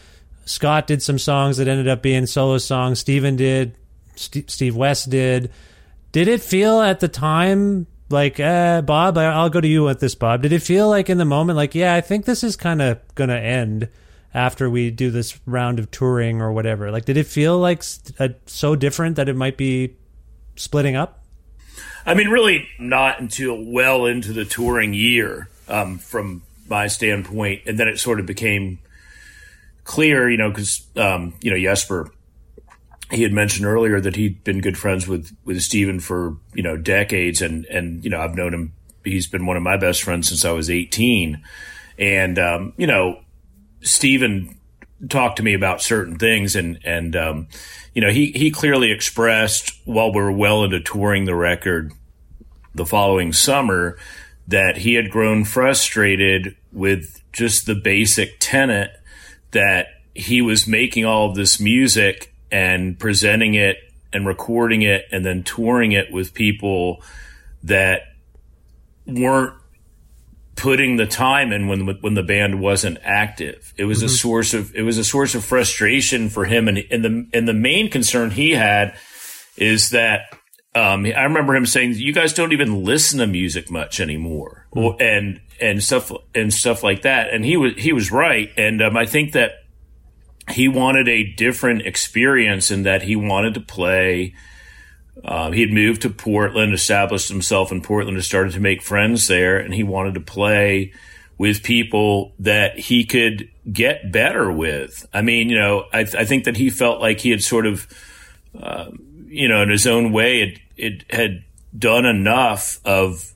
Scott 0.44 0.88
did 0.88 1.00
some 1.00 1.18
songs 1.18 1.58
that 1.58 1.68
ended 1.68 1.86
up 1.86 2.02
being 2.02 2.26
solo 2.26 2.58
songs. 2.58 2.98
Steven 2.98 3.36
did. 3.36 3.76
St- 4.16 4.50
Steve 4.50 4.74
West 4.74 5.08
did. 5.08 5.52
Did 6.10 6.26
it 6.26 6.40
feel 6.40 6.80
at 6.80 6.98
the 6.98 7.08
time 7.08 7.86
like, 8.10 8.38
uh, 8.40 8.82
Bob, 8.82 9.16
I- 9.16 9.24
I'll 9.26 9.48
go 9.50 9.60
to 9.60 9.68
you 9.68 9.84
with 9.84 10.00
this, 10.00 10.14
Bob. 10.14 10.42
Did 10.42 10.52
it 10.52 10.62
feel 10.62 10.88
like 10.88 11.08
in 11.08 11.18
the 11.18 11.24
moment, 11.24 11.56
like, 11.56 11.74
yeah, 11.74 11.94
I 11.94 12.00
think 12.00 12.24
this 12.24 12.42
is 12.44 12.56
kind 12.56 12.82
of 12.82 12.98
going 13.14 13.30
to 13.30 13.38
end 13.38 13.88
after 14.34 14.68
we 14.68 14.90
do 14.90 15.10
this 15.10 15.38
round 15.46 15.78
of 15.78 15.90
touring 15.90 16.40
or 16.40 16.52
whatever? 16.52 16.90
Like, 16.90 17.04
did 17.04 17.16
it 17.16 17.26
feel 17.26 17.58
like 17.58 17.82
uh, 18.18 18.28
so 18.46 18.76
different 18.76 19.16
that 19.16 19.28
it 19.28 19.36
might 19.36 19.56
be 19.56 19.96
splitting 20.56 20.96
up? 20.96 21.24
I 22.06 22.14
mean, 22.14 22.28
really 22.28 22.68
not 22.78 23.20
until 23.20 23.62
well 23.62 24.06
into 24.06 24.32
the 24.32 24.44
touring 24.44 24.94
year, 24.94 25.48
um, 25.68 25.98
from 25.98 26.42
my 26.68 26.86
standpoint, 26.86 27.62
and 27.66 27.78
then 27.78 27.88
it 27.88 27.98
sort 27.98 28.20
of 28.20 28.26
became 28.26 28.78
clear, 29.84 30.30
you 30.30 30.36
know, 30.38 30.48
because 30.50 30.86
um, 30.96 31.34
you 31.42 31.50
know 31.50 31.58
Jesper, 31.58 32.10
he 33.10 33.22
had 33.22 33.32
mentioned 33.32 33.66
earlier 33.66 34.00
that 34.00 34.16
he'd 34.16 34.44
been 34.44 34.60
good 34.60 34.78
friends 34.78 35.06
with 35.06 35.36
with 35.44 35.60
Steven 35.62 36.00
for 36.00 36.36
you 36.54 36.62
know 36.62 36.76
decades, 36.76 37.42
and 37.42 37.64
and 37.66 38.04
you 38.04 38.10
know 38.10 38.20
I've 38.20 38.34
known 38.34 38.54
him. 38.54 38.72
He's 39.04 39.26
been 39.26 39.46
one 39.46 39.56
of 39.56 39.62
my 39.62 39.76
best 39.76 40.02
friends 40.02 40.28
since 40.28 40.44
I 40.44 40.52
was 40.52 40.70
eighteen, 40.70 41.42
and 41.98 42.38
um, 42.38 42.72
you 42.76 42.86
know 42.86 43.20
Steven 43.82 44.56
talked 45.08 45.36
to 45.36 45.42
me 45.42 45.54
about 45.54 45.80
certain 45.80 46.18
things 46.18 46.54
and 46.54 46.78
and 46.84 47.16
um, 47.16 47.48
you 47.94 48.02
know 48.02 48.10
he 48.10 48.32
he 48.32 48.50
clearly 48.50 48.92
expressed 48.92 49.72
while 49.84 50.12
we 50.12 50.20
were 50.20 50.32
well 50.32 50.62
into 50.64 50.80
touring 50.80 51.24
the 51.24 51.34
record 51.34 51.92
the 52.74 52.86
following 52.86 53.32
summer 53.32 53.96
that 54.46 54.78
he 54.78 54.94
had 54.94 55.10
grown 55.10 55.44
frustrated 55.44 56.56
with 56.72 57.22
just 57.32 57.66
the 57.66 57.74
basic 57.74 58.36
tenet 58.40 58.90
that 59.52 59.86
he 60.14 60.42
was 60.42 60.66
making 60.66 61.04
all 61.04 61.30
of 61.30 61.36
this 61.36 61.60
music 61.60 62.29
and 62.50 62.98
presenting 62.98 63.54
it 63.54 63.76
and 64.12 64.26
recording 64.26 64.82
it 64.82 65.04
and 65.12 65.24
then 65.24 65.42
touring 65.42 65.92
it 65.92 66.12
with 66.12 66.34
people 66.34 67.02
that 67.62 68.02
weren't 69.06 69.54
putting 70.56 70.96
the 70.96 71.06
time 71.06 71.52
in 71.52 71.68
when 71.68 71.86
when 72.00 72.14
the 72.14 72.22
band 72.22 72.60
wasn't 72.60 72.98
active. 73.02 73.72
It 73.76 73.84
was 73.84 74.02
a 74.02 74.08
source 74.08 74.52
of 74.52 74.74
it 74.74 74.82
was 74.82 74.98
a 74.98 75.04
source 75.04 75.34
of 75.34 75.44
frustration 75.44 76.28
for 76.28 76.44
him, 76.44 76.68
and 76.68 76.78
and 76.90 77.04
the 77.04 77.26
and 77.32 77.48
the 77.48 77.54
main 77.54 77.90
concern 77.90 78.30
he 78.30 78.50
had 78.50 78.94
is 79.56 79.90
that 79.90 80.36
um, 80.74 81.04
I 81.06 81.24
remember 81.24 81.54
him 81.54 81.66
saying, 81.66 81.94
"You 81.96 82.12
guys 82.12 82.32
don't 82.32 82.52
even 82.52 82.84
listen 82.84 83.18
to 83.20 83.26
music 83.26 83.70
much 83.70 84.00
anymore," 84.00 84.66
Or- 84.70 84.96
and 85.00 85.40
and 85.60 85.82
stuff 85.82 86.12
and 86.34 86.52
stuff 86.52 86.82
like 86.82 87.02
that. 87.02 87.32
And 87.32 87.44
he 87.44 87.56
was 87.56 87.72
he 87.76 87.92
was 87.92 88.12
right, 88.12 88.50
and 88.56 88.82
um, 88.82 88.96
I 88.96 89.06
think 89.06 89.32
that 89.32 89.52
he 90.52 90.68
wanted 90.68 91.08
a 91.08 91.24
different 91.24 91.82
experience 91.82 92.70
in 92.70 92.82
that 92.84 93.02
he 93.02 93.16
wanted 93.16 93.54
to 93.54 93.60
play. 93.60 94.34
Uh, 95.24 95.50
he 95.50 95.60
had 95.60 95.70
moved 95.70 96.02
to 96.02 96.10
Portland, 96.10 96.72
established 96.72 97.28
himself 97.28 97.72
in 97.72 97.82
Portland, 97.82 98.16
and 98.16 98.24
started 98.24 98.52
to 98.52 98.60
make 98.60 98.82
friends 98.82 99.26
there. 99.26 99.58
And 99.58 99.74
he 99.74 99.82
wanted 99.82 100.14
to 100.14 100.20
play 100.20 100.92
with 101.38 101.62
people 101.62 102.32
that 102.38 102.78
he 102.78 103.04
could 103.04 103.48
get 103.72 104.12
better 104.12 104.52
with. 104.52 105.06
I 105.12 105.22
mean, 105.22 105.48
you 105.48 105.58
know, 105.58 105.86
I, 105.92 106.00
I 106.00 106.24
think 106.24 106.44
that 106.44 106.56
he 106.56 106.70
felt 106.70 107.00
like 107.00 107.20
he 107.20 107.30
had 107.30 107.42
sort 107.42 107.66
of, 107.66 107.86
uh, 108.58 108.90
you 109.26 109.48
know, 109.48 109.62
in 109.62 109.70
his 109.70 109.86
own 109.86 110.12
way, 110.12 110.42
it, 110.42 110.58
it 110.76 111.04
had 111.10 111.44
done 111.78 112.04
enough 112.04 112.78
of 112.84 113.32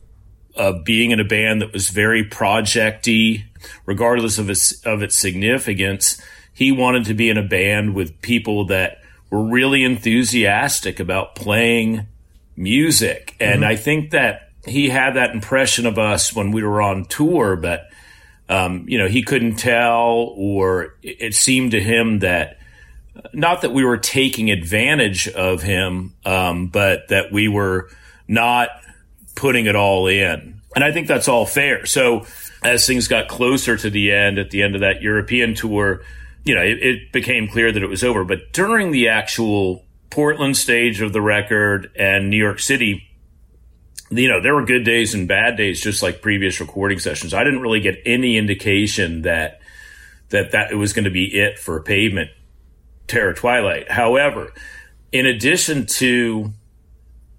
of 0.56 0.84
being 0.84 1.10
in 1.10 1.18
a 1.18 1.24
band 1.24 1.62
that 1.62 1.72
was 1.72 1.88
very 1.88 2.24
projecty, 2.24 3.44
regardless 3.86 4.38
of 4.38 4.50
its 4.50 4.84
of 4.84 5.02
its 5.02 5.16
significance. 5.16 6.20
He 6.54 6.72
wanted 6.72 7.04
to 7.06 7.14
be 7.14 7.28
in 7.28 7.36
a 7.36 7.42
band 7.42 7.94
with 7.94 8.20
people 8.22 8.66
that 8.66 9.02
were 9.30 9.42
really 9.44 9.82
enthusiastic 9.82 11.00
about 11.00 11.34
playing 11.34 12.06
music, 12.56 13.36
and 13.40 13.64
I 13.64 13.76
think 13.76 14.12
that 14.12 14.50
he 14.66 14.88
had 14.88 15.14
that 15.14 15.32
impression 15.32 15.84
of 15.86 15.98
us 15.98 16.34
when 16.34 16.52
we 16.52 16.62
were 16.62 16.80
on 16.80 17.04
tour, 17.04 17.56
but 17.56 17.90
um, 18.48 18.84
you 18.88 18.98
know 18.98 19.08
he 19.08 19.22
couldn't 19.22 19.56
tell, 19.56 20.32
or 20.36 20.94
it 21.02 21.16
it 21.20 21.34
seemed 21.34 21.72
to 21.72 21.80
him 21.80 22.20
that 22.20 22.58
not 23.32 23.62
that 23.62 23.72
we 23.72 23.84
were 23.84 23.96
taking 23.96 24.50
advantage 24.50 25.28
of 25.28 25.62
him, 25.62 26.14
um, 26.24 26.68
but 26.68 27.08
that 27.08 27.32
we 27.32 27.48
were 27.48 27.90
not 28.28 28.68
putting 29.34 29.66
it 29.66 29.76
all 29.76 30.06
in. 30.06 30.60
And 30.74 30.84
I 30.84 30.92
think 30.92 31.06
that's 31.06 31.28
all 31.28 31.46
fair. 31.46 31.86
So 31.86 32.26
as 32.62 32.86
things 32.86 33.08
got 33.08 33.28
closer 33.28 33.76
to 33.76 33.90
the 33.90 34.12
end, 34.12 34.38
at 34.38 34.50
the 34.50 34.62
end 34.62 34.74
of 34.74 34.80
that 34.80 35.02
European 35.02 35.54
tour, 35.54 36.02
you 36.44 36.54
know, 36.54 36.62
it, 36.62 36.82
it 36.82 37.12
became 37.12 37.48
clear 37.48 37.72
that 37.72 37.82
it 37.82 37.88
was 37.88 38.04
over. 38.04 38.24
But 38.24 38.52
during 38.52 38.90
the 38.90 39.08
actual 39.08 39.84
Portland 40.10 40.56
stage 40.56 41.00
of 41.00 41.12
the 41.12 41.22
record 41.22 41.90
and 41.96 42.30
New 42.30 42.36
York 42.36 42.60
City, 42.60 43.08
you 44.10 44.28
know, 44.28 44.40
there 44.40 44.54
were 44.54 44.64
good 44.64 44.84
days 44.84 45.14
and 45.14 45.26
bad 45.26 45.56
days, 45.56 45.80
just 45.80 46.02
like 46.02 46.22
previous 46.22 46.60
recording 46.60 46.98
sessions. 46.98 47.34
I 47.34 47.42
didn't 47.44 47.60
really 47.60 47.80
get 47.80 48.00
any 48.04 48.36
indication 48.36 49.22
that 49.22 49.60
that 50.28 50.52
that 50.52 50.70
it 50.70 50.76
was 50.76 50.92
going 50.92 51.04
to 51.04 51.10
be 51.10 51.24
it 51.24 51.58
for 51.58 51.80
Pavement 51.80 52.30
Terror 53.06 53.32
Twilight. 53.32 53.90
However, 53.90 54.52
in 55.12 55.26
addition 55.26 55.86
to 55.86 56.52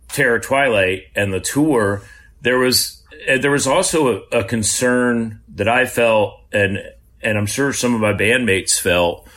Terror 0.09 0.39
Twilight 0.39 1.03
and 1.15 1.31
the 1.31 1.39
tour, 1.39 2.01
there 2.41 2.57
was 2.57 3.03
there 3.39 3.51
was 3.51 3.67
also 3.67 4.23
a, 4.31 4.39
a 4.39 4.43
concern 4.43 5.41
that 5.55 5.67
I 5.67 5.85
felt, 5.85 6.41
and 6.51 6.79
and 7.25 7.37
I'm 7.37 7.47
sure 7.47 7.73
some 7.73 7.95
of 7.95 8.01
my 8.01 8.13
bandmates 8.13 8.79
felt 8.79 9.27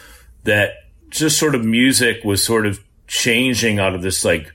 that 0.44 0.74
just 1.08 1.38
sort 1.38 1.54
of 1.54 1.64
music 1.64 2.22
was 2.22 2.44
sort 2.44 2.66
of 2.66 2.84
changing 3.06 3.78
out 3.78 3.94
of 3.94 4.02
this 4.02 4.24
like 4.24 4.52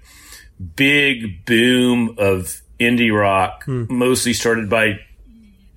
big 0.76 1.44
boom 1.46 2.16
of 2.20 2.62
indie 2.80 3.14
rock, 3.14 3.64
hmm. 3.66 3.86
mostly 3.90 4.34
started 4.34 4.70
by 4.70 5.00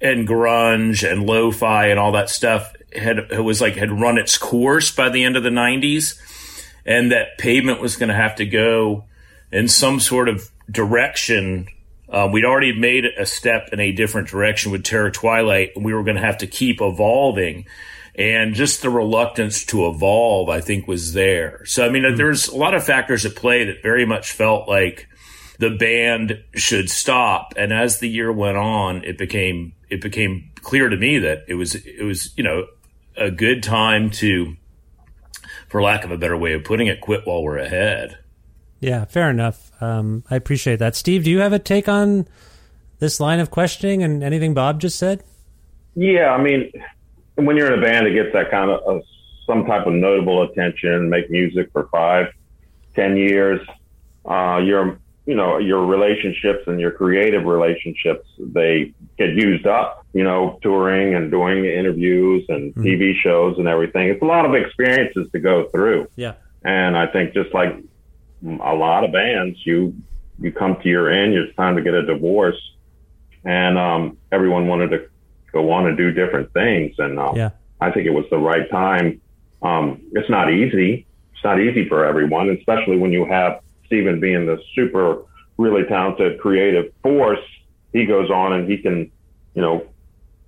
and 0.01 0.29
grunge 0.29 1.11
and 1.11 1.25
lo-fi 1.25 1.87
and 1.87 1.99
all 1.99 2.13
that 2.13 2.29
stuff 2.29 2.75
had 2.95 3.19
it 3.19 3.43
was 3.43 3.63
like 3.63 3.75
had 3.75 3.91
run 3.91 4.19
its 4.19 4.37
course 4.37 4.95
by 4.95 5.09
the 5.09 5.25
end 5.25 5.37
of 5.37 5.43
the 5.43 5.51
90s 5.51 6.21
and 6.85 7.11
that 7.11 7.39
pavement 7.39 7.81
was 7.81 7.97
going 7.97 8.11
to 8.11 8.15
have 8.15 8.37
to 8.37 8.45
go 8.45 9.05
in 9.51 9.67
some 9.67 9.99
sort 9.99 10.29
of 10.29 10.51
direction 10.71 11.67
uh, 12.17 12.29
we'd 12.31 12.45
already 12.45 12.73
made 12.73 13.05
a 13.05 13.27
step 13.27 13.71
in 13.73 13.81
a 13.81 13.93
different 13.93 14.29
direction 14.29 14.73
with 14.73 14.85
terror 14.85 15.11
twilight 15.11 15.73
and 15.77 15.85
we 15.85 15.93
were 15.93 16.05
going 16.05 16.17
to 16.17 16.23
have 16.23 16.39
to 16.39 16.47
keep 16.47 16.81
evolving 16.81 17.67
and 18.14 18.55
just 18.55 18.81
the 18.83 18.91
reluctance 18.91 19.64
to 19.67 19.87
evolve 19.89 20.49
i 20.49 20.61
think 20.61 20.87
was 20.87 21.12
there 21.12 21.64
so 21.64 21.85
i 21.85 21.91
mean 21.91 22.17
there's 22.17 22.49
a 22.49 22.57
lot 22.57 22.75
of 22.75 22.85
factors 22.85 23.27
at 23.27 23.35
play 23.37 23.64
that 23.64 23.83
very 23.83 24.07
much 24.07 24.33
felt 24.33 24.69
like 24.69 25.09
the 25.59 25.71
band 25.71 26.43
should 26.55 26.91
stop. 26.91 27.55
And 27.57 27.73
as 27.73 27.99
the 27.99 28.09
year 28.09 28.33
went 28.33 28.57
on, 28.57 29.05
it 29.05 29.19
became 29.19 29.73
it 29.89 30.01
became 30.01 30.51
clear 30.62 30.89
to 30.89 30.97
me 30.97 31.19
that 31.21 31.45
it 31.49 31.55
was 31.55 31.75
it 31.75 32.05
was 32.05 32.33
you 32.37 32.45
know 32.45 32.67
a 33.17 33.31
good 33.31 33.62
time 33.62 34.11
to 34.11 34.57
for 35.69 35.83
lack 35.83 36.05
of 36.05 36.11
a 36.11 36.19
better 36.19 36.37
way 36.37 36.53
of 36.53 36.64
putting 36.64 36.87
it, 36.87 37.01
quit 37.01 37.23
while 37.25 37.43
we're 37.43 37.59
ahead. 37.59 38.19
Yeah, 38.81 39.05
fair 39.07 39.31
enough. 39.31 39.70
Um, 39.81 40.24
I 40.31 40.37
appreciate 40.37 40.77
that. 40.81 40.95
Steve, 40.95 41.24
do 41.24 41.31
you 41.31 41.41
have 41.41 41.53
a 41.53 41.59
take 41.59 41.89
on 41.89 42.27
this 42.99 43.20
line 43.20 43.41
of 43.41 43.51
questioning 43.51 44.03
and 44.03 44.22
anything 44.22 44.55
Bob 44.55 44.81
just 44.81 44.99
said? 44.99 45.22
Yeah, 45.95 46.31
I 46.31 46.43
mean, 46.43 46.70
when 47.37 47.57
you're 47.57 47.72
in 47.72 47.79
a 47.79 47.83
band 47.83 48.07
that 48.07 48.12
gets 48.12 48.33
that 48.35 48.51
kind 48.51 48.70
of 48.70 48.81
uh, 48.87 49.01
some 49.47 49.64
type 49.64 49.87
of 49.87 49.95
notable 49.95 50.43
attention, 50.43 51.09
make 51.09 51.31
music 51.31 51.70
for 51.72 51.89
five, 51.91 52.27
ten 52.95 53.16
years, 53.16 53.61
uh, 54.27 54.59
your 54.59 54.99
you 55.24 55.35
know 55.35 55.59
your 55.59 55.85
relationships 55.87 56.64
and 56.66 56.79
your 56.79 56.93
creative 56.93 57.45
relationships 57.45 58.29
they 58.39 58.93
get 59.18 59.31
used 59.31 59.66
up. 59.66 60.05
You 60.12 60.24
know, 60.24 60.59
touring 60.62 61.14
and 61.14 61.31
doing 61.31 61.64
interviews 61.64 62.45
and 62.49 62.74
Mm-hmm. 62.74 62.83
TV 62.85 63.14
shows 63.22 63.59
and 63.59 63.68
everything. 63.68 64.09
It's 64.09 64.22
a 64.22 64.27
lot 64.27 64.45
of 64.45 64.55
experiences 64.55 65.29
to 65.33 65.39
go 65.39 65.68
through. 65.70 66.09
Yeah. 66.16 66.35
And 66.64 66.97
I 66.97 67.07
think 67.07 67.33
just 67.33 67.55
like 67.55 67.74
a 68.45 68.74
lot 68.74 69.05
of 69.05 69.12
bands, 69.12 69.59
you 69.64 69.95
you 70.39 70.53
come 70.53 70.76
to 70.82 70.89
your 70.89 71.11
end. 71.11 71.34
It's 71.34 71.55
time 71.57 71.76
to 71.76 71.82
get 71.82 71.95
a 71.95 72.05
divorce, 72.05 72.61
and 73.45 73.78
um, 73.78 74.18
everyone 74.32 74.68
wanted 74.68 74.91
to 74.91 75.09
go 75.53 75.70
on 75.72 75.87
and 75.87 75.97
do 75.97 76.12
different 76.12 76.53
things. 76.53 76.95
And 76.99 77.18
um, 77.18 77.37
Yeah. 77.37 77.51
I 77.80 77.91
think 77.91 78.07
it 78.07 78.11
was 78.11 78.24
the 78.30 78.39
right 78.39 78.68
time. 78.70 79.20
Um, 79.62 80.01
it's 80.12 80.28
not 80.30 80.51
easy. 80.51 81.07
It's 81.32 81.45
not 81.45 81.61
easy 81.61 81.89
for 81.89 82.05
everyone, 82.05 82.51
especially 82.51 82.99
when 82.99 83.12
you 83.12 83.24
have 83.26 83.61
Steven 83.87 84.20
being 84.20 84.47
the 84.47 84.59
super, 84.74 85.22
really 85.59 85.84
talented, 85.84 86.41
creative 86.41 86.93
force. 87.03 87.45
He 87.93 88.05
goes 88.05 88.30
on 88.30 88.53
and 88.53 88.70
he 88.70 88.78
can, 88.78 89.11
you 89.55 89.62
know, 89.62 89.87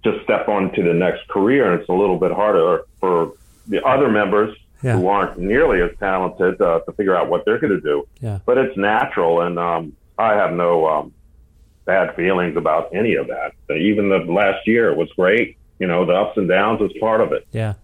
just 0.04 0.22
step 0.24 0.48
on 0.48 0.72
to 0.72 0.82
the 0.82 0.94
next 0.94 1.26
career, 1.28 1.70
and 1.70 1.80
it's 1.80 1.88
a 1.88 1.92
little 1.92 2.18
bit 2.18 2.32
harder 2.32 2.84
for 3.00 3.34
the 3.66 3.84
other 3.84 4.08
members 4.08 4.56
Yeah. 4.82 4.96
who 4.96 5.08
aren't 5.08 5.38
nearly 5.38 5.82
as 5.82 5.90
talented 5.98 6.60
uh, 6.60 6.80
to 6.80 6.92
figure 6.92 7.16
out 7.16 7.28
what 7.28 7.44
they're 7.44 7.58
going 7.58 7.72
to 7.72 7.80
do. 7.80 8.06
Yeah. 8.20 8.38
But 8.46 8.58
it's 8.58 8.76
natural, 8.76 9.40
and 9.40 9.58
um, 9.58 9.96
I 10.18 10.34
have 10.34 10.52
no 10.52 10.86
um, 10.86 11.12
bad 11.84 12.14
feelings 12.14 12.56
about 12.56 12.94
any 12.94 13.14
of 13.14 13.26
that. 13.28 13.52
Even 13.74 14.08
the 14.08 14.18
last 14.18 14.66
year 14.66 14.94
was 14.94 15.08
great. 15.16 15.56
You 15.80 15.86
know, 15.86 16.04
the 16.06 16.12
ups 16.12 16.36
and 16.36 16.48
downs 16.48 16.80
was 16.80 16.92
part 17.00 17.20
of 17.20 17.32
it. 17.32 17.46
Yeah. 17.52 17.74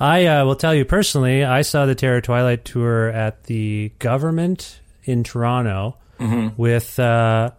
I 0.00 0.26
uh, 0.26 0.44
will 0.44 0.56
tell 0.56 0.74
you 0.74 0.84
personally, 0.84 1.44
I 1.44 1.62
saw 1.62 1.86
the 1.86 1.94
Terror 1.94 2.20
Twilight 2.20 2.64
tour 2.64 3.08
at 3.10 3.44
the 3.44 3.92
government 3.98 4.80
in 5.04 5.22
Toronto 5.24 5.96
Mm-hmm. 6.20 6.60
with, 6.60 6.96
uh, 7.00 7.50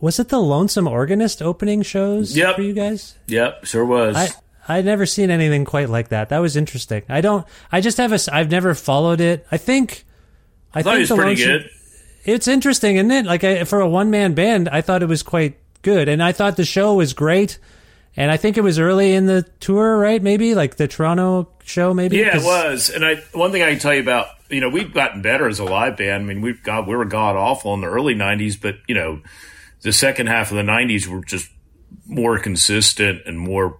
was 0.00 0.18
it 0.18 0.28
the 0.30 0.40
Lonesome 0.40 0.88
Organist 0.88 1.40
opening 1.42 1.82
shows 1.82 2.36
Yep. 2.36 2.56
for 2.56 2.62
you 2.62 2.72
guys? 2.72 3.14
Yep, 3.28 3.64
sure 3.66 3.84
was. 3.84 4.16
I 4.16 4.28
I'd 4.70 4.84
never 4.84 5.04
seen 5.04 5.30
anything 5.30 5.64
quite 5.64 5.88
like 5.90 6.10
that. 6.10 6.28
That 6.28 6.38
was 6.38 6.56
interesting. 6.56 7.02
I 7.08 7.20
don't. 7.20 7.44
I 7.72 7.80
just 7.80 7.96
have 7.96 8.12
a. 8.12 8.20
I've 8.32 8.50
never 8.50 8.74
followed 8.74 9.20
it. 9.20 9.44
I 9.50 9.56
think. 9.56 10.04
I, 10.72 10.78
I 10.78 10.82
thought 10.82 10.94
think 10.94 11.08
he 11.08 11.12
was 11.12 11.20
pretty 11.20 11.44
good. 11.44 11.70
It's 12.24 12.46
interesting, 12.46 12.96
isn't 12.96 13.10
it? 13.10 13.26
Like 13.26 13.42
I, 13.42 13.64
for 13.64 13.80
a 13.80 13.88
one 13.88 14.10
man 14.10 14.34
band, 14.34 14.68
I 14.68 14.80
thought 14.80 15.02
it 15.02 15.08
was 15.08 15.24
quite 15.24 15.58
good, 15.82 16.08
and 16.08 16.22
I 16.22 16.30
thought 16.30 16.56
the 16.56 16.64
show 16.64 16.94
was 16.94 17.14
great. 17.14 17.58
And 18.16 18.30
I 18.30 18.36
think 18.36 18.56
it 18.56 18.60
was 18.60 18.78
early 18.78 19.14
in 19.14 19.26
the 19.26 19.42
tour, 19.60 19.98
right? 19.98 20.22
Maybe 20.22 20.54
like 20.54 20.76
the 20.76 20.86
Toronto 20.86 21.48
show, 21.64 21.92
maybe. 21.92 22.18
Yeah, 22.18 22.36
it 22.36 22.44
was. 22.44 22.90
And 22.90 23.04
I 23.04 23.16
one 23.32 23.50
thing 23.50 23.62
I 23.62 23.70
can 23.70 23.80
tell 23.80 23.94
you 23.94 24.00
about, 24.00 24.28
you 24.48 24.60
know, 24.60 24.68
we've 24.68 24.94
gotten 24.94 25.20
better 25.20 25.48
as 25.48 25.58
a 25.58 25.64
live 25.64 25.96
band. 25.96 26.22
I 26.22 26.26
mean, 26.26 26.42
we've 26.42 26.62
got 26.62 26.86
we 26.86 26.94
were 26.94 27.04
god 27.04 27.34
awful 27.34 27.74
in 27.74 27.80
the 27.80 27.88
early 27.88 28.14
'90s, 28.14 28.60
but 28.60 28.76
you 28.86 28.94
know, 28.94 29.20
the 29.82 29.92
second 29.92 30.28
half 30.28 30.52
of 30.52 30.56
the 30.56 30.62
'90s 30.62 31.08
were 31.08 31.24
just 31.24 31.50
more 32.06 32.38
consistent 32.38 33.22
and 33.26 33.38
more 33.38 33.79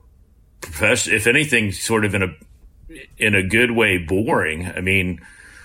professional. 0.60 1.16
If 1.16 1.26
anything, 1.26 1.72
sort 1.72 2.04
of 2.04 2.14
in 2.14 2.22
a 2.22 2.28
in 3.18 3.34
a 3.34 3.42
good 3.42 3.70
way, 3.70 3.98
boring. 3.98 4.66
I 4.66 4.80
mean, 4.80 5.20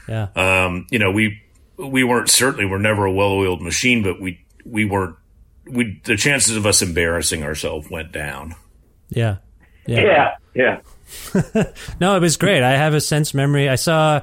Yeah. 0.08 0.28
um, 0.36 0.88
you 0.92 1.00
know, 1.00 1.12
we 1.12 1.42
we 1.78 2.04
weren't 2.04 2.30
certainly 2.30 2.66
we're 2.66 2.78
never 2.78 3.06
a 3.06 3.12
well-oiled 3.12 3.62
machine, 3.62 4.04
but 4.04 4.20
we 4.22 4.46
we 4.66 4.86
weren't. 4.86 5.16
We 5.68 6.00
the 6.04 6.16
chances 6.16 6.56
of 6.56 6.66
us 6.66 6.82
embarrassing 6.82 7.44
ourselves 7.44 7.90
went 7.90 8.12
down. 8.12 8.56
Yeah. 9.10 9.38
Yeah, 9.88 10.36
yeah. 10.56 10.80
No, 12.02 12.16
it 12.16 12.20
was 12.20 12.38
great. 12.38 12.64
I 12.64 12.72
have 12.78 12.94
a 12.96 13.02
sense 13.02 13.34
memory. 13.36 13.70
I 13.70 13.76
saw 13.76 14.22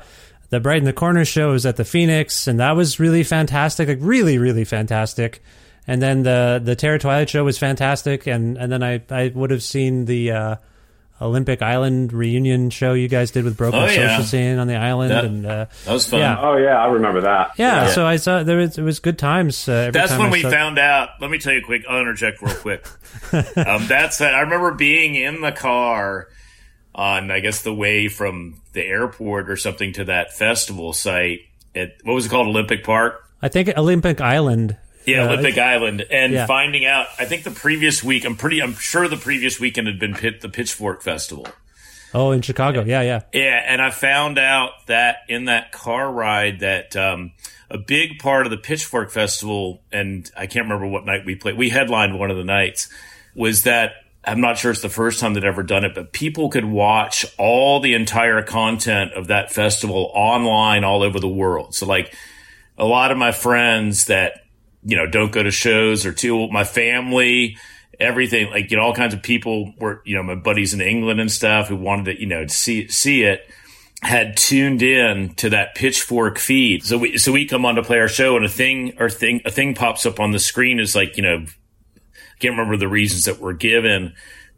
the 0.51 0.59
Brighten 0.59 0.85
the 0.85 0.93
Corner 0.93 1.25
show 1.25 1.53
was 1.53 1.65
at 1.67 1.77
the 1.77 1.85
Phoenix, 1.85 2.47
and 2.49 2.59
that 2.61 2.73
was 2.77 2.99
really 2.99 3.23
fantastic. 3.23 3.87
Like 3.89 3.99
really, 4.01 4.39
really 4.39 4.65
fantastic. 4.65 5.41
And 5.87 6.01
then 6.01 6.23
the 6.23 6.61
the 6.63 6.77
Terror 6.77 6.99
Twilight 6.99 7.29
show 7.31 7.45
was 7.45 7.59
fantastic. 7.59 8.27
And 8.27 8.57
and 8.57 8.71
then 8.71 8.83
I 8.83 9.03
I 9.11 9.33
would 9.35 9.51
have 9.51 9.63
seen 9.63 10.05
the 10.05 10.31
uh, 10.31 10.57
Olympic 11.21 11.61
Island 11.63 12.13
reunion 12.13 12.71
show 12.71 12.95
you 12.95 13.09
guys 13.09 13.31
did 13.33 13.45
with 13.45 13.57
Broken 13.57 13.81
Oh, 13.81 13.87
yeah. 13.87 14.17
Social 14.17 14.25
Scene 14.25 14.59
on 14.59 14.67
the 14.69 14.77
island. 14.77 15.11
That- 15.11 15.25
and 15.25 15.47
uh, 15.47 15.67
That 15.85 15.93
was 15.93 16.07
fun. 16.07 16.21
Yeah. 16.21 16.39
Oh 16.41 16.57
yeah, 16.57 16.81
I 16.81 16.87
remember 16.87 17.23
that. 17.23 17.53
yeah, 17.57 17.89
so 17.89 18.07
I 18.07 18.17
saw 18.17 18.43
there 18.45 18.59
was 18.59 18.79
it 18.79 18.83
was 18.83 19.01
good 19.01 19.19
times. 19.19 19.69
Uh, 19.69 19.73
every 19.73 19.93
That's 19.93 20.11
time 20.13 20.21
when 20.21 20.29
I 20.29 20.33
we 20.33 20.43
saw- 20.43 20.51
found 20.51 20.79
out. 20.79 21.11
Let 21.21 21.31
me 21.31 21.39
tell 21.39 21.53
you 21.53 21.61
a 21.61 21.63
quick. 21.65 21.83
I'll 21.89 22.01
interject 22.01 22.43
real 22.43 22.55
quick. 22.55 22.87
um, 23.57 23.87
that's 23.89 24.21
I 24.21 24.41
remember 24.43 24.73
being 24.75 25.15
in 25.17 25.41
the 25.41 25.53
car 25.53 26.29
on 26.95 27.31
I 27.31 27.41
guess 27.41 27.63
the 27.63 27.75
way 27.75 28.07
from 28.09 28.61
the 28.73 28.83
airport 28.85 29.51
or 29.51 29.57
something 29.57 29.93
to 29.95 30.05
that 30.05 30.33
festival 30.33 30.93
site 30.93 31.41
at 31.75 31.95
what 32.05 32.15
was 32.15 32.27
it 32.27 32.29
called 32.29 32.47
Olympic 32.49 32.85
Park. 32.85 33.21
I 33.41 33.49
think 33.49 33.69
Olympic 33.77 34.21
Island. 34.21 34.77
Yeah, 35.05 35.25
Uh, 35.25 35.29
Olympic 35.33 35.59
Island, 35.59 36.05
and 36.11 36.33
yeah. 36.33 36.47
finding 36.47 36.85
out. 36.87 37.07
I 37.19 37.25
think 37.25 37.45
the 37.45 37.51
previous 37.51 38.03
week. 38.03 38.25
I'm 38.25 38.37
pretty. 38.37 38.61
I'm 38.63 38.75
sure 38.75 39.09
the 39.09 39.17
previous 39.17 39.59
weekend 39.59 39.87
had 39.87 39.99
been 39.99 40.15
pit, 40.15 40.41
the 40.41 40.49
Pitchfork 40.49 41.03
Festival. 41.03 41.47
Oh, 42.15 42.31
in 42.31 42.43
Chicago. 42.43 42.85
Yeah, 42.85 43.01
yeah. 43.03 43.23
Yeah, 43.33 43.65
and 43.67 43.81
I 43.81 43.91
found 43.91 44.39
out 44.39 44.87
that 44.87 45.19
in 45.29 45.47
that 45.47 45.73
car 45.73 46.11
ride 46.13 46.61
that 46.61 46.95
um, 46.95 47.33
a 47.71 47.79
big 47.79 48.19
part 48.19 48.47
of 48.47 48.51
the 48.51 48.59
Pitchfork 48.59 49.11
Festival, 49.11 49.81
and 49.91 50.31
I 50.37 50.47
can't 50.47 50.67
remember 50.67 50.87
what 50.87 51.07
night 51.07 51.25
we 51.25 51.37
played. 51.37 51.57
We 51.57 51.71
headlined 51.71 52.19
one 52.19 52.31
of 52.31 52.37
the 52.37 52.45
nights. 52.45 52.89
Was 53.35 53.63
that 53.63 53.93
I'm 54.25 54.41
not 54.41 54.59
sure 54.59 54.71
it's 54.71 54.83
the 54.83 54.89
first 54.91 55.19
time 55.21 55.35
they'd 55.35 55.43
ever 55.45 55.63
done 55.63 55.85
it, 55.85 55.95
but 55.95 56.13
people 56.13 56.49
could 56.51 56.67
watch 56.67 57.25
all 57.39 57.81
the 57.81 57.95
entire 57.95 58.43
content 58.43 59.13
of 59.15 59.29
that 59.29 59.51
festival 59.53 60.11
online 60.15 60.85
all 60.85 61.03
over 61.03 61.19
the 61.19 61.29
world. 61.29 61.75
So 61.75 61.87
like 61.87 62.15
a 62.79 62.85
lot 62.85 63.11
of 63.11 63.19
my 63.19 63.33
friends 63.33 64.05
that 64.07 64.42
you 64.85 64.97
know 64.97 65.07
don't 65.07 65.33
go 65.33 65.43
to 65.43 65.51
shows 65.51 66.05
or 66.05 66.13
too 66.13 66.49
my 66.49 66.65
family 66.65 67.57
everything 68.01 68.51
like 68.51 68.71
you 68.71 68.77
know 68.77 68.83
all 68.83 68.95
kinds 68.95 69.15
of 69.15 69.23
people 69.23 69.73
were 69.79 70.03
you 70.05 70.17
know 70.17 70.23
my 70.23 70.35
buddies 70.35 70.75
in 70.75 70.81
England 70.81 71.21
and 71.21 71.31
stuff 71.31 71.69
who 71.69 71.77
wanted 71.77 72.05
to 72.05 72.21
you 72.21 72.27
know 72.27 72.47
see 72.47 72.89
see 72.89 73.23
it 73.23 73.49
had 74.03 74.37
tuned 74.37 74.83
in 74.83 75.33
to 75.35 75.51
that 75.51 75.77
pitchfork 75.77 76.37
feed. 76.37 76.85
So 76.85 76.99
we 76.99 77.19
so 77.19 77.31
we 77.31 77.47
come 77.47 77.65
on 77.65 77.77
to 77.77 77.83
play 77.83 78.01
our 78.01 78.09
show 78.09 78.37
and 78.37 78.45
a 78.45 78.49
thing 78.49 78.95
or 78.99 79.09
thing 79.09 79.41
a 79.45 79.51
thing 79.51 79.75
pops 79.75 80.05
up 80.05 80.19
on 80.19 80.33
the 80.33 80.41
screen 80.41 80.81
is 80.81 80.95
like 80.95 81.17
you 81.17 81.23
know 81.23 81.47
can't 82.41 82.53
remember 82.53 82.77
the 82.77 82.89
reasons 82.89 83.25
that 83.25 83.39
were 83.39 83.53
given 83.53 84.15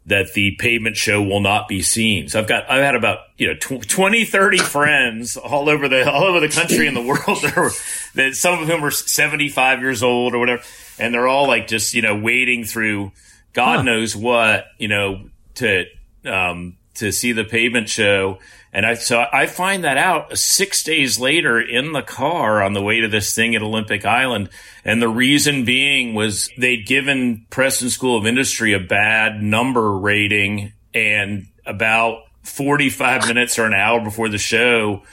that 0.07 0.33
the 0.33 0.51
pavement 0.59 0.95
show 0.95 1.21
will 1.21 1.39
not 1.39 1.67
be 1.67 1.81
seen. 1.81 2.27
So 2.27 2.39
I've 2.39 2.47
got, 2.47 2.69
I've 2.69 2.83
had 2.83 2.95
about, 2.95 3.19
you 3.37 3.47
know, 3.47 3.55
tw- 3.55 3.87
20, 3.87 4.23
30 4.25 4.57
friends 4.59 5.35
all 5.35 5.67
over 5.67 5.89
the, 5.89 6.09
all 6.09 6.23
over 6.23 6.39
the 6.39 6.49
country 6.49 6.87
and 6.87 6.95
the 6.95 7.01
world 7.01 7.19
that 7.41 7.57
are, 7.57 7.71
that 8.13 8.35
some 8.35 8.61
of 8.61 8.67
whom 8.67 8.83
are 8.83 8.91
75 8.91 9.79
years 9.79 10.03
old 10.03 10.35
or 10.35 10.39
whatever. 10.39 10.61
And 10.99 11.13
they're 11.13 11.27
all 11.27 11.47
like 11.47 11.67
just, 11.67 11.93
you 11.93 12.01
know, 12.03 12.15
wading 12.15 12.65
through 12.65 13.13
God 13.53 13.85
knows 13.85 14.15
what, 14.15 14.65
you 14.77 14.87
know, 14.87 15.29
to, 15.55 15.85
um, 16.25 16.77
to 16.95 17.11
see 17.11 17.31
the 17.31 17.43
pavement 17.43 17.89
show. 17.89 18.39
And 18.73 18.85
I, 18.85 18.95
so 18.95 19.25
I 19.31 19.45
find 19.45 19.83
that 19.83 19.97
out 19.97 20.37
six 20.37 20.83
days 20.83 21.17
later 21.17 21.61
in 21.61 21.93
the 21.93 22.01
car 22.01 22.61
on 22.61 22.73
the 22.73 22.81
way 22.81 22.99
to 22.99 23.07
this 23.07 23.33
thing 23.33 23.55
at 23.55 23.61
Olympic 23.61 24.05
Island. 24.05 24.49
And 24.83 25.01
the 25.01 25.07
reason 25.07 25.63
being 25.63 26.13
was 26.13 26.49
they'd 26.57 26.85
given 26.85 27.45
Preston 27.49 27.89
School 27.89 28.17
of 28.17 28.25
Industry 28.25 28.73
a 28.73 28.79
bad 28.79 29.41
number 29.41 29.97
rating 29.97 30.73
and 30.93 31.47
about 31.65 32.23
45 32.43 33.27
minutes 33.27 33.57
or 33.57 33.65
an 33.65 33.73
hour 33.73 34.01
before 34.01 34.29
the 34.29 34.37
show, 34.37 35.03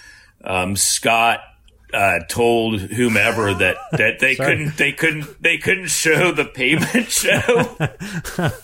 um, 0.44 0.76
Scott 0.76 1.40
uh, 1.92 2.20
told 2.28 2.80
whomever 2.80 3.52
that, 3.54 3.76
that 3.92 4.18
they 4.18 4.34
Sorry. 4.36 4.56
couldn't 4.56 4.76
they 4.76 4.92
couldn't 4.92 5.42
they 5.42 5.58
couldn't 5.58 5.88
show 5.88 6.32
the 6.32 6.44
pavement 6.44 7.08
show. 7.10 7.76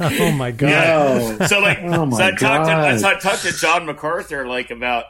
Oh 0.00 0.32
my 0.32 0.50
god. 0.50 0.68
Yeah. 0.70 1.46
so 1.46 1.60
like, 1.60 1.78
Oh 1.82 2.08
so 2.10 2.22
I 2.24 2.30
talked 2.32 2.66
to 2.66 2.74
I 2.74 2.98
talked- 2.98 3.22
talked 3.22 3.42
to 3.42 3.52
John 3.52 3.86
MacArthur 3.86 4.46
like 4.46 4.70
about 4.70 5.04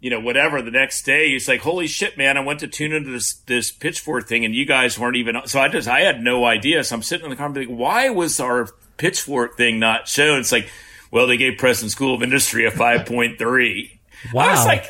you 0.00 0.10
know 0.10 0.20
whatever 0.20 0.60
the 0.62 0.70
next 0.70 1.02
day. 1.04 1.30
He's 1.30 1.48
like, 1.48 1.60
"Holy 1.60 1.86
shit, 1.86 2.18
man! 2.18 2.36
I 2.36 2.40
went 2.40 2.60
to 2.60 2.68
tune 2.68 2.92
into 2.92 3.10
this 3.10 3.34
this 3.46 3.70
pitchfork 3.72 4.28
thing, 4.28 4.44
and 4.44 4.54
you 4.54 4.66
guys 4.66 4.98
weren't 4.98 5.16
even." 5.16 5.36
So 5.46 5.58
I 5.60 5.68
just 5.68 5.88
I 5.88 6.00
had 6.00 6.20
no 6.22 6.44
idea. 6.44 6.84
So 6.84 6.94
I'm 6.96 7.02
sitting 7.02 7.24
in 7.24 7.30
the 7.30 7.36
car, 7.36 7.46
and 7.46 7.54
be 7.54 7.64
like, 7.66 7.74
"Why 7.74 8.10
was 8.10 8.38
our 8.38 8.68
pitchfork 8.98 9.56
thing 9.56 9.78
not 9.78 10.06
shown?" 10.06 10.40
It's 10.40 10.52
like, 10.52 10.68
well, 11.10 11.26
they 11.26 11.38
gave 11.38 11.56
Preston 11.56 11.88
School 11.88 12.14
of 12.14 12.22
Industry 12.22 12.66
a 12.66 12.70
five 12.70 13.06
point 13.06 13.38
three. 13.38 13.98
I 14.24 14.34
was 14.34 14.34
Wow. 14.34 14.66
like. 14.66 14.84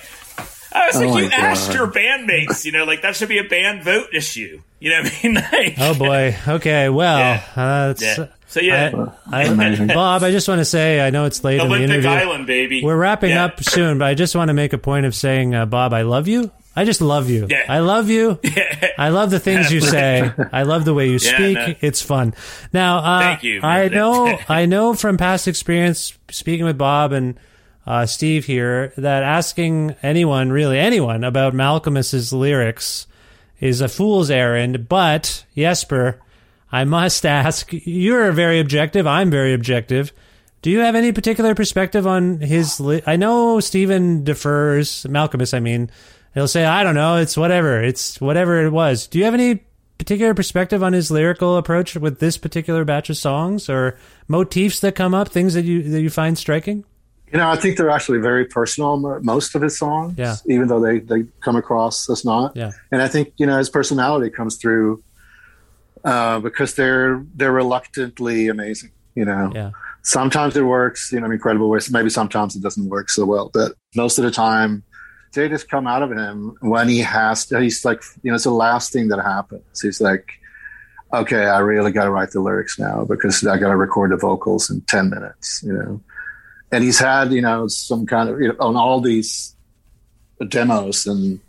I 0.74 0.86
was 0.88 0.96
Oh 0.96 1.00
like, 1.00 1.10
my 1.10 1.20
you 1.22 1.28
asked 1.30 1.72
your 1.72 1.86
bandmates, 1.86 2.64
you 2.64 2.72
know, 2.72 2.84
like 2.84 3.02
that 3.02 3.14
should 3.16 3.28
be 3.28 3.38
a 3.38 3.44
band 3.44 3.84
vote 3.84 4.08
issue. 4.12 4.60
You 4.80 4.90
know 4.90 5.02
what 5.02 5.12
I 5.12 5.26
mean? 5.28 5.34
Like, 5.52 5.74
Oh 5.78 5.94
boy. 5.94 6.36
Okay. 6.48 6.88
Well, 6.88 7.18
Yeah. 7.18 7.42
uh, 7.56 7.90
it's, 7.92 8.02
Yeah. 8.02 8.26
So 8.46 8.60
yeah, 8.60 8.92
I, 9.32 9.46
I, 9.48 9.86
Bob, 9.86 10.22
I 10.22 10.30
just 10.30 10.46
want 10.46 10.60
to 10.60 10.64
say, 10.64 11.00
I 11.00 11.10
know 11.10 11.24
it's 11.24 11.42
late 11.42 11.60
Olympic 11.60 11.82
in 11.82 11.88
the 11.88 11.94
interview. 11.96 12.10
Island, 12.10 12.46
baby. 12.46 12.84
We're 12.84 12.96
wrapping 12.96 13.30
Yeah. 13.30 13.46
up 13.46 13.62
soon, 13.64 13.98
but 13.98 14.04
I 14.06 14.14
just 14.14 14.36
want 14.36 14.48
to 14.48 14.52
make 14.54 14.72
a 14.72 14.78
point 14.78 15.06
of 15.06 15.14
saying, 15.14 15.54
uh, 15.56 15.66
Bob, 15.66 15.92
I 15.92 16.02
love 16.02 16.28
you. 16.28 16.52
I 16.76 16.84
just 16.84 17.00
love 17.00 17.28
you. 17.30 17.46
Yeah. 17.50 17.64
I 17.68 17.80
love 17.80 18.10
you. 18.10 18.38
I 18.98 19.08
love 19.08 19.30
the 19.30 19.40
things 19.40 19.72
you 19.72 19.80
say. 19.96 20.30
I 20.52 20.62
love 20.64 20.84
the 20.84 20.94
way 20.94 21.06
you 21.06 21.18
Yeah, 21.20 21.34
speak. 21.34 21.54
no. 21.56 21.74
It's 21.80 22.00
fun. 22.02 22.34
Now, 22.72 22.98
uh, 22.98 23.20
Thank 23.20 23.42
you, 23.44 23.60
I 23.60 23.88
know, 23.88 24.38
I 24.48 24.66
know 24.66 24.94
from 24.94 25.16
past 25.16 25.48
experience 25.48 26.16
speaking 26.30 26.64
with 26.64 26.78
Bob 26.78 27.12
and 27.12 27.38
uh, 27.86 28.06
Steve 28.06 28.46
here 28.46 28.92
that 28.96 29.22
asking 29.22 29.94
anyone, 30.02 30.50
really 30.50 30.78
anyone, 30.78 31.24
about 31.24 31.54
Malkmus's 31.54 32.32
lyrics 32.32 33.06
is 33.60 33.80
a 33.80 33.88
fool's 33.88 34.30
errand. 34.30 34.88
But 34.88 35.44
Jesper, 35.56 36.20
I 36.72 36.84
must 36.84 37.26
ask. 37.42 37.68
You're 37.72 38.32
very 38.32 38.60
objective. 38.60 39.06
I'm 39.06 39.30
very 39.30 39.52
objective. 39.52 40.12
Do 40.62 40.70
you 40.70 40.78
have 40.78 40.94
any 40.94 41.12
particular 41.12 41.54
perspective 41.54 42.06
on 42.06 42.40
his? 42.40 42.80
Li- 42.80 43.02
I 43.06 43.16
know 43.16 43.60
Stephen 43.60 44.24
defers 44.24 45.04
Malkmus. 45.04 45.52
I 45.52 45.60
mean, 45.60 45.90
he'll 46.32 46.48
say, 46.48 46.64
"I 46.64 46.82
don't 46.82 46.94
know. 46.94 47.16
It's 47.16 47.36
whatever. 47.36 47.82
It's 47.82 48.18
whatever 48.18 48.64
it 48.64 48.70
was." 48.70 49.06
Do 49.06 49.18
you 49.18 49.26
have 49.26 49.34
any 49.34 49.62
particular 49.98 50.32
perspective 50.32 50.82
on 50.82 50.94
his 50.94 51.10
lyrical 51.10 51.58
approach 51.58 51.96
with 51.96 52.18
this 52.18 52.38
particular 52.38 52.84
batch 52.84 53.10
of 53.10 53.18
songs 53.18 53.68
or 53.68 53.98
motifs 54.26 54.80
that 54.80 54.94
come 54.94 55.12
up, 55.12 55.28
things 55.28 55.52
that 55.52 55.66
you 55.66 55.82
that 55.82 56.00
you 56.00 56.08
find 56.08 56.38
striking? 56.38 56.86
You 57.34 57.40
know, 57.40 57.50
I 57.50 57.56
think 57.56 57.76
they're 57.76 57.90
actually 57.90 58.18
very 58.20 58.44
personal. 58.44 58.96
Most 59.20 59.56
of 59.56 59.62
his 59.62 59.76
songs, 59.76 60.14
Yeah. 60.16 60.36
even 60.46 60.68
though 60.68 60.78
they 60.80 61.00
they 61.00 61.24
come 61.40 61.56
across 61.56 62.08
as 62.08 62.24
not. 62.24 62.54
Yeah. 62.54 62.70
And 62.92 63.02
I 63.02 63.08
think 63.08 63.32
you 63.38 63.46
know 63.46 63.58
his 63.58 63.68
personality 63.68 64.30
comes 64.30 64.54
through 64.56 65.02
uh, 66.04 66.38
because 66.38 66.74
they're 66.74 67.24
they're 67.34 67.50
reluctantly 67.52 68.46
amazing. 68.46 68.90
You 69.16 69.24
know, 69.24 69.50
Yeah. 69.52 69.70
sometimes 70.02 70.56
it 70.56 70.62
works. 70.62 71.10
You 71.12 71.18
know, 71.18 71.26
in 71.26 71.32
incredible 71.32 71.68
ways. 71.68 71.90
Maybe 71.90 72.08
sometimes 72.08 72.54
it 72.54 72.62
doesn't 72.62 72.88
work 72.88 73.10
so 73.10 73.24
well, 73.24 73.50
but 73.52 73.72
most 73.96 74.16
of 74.18 74.24
the 74.24 74.30
time, 74.30 74.84
they 75.34 75.48
just 75.48 75.68
come 75.68 75.88
out 75.88 76.02
of 76.04 76.12
him 76.12 76.56
when 76.60 76.88
he 76.88 77.00
has. 77.00 77.46
To, 77.46 77.60
he's 77.60 77.84
like, 77.84 78.00
you 78.22 78.30
know, 78.30 78.36
it's 78.36 78.44
the 78.44 78.50
last 78.50 78.92
thing 78.92 79.08
that 79.08 79.20
happens. 79.20 79.80
He's 79.82 80.00
like. 80.00 80.34
Okay, 81.12 81.46
I 81.46 81.60
really 81.60 81.92
got 81.92 82.04
to 82.04 82.10
write 82.10 82.32
the 82.32 82.40
lyrics 82.40 82.76
now 82.76 83.04
because 83.04 83.46
I 83.46 83.56
got 83.56 83.68
to 83.68 83.76
record 83.76 84.10
the 84.10 84.16
vocals 84.16 84.68
in 84.68 84.80
ten 84.82 85.10
minutes. 85.10 85.62
You 85.64 85.72
know, 85.72 86.00
and 86.72 86.82
he's 86.84 86.98
had 86.98 87.32
you 87.32 87.40
know 87.42 87.66
some 87.68 88.06
kind 88.06 88.28
of 88.28 88.40
you 88.40 88.48
know, 88.48 88.56
on 88.60 88.76
all 88.76 89.00
these 89.00 89.54
demos 90.48 91.06
and 91.06 91.40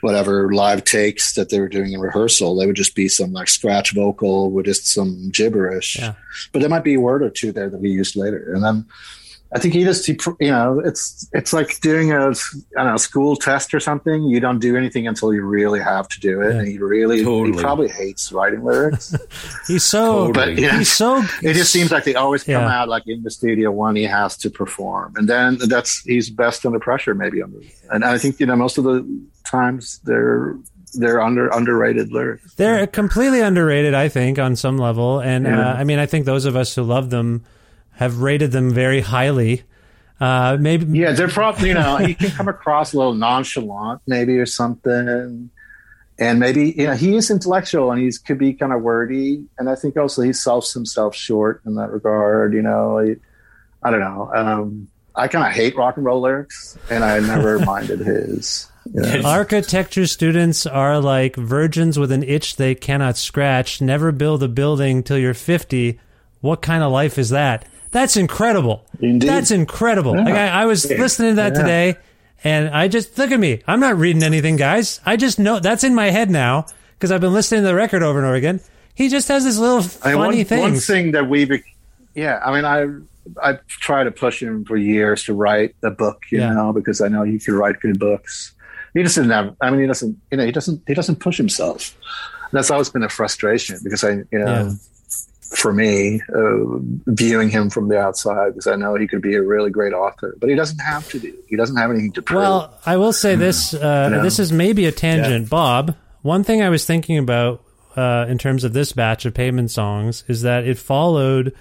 whatever 0.00 0.52
live 0.52 0.84
takes 0.84 1.34
that 1.34 1.48
they 1.48 1.58
were 1.60 1.68
doing 1.68 1.92
in 1.92 2.00
rehearsal 2.00 2.56
they 2.56 2.66
would 2.66 2.76
just 2.76 2.94
be 2.94 3.08
some 3.08 3.32
like 3.32 3.48
scratch 3.48 3.94
vocal 3.94 4.50
with 4.50 4.66
just 4.66 4.86
some 4.86 5.30
gibberish 5.32 5.96
Yeah. 5.98 6.14
but 6.52 6.58
there 6.58 6.68
might 6.68 6.84
be 6.84 6.94
a 6.94 7.00
word 7.00 7.22
or 7.22 7.30
two 7.30 7.52
there 7.52 7.70
that 7.70 7.80
we 7.80 7.90
used 7.90 8.14
later 8.16 8.52
and 8.52 8.62
then 8.62 8.84
i 9.54 9.58
think 9.58 9.72
he 9.72 9.84
just 9.84 10.06
you 10.08 10.16
know 10.50 10.80
it's 10.84 11.28
it's 11.32 11.52
like 11.52 11.80
doing 11.80 12.12
a 12.12 12.28
i 12.30 12.32
don't 12.76 12.86
know 12.86 12.96
school 12.96 13.36
test 13.36 13.72
or 13.72 13.80
something 13.80 14.24
you 14.24 14.40
don't 14.40 14.58
do 14.58 14.76
anything 14.76 15.06
until 15.06 15.32
you 15.32 15.42
really 15.42 15.80
have 15.80 16.08
to 16.08 16.18
do 16.20 16.40
it 16.42 16.52
Yeah. 16.52 16.58
and 16.60 16.68
he 16.68 16.78
really 16.78 17.22
Totally. 17.24 17.56
he 17.56 17.62
probably 17.62 17.88
hates 17.88 18.32
writing 18.32 18.62
lyrics 18.64 19.14
He's 19.68 19.84
so. 19.84 20.32
but 20.32 20.56
yeah 20.58 20.78
He's 20.78 20.92
so. 20.92 21.22
it 21.42 21.54
just 21.54 21.72
seems 21.72 21.90
like 21.92 22.04
they 22.04 22.14
always 22.16 22.42
come 22.44 22.52
Yeah. 22.52 22.80
out 22.82 22.88
like 22.88 23.04
in 23.06 23.22
the 23.22 23.30
studio 23.30 23.70
when 23.70 23.96
he 23.96 24.04
has 24.04 24.36
to 24.38 24.50
perform, 24.50 25.14
and 25.16 25.28
then 25.28 25.58
that's 25.68 26.02
he's 26.02 26.28
best 26.30 26.66
under 26.66 26.78
pressure, 26.80 27.14
maybe 27.14 27.42
under. 27.42 27.58
And 27.90 28.04
I 28.04 28.18
think 28.18 28.40
you 28.40 28.46
know 28.46 28.56
most 28.56 28.76
of 28.78 28.84
the 28.84 28.96
times 29.44 30.00
they're 30.04 30.56
they're 30.94 31.20
under 31.20 31.48
underrated 31.48 32.12
lyrics. 32.12 32.54
They're 32.54 32.86
completely 32.86 33.40
underrated, 33.40 33.94
I 33.94 34.08
think, 34.08 34.38
on 34.38 34.54
some 34.56 34.78
level. 34.78 35.20
And 35.20 35.44
Yeah. 35.44 35.70
uh, 35.70 35.74
I 35.74 35.84
mean, 35.84 35.98
I 35.98 36.06
think 36.06 36.24
those 36.26 36.44
of 36.44 36.54
us 36.56 36.74
who 36.74 36.82
love 36.82 37.10
them 37.10 37.44
have 37.94 38.18
rated 38.18 38.52
them 38.52 38.70
very 38.70 39.00
highly. 39.00 39.62
Uh, 40.20 40.56
maybe, 40.60 40.98
Yeah, 40.98 41.12
they're 41.12 41.28
probably 41.28 41.68
you 41.68 41.74
know 41.74 41.96
he 41.96 42.14
can 42.14 42.30
come 42.30 42.48
across 42.48 42.92
a 42.92 42.98
little 42.98 43.14
nonchalant, 43.14 44.00
maybe 44.06 44.38
or 44.38 44.46
something. 44.46 45.50
And 46.16 46.38
maybe 46.38 46.72
you 46.76 46.86
know 46.86 46.94
he 46.94 47.16
is 47.16 47.30
intellectual 47.30 47.90
and 47.90 48.00
he's 48.00 48.18
could 48.18 48.38
be 48.38 48.54
kind 48.54 48.72
of 48.72 48.82
wordy, 48.82 49.44
and 49.58 49.68
I 49.68 49.74
think 49.74 49.96
also 49.96 50.22
he 50.22 50.32
sells 50.32 50.72
himself 50.72 51.16
short 51.16 51.60
in 51.66 51.74
that 51.74 51.90
regard. 51.90 52.54
You 52.54 52.62
know, 52.62 53.00
I, 53.00 53.16
I 53.82 53.90
don't 53.90 54.00
know. 54.00 54.30
Um, 54.34 54.88
I 55.16 55.28
kind 55.28 55.46
of 55.46 55.52
hate 55.52 55.76
rock 55.76 55.96
and 55.96 56.06
roll 56.06 56.20
lyrics, 56.20 56.78
and 56.90 57.04
I 57.04 57.18
never 57.20 57.58
minded 57.64 58.00
his. 58.00 58.68
You 58.92 59.00
know? 59.00 59.22
architecture 59.24 60.06
students 60.06 60.66
are 60.66 61.00
like 61.00 61.36
virgins 61.36 61.98
with 61.98 62.12
an 62.12 62.22
itch 62.22 62.56
they 62.56 62.74
cannot 62.74 63.16
scratch. 63.16 63.80
Never 63.80 64.12
build 64.12 64.42
a 64.42 64.48
building 64.48 65.02
till 65.02 65.18
you're 65.18 65.34
50. 65.34 65.98
What 66.40 66.62
kind 66.62 66.82
of 66.82 66.92
life 66.92 67.18
is 67.18 67.30
that? 67.30 67.66
That's 67.94 68.16
incredible. 68.16 68.84
Indeed. 69.00 69.28
That's 69.28 69.52
incredible. 69.52 70.16
Like 70.16 70.34
I, 70.34 70.48
I 70.48 70.66
was 70.66 70.84
listening 70.90 71.30
to 71.30 71.36
that 71.36 71.54
Yeah. 71.54 71.60
today, 71.62 71.96
and 72.42 72.68
I 72.70 72.88
just 72.88 73.16
look 73.16 73.30
at 73.30 73.38
me. 73.38 73.62
I'm 73.68 73.78
not 73.78 73.96
reading 73.96 74.24
anything, 74.24 74.56
guys. 74.56 75.00
I 75.06 75.16
just 75.16 75.38
know 75.38 75.60
that's 75.60 75.84
in 75.84 75.94
my 75.94 76.10
head 76.10 76.28
now 76.28 76.66
because 76.98 77.12
I've 77.12 77.20
been 77.20 77.32
listening 77.32 77.62
to 77.62 77.68
the 77.68 77.74
record 77.74 78.02
over 78.02 78.18
and 78.18 78.26
over 78.26 78.34
again. 78.34 78.60
He 78.96 79.08
just 79.08 79.28
has 79.28 79.44
this 79.44 79.58
little 79.58 79.78
I 80.02 80.08
mean, 80.10 80.16
funny 80.22 80.36
one, 80.38 80.44
things. 80.44 80.60
one 80.62 80.74
thing 80.80 81.12
that 81.12 81.28
we, 81.28 81.62
yeah, 82.16 82.40
I 82.44 82.52
mean, 82.52 82.64
I 82.64 83.48
I 83.48 83.58
tried 83.68 84.04
to 84.04 84.10
push 84.10 84.42
him 84.42 84.64
for 84.64 84.76
years 84.76 85.22
to 85.26 85.32
write 85.32 85.76
a 85.84 85.90
book, 85.92 86.24
you 86.32 86.40
Yeah. 86.40 86.52
know, 86.52 86.72
because 86.72 87.00
I 87.00 87.06
know 87.06 87.22
he 87.22 87.38
could 87.38 87.54
write 87.54 87.78
good 87.80 88.00
books. 88.00 88.52
He 88.92 89.02
just 89.04 89.14
didn't 89.14 89.30
have. 89.30 89.54
I 89.60 89.70
mean, 89.70 89.80
he 89.82 89.86
doesn't. 89.86 90.18
You 90.32 90.38
know, 90.38 90.44
he 90.46 90.50
doesn't. 90.52 90.82
He 90.88 90.94
doesn't 90.94 91.16
push 91.20 91.36
himself. 91.36 91.96
That's 92.52 92.70
always 92.72 92.88
been 92.90 93.04
a 93.04 93.08
frustration 93.08 93.78
because 93.84 94.02
I, 94.02 94.10
you 94.10 94.26
know, 94.32 94.46
Yeah. 94.46 94.72
For 95.54 95.72
me, 95.72 96.20
uh, 96.34 96.78
viewing 97.06 97.48
him 97.48 97.70
from 97.70 97.88
the 97.88 97.98
outside, 97.98 98.50
because 98.54 98.66
I 98.66 98.76
know 98.76 98.94
he 98.96 99.06
could 99.06 99.22
be 99.22 99.34
a 99.36 99.42
really 99.42 99.70
great 99.70 99.92
author, 99.92 100.34
but 100.40 100.48
he 100.50 100.56
doesn't 100.56 100.78
have 100.80 101.08
to 101.10 101.20
be. 101.20 101.32
He 101.48 101.56
doesn't 101.56 101.76
have 101.76 101.90
anything 101.90 102.12
to 102.12 102.22
prove. 102.22 102.40
Well, 102.40 102.78
I 102.84 102.96
will 102.96 103.12
say 103.12 103.36
this. 103.36 103.72
Uh, 103.72 104.10
Yeah. 104.12 104.22
This 104.22 104.38
is 104.38 104.52
maybe 104.52 104.86
a 104.86 104.92
tangent, 104.92 105.48
Bob. 105.48 105.94
One 106.22 106.42
thing 106.44 106.60
I 106.62 106.70
was 106.70 106.84
thinking 106.84 107.18
about 107.18 107.62
uh, 107.96 108.26
in 108.28 108.38
terms 108.38 108.64
of 108.64 108.72
this 108.72 108.92
batch 108.92 109.24
of 109.26 109.34
Pavement 109.34 109.70
songs 109.70 110.24
is 110.26 110.42
that 110.42 110.66
it 110.66 110.76
followed 110.78 111.54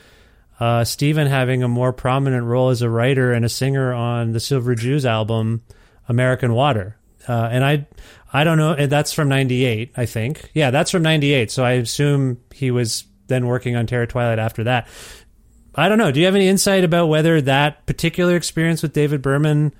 uh, 0.60 0.84
Stephen 0.84 1.28
having 1.28 1.62
a 1.64 1.68
more 1.68 1.94
prominent 1.94 2.46
role 2.46 2.70
as 2.70 2.82
a 2.82 2.90
writer 2.90 3.32
and 3.34 3.46
a 3.46 3.50
singer 3.50 3.94
on 3.94 4.32
the 4.32 4.40
Silver 4.40 4.74
Jews 4.76 5.06
album, 5.06 5.62
American 6.10 6.54
Water. 6.54 6.98
Uh, 7.28 7.50
and 7.52 7.64
I, 7.64 7.86
I 8.32 8.44
don't 8.44 8.58
know. 8.58 8.88
That's 8.88 9.14
from 9.14 9.30
'98, 9.30 9.92
I 9.96 10.06
think. 10.06 10.50
Yeah, 10.54 10.72
that's 10.72 10.92
from 10.92 11.04
'98. 11.04 11.52
So 11.52 11.64
I 11.64 11.74
assume 11.74 12.40
he 12.54 12.72
was 12.72 13.06
then 13.28 13.48
working 13.48 13.76
on 13.76 13.88
Terror 13.88 14.06
Twilight 14.06 14.40
after 14.40 14.64
that. 14.66 14.88
I 15.76 15.90
don't 15.90 15.98
know. 15.98 16.12
Do 16.12 16.20
you 16.20 16.26
have 16.28 16.36
any 16.36 16.48
insight 16.48 16.84
about 16.84 17.08
whether 17.08 17.42
that 17.42 17.86
particular 17.88 18.36
experience 18.36 18.84
with 18.84 18.94
David 18.94 19.22
Berman 19.22 19.74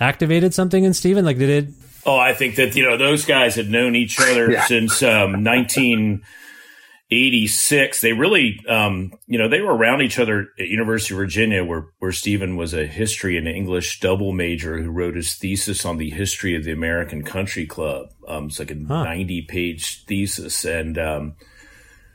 activated 0.00 0.52
something 0.54 0.82
in 0.84 0.94
Steven? 0.94 1.24
Like, 1.24 1.38
did 1.38 1.64
it? 1.64 1.68
Oh, 2.06 2.18
I 2.18 2.32
think 2.34 2.56
that 2.56 2.74
you 2.74 2.84
know 2.84 2.96
those 2.96 3.24
guys 3.24 3.54
had 3.54 3.70
known 3.70 3.94
each 3.94 4.18
other 4.20 4.50
Yeah. 4.50 4.64
since 4.64 5.02
um, 5.02 5.44
1986. 5.44 8.00
They 8.00 8.12
really, 8.12 8.60
um, 8.68 9.12
you 9.26 9.38
know, 9.38 9.48
they 9.48 9.60
were 9.60 9.74
around 9.76 10.02
each 10.02 10.18
other 10.18 10.48
at 10.58 10.68
University 10.68 11.14
of 11.14 11.18
Virginia, 11.18 11.64
where 11.64 11.86
where 11.98 12.12
Stephen 12.12 12.56
was 12.56 12.74
a 12.74 12.86
history 12.86 13.36
and 13.36 13.46
English 13.48 14.00
double 14.00 14.32
major 14.32 14.80
who 14.82 14.90
wrote 14.90 15.16
his 15.16 15.34
thesis 15.34 15.84
on 15.84 15.96
the 15.98 16.10
history 16.10 16.54
of 16.56 16.64
the 16.64 16.72
American 16.72 17.22
Country 17.22 17.66
Club. 17.66 18.08
Um, 18.26 18.46
it's 18.46 18.58
like 18.58 18.70
a 18.70 18.76
Huh. 18.86 19.04
90 19.04 19.42
page 19.42 20.04
thesis, 20.06 20.64
and 20.64 20.98
um, 20.98 21.34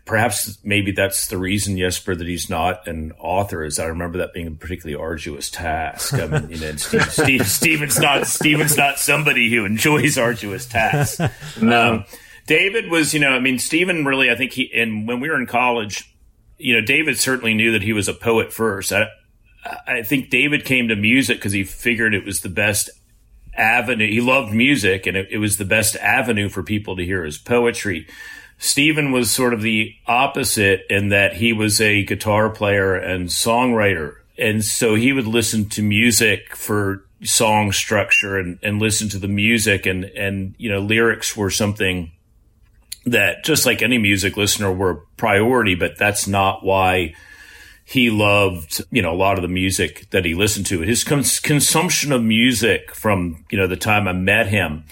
perhaps 0.06 0.58
maybe 0.64 0.92
that's 0.92 1.28
the 1.28 1.38
reason, 1.38 1.78
Jesper, 1.78 2.16
that 2.16 2.28
he's 2.28 2.50
not 2.50 2.88
an 2.88 3.14
author. 3.20 3.64
Is 3.64 3.80
I 3.80 3.86
remember 3.86 4.18
that 4.20 4.34
being 4.34 4.48
a 4.48 4.52
particularly 4.52 5.02
arduous 5.02 5.50
task. 5.50 6.14
I 6.14 6.28
mean, 6.28 6.50
you 6.50 6.60
know, 6.60 6.76
Steve, 6.76 7.04
Steve, 7.12 7.48
Stephen's 7.48 8.00
not 8.00 8.28
Stephen's 8.28 8.78
not 8.78 9.00
somebody 9.00 9.50
who 9.50 9.66
enjoys 9.66 10.18
arduous 10.18 10.66
tasks. 10.66 11.20
Um, 11.64 12.06
David 12.46 12.90
was, 12.90 13.14
you 13.14 13.20
know, 13.20 13.30
I 13.30 13.40
mean, 13.40 13.58
Stephen 13.58 14.04
really, 14.06 14.30
I 14.30 14.36
think 14.36 14.52
he, 14.52 14.70
and 14.74 15.08
when 15.08 15.20
we 15.20 15.30
were 15.30 15.40
in 15.40 15.46
college, 15.46 16.14
you 16.58 16.74
know, 16.74 16.86
David 16.86 17.18
certainly 17.18 17.54
knew 17.54 17.72
that 17.72 17.82
he 17.82 17.94
was 17.94 18.08
a 18.08 18.14
poet 18.14 18.52
first. 18.52 18.92
I, 18.92 19.08
I 19.88 20.02
think 20.02 20.30
David 20.30 20.66
came 20.66 20.90
to 20.90 20.96
music 20.96 21.38
because 21.38 21.54
he 21.54 21.64
figured 21.64 22.14
it 22.14 22.26
was 22.26 22.42
the 22.42 22.50
best 22.50 22.90
avenue. 23.56 24.10
He 24.10 24.22
loved 24.22 24.54
music 24.54 25.06
and 25.06 25.16
it, 25.16 25.28
it 25.32 25.38
was 25.38 25.58
the 25.58 25.66
best 25.66 25.96
avenue 25.98 26.50
for 26.50 26.64
people 26.64 26.98
to 26.98 27.06
hear 27.06 27.24
his 27.24 27.38
poetry. 27.38 28.08
Stephen 28.64 29.12
was 29.12 29.30
sort 29.30 29.54
of 29.54 29.62
the 29.62 29.94
opposite 30.08 30.86
in 30.90 31.10
that 31.10 31.34
he 31.34 31.52
was 31.52 31.82
a 31.82 32.06
guitar 32.06 32.50
player 32.50 32.96
and 32.96 33.28
songwriter. 33.28 34.16
And 34.38 34.64
so 34.64 34.96
he 34.96 35.12
would 35.12 35.28
listen 35.28 35.68
to 35.72 35.82
music 35.84 36.56
for 36.56 37.04
song 37.24 37.74
structure 37.74 38.38
and, 38.38 38.58
and 38.64 38.80
listen 38.80 39.10
to 39.10 39.20
the 39.20 39.28
music 39.28 39.86
and, 39.86 40.06
and, 40.06 40.56
you 40.58 40.70
know, 40.70 40.80
lyrics 40.80 41.36
were 41.36 41.50
something 41.50 42.14
that 43.06 43.44
just 43.44 43.66
like 43.66 43.82
any 43.82 43.98
music 43.98 44.38
listener 44.38 44.72
were 44.72 44.92
a 44.92 45.02
priority, 45.18 45.76
but 45.76 45.98
that's 45.98 46.26
not 46.26 46.64
why 46.64 47.14
he 47.84 48.10
loved, 48.10 48.82
you 48.92 49.02
know, 49.02 49.12
a 49.12 49.14
lot 49.14 49.38
of 49.38 49.42
the 49.42 49.50
music 49.50 50.10
that 50.12 50.24
he 50.24 50.36
listened 50.36 50.68
to. 50.68 50.80
His 50.80 51.04
cons- 51.04 51.42
consumption 51.42 52.14
of 52.14 52.24
music 52.24 52.96
from, 52.96 53.44
you 53.52 53.58
know, 53.58 53.68
the 53.68 53.76
time 53.76 54.08
I 54.08 54.14
met 54.14 54.48
him 54.48 54.86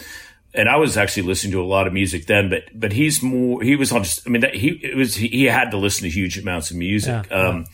and 0.54 0.70
I 0.70 0.76
was 0.78 0.98
actually 0.98 1.24
listening 1.24 1.54
to 1.54 1.62
a 1.62 1.66
lot 1.66 1.88
of 1.88 1.94
music 1.94 2.26
then, 2.26 2.50
but 2.50 2.64
but 2.74 2.92
he's 2.92 3.22
more 3.24 3.62
he 3.62 3.76
was 3.76 3.92
on 3.92 4.04
just 4.04 4.28
I 4.28 4.30
mean 4.30 4.42
that 4.42 4.56
he 4.56 4.80
it 4.84 4.96
was 4.96 5.16
he, 5.16 5.46
had 5.46 5.72
to 5.72 5.78
listen 5.78 6.04
to 6.04 6.10
huge 6.10 6.38
amounts 6.38 6.72
of 6.72 6.78
music. 6.78 7.28
Yeah, 7.30 7.38
um, 7.38 7.66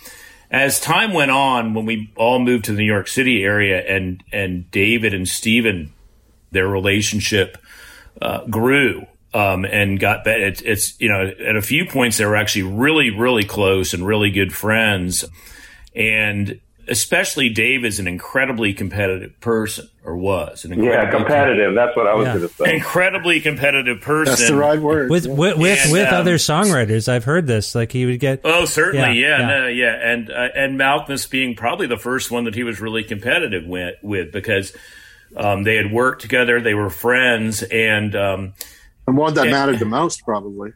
As 0.50 0.80
time 0.80 1.14
went 1.14 1.32
on, 1.32 1.74
when 1.74 1.86
we 1.86 2.12
all 2.16 2.40
moved 2.40 2.66
to 2.66 2.72
the 2.72 2.78
New 2.78 2.86
York 2.86 3.08
City 3.08 3.44
area, 3.44 3.84
and 3.84 4.24
and 4.32 4.70
David 4.72 5.14
and 5.14 5.28
Steven, 5.28 5.92
their 6.52 6.68
relationship 6.68 7.58
uh, 8.22 8.46
grew 8.46 9.06
um, 9.34 9.66
and 9.66 10.00
got 10.00 10.24
better. 10.24 10.46
It's, 10.46 10.62
it's 10.62 11.02
you 11.02 11.10
know 11.10 11.32
at 11.46 11.56
a 11.56 11.62
few 11.62 11.86
points 11.86 12.18
they 12.18 12.26
were 12.26 12.36
actually 12.36 12.64
really 12.64 13.10
really 13.10 13.44
close 13.44 13.94
and 13.94 14.06
really 14.06 14.30
good 14.30 14.54
friends, 14.54 15.26
and 15.96 16.60
especially 16.90 17.50
Dave 17.50 17.84
is 17.86 18.00
an 18.00 18.08
incredibly 18.08 18.74
competitive 18.74 19.40
person, 19.42 19.90
or 20.06 20.16
was 20.16 20.64
an 20.66 20.72
Yeah, 20.72 20.78
incredibly 21.04 21.18
competitive. 21.20 21.76
That's 21.76 21.96
what 21.98 22.08
I 22.08 22.14
was 22.16 22.26
Yeah. 22.28 22.34
going 22.38 22.48
to 22.48 22.54
say. 22.56 22.76
incredibly 22.76 23.40
competitive 23.42 24.02
person. 24.02 24.32
That's 24.32 24.48
the 24.48 24.56
right 24.56 24.80
word. 24.80 25.10
with 25.10 25.28
with 25.28 25.58
with, 25.58 25.80
And, 25.84 25.92
with 25.92 26.08
um, 26.08 26.14
other 26.14 26.36
songwriters. 26.36 27.08
I've 27.10 27.24
heard 27.26 27.48
this. 27.48 27.76
Like 27.76 27.92
he 27.92 28.06
would 28.06 28.20
get. 28.20 28.42
Oh, 28.44 28.66
certainly, 28.66 29.20
Yeah, 29.20 29.38
yeah, 29.38 29.40
yeah. 29.40 29.48
no, 29.60 29.68
yeah, 29.68 30.12
and 30.12 30.30
uh, 30.32 30.48
and 30.56 30.80
Malkmus 30.80 31.30
being 31.30 31.56
probably 31.56 31.88
the 31.88 31.98
first 31.98 32.32
one 32.32 32.46
that 32.46 32.56
he 32.56 32.64
was 32.64 32.80
really 32.80 33.04
competitive 33.04 33.66
with, 33.66 33.96
with 34.02 34.32
because 34.32 34.76
um, 35.36 35.64
they 35.64 35.76
had 35.76 35.92
worked 35.92 36.22
together, 36.22 36.62
they 36.62 36.74
were 36.74 36.90
friends, 36.90 37.64
and 37.64 38.16
um, 38.16 38.54
and 39.06 39.18
one 39.18 39.34
that 39.34 39.46
Yeah. 39.46 39.52
mattered 39.52 39.80
the 39.80 39.86
most, 39.86 40.24
probably. 40.26 40.72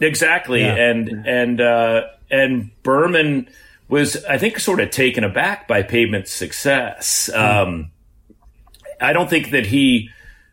exactly, 0.00 0.60
Yeah. 0.62 0.74
and 0.76 1.26
and 1.26 1.60
uh, 1.60 2.02
and 2.30 2.70
Berman 2.82 3.48
was, 3.88 4.22
I 4.24 4.38
think, 4.38 4.58
sort 4.58 4.80
of 4.80 4.90
taken 4.90 5.24
aback 5.24 5.66
by 5.66 5.82
Pavement's 5.82 6.32
success. 6.32 7.30
Um, 7.32 7.90
I 9.00 9.12
don't 9.12 9.30
think 9.30 9.50
that 9.50 9.66
he 9.66 10.10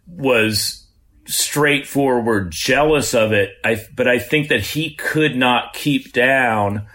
was 0.07 0.87
straightforward 1.25 2.51
jealous 2.51 3.13
of 3.13 3.31
it. 3.31 3.51
I, 3.63 3.83
but 3.95 4.07
I 4.07 4.19
think 4.19 4.49
that 4.49 4.61
he 4.61 4.95
could 4.95 5.35
not 5.35 5.73
keep 5.73 6.13
down 6.13 6.87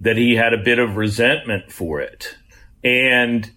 that 0.00 0.16
he 0.16 0.34
had 0.34 0.52
a 0.52 0.58
bit 0.58 0.78
of 0.78 0.96
resentment 0.96 1.72
for 1.72 2.00
it. 2.00 2.36
And 2.84 3.50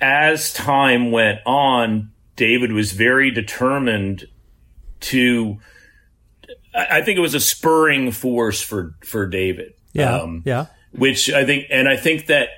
as 0.00 0.52
time 0.52 1.10
went 1.10 1.40
on, 1.46 2.12
David 2.36 2.72
was 2.72 2.92
very 2.92 3.30
determined 3.30 4.26
to. 5.00 5.58
I 6.74 7.02
think 7.02 7.18
it 7.18 7.20
was 7.20 7.34
a 7.34 7.40
spurring 7.40 8.12
force 8.12 8.60
for 8.60 8.94
for 9.02 9.26
David. 9.26 9.72
Yeah, 9.92 10.18
Um, 10.18 10.42
yeah, 10.44 10.66
which 10.98 11.30
I 11.30 11.44
think, 11.44 11.66
and 11.70 11.88
I 11.88 11.96
think 11.96 12.26
that 12.26 12.48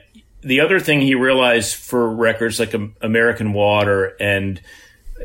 the 0.42 0.60
other 0.60 0.80
thing 0.80 1.00
he 1.00 1.14
realized 1.14 1.76
for 1.76 2.08
records 2.08 2.58
like 2.58 2.74
American 3.00 3.52
Water 3.52 4.16
and 4.18 4.60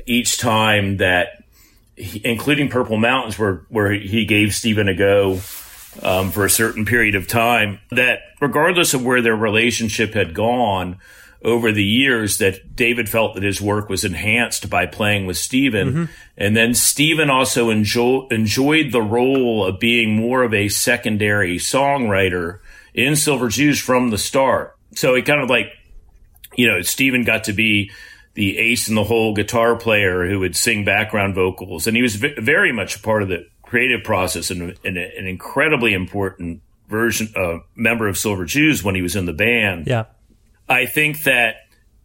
each 0.06 0.38
time 0.38 0.98
that, 0.98 1.44
he, 1.96 2.22
including 2.26 2.70
Purple 2.70 2.98
Mountains, 2.98 3.40
where 3.40 3.66
where 3.70 3.92
he 3.92 4.26
gave 4.26 4.54
Stephen 4.54 4.90
a 4.90 4.94
go 4.94 5.40
um, 6.04 6.32
for 6.32 6.44
a 6.44 6.50
certain 6.50 6.86
period 6.86 7.16
of 7.16 7.28
time, 7.28 7.80
that 7.92 8.20
regardless 8.42 8.94
of 8.94 9.06
where 9.06 9.22
their 9.22 9.36
relationship 9.36 10.14
had 10.14 10.34
gone 10.34 10.98
over 11.42 11.72
the 11.72 11.84
years, 11.84 12.40
that 12.40 12.76
David 12.76 13.08
felt 13.08 13.36
that 13.36 13.44
his 13.44 13.62
work 13.62 13.88
was 13.88 14.04
enhanced 14.04 14.70
by 14.70 14.86
playing 14.88 15.26
with 15.28 15.38
Stephen, 15.38 16.10
and 16.38 16.58
then 16.58 16.74
Stephen 16.74 17.30
also 17.30 17.70
enjoy, 17.70 18.28
enjoyed 18.32 18.92
the 18.92 19.02
role 19.02 19.64
of 19.64 19.80
being 19.80 20.16
more 20.16 20.44
of 20.44 20.54
a 20.54 20.68
secondary 20.68 21.58
songwriter 21.58 22.60
in 22.96 23.16
Silver 23.16 23.50
Jews 23.50 23.80
from 23.80 24.10
the 24.10 24.18
start. 24.18 24.76
So 24.96 25.14
it 25.14 25.26
kind 25.26 25.42
of 25.42 25.50
like, 25.50 25.68
you 26.56 26.68
know, 26.68 26.82
Stephen 26.82 27.24
got 27.24 27.44
to 27.44 27.54
be 27.54 27.92
the 28.34 28.58
ace 28.58 28.88
in 28.90 28.96
the 28.96 29.04
hole 29.04 29.34
guitar 29.36 29.76
player 29.76 30.28
who 30.28 30.40
would 30.40 30.56
sing 30.56 30.84
background 30.84 31.36
vocals, 31.36 31.86
and 31.88 31.96
he 31.96 32.02
was 32.02 32.16
v- 32.16 32.34
very 32.40 32.72
much 32.72 32.96
a 32.96 33.00
part 33.00 33.22
of 33.22 33.30
the 33.30 33.46
creative 33.62 34.04
process 34.04 34.50
and, 34.52 34.78
and 34.84 34.98
a- 34.98 35.18
an 35.18 35.28
incredibly 35.28 35.94
important 35.94 36.62
version 36.90 37.32
uh, 37.36 37.58
member 37.76 38.08
of 38.08 38.18
Silver 38.18 38.46
Jews 38.46 38.84
when 38.84 38.96
he 38.96 39.02
was 39.02 39.16
in 39.16 39.26
the 39.26 39.34
band. 39.34 39.88
yeah. 39.88 40.06
I 40.68 40.86
think 40.88 41.24
that 41.24 41.56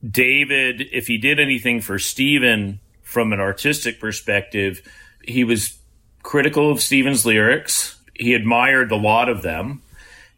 David, 0.09 0.83
if 0.93 1.07
he 1.07 1.19
did 1.19 1.39
anything 1.41 1.81
for 1.81 1.99
Steven 1.99 2.81
from 3.03 3.33
an 3.33 3.41
artistic 3.41 3.99
perspective, 4.01 4.83
he 5.23 5.45
was 5.45 5.79
critical 6.23 6.71
of 6.71 6.81
Steven's 6.81 7.25
lyrics. 7.27 7.99
He 8.15 8.35
admired 8.35 8.93
a 8.93 8.97
lot 8.97 9.29
of 9.29 9.43
them. 9.43 9.83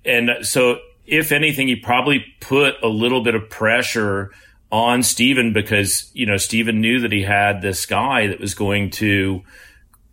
And 0.05 0.31
so, 0.43 0.79
if 1.07 1.33
anything, 1.33 1.69
he 1.69 1.77
probably 1.77 2.25
put 2.41 2.75
a 2.83 2.89
little 2.89 3.23
bit 3.23 3.35
of 3.35 3.49
pressure 3.51 4.31
on 4.71 5.03
Steven 5.03 5.53
because, 5.53 6.11
you 6.15 6.27
know, 6.27 6.37
Steven 6.39 6.81
knew 6.81 7.01
that 7.01 7.13
he 7.13 7.23
had 7.23 7.61
this 7.61 7.85
guy 7.87 8.29
that 8.29 8.41
was 8.41 8.55
going 8.55 8.91
to 8.91 9.43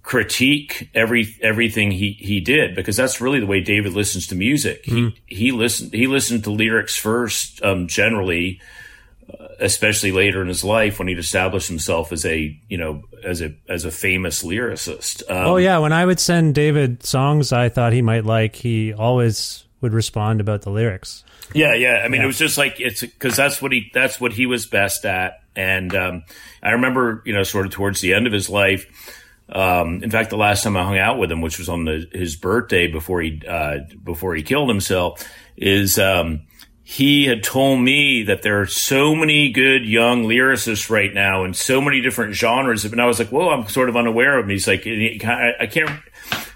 critique 0.02 0.90
every 0.95 1.36
everything 1.40 1.91
he 1.91 2.14
he 2.14 2.40
did 2.40 2.74
because 2.76 2.98
that's 2.98 3.22
really 3.22 3.40
the 3.40 3.45
way 3.45 3.61
David 3.61 3.94
listens 3.94 4.26
to 4.28 4.36
music. 4.36 4.84
He 4.86 4.91
he 5.28 5.52
listened 5.52 5.94
he 5.94 6.07
listened 6.07 6.44
to 6.45 6.49
lyrics 6.52 6.98
first 6.98 7.61
um, 7.64 7.88
generally, 7.88 8.60
uh, 9.32 9.49
especially 9.60 10.11
later 10.11 10.41
in 10.41 10.48
his 10.48 10.64
life 10.64 10.98
when 10.98 11.07
he'd 11.07 11.20
established 11.20 11.68
himself 11.68 12.11
as 12.11 12.26
a 12.26 12.60
you 12.68 12.78
know 12.78 13.03
as 13.24 13.41
a 13.41 13.53
as 13.68 13.86
a 13.86 13.91
famous 13.91 14.44
lyricist. 14.44 15.22
Um, 15.30 15.48
Oh 15.48 15.57
yeah, 15.57 15.78
when 15.78 15.94
I 15.94 16.06
would 16.06 16.20
send 16.20 16.56
David 16.56 17.06
songs 17.06 17.53
I 17.53 17.70
thought 17.70 17.94
he 17.94 18.02
might 18.02 18.26
like, 18.26 18.56
he 18.56 18.94
always 18.94 19.64
would 19.82 19.94
respond 19.94 20.42
about 20.42 20.62
the 20.62 20.70
lyrics. 20.70 21.24
Yeah, 21.54 21.74
yeah. 21.74 22.02
I 22.04 22.08
mean, 22.08 22.22
it 22.22 22.26
was 22.26 22.38
just 22.38 22.58
like 22.58 22.80
it's 22.80 23.02
because 23.02 23.36
that's 23.36 23.62
what 23.62 23.72
he 23.72 23.90
that's 23.94 24.20
what 24.20 24.34
he 24.34 24.46
was 24.46 24.66
best 24.66 25.06
at. 25.06 25.42
And 25.56 25.94
um, 25.96 26.24
I 26.62 26.72
remember, 26.72 27.22
you 27.26 27.34
know, 27.34 27.44
sort 27.44 27.66
of 27.66 27.72
towards 27.72 28.02
the 28.02 28.14
end 28.14 28.28
of 28.28 28.34
his 28.34 28.50
life. 28.50 28.88
Um, 29.52 30.04
in 30.04 30.12
fact, 30.12 30.30
the 30.30 30.38
last 30.38 30.64
time 30.64 30.78
I 30.78 30.84
hung 30.84 30.98
out 30.98 31.18
with 31.18 31.32
him, 31.32 31.42
which 31.42 31.58
was 31.58 31.70
on 31.70 31.86
the, 31.86 32.08
his 32.12 32.36
birthday 32.36 32.88
before 32.88 33.22
he 33.22 33.42
uh, 33.48 33.80
before 34.04 34.36
he 34.36 34.44
killed 34.44 34.70
himself, 34.70 35.28
is 35.58 35.98
um, 35.98 36.42
he 36.90 37.26
had 37.26 37.44
told 37.44 37.80
me 37.80 38.24
that 38.24 38.41
there 38.41 38.60
are 38.60 38.66
so 38.66 39.14
many 39.14 39.52
good 39.52 39.86
young 39.86 40.24
lyricists 40.24 40.90
right 40.90 41.14
now 41.14 41.44
in 41.44 41.53
so 41.53 41.80
many 41.80 42.02
different 42.02 42.34
genres. 42.34 42.84
And 42.84 42.99
I 42.99 43.06
was 43.06 43.20
like, 43.20 43.28
"Whoa, 43.30 43.52
I'm 43.52 43.68
sort 43.68 43.90
of 43.90 43.95
unaware 43.95 44.40
of 44.40 44.45
him." 44.45 44.49
He's 44.49 44.68
like, 44.68 44.88
and 44.88 44.99
he- 44.99 45.22
I 45.24 45.53
I 45.60 45.68
can't. 45.68 45.91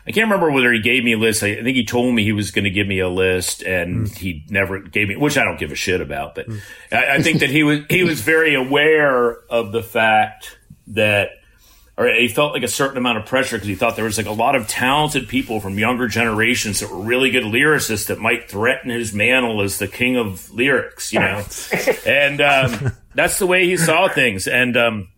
I 0.07 0.11
can't 0.11 0.25
remember 0.25 0.51
whether 0.51 0.73
he 0.73 0.81
gave 0.81 1.03
me 1.03 1.13
a 1.13 1.19
list. 1.19 1.43
I 1.43 1.61
think 1.61 1.77
he 1.77 1.85
told 1.85 2.15
me 2.15 2.23
he 2.23 2.31
was 2.31 2.49
going 2.49 2.65
to 2.65 2.71
give 2.71 2.87
me 2.87 2.97
a 2.97 3.07
list, 3.07 3.61
and 3.61 4.07
hmm. 4.07 4.13
he 4.15 4.43
never 4.49 4.79
gave 4.79 5.07
me, 5.07 5.15
which 5.15 5.37
I 5.37 5.43
don't 5.43 5.59
give 5.59 5.71
a 5.71 5.75
shit 5.75 6.01
about. 6.01 6.33
But 6.33 6.47
hmm. 6.47 6.57
I, 6.91 7.17
I 7.17 7.21
think 7.21 7.41
that 7.41 7.51
he 7.51 7.61
was 7.61 7.81
he 7.87 8.03
was 8.03 8.19
very 8.21 8.55
aware 8.55 9.37
of 9.51 9.71
the 9.71 9.83
fact 9.83 10.57
that, 10.87 11.29
or 11.97 12.07
he 12.07 12.27
felt 12.27 12.53
like 12.53 12.63
a 12.63 12.67
certain 12.67 12.97
amount 12.97 13.19
of 13.19 13.25
pressure 13.25 13.55
because 13.55 13.67
he 13.67 13.75
thought 13.75 13.95
there 13.95 14.05
was 14.05 14.17
like 14.17 14.25
a 14.25 14.31
lot 14.31 14.55
of 14.55 14.67
talented 14.67 15.27
people 15.27 15.59
from 15.59 15.77
younger 15.77 16.07
generations 16.07 16.79
that 16.79 16.89
were 16.89 16.99
really 16.99 17.29
good 17.29 17.43
lyricists 17.43 18.07
that 18.07 18.19
might 18.19 18.49
threaten 18.49 18.89
his 18.89 19.13
mantle 19.13 19.61
as 19.61 19.77
the 19.77 19.87
king 19.87 20.17
of 20.17 20.51
lyrics, 20.51 21.13
you 21.13 21.19
know. 21.19 21.45
and 22.05 22.41
um, 22.41 22.91
that's 23.13 23.37
the 23.37 23.45
way 23.47 23.65
he 23.65 23.77
saw 23.77 24.07
things, 24.07 24.47
and. 24.47 24.77
Um, 24.77 25.09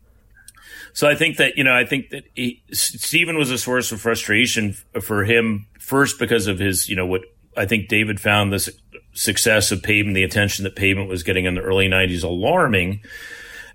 so 0.93 1.09
I 1.09 1.15
think 1.15 1.37
that 1.37 1.57
you 1.57 1.65
know 1.65 1.75
I 1.75 1.85
think 1.85 2.11
that 2.11 2.23
he, 2.35 2.63
Stephen 2.71 3.37
was 3.37 3.51
a 3.51 3.57
source 3.57 3.91
of 3.91 3.99
frustration 3.99 4.77
for 5.01 5.25
him 5.25 5.67
first 5.77 6.17
because 6.19 6.47
of 6.47 6.57
his 6.57 6.87
you 6.87 6.95
know 6.95 7.05
what 7.05 7.23
I 7.57 7.65
think 7.65 7.89
David 7.89 8.21
found 8.21 8.53
this 8.53 8.69
success 9.11 9.73
of 9.73 9.83
Pavement, 9.83 10.15
the 10.15 10.23
attention 10.23 10.63
that 10.63 10.77
Pavement 10.77 11.09
was 11.09 11.23
getting 11.23 11.43
in 11.43 11.55
the 11.55 11.61
early 11.61 11.89
'90s 11.89 12.23
alarming, 12.23 13.01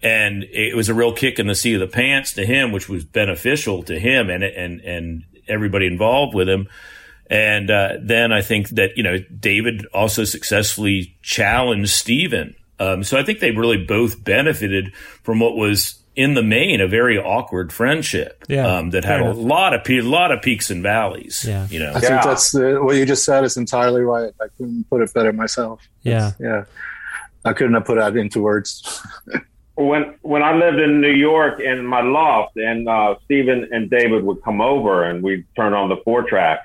and 0.03 0.45
it 0.45 0.75
was 0.77 0.89
a 0.89 0.95
real 0.95 1.13
kick 1.13 1.39
in 1.39 1.47
the 1.47 1.55
seat 1.55 1.75
of 1.75 1.81
the 1.81 1.87
pants 1.87 2.35
to 2.35 2.47
him, 2.47 2.73
which 2.73 2.89
was 2.89 3.05
beneficial 3.05 3.83
to 3.85 3.99
him 3.99 4.31
and 4.31 4.43
and 4.45 4.81
and 4.81 5.25
everybody 5.49 5.87
involved 5.87 6.35
with 6.35 6.49
him. 6.49 6.69
And 7.29 7.71
uh, 7.71 7.93
then 8.03 8.33
I 8.33 8.43
think 8.43 8.71
that 8.71 8.97
you 8.97 9.03
know 9.03 9.19
David 9.19 9.87
also 9.95 10.25
successfully 10.25 11.17
challenged 11.23 11.91
Stephen. 11.91 12.55
Um, 12.79 13.05
so 13.05 13.19
I 13.19 13.23
think 13.25 13.41
they 13.41 13.51
really 13.51 13.85
both 13.85 14.25
benefited 14.25 14.95
from 15.23 15.39
what 15.39 15.55
was 15.55 15.97
in 16.17 16.35
the 16.35 16.43
main 16.43 16.81
a 16.81 16.89
very 16.89 17.19
awkward 17.19 17.73
friendship 17.73 18.43
Yeah, 18.49 18.67
um, 18.79 18.91
that 18.91 19.05
had 19.05 19.19
fair 19.21 19.29
a 19.29 19.31
enough. 19.31 19.37
lot 19.45 19.75
of 19.75 19.85
pe- 19.85 20.01
lot 20.01 20.33
of 20.33 20.43
peaks 20.43 20.71
and 20.71 20.83
valleys. 20.83 21.45
Yeah. 21.47 21.69
you 21.71 21.79
know. 21.79 21.91
I 21.95 22.01
think 22.01 22.23
that's 22.23 22.51
the, 22.53 22.81
what 22.83 22.97
you 22.97 23.07
just 23.07 23.25
said 23.25 23.45
is 23.45 23.57
entirely 23.57 24.01
right. 24.01 24.33
I 24.41 24.47
couldn't 24.57 24.89
put 24.91 25.03
it 25.03 25.15
better 25.15 25.33
myself. 25.33 25.87
Yeah. 26.03 26.33
Yeah. 26.41 26.65
I 27.45 27.53
couldn't 27.53 27.75
have 27.75 27.85
put 27.85 27.97
that 27.97 28.17
into 28.17 28.41
words. 28.43 29.07
when 29.87 30.15
when 30.23 30.43
I 30.43 30.55
lived 30.55 30.79
in 30.79 31.01
New 31.01 31.13
York 31.13 31.61
in 31.61 31.85
my 31.85 32.03
loft, 32.03 32.57
and 32.57 32.89
uh, 32.89 33.17
Stephen 33.25 33.69
and 33.73 33.91
David 33.91 34.23
would 34.25 34.43
come 34.43 34.61
over, 34.61 35.05
and 35.05 35.23
we'd 35.23 35.45
turn 35.57 35.75
on 35.75 35.89
the 35.89 35.97
four 36.05 36.23
track, 36.25 36.61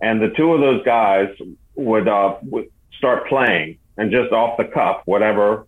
and 0.00 0.20
the 0.20 0.30
two 0.30 0.52
of 0.52 0.60
those 0.60 0.84
guys 0.84 1.28
would 1.74 2.08
uh, 2.08 2.36
would 2.42 2.70
start 2.96 3.28
playing, 3.28 3.78
and 3.96 4.10
just 4.10 4.32
off 4.32 4.56
the 4.56 4.64
cuff, 4.64 5.02
whatever, 5.04 5.66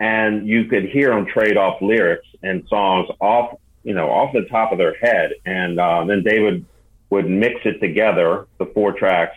and 0.00 0.46
you 0.46 0.64
could 0.66 0.84
hear 0.88 1.10
them 1.10 1.26
trade 1.26 1.56
off 1.56 1.80
lyrics 1.80 2.26
and 2.42 2.66
songs 2.68 3.08
off, 3.20 3.58
you 3.84 3.94
know, 3.94 4.10
off 4.10 4.32
the 4.32 4.44
top 4.46 4.72
of 4.72 4.78
their 4.78 4.94
head, 4.94 5.32
and 5.44 5.78
uh, 5.78 6.04
then 6.04 6.22
David 6.22 6.64
would 7.10 7.28
mix 7.28 7.60
it 7.64 7.78
together, 7.80 8.46
the 8.58 8.66
four 8.66 8.92
tracks, 8.92 9.36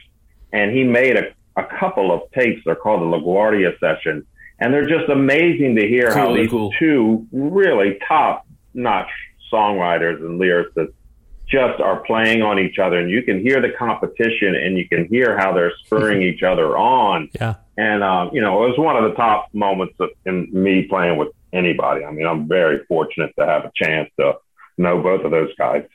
and 0.51 0.71
he 0.71 0.83
made 0.83 1.15
a, 1.17 1.33
a 1.55 1.63
couple 1.79 2.11
of 2.11 2.21
tapes. 2.31 2.61
They're 2.65 2.75
called 2.75 3.01
the 3.01 3.17
LaGuardia 3.17 3.79
session. 3.79 4.25
And 4.59 4.73
they're 4.73 4.87
just 4.87 5.09
amazing 5.09 5.75
to 5.75 5.87
hear 5.87 6.13
how 6.13 6.35
these 6.35 6.49
cool. 6.49 6.71
two 6.77 7.25
really 7.31 7.97
top 8.07 8.45
notch 8.73 9.09
songwriters 9.51 10.19
and 10.19 10.39
lyricists 10.39 10.93
just 11.47 11.79
are 11.81 12.01
playing 12.01 12.41
on 12.41 12.59
each 12.59 12.77
other 12.77 12.99
and 12.99 13.09
you 13.09 13.23
can 13.23 13.39
hear 13.41 13.59
the 13.59 13.71
competition 13.77 14.53
and 14.53 14.77
you 14.77 14.87
can 14.87 15.07
hear 15.07 15.37
how 15.37 15.51
they're 15.51 15.73
spurring 15.83 16.21
each 16.29 16.43
other 16.43 16.77
on. 16.77 17.29
Yeah. 17.33 17.55
And, 17.77 18.03
um, 18.03 18.29
you 18.33 18.41
know, 18.41 18.63
it 18.63 18.69
was 18.69 18.77
one 18.77 18.95
of 18.97 19.09
the 19.09 19.15
top 19.15 19.47
moments 19.53 19.95
of, 19.99 20.09
in 20.25 20.49
me 20.51 20.83
playing 20.83 21.17
with 21.17 21.29
anybody. 21.53 22.05
I 22.05 22.11
mean, 22.11 22.27
I'm 22.27 22.47
very 22.47 22.85
fortunate 22.85 23.33
to 23.39 23.45
have 23.45 23.65
a 23.65 23.71
chance 23.73 24.09
to 24.19 24.33
know 24.77 25.01
both 25.01 25.25
of 25.25 25.31
those 25.31 25.49
guys. 25.55 25.85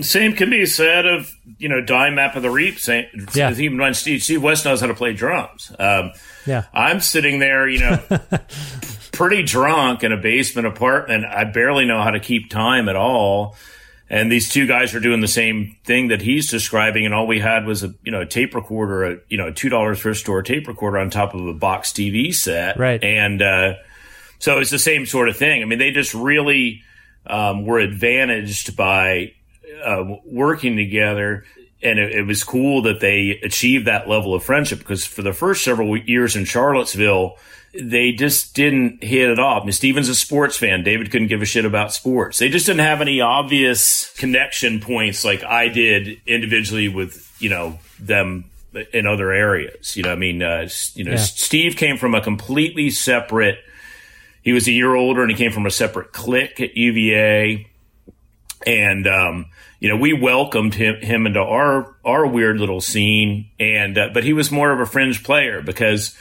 Same 0.00 0.32
can 0.34 0.48
be 0.48 0.64
said 0.64 1.04
of 1.06 1.34
you 1.58 1.68
know 1.68 1.80
Dime 1.82 2.14
Map 2.14 2.34
of 2.36 2.42
the 2.42 2.50
Reef. 2.50 2.80
Same, 2.80 3.04
Yeah. 3.34 3.52
even 3.52 3.78
when 3.78 3.92
Steve, 3.94 4.22
Steve 4.22 4.42
West 4.42 4.64
knows 4.64 4.80
how 4.80 4.86
to 4.86 4.94
play 4.94 5.12
drums. 5.12 5.70
Um, 5.78 6.12
Yeah. 6.46 6.64
I'm 6.72 7.00
sitting 7.00 7.38
there, 7.40 7.68
you 7.68 7.80
know, 7.80 7.98
pretty 9.12 9.42
drunk 9.42 10.02
in 10.02 10.12
a 10.12 10.16
basement 10.16 10.66
apartment. 10.66 11.24
I 11.26 11.44
barely 11.44 11.84
know 11.84 12.02
how 12.02 12.10
to 12.10 12.20
keep 12.20 12.50
time 12.50 12.88
at 12.88 12.96
all. 12.96 13.54
And 14.10 14.30
these 14.30 14.50
two 14.50 14.66
guys 14.66 14.94
are 14.94 15.00
doing 15.00 15.20
the 15.20 15.28
same 15.28 15.76
thing 15.84 16.08
that 16.08 16.20
he's 16.20 16.50
describing, 16.50 17.06
and 17.06 17.14
all 17.14 17.26
we 17.26 17.38
had 17.38 17.64
was 17.64 17.82
a 17.82 17.94
you 18.02 18.12
know 18.12 18.20
a 18.22 18.26
tape 18.26 18.54
recorder, 18.54 19.04
a 19.04 19.16
you 19.28 19.38
know 19.38 19.48
a 19.48 19.52
two 19.52 19.70
dollars 19.70 20.00
thrift 20.00 20.20
store 20.20 20.42
tape 20.42 20.68
recorder 20.68 20.98
on 20.98 21.08
top 21.10 21.34
of 21.34 21.46
a 21.46 21.54
box 21.54 21.92
TV 21.92 22.34
set, 22.34 22.78
Right. 22.78 23.02
And 23.02 23.40
uh, 23.40 23.74
so 24.38 24.58
it's 24.58 24.70
the 24.70 24.78
same 24.78 25.06
sort 25.06 25.28
of 25.30 25.36
thing. 25.38 25.62
I 25.62 25.64
mean, 25.64 25.78
they 25.78 25.92
just 25.92 26.12
really 26.12 26.82
um, 27.26 27.64
were 27.64 27.78
advantaged 27.78 28.76
by 28.76 29.32
uh, 29.84 30.16
working 30.24 30.76
together. 30.76 31.44
And 31.82 31.98
it, 31.98 32.12
it 32.12 32.26
was 32.26 32.44
cool 32.44 32.82
that 32.82 33.00
they 33.00 33.40
achieved 33.42 33.86
that 33.86 34.08
level 34.08 34.34
of 34.34 34.44
friendship 34.44 34.78
because 34.78 35.04
for 35.04 35.22
the 35.22 35.32
first 35.32 35.64
several 35.64 35.96
years 35.96 36.36
in 36.36 36.44
Charlottesville, 36.44 37.36
they 37.74 38.12
just 38.12 38.54
didn't 38.54 39.02
hit 39.02 39.30
it 39.30 39.38
off. 39.38 39.64
Mean, 39.64 39.72
Steven's 39.72 40.08
a 40.08 40.14
sports 40.14 40.56
fan. 40.56 40.84
David 40.84 41.10
couldn't 41.10 41.28
give 41.28 41.42
a 41.42 41.46
shit 41.46 41.64
about 41.64 41.92
sports. 41.92 42.38
They 42.38 42.50
just 42.50 42.66
didn't 42.66 42.80
have 42.80 43.00
any 43.00 43.20
obvious 43.20 44.12
connection 44.16 44.80
points 44.80 45.24
like 45.24 45.42
I 45.42 45.68
did 45.68 46.20
individually 46.26 46.88
with, 46.88 47.34
you 47.40 47.48
know, 47.48 47.78
them 47.98 48.44
in 48.92 49.06
other 49.06 49.32
areas. 49.32 49.96
You 49.96 50.04
know, 50.04 50.12
I 50.12 50.16
mean, 50.16 50.42
uh, 50.42 50.68
you 50.94 51.04
know, 51.04 51.12
Yeah. 51.12 51.16
Steve 51.16 51.76
came 51.76 51.96
from 51.96 52.14
a 52.14 52.20
completely 52.20 52.90
separate 52.90 53.58
he 54.42 54.52
was 54.52 54.66
a 54.66 54.72
year 54.72 54.94
older 54.94 55.22
and 55.22 55.30
he 55.30 55.36
came 55.36 55.52
from 55.52 55.66
a 55.66 55.70
separate 55.70 56.12
clique 56.12 56.60
at 56.60 56.76
UVA. 56.76 57.68
And, 58.66 59.06
um, 59.06 59.46
you 59.80 59.88
know, 59.88 59.96
we 59.96 60.12
welcomed 60.12 60.74
him, 60.74 60.96
him 61.02 61.26
into 61.26 61.40
our, 61.40 61.94
our 62.04 62.26
weird 62.26 62.58
little 62.58 62.80
scene. 62.80 63.50
And, 63.58 63.98
uh, 63.98 64.08
but 64.12 64.24
he 64.24 64.32
was 64.32 64.50
more 64.50 64.72
of 64.72 64.80
a 64.80 64.86
fringe 64.86 65.24
player 65.24 65.62
because 65.62 66.16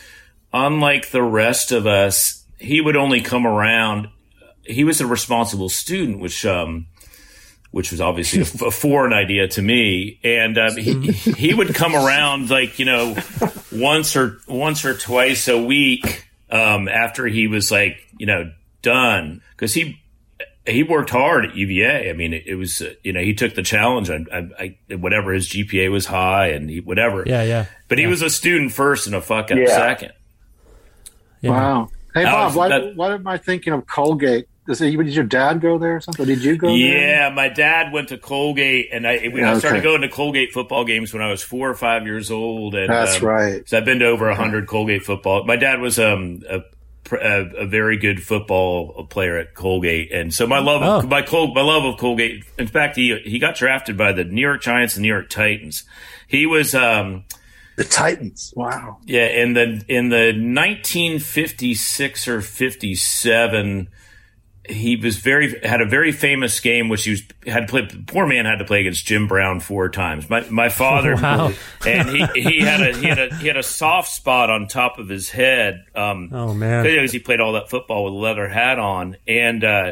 unlike 0.53 1.11
the 1.11 1.23
rest 1.23 1.71
of 1.71 1.87
us, 1.87 2.43
he 2.59 2.81
would 2.81 2.95
only 2.95 3.21
come 3.21 3.45
around. 3.45 4.09
He 4.63 4.83
was 4.83 5.01
a 5.01 5.07
responsible 5.07 5.69
student, 5.69 6.19
which, 6.19 6.45
um, 6.45 6.87
which 7.71 7.91
was 7.91 8.01
obviously 8.01 8.41
a, 8.41 8.71
foreign 8.71 9.13
idea 9.13 9.47
to 9.47 9.61
me. 9.61 10.19
And 10.23 10.57
um, 10.57 10.77
he 10.77 11.11
he 11.11 11.53
would 11.53 11.73
come 11.73 11.95
around 11.95 12.49
like 12.49 12.79
you 12.79 12.85
know 12.85 13.15
once 13.71 14.15
or 14.15 14.39
once 14.47 14.85
or 14.85 14.93
twice 14.93 15.47
a 15.47 15.57
week 15.57 16.27
um, 16.49 16.87
after 16.87 17.25
he 17.25 17.47
was 17.47 17.71
like 17.71 17.97
you 18.17 18.25
know 18.25 18.51
done 18.81 19.41
because 19.51 19.73
he 19.73 19.99
he 20.65 20.83
worked 20.83 21.09
hard 21.09 21.45
at 21.45 21.55
UVA. 21.55 22.09
I 22.09 22.13
mean, 22.13 22.33
it, 22.33 22.43
it 22.45 22.55
was 22.55 22.81
uh, 22.81 22.93
you 23.03 23.13
know 23.13 23.21
he 23.21 23.33
took 23.33 23.55
the 23.55 23.63
challenge. 23.63 24.09
I, 24.09 24.25
I, 24.59 24.75
I 24.89 24.95
whatever 24.95 25.33
his 25.33 25.49
GPA 25.49 25.91
was 25.91 26.05
high 26.05 26.47
and 26.49 26.69
he, 26.69 26.79
whatever. 26.79 27.23
Yeah, 27.25 27.43
yeah. 27.43 27.65
But 27.87 27.97
he 27.97 28.07
was 28.07 28.21
a 28.21 28.29
student 28.29 28.71
first 28.71 29.07
and 29.07 29.15
a 29.15 29.21
fuck 29.21 29.51
up 29.51 29.57
Yeah. 29.57 29.67
second. 29.67 30.11
Yeah. 31.41 31.51
Wow. 31.51 31.89
Hey 32.13 32.25
Bob, 32.25 32.47
was- 32.47 32.55
why, 32.55 32.67
that- 32.69 32.95
why 32.95 33.13
am 33.13 33.25
I 33.27 33.37
thinking 33.37 33.73
of 33.73 33.87
Colgate? 33.87 34.47
Does 34.67 34.79
it, 34.79 34.91
did 34.95 35.07
your 35.15 35.23
dad 35.25 35.59
go 35.59 35.79
there 35.79 35.95
or 35.95 36.01
something? 36.01 36.23
Did 36.25 36.43
you 36.43 36.55
go 36.55 36.67
there? 36.67 36.77
Yeah, 36.77 37.29
my 37.33 37.49
dad 37.49 37.91
went 37.91 38.09
to 38.09 38.17
Colgate, 38.19 38.89
and 38.93 39.07
I, 39.07 39.29
we, 39.33 39.43
I 39.43 39.57
started 39.57 39.79
Okay. 39.79 39.83
going 39.83 40.01
to 40.01 40.07
Colgate 40.07 40.51
football 40.53 40.85
games 40.85 41.11
when 41.11 41.23
I 41.23 41.31
was 41.31 41.41
four 41.41 41.67
or 41.67 41.73
five 41.73 42.05
years 42.05 42.29
old. 42.29 42.75
And, 42.75 42.87
That's 42.87 43.17
um, 43.17 43.25
right. 43.27 43.67
So 43.67 43.77
I've 43.79 43.85
been 43.85 43.99
to 43.99 44.05
over 44.05 44.29
a 44.29 44.35
hundred 44.35 44.67
Colgate 44.67 45.03
football. 45.03 45.43
My 45.45 45.55
dad 45.55 45.81
was 45.81 45.97
um, 45.97 46.43
a, 46.47 46.59
pr- 46.59 46.65
a 47.11 47.49
a 47.57 47.65
very 47.65 47.97
good 47.97 48.21
football 48.23 49.05
player 49.07 49.37
at 49.37 49.53
Colgate, 49.53 50.11
and 50.11 50.33
so 50.33 50.45
my 50.47 50.59
love 50.59 50.81
Oh. 50.83 50.99
of 50.99 51.09
my 51.09 51.21
Col- 51.21 51.53
my 51.53 51.61
love 51.61 51.83
of 51.85 51.97
Colgate. 51.99 52.43
In 52.57 52.67
fact, 52.67 52.95
he 52.95 53.17
he 53.23 53.39
got 53.39 53.55
drafted 53.55 53.97
by 53.97 54.11
the 54.11 54.23
New 54.23 54.41
York 54.41 54.61
Giants 54.61 54.95
and 54.95 55.01
New 55.03 55.07
York 55.09 55.29
Titans. 55.29 55.83
He 56.27 56.45
was. 56.45 56.73
Um, 56.75 57.23
The 57.77 57.83
Titans. 57.85 58.53
Wow. 58.55 58.97
yeah, 59.05 59.27
in 59.27 59.53
the 59.53 59.83
in 59.87 60.09
the 60.09 60.33
1956 60.33 62.27
or 62.27 62.41
57, 62.41 63.87
he 64.69 64.95
was 64.95 65.17
very 65.17 65.59
had 65.63 65.81
a 65.81 65.85
very 65.87 66.11
famous 66.11 66.59
game 66.59 66.87
which 66.87 67.03
he 67.03 67.11
was 67.11 67.23
had 67.47 67.61
to 67.61 67.67
play. 67.67 67.87
Poor 68.07 68.27
man 68.27 68.45
had 68.45 68.57
to 68.57 68.65
play 68.65 68.81
against 68.81 69.05
Jim 69.05 69.27
Brown 69.27 69.59
four 69.59 69.89
times. 69.89 70.29
My 70.29 70.41
my 70.49 70.69
father 70.69 71.15
Wow. 71.21 71.51
and 71.85 72.09
he, 72.09 72.25
he 72.41 72.59
had 72.59 72.81
a 72.81 72.95
he 72.95 73.05
had 73.07 73.19
a 73.19 73.35
he 73.37 73.47
had 73.47 73.57
a 73.57 73.63
soft 73.63 74.09
spot 74.09 74.49
on 74.49 74.67
top 74.67 74.99
of 74.99 75.09
his 75.09 75.29
head. 75.29 75.83
Um, 75.95 76.29
Oh, 76.31 76.53
man. 76.53 76.83
because 76.83 77.11
he 77.11 77.19
played 77.19 77.41
all 77.41 77.53
that 77.53 77.69
football 77.69 78.05
with 78.05 78.13
a 78.13 78.17
leather 78.17 78.47
hat 78.47 78.77
on, 78.77 79.17
and 79.27 79.63
uh, 79.63 79.91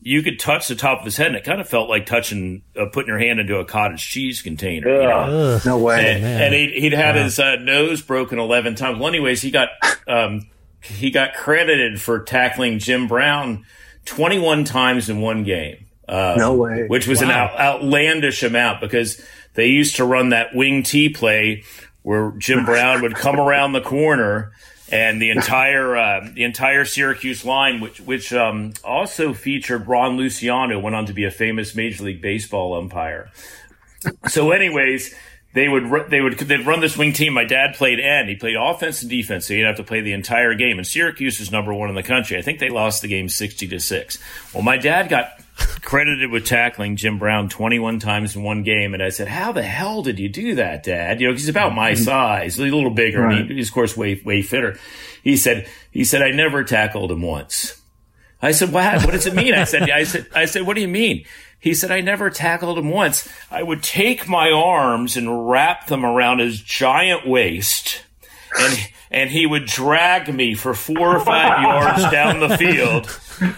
you 0.00 0.22
could 0.22 0.38
touch 0.40 0.66
the 0.68 0.74
top 0.74 0.98
of 1.00 1.04
his 1.04 1.16
head, 1.16 1.28
and 1.28 1.36
it 1.36 1.44
kind 1.44 1.60
of 1.60 1.68
felt 1.68 1.88
like 1.88 2.06
touching 2.06 2.62
uh, 2.76 2.86
putting 2.92 3.08
your 3.08 3.18
hand 3.18 3.38
into 3.40 3.58
a 3.58 3.64
cottage 3.64 4.04
cheese 4.04 4.42
container. 4.42 4.88
you 5.00 5.08
know? 5.08 5.54
Ugh. 5.56 5.62
No 5.64 5.78
way. 5.78 6.14
and, 6.16 6.24
and 6.24 6.54
he'd, 6.54 6.70
he'd 6.82 6.92
had 6.92 7.14
his 7.14 7.38
uh, 7.38 7.54
nose 7.56 8.02
broken 8.02 8.38
11 8.40 8.74
times. 8.74 8.98
Well, 8.98 9.08
anyways, 9.08 9.42
he 9.42 9.50
got 9.52 9.68
um, 10.08 10.48
he 10.82 11.10
got 11.12 11.34
credited 11.34 12.00
for 12.00 12.20
tackling 12.24 12.78
Jim 12.80 13.06
Brown 13.08 13.64
21 14.08 14.64
times 14.64 15.08
in 15.08 15.20
one 15.20 15.44
game. 15.44 15.86
Uh, 16.08 16.34
No 16.38 16.54
way. 16.54 16.86
Which 16.86 17.06
was 17.06 17.22
an 17.22 17.30
out, 17.30 17.58
outlandish 17.58 18.42
amount 18.42 18.80
because 18.80 19.20
they 19.54 19.68
used 19.68 19.96
to 19.96 20.04
run 20.04 20.30
that 20.30 20.54
wing 20.54 20.82
T 20.82 21.08
play 21.10 21.64
where 22.02 22.32
Jim 22.38 22.64
Brown 22.64 23.02
would 23.02 23.14
come 23.14 23.38
around 23.38 23.72
the 23.72 23.80
corner 23.82 24.52
and 24.90 25.20
the 25.20 25.30
entire 25.30 25.94
uh, 25.96 26.26
the 26.32 26.44
entire 26.44 26.86
Syracuse 26.86 27.44
line, 27.44 27.80
which 27.80 28.00
which 28.00 28.32
um, 28.32 28.72
also 28.82 29.34
featured 29.34 29.86
Ron 29.86 30.16
Luciano, 30.16 30.78
went 30.78 30.96
on 30.96 31.04
to 31.06 31.12
be 31.12 31.24
a 31.24 31.30
famous 31.30 31.74
Major 31.74 32.04
League 32.04 32.22
Baseball 32.22 32.74
umpire. 32.74 33.30
So, 34.28 34.52
anyways, 34.52 35.14
they 35.58 35.68
would 35.68 36.08
they 36.08 36.20
would 36.20 36.38
they'd 36.38 36.64
run 36.64 36.80
this 36.80 36.96
wing 36.96 37.12
team. 37.12 37.32
My 37.32 37.44
dad 37.44 37.74
played 37.74 37.98
end. 37.98 38.28
He 38.28 38.36
played 38.36 38.54
offense 38.56 39.02
and 39.02 39.10
defense, 39.10 39.48
so 39.48 39.54
he'd 39.54 39.62
have 39.62 39.76
to 39.76 39.82
play 39.82 40.00
the 40.00 40.12
entire 40.12 40.54
game. 40.54 40.78
And 40.78 40.86
Syracuse 40.86 41.40
is 41.40 41.50
number 41.50 41.74
one 41.74 41.88
in 41.88 41.96
the 41.96 42.02
country. 42.04 42.38
I 42.38 42.42
think 42.42 42.60
they 42.60 42.68
lost 42.68 43.02
the 43.02 43.08
game 43.08 43.28
sixty 43.28 43.66
to 43.66 43.80
six. 43.80 44.18
Well, 44.54 44.62
my 44.62 44.76
dad 44.76 45.08
got 45.08 45.32
credited 45.82 46.30
with 46.30 46.46
tackling 46.46 46.94
Jim 46.94 47.18
Brown 47.18 47.48
twenty 47.48 47.80
one 47.80 47.98
times 47.98 48.36
in 48.36 48.44
one 48.44 48.62
game, 48.62 48.94
and 48.94 49.02
I 49.02 49.08
said, 49.08 49.26
"How 49.26 49.50
the 49.50 49.64
hell 49.64 50.02
did 50.02 50.20
you 50.20 50.28
do 50.28 50.54
that, 50.54 50.84
Dad?" 50.84 51.20
You 51.20 51.26
know, 51.26 51.32
he's 51.32 51.48
about 51.48 51.74
my 51.74 51.92
mm-hmm. 51.92 52.04
size, 52.04 52.54
he's 52.54 52.72
a 52.72 52.74
little 52.76 52.90
bigger, 52.90 53.26
and 53.26 53.50
he, 53.50 53.56
he's 53.56 53.68
of 53.68 53.74
course 53.74 53.96
way 53.96 54.22
way 54.24 54.42
fitter. 54.42 54.78
He 55.24 55.36
said, 55.36 55.68
"He 55.90 56.04
said 56.04 56.22
I 56.22 56.30
never 56.30 56.62
tackled 56.62 57.10
him 57.10 57.22
once." 57.22 57.82
I 58.40 58.52
said, 58.52 58.72
"What? 58.72 59.04
What 59.04 59.10
does 59.10 59.26
it 59.26 59.34
mean?" 59.34 59.54
I 59.54 59.64
said, 59.64 59.90
"I 59.90 60.04
said, 60.04 60.26
I 60.32 60.44
said, 60.44 60.64
what 60.64 60.74
do 60.74 60.82
you 60.82 60.88
mean?" 60.88 61.24
He 61.60 61.74
said, 61.74 61.90
"I 61.90 62.00
never 62.00 62.30
tackled 62.30 62.78
him 62.78 62.90
once. 62.90 63.28
I 63.50 63.62
would 63.62 63.82
take 63.82 64.28
my 64.28 64.50
arms 64.50 65.16
and 65.16 65.48
wrap 65.50 65.86
them 65.88 66.04
around 66.04 66.38
his 66.38 66.60
giant 66.60 67.26
waist, 67.26 68.02
and 68.58 68.88
and 69.10 69.30
he 69.30 69.46
would 69.46 69.66
drag 69.66 70.32
me 70.32 70.54
for 70.54 70.74
four 70.74 71.16
or 71.16 71.20
five 71.20 71.62
yards 71.62 72.10
down 72.12 72.40
the 72.40 72.56
field, 72.58 73.10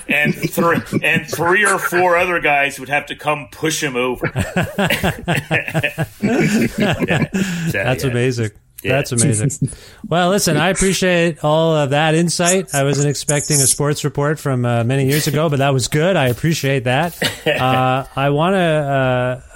and 0.09 0.35
three 0.35 0.81
and 1.03 1.29
three 1.29 1.65
or 1.67 1.79
four 1.79 2.17
other 2.17 2.41
guys 2.41 2.79
would 2.81 2.89
have 2.89 3.07
to 3.07 3.17
come 3.17 3.49
push 3.53 3.83
him 3.83 3.97
over." 3.97 4.27
Yeah. 6.23 7.31
So, 7.33 7.73
That's 7.73 8.05
yeah. 8.05 8.11
amazing. 8.11 8.51
Yeah. 8.83 8.93
That's 8.97 9.13
amazing. 9.13 9.71
well, 10.09 10.31
listen, 10.31 10.57
I 10.57 10.71
appreciate 10.71 11.45
all 11.45 11.75
of 11.77 11.91
that 11.91 12.15
insight. 12.15 12.75
I 12.75 12.85
wasn't 12.85 13.09
expecting 13.11 13.57
a 13.57 13.67
sports 13.67 14.05
report 14.05 14.39
from 14.39 14.65
uh, 14.65 14.85
many 14.85 15.07
years 15.07 15.27
ago, 15.27 15.49
but 15.51 15.59
that 15.59 15.75
was 15.75 15.89
good. 15.89 16.17
I 16.17 16.29
appreciate 16.29 16.85
that. 16.85 17.19
Uh, 17.61 18.07
I 18.17 18.31
want 18.31 18.55
to 18.55 18.59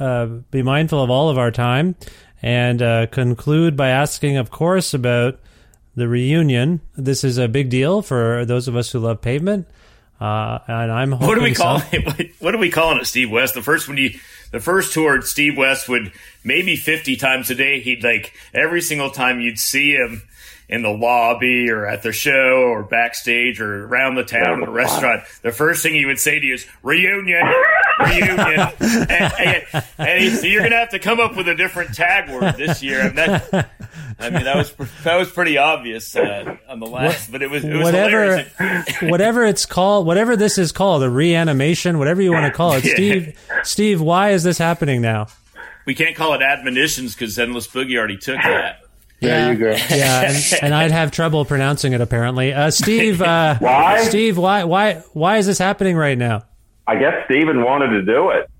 uh, 0.00 0.02
uh, 0.04 0.26
be 0.50 0.62
mindful 0.62 1.02
of 1.02 1.10
all 1.10 1.28
of 1.30 1.38
our 1.38 1.50
time 1.50 1.94
and 2.42 2.82
uh, 2.82 3.06
conclude 3.06 3.76
by 3.76 3.88
asking, 3.90 4.36
of 4.36 4.50
course, 4.50 4.94
about 4.94 5.38
the 5.94 6.08
reunion. 6.08 6.80
This 6.96 7.24
is 7.24 7.38
a 7.38 7.46
big 7.48 7.70
deal 7.70 8.02
for 8.02 8.44
those 8.44 8.68
of 8.68 8.76
us 8.76 8.90
who 8.90 8.98
love 8.98 9.20
pavement. 9.22 9.68
Uh, 10.20 10.58
and 10.66 10.90
I'm 10.92 11.12
hoping 11.12 11.28
What 11.28 11.34
do 11.36 11.42
we 11.42 11.54
call 11.54 11.80
some- 11.80 11.88
it? 11.92 12.06
What, 12.06 12.26
what 12.40 12.54
are 12.54 12.58
we 12.58 12.70
calling 12.70 12.98
it, 12.98 13.06
Steve 13.06 13.30
West? 13.30 13.54
The 13.54 13.62
first 13.62 13.88
one 13.88 13.96
you, 13.96 14.18
the 14.54 14.60
first 14.60 14.92
tour, 14.92 15.20
Steve 15.22 15.56
West 15.56 15.88
would 15.88 16.12
maybe 16.44 16.76
fifty 16.76 17.16
times 17.16 17.50
a 17.50 17.56
day. 17.56 17.80
He'd 17.80 18.04
like 18.04 18.32
every 18.54 18.80
single 18.80 19.10
time 19.10 19.40
you'd 19.40 19.58
see 19.58 19.92
him 19.92 20.22
in 20.68 20.82
the 20.82 20.90
lobby 20.90 21.68
or 21.68 21.86
at 21.86 22.04
the 22.04 22.12
show 22.12 22.62
or 22.68 22.84
backstage 22.84 23.60
or 23.60 23.84
around 23.86 24.14
the 24.14 24.22
town 24.22 24.62
at 24.62 24.68
a 24.68 24.70
restaurant. 24.70 25.24
The 25.42 25.50
first 25.50 25.82
thing 25.82 25.94
he 25.94 26.06
would 26.06 26.20
say 26.20 26.38
to 26.38 26.46
you 26.46 26.54
is 26.54 26.66
reunion, 26.84 27.42
reunion, 28.00 28.38
and, 28.40 29.10
and, 29.10 29.84
and 29.98 30.22
he, 30.22 30.30
so 30.30 30.46
you're 30.46 30.62
gonna 30.62 30.76
have 30.76 30.90
to 30.90 30.98
come 30.98 31.20
up 31.20 31.36
with 31.36 31.48
a 31.48 31.54
different 31.54 31.94
tag 31.94 32.30
word 32.30 32.56
this 32.56 32.82
year. 32.82 33.00
And 33.00 33.18
that, 33.18 33.70
I 34.18 34.30
mean, 34.30 34.44
that 34.44 34.56
was 34.56 34.74
that 35.04 35.16
was 35.16 35.30
pretty 35.30 35.58
obvious 35.58 36.14
uh, 36.16 36.56
on 36.68 36.80
the 36.80 36.86
last, 36.86 37.30
but 37.30 37.42
it 37.42 37.50
was, 37.50 37.64
it 37.64 37.72
was 37.72 37.82
whatever, 37.84 38.44
whatever 39.02 39.44
it's 39.44 39.66
called, 39.66 40.06
whatever 40.06 40.36
this 40.36 40.58
is 40.58 40.72
called, 40.72 41.02
a 41.02 41.10
reanimation, 41.10 41.98
whatever 41.98 42.22
you 42.22 42.32
want 42.32 42.46
to 42.46 42.52
call 42.52 42.72
it. 42.74 42.84
Yeah. 42.94 42.94
Steve, 42.94 43.38
Steve, 43.64 44.00
why 44.00 44.30
is 44.30 44.42
this 44.42 44.58
happening 44.58 45.00
now? 45.00 45.28
We 45.86 45.94
can't 45.94 46.14
call 46.14 46.34
it 46.34 46.42
admonitions 46.42 47.14
because 47.14 47.38
Endless 47.38 47.66
Boogie 47.66 47.96
already 47.96 48.16
took 48.18 48.36
that. 48.36 48.80
There 49.20 49.52
you 49.52 49.58
go. 49.58 49.70
Yeah, 49.90 50.30
and, 50.30 50.62
and 50.62 50.74
I'd 50.74 50.90
have 50.90 51.10
trouble 51.10 51.44
pronouncing 51.44 51.92
it 51.92 52.00
apparently. 52.00 52.52
Uh, 52.52 52.70
Steve, 52.70 53.22
uh, 53.22 53.56
Why? 53.58 54.02
Steve, 54.04 54.36
why, 54.38 54.64
why, 54.64 55.02
why 55.12 55.38
is 55.38 55.46
this 55.46 55.58
happening 55.58 55.96
right 55.96 56.18
now? 56.18 56.44
I 56.86 56.96
guess 56.96 57.24
Steven 57.26 57.62
wanted 57.64 57.88
to 57.88 58.02
do 58.02 58.30
it. 58.30 58.50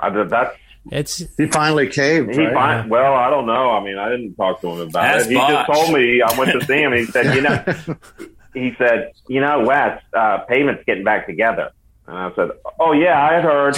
I, 0.00 0.10
that's 0.24 0.56
It's 0.90 1.36
He 1.36 1.46
finally 1.48 1.88
caved. 1.88 2.34
he. 2.34 2.40
right? 2.44 2.54
Find, 2.54 2.90
well, 2.90 3.14
I 3.14 3.30
don't 3.30 3.46
know. 3.46 3.70
I 3.72 3.82
mean, 3.82 3.98
I 3.98 4.08
didn't 4.10 4.34
talk 4.36 4.60
to 4.60 4.68
him 4.68 4.80
about 4.88 5.04
Ask 5.04 5.26
it. 5.26 5.32
He 5.32 5.34
just 5.38 5.66
told 5.72 5.92
me. 5.92 6.22
I 6.22 6.38
went 6.38 6.52
to 6.58 6.64
see 6.66 6.80
him. 6.80 6.92
He 6.92 7.06
said, 7.06 7.34
you 7.34 7.40
know, 7.42 7.64
he 8.54 8.74
said, 8.78 9.12
you 9.28 9.40
know, 9.40 9.60
Wes, 9.64 10.00
uh, 10.16 10.38
Pavement's 10.48 10.84
getting 10.86 11.04
back 11.04 11.26
together. 11.26 11.70
And 12.06 12.16
I 12.16 12.34
said, 12.36 12.50
oh 12.78 12.92
yeah, 12.92 13.20
I 13.22 13.34
had 13.34 13.44
heard, 13.44 13.76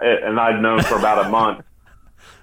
and 0.00 0.38
I'd 0.38 0.62
known 0.62 0.82
for 0.82 0.96
about 0.96 1.26
a 1.26 1.28
month. 1.28 1.62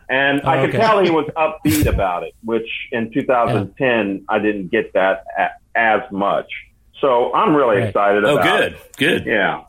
And 0.09 0.41
I 0.41 0.57
Oh, 0.57 0.61
could 0.65 0.75
okay. 0.75 0.79
tell 0.85 1.03
he 1.03 1.09
was 1.09 1.25
upbeat 1.37 1.85
about 1.87 2.23
it, 2.23 2.33
which 2.43 2.67
in 2.91 3.11
2010 3.13 4.25
I 4.27 4.37
didn't 4.39 4.67
get 4.67 4.91
that 4.93 5.23
a- 5.39 5.77
as 5.79 6.01
much. 6.11 6.51
So 6.99 7.33
I'm 7.33 7.55
really 7.55 7.77
Right. 7.77 7.87
excited 7.87 8.23
Oh, 8.25 8.33
about 8.37 8.59
good, 8.59 8.73
it. 8.73 8.97
good. 8.97 9.25
Yeah. 9.25 9.61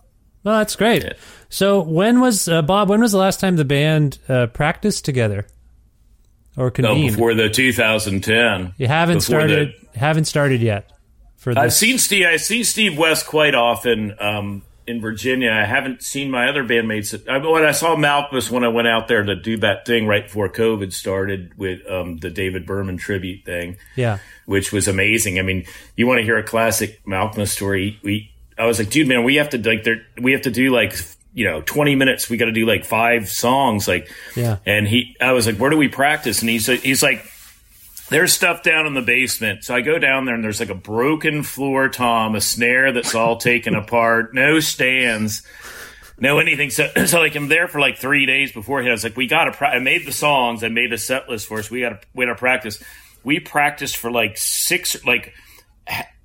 Well, 0.44 0.58
that's 0.58 0.76
great. 0.76 1.02
Yeah. 1.02 1.12
So 1.48 1.80
when 1.82 2.20
was 2.20 2.46
uh, 2.48 2.62
Bob? 2.62 2.88
When 2.90 3.00
was 3.00 3.12
the 3.12 3.18
last 3.18 3.40
time 3.40 3.56
the 3.56 3.64
band 3.64 4.18
uh, 4.28 4.46
practiced 4.48 5.04
together 5.04 5.46
or 6.56 6.70
convened? 6.70 7.12
before 7.12 7.34
the 7.34 7.48
2010. 7.48 8.74
you 8.76 8.86
haven't 8.86 9.18
before 9.18 9.42
the- 9.42 9.48
started. 9.48 9.74
haven't 9.94 10.24
started 10.26 10.60
yet. 10.60 10.90
For 11.36 11.52
this. 11.54 11.62
I've 11.62 11.72
seen 11.74 11.98
Steve. 11.98 12.26
I 12.26 12.36
see 12.36 12.64
Steve 12.64 12.96
West 12.96 13.26
quite 13.26 13.54
often 13.54 14.14
um, 14.18 14.62
in 14.86 15.00
Virginia. 15.02 15.50
I 15.50 15.66
haven't 15.66 16.02
seen 16.02 16.30
my 16.30 16.48
other 16.48 16.64
bandmates. 16.64 17.12
I, 17.28 17.36
when 17.36 17.64
I 17.66 17.72
saw 17.72 17.96
Malkmus 17.96 18.50
when 18.50 18.64
I 18.64 18.68
went 18.68 18.88
out 18.88 19.08
there 19.08 19.22
to 19.22 19.36
do 19.36 19.58
that 19.58 19.84
thing 19.84 20.06
right 20.06 20.24
before 20.24 20.48
COVID 20.48 20.90
started 20.94 21.52
with 21.58 21.80
um, 21.90 22.16
the 22.18 22.30
David 22.30 22.64
Berman 22.64 22.96
tribute 22.96 23.44
thing, 23.44 23.76
Yeah. 23.94 24.18
which 24.46 24.72
was 24.72 24.88
amazing. 24.88 25.38
I 25.38 25.42
mean, 25.42 25.66
you 25.96 26.06
want 26.06 26.18
to 26.20 26.24
hear 26.24 26.38
a 26.38 26.42
classic 26.42 27.04
Malkmus 27.06 27.48
story? 27.48 27.98
We, 28.02 28.30
I 28.58 28.66
was 28.66 28.78
like, 28.78 28.90
dude, 28.90 29.08
man, 29.08 29.24
we 29.24 29.36
have 29.36 29.50
to 29.50 29.58
like, 29.58 29.82
there, 29.84 30.06
we 30.20 30.32
have 30.32 30.42
to 30.42 30.50
do 30.50 30.70
like, 30.70 30.94
you 31.32 31.44
know, 31.46 31.60
twenty 31.62 31.96
minutes. 31.96 32.30
We 32.30 32.36
got 32.36 32.44
to 32.46 32.52
do 32.52 32.64
like 32.66 32.84
five 32.84 33.28
songs, 33.28 33.88
like, 33.88 34.08
Yeah. 34.36 34.58
and 34.64 34.86
he, 34.86 35.16
I 35.20 35.32
was 35.32 35.46
like, 35.46 35.56
where 35.56 35.70
do 35.70 35.76
we 35.76 35.88
practice? 35.88 36.40
And 36.40 36.48
he's 36.48 36.66
he's 36.66 37.02
like, 37.02 37.24
there's 38.10 38.32
stuff 38.32 38.62
down 38.62 38.86
in 38.86 38.94
the 38.94 39.02
basement. 39.02 39.64
So 39.64 39.74
I 39.74 39.80
go 39.80 39.98
down 39.98 40.26
there 40.26 40.34
and 40.34 40.44
there's 40.44 40.60
like 40.60 40.68
a 40.68 40.74
broken 40.74 41.42
floor 41.42 41.88
tom, 41.88 42.36
a 42.36 42.40
snare 42.40 42.92
that's 42.92 43.14
all 43.14 43.36
taken 43.38 43.74
apart, 43.74 44.32
no 44.34 44.60
stands, 44.60 45.42
no 46.20 46.38
anything. 46.38 46.70
So, 46.70 46.86
so 47.06 47.18
like 47.18 47.34
I'm 47.34 47.48
there 47.48 47.66
for 47.66 47.80
like 47.80 47.98
three 47.98 48.26
days 48.26 48.52
beforehand. 48.52 48.90
I 48.90 48.92
was 48.92 49.02
like, 49.02 49.16
we 49.16 49.26
got 49.26 49.46
to, 49.46 49.52
pra- 49.52 49.70
I 49.74 49.78
made 49.80 50.06
the 50.06 50.12
songs. 50.12 50.62
I 50.62 50.68
made 50.68 50.92
a 50.92 50.98
set 50.98 51.28
list 51.28 51.48
for 51.48 51.58
us. 51.58 51.68
We 51.70 51.80
got 51.80 52.00
to, 52.02 52.08
we 52.14 52.26
got 52.26 52.32
to 52.34 52.38
practice. 52.38 52.80
We 53.24 53.40
practiced 53.40 53.96
for 53.96 54.10
like 54.12 54.36
six, 54.36 55.02
like 55.04 55.32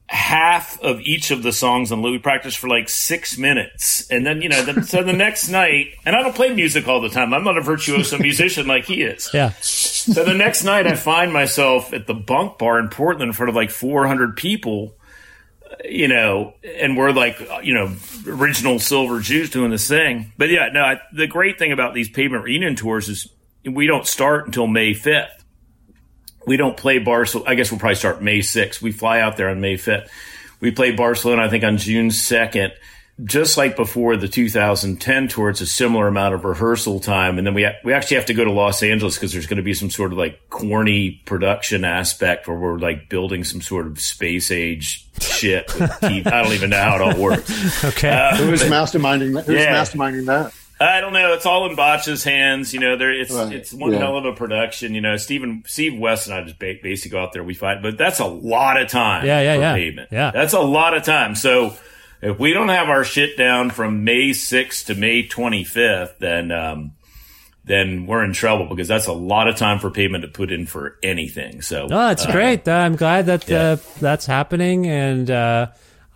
half 0.09 0.81
of 0.81 0.99
each 1.01 1.29
of 1.29 1.43
the 1.43 1.51
songs 1.51 1.91
on 1.91 2.01
loop. 2.01 2.13
We 2.13 2.17
practiced 2.17 2.57
for 2.57 2.67
like 2.67 2.89
six 2.89 3.37
minutes. 3.37 4.09
And 4.09 4.25
then, 4.25 4.41
you 4.41 4.49
know, 4.49 4.63
the, 4.63 4.81
so 4.81 5.03
the 5.03 5.13
next 5.13 5.49
night, 5.51 5.89
and 6.03 6.15
I 6.15 6.23
don't 6.23 6.35
play 6.35 6.51
music 6.51 6.87
all 6.87 6.99
the 6.99 7.09
time. 7.09 7.31
I'm 7.31 7.43
not 7.43 7.59
a 7.59 7.61
virtuoso 7.61 8.17
musician 8.19 8.65
like 8.65 8.85
he 8.85 9.03
is. 9.03 9.29
Yeah. 9.35 9.51
So 9.61 10.23
the 10.23 10.33
next 10.33 10.63
night, 10.63 10.87
I 10.87 10.95
find 10.95 11.31
myself 11.31 11.93
at 11.93 12.07
the 12.07 12.15
bunk 12.15 12.57
bar 12.57 12.79
in 12.79 12.89
Portland 12.89 13.29
in 13.29 13.33
front 13.33 13.49
of 13.51 13.55
like 13.55 13.69
400 13.69 14.35
people, 14.35 14.95
uh, 15.63 15.75
you 15.87 16.07
know, 16.07 16.55
and 16.63 16.97
we're 16.97 17.11
like, 17.11 17.39
uh, 17.41 17.59
you 17.59 17.75
know, 17.75 17.95
original 18.25 18.79
Silver 18.79 19.19
Jews 19.19 19.51
doing 19.51 19.69
this 19.69 19.87
thing. 19.87 20.33
But 20.39 20.49
yeah, 20.49 20.69
no, 20.73 20.81
I, 20.81 21.01
the 21.13 21.27
great 21.27 21.59
thing 21.59 21.71
about 21.71 21.93
these 21.93 22.09
pavement 22.09 22.43
reunion 22.43 22.75
tours 22.75 23.09
is 23.09 23.29
we 23.63 23.85
don't 23.85 24.07
start 24.07 24.47
until 24.47 24.65
May 24.65 24.95
5th. 24.95 25.38
We 26.49 26.57
don't 26.57 26.75
play 26.75 26.97
Barcelona. 26.97 27.51
I 27.51 27.53
guess 27.53 27.71
we'll 27.71 27.79
probably 27.79 27.93
start 27.95 28.23
May 28.23 28.39
6th. 28.39 28.81
We 28.81 28.91
fly 28.91 29.19
out 29.21 29.37
there 29.37 29.49
on 29.49 29.61
May 29.61 29.75
5th. 29.75 30.09
We 30.59 30.71
play 30.71 30.91
Barcelona, 30.91 31.43
I 31.43 31.47
think, 31.49 31.63
on 31.63 31.77
June 31.77 32.09
2nd. 32.09 32.71
Just 33.23 33.55
like 33.55 33.75
before 33.75 34.15
the 34.17 34.27
2010 34.27 35.27
tour, 35.27 35.49
it's 35.49 35.61
a 35.61 35.67
similar 35.67 36.07
amount 36.07 36.33
of 36.33 36.45
rehearsal 36.45 36.99
time, 37.01 37.37
and 37.37 37.45
then 37.45 37.53
we 37.53 37.67
we 37.83 37.91
actually 37.93 38.15
have 38.15 38.25
to 38.27 38.33
go 38.33 38.45
to 38.45 38.51
Los 38.51 38.81
Angeles 38.81 39.15
because 39.15 39.33
there's 39.33 39.45
going 39.45 39.57
to 39.57 39.63
be 39.63 39.73
some 39.73 39.89
sort 39.89 40.13
of 40.13 40.17
like 40.17 40.49
corny 40.49 41.21
production 41.25 41.83
aspect 41.83 42.47
where 42.47 42.57
we're 42.57 42.79
like 42.79 43.09
building 43.09 43.43
some 43.43 43.59
sort 43.61 43.87
of 43.87 43.99
space 43.99 44.51
age 44.51 45.05
shit. 45.21 45.67
With 45.77 46.01
I 46.01 46.21
don't 46.43 46.53
even 46.53 46.69
know 46.69 46.81
how 46.81 46.95
it 46.95 47.01
all 47.01 47.21
works. 47.21 47.83
Okay. 47.83 48.31
Who's 48.37 48.63
uh, 48.63 48.67
masterminding 48.67 49.33
that? 49.35 49.45
Who's 49.45 49.59
Yeah. 49.61 49.75
masterminding 49.83 50.25
that? 50.27 50.53
I 50.81 51.01
don't 51.01 51.11
know. 51.13 51.33
It's 51.33 51.45
all 51.45 51.69
in 51.69 51.75
Botch's 51.75 52.23
hands. 52.23 52.73
You 52.73 52.79
know, 52.79 52.95
there 52.97 53.11
it's 53.11 53.31
Right. 53.31 53.51
it's 53.53 53.73
one 53.73 53.91
Yeah. 53.91 53.99
hell 53.99 54.17
of 54.17 54.25
a 54.25 54.31
production. 54.33 54.93
You 54.93 55.01
know, 55.01 55.17
Stephen 55.17 55.63
Steve 55.67 55.97
West 55.99 56.27
and 56.27 56.35
I 56.37 56.43
just 56.43 56.57
ba- 56.57 56.75
basically 56.81 57.17
go 57.17 57.23
out 57.23 57.33
there. 57.33 57.43
We 57.43 57.53
fight, 57.53 57.81
but 57.81 57.97
that's 57.97 58.19
a 58.19 58.25
lot 58.25 58.81
of 58.81 58.87
time. 58.87 59.25
Yeah, 59.25 59.41
yeah, 59.41 59.55
for 59.55 59.61
yeah. 59.61 59.73
Pavement. 59.75 60.09
Yeah. 60.11 60.31
that's 60.31 60.53
a 60.53 60.59
lot 60.61 60.93
of 60.95 61.03
time. 61.03 61.35
So 61.35 61.73
if 62.21 62.39
we 62.39 62.53
don't 62.53 62.69
have 62.69 62.87
our 62.89 63.03
shit 63.03 63.37
down 63.37 63.71
from 63.71 64.03
May 64.05 64.29
6th 64.31 64.85
to 64.87 64.95
May 64.95 65.23
25th, 65.27 66.17
then 66.19 66.51
um, 66.51 66.91
then 67.65 68.05
we're 68.07 68.23
in 68.23 68.33
trouble 68.33 68.65
because 68.67 68.87
that's 68.87 69.07
a 69.07 69.13
lot 69.13 69.47
of 69.47 69.55
time 69.57 69.79
for 69.79 69.91
pavement 69.91 70.23
to 70.23 70.27
put 70.29 70.51
in 70.51 70.65
for 70.65 70.95
anything. 71.03 71.61
So 71.61 71.83
Oh, 71.85 71.87
that's 71.89 72.25
uh, 72.25 72.31
great. 72.31 72.67
I'm 72.67 72.95
glad 72.95 73.25
that 73.27 73.47
yeah. 73.49 73.71
uh, 73.71 73.77
that's 73.99 74.25
happening, 74.25 74.87
and 74.87 75.29
uh, 75.29 75.67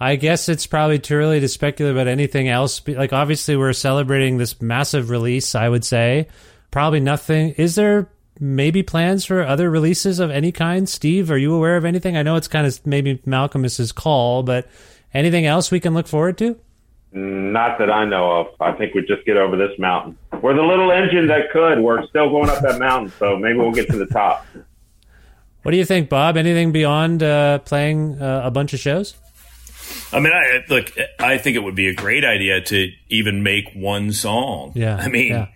I 0.03 0.17
guess 0.17 0.49
it's 0.49 0.67
probably 0.67 0.99
too 0.99 1.15
early 1.15 1.39
to 1.39 1.47
speculate 1.47 1.93
about 1.93 2.07
anything 2.07 2.49
else. 2.49 2.85
Like, 2.85 3.13
obviously, 3.13 3.55
we're 3.55 3.71
celebrating 3.71 4.37
this 4.37 4.61
massive 4.61 5.09
release. 5.09 5.55
I 5.55 5.69
would 5.69 5.85
say 5.85 6.27
probably 6.71 6.99
nothing. 6.99 7.51
Is 7.51 7.75
there 7.75 8.09
maybe 8.37 8.83
plans 8.83 9.23
for 9.23 9.43
other 9.43 9.71
releases 9.71 10.19
of 10.19 10.29
any 10.29 10.51
kind? 10.51 10.89
Steve, 10.89 11.31
are 11.31 11.37
you 11.37 11.53
aware 11.53 11.77
of 11.77 11.85
anything? 11.85 12.17
I 12.17 12.21
know 12.21 12.35
it's 12.35 12.49
kind 12.49 12.67
of 12.67 12.85
maybe 12.85 13.19
Malkmus's 13.25 13.93
call, 13.93 14.43
but 14.43 14.67
anything 15.13 15.45
else 15.45 15.71
we 15.71 15.79
can 15.79 15.93
look 15.93 16.07
forward 16.07 16.37
to? 16.39 16.59
Not 17.13 17.77
that 17.79 17.89
I 17.89 18.03
know 18.03 18.41
of. 18.41 18.47
I 18.59 18.73
think 18.73 18.95
we 18.95 19.05
just 19.05 19.25
get 19.25 19.37
over 19.37 19.55
this 19.55 19.79
mountain. 19.79 20.17
We're 20.41 20.53
the 20.53 20.63
little 20.63 20.91
engine 20.91 21.27
that 21.27 21.49
could. 21.53 21.79
We're 21.79 22.05
still 22.07 22.29
going 22.29 22.49
up 22.49 22.61
that 22.61 22.77
mountain, 22.77 23.13
so 23.19 23.37
maybe 23.37 23.57
we'll 23.57 23.71
get 23.71 23.89
to 23.89 23.97
the 23.97 24.07
top. 24.07 24.45
What 25.61 25.71
do 25.71 25.77
you 25.77 25.85
think, 25.85 26.09
Bob? 26.09 26.35
Anything 26.35 26.73
beyond 26.73 27.23
uh, 27.23 27.59
playing 27.59 28.21
uh, 28.21 28.41
a 28.43 28.51
bunch 28.51 28.73
of 28.73 28.81
shows? 28.81 29.15
I 30.13 30.19
mean, 30.19 30.33
I 30.33 30.63
look. 30.69 30.91
I 31.19 31.37
think 31.37 31.55
it 31.55 31.63
would 31.63 31.75
be 31.75 31.87
a 31.87 31.93
great 31.93 32.23
idea 32.23 32.61
to 32.61 32.91
even 33.09 33.43
make 33.43 33.73
one 33.73 34.11
song. 34.11 34.73
Yeah, 34.75 34.95
I 34.95 35.07
mean, 35.07 35.31
yeah. 35.31 35.47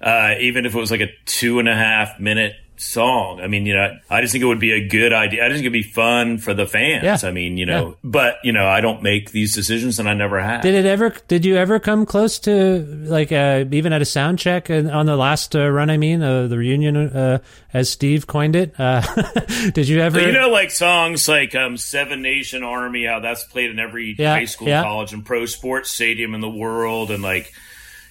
uh, 0.00 0.34
even 0.40 0.66
if 0.66 0.74
it 0.74 0.78
was 0.78 0.90
like 0.90 1.00
a 1.00 1.08
two 1.24 1.58
and 1.58 1.68
a 1.68 1.74
half 1.74 2.18
minute 2.18 2.56
song. 2.76 3.40
I 3.40 3.46
mean, 3.46 3.64
you 3.66 3.74
know, 3.74 3.96
I 4.10 4.20
just 4.22 4.32
think 4.32 4.42
it 4.42 4.46
would 4.46 4.58
be 4.60 4.72
a 4.72 4.88
good 4.88 5.12
idea. 5.12 5.44
I 5.44 5.48
just 5.48 5.58
think 5.58 5.66
it'd 5.66 5.72
be 5.72 5.82
fun 5.82 6.38
for 6.38 6.52
the 6.54 6.66
fans. 6.66 7.04
Yeah. 7.04 7.18
I 7.28 7.30
mean, 7.30 7.56
you 7.56 7.66
know, 7.66 7.88
Yeah. 7.90 7.94
but 8.02 8.36
you 8.42 8.52
know, 8.52 8.66
I 8.66 8.80
don't 8.80 9.02
make 9.02 9.30
these 9.30 9.54
decisions, 9.54 9.98
and 9.98 10.08
I 10.08 10.14
never 10.14 10.40
have. 10.40 10.62
Did 10.62 10.74
it 10.74 10.84
ever? 10.86 11.14
Did 11.28 11.44
you 11.44 11.56
ever 11.56 11.78
come 11.78 12.06
close 12.06 12.38
to 12.40 12.78
like 13.06 13.30
uh, 13.30 13.64
even 13.70 13.92
at 13.92 14.02
a 14.02 14.04
sound 14.04 14.38
check 14.38 14.68
and 14.70 14.90
on 14.90 15.06
the 15.06 15.16
last 15.16 15.54
uh, 15.54 15.68
run? 15.70 15.90
I 15.90 15.96
mean, 15.96 16.22
uh, 16.22 16.48
the 16.48 16.58
reunion, 16.58 16.96
uh, 16.96 17.38
as 17.72 17.88
Steve 17.88 18.26
coined 18.26 18.56
it. 18.56 18.74
Uh, 18.78 19.00
did 19.74 19.88
you 19.88 20.00
ever? 20.00 20.18
But 20.18 20.26
you 20.26 20.32
know, 20.32 20.48
like 20.48 20.70
songs 20.70 21.28
like 21.28 21.54
um, 21.54 21.76
Seven 21.76 22.22
Nation 22.22 22.62
Army, 22.64 23.04
how 23.04 23.20
that's 23.20 23.44
played 23.44 23.70
in 23.70 23.78
every 23.78 24.16
Yeah, 24.18 24.34
high 24.34 24.46
school, 24.46 24.68
college, 24.68 25.12
and 25.12 25.24
pro 25.24 25.46
sports 25.46 25.90
stadium 25.90 26.34
in 26.34 26.40
the 26.40 26.50
world, 26.50 27.10
and 27.10 27.22
like, 27.22 27.52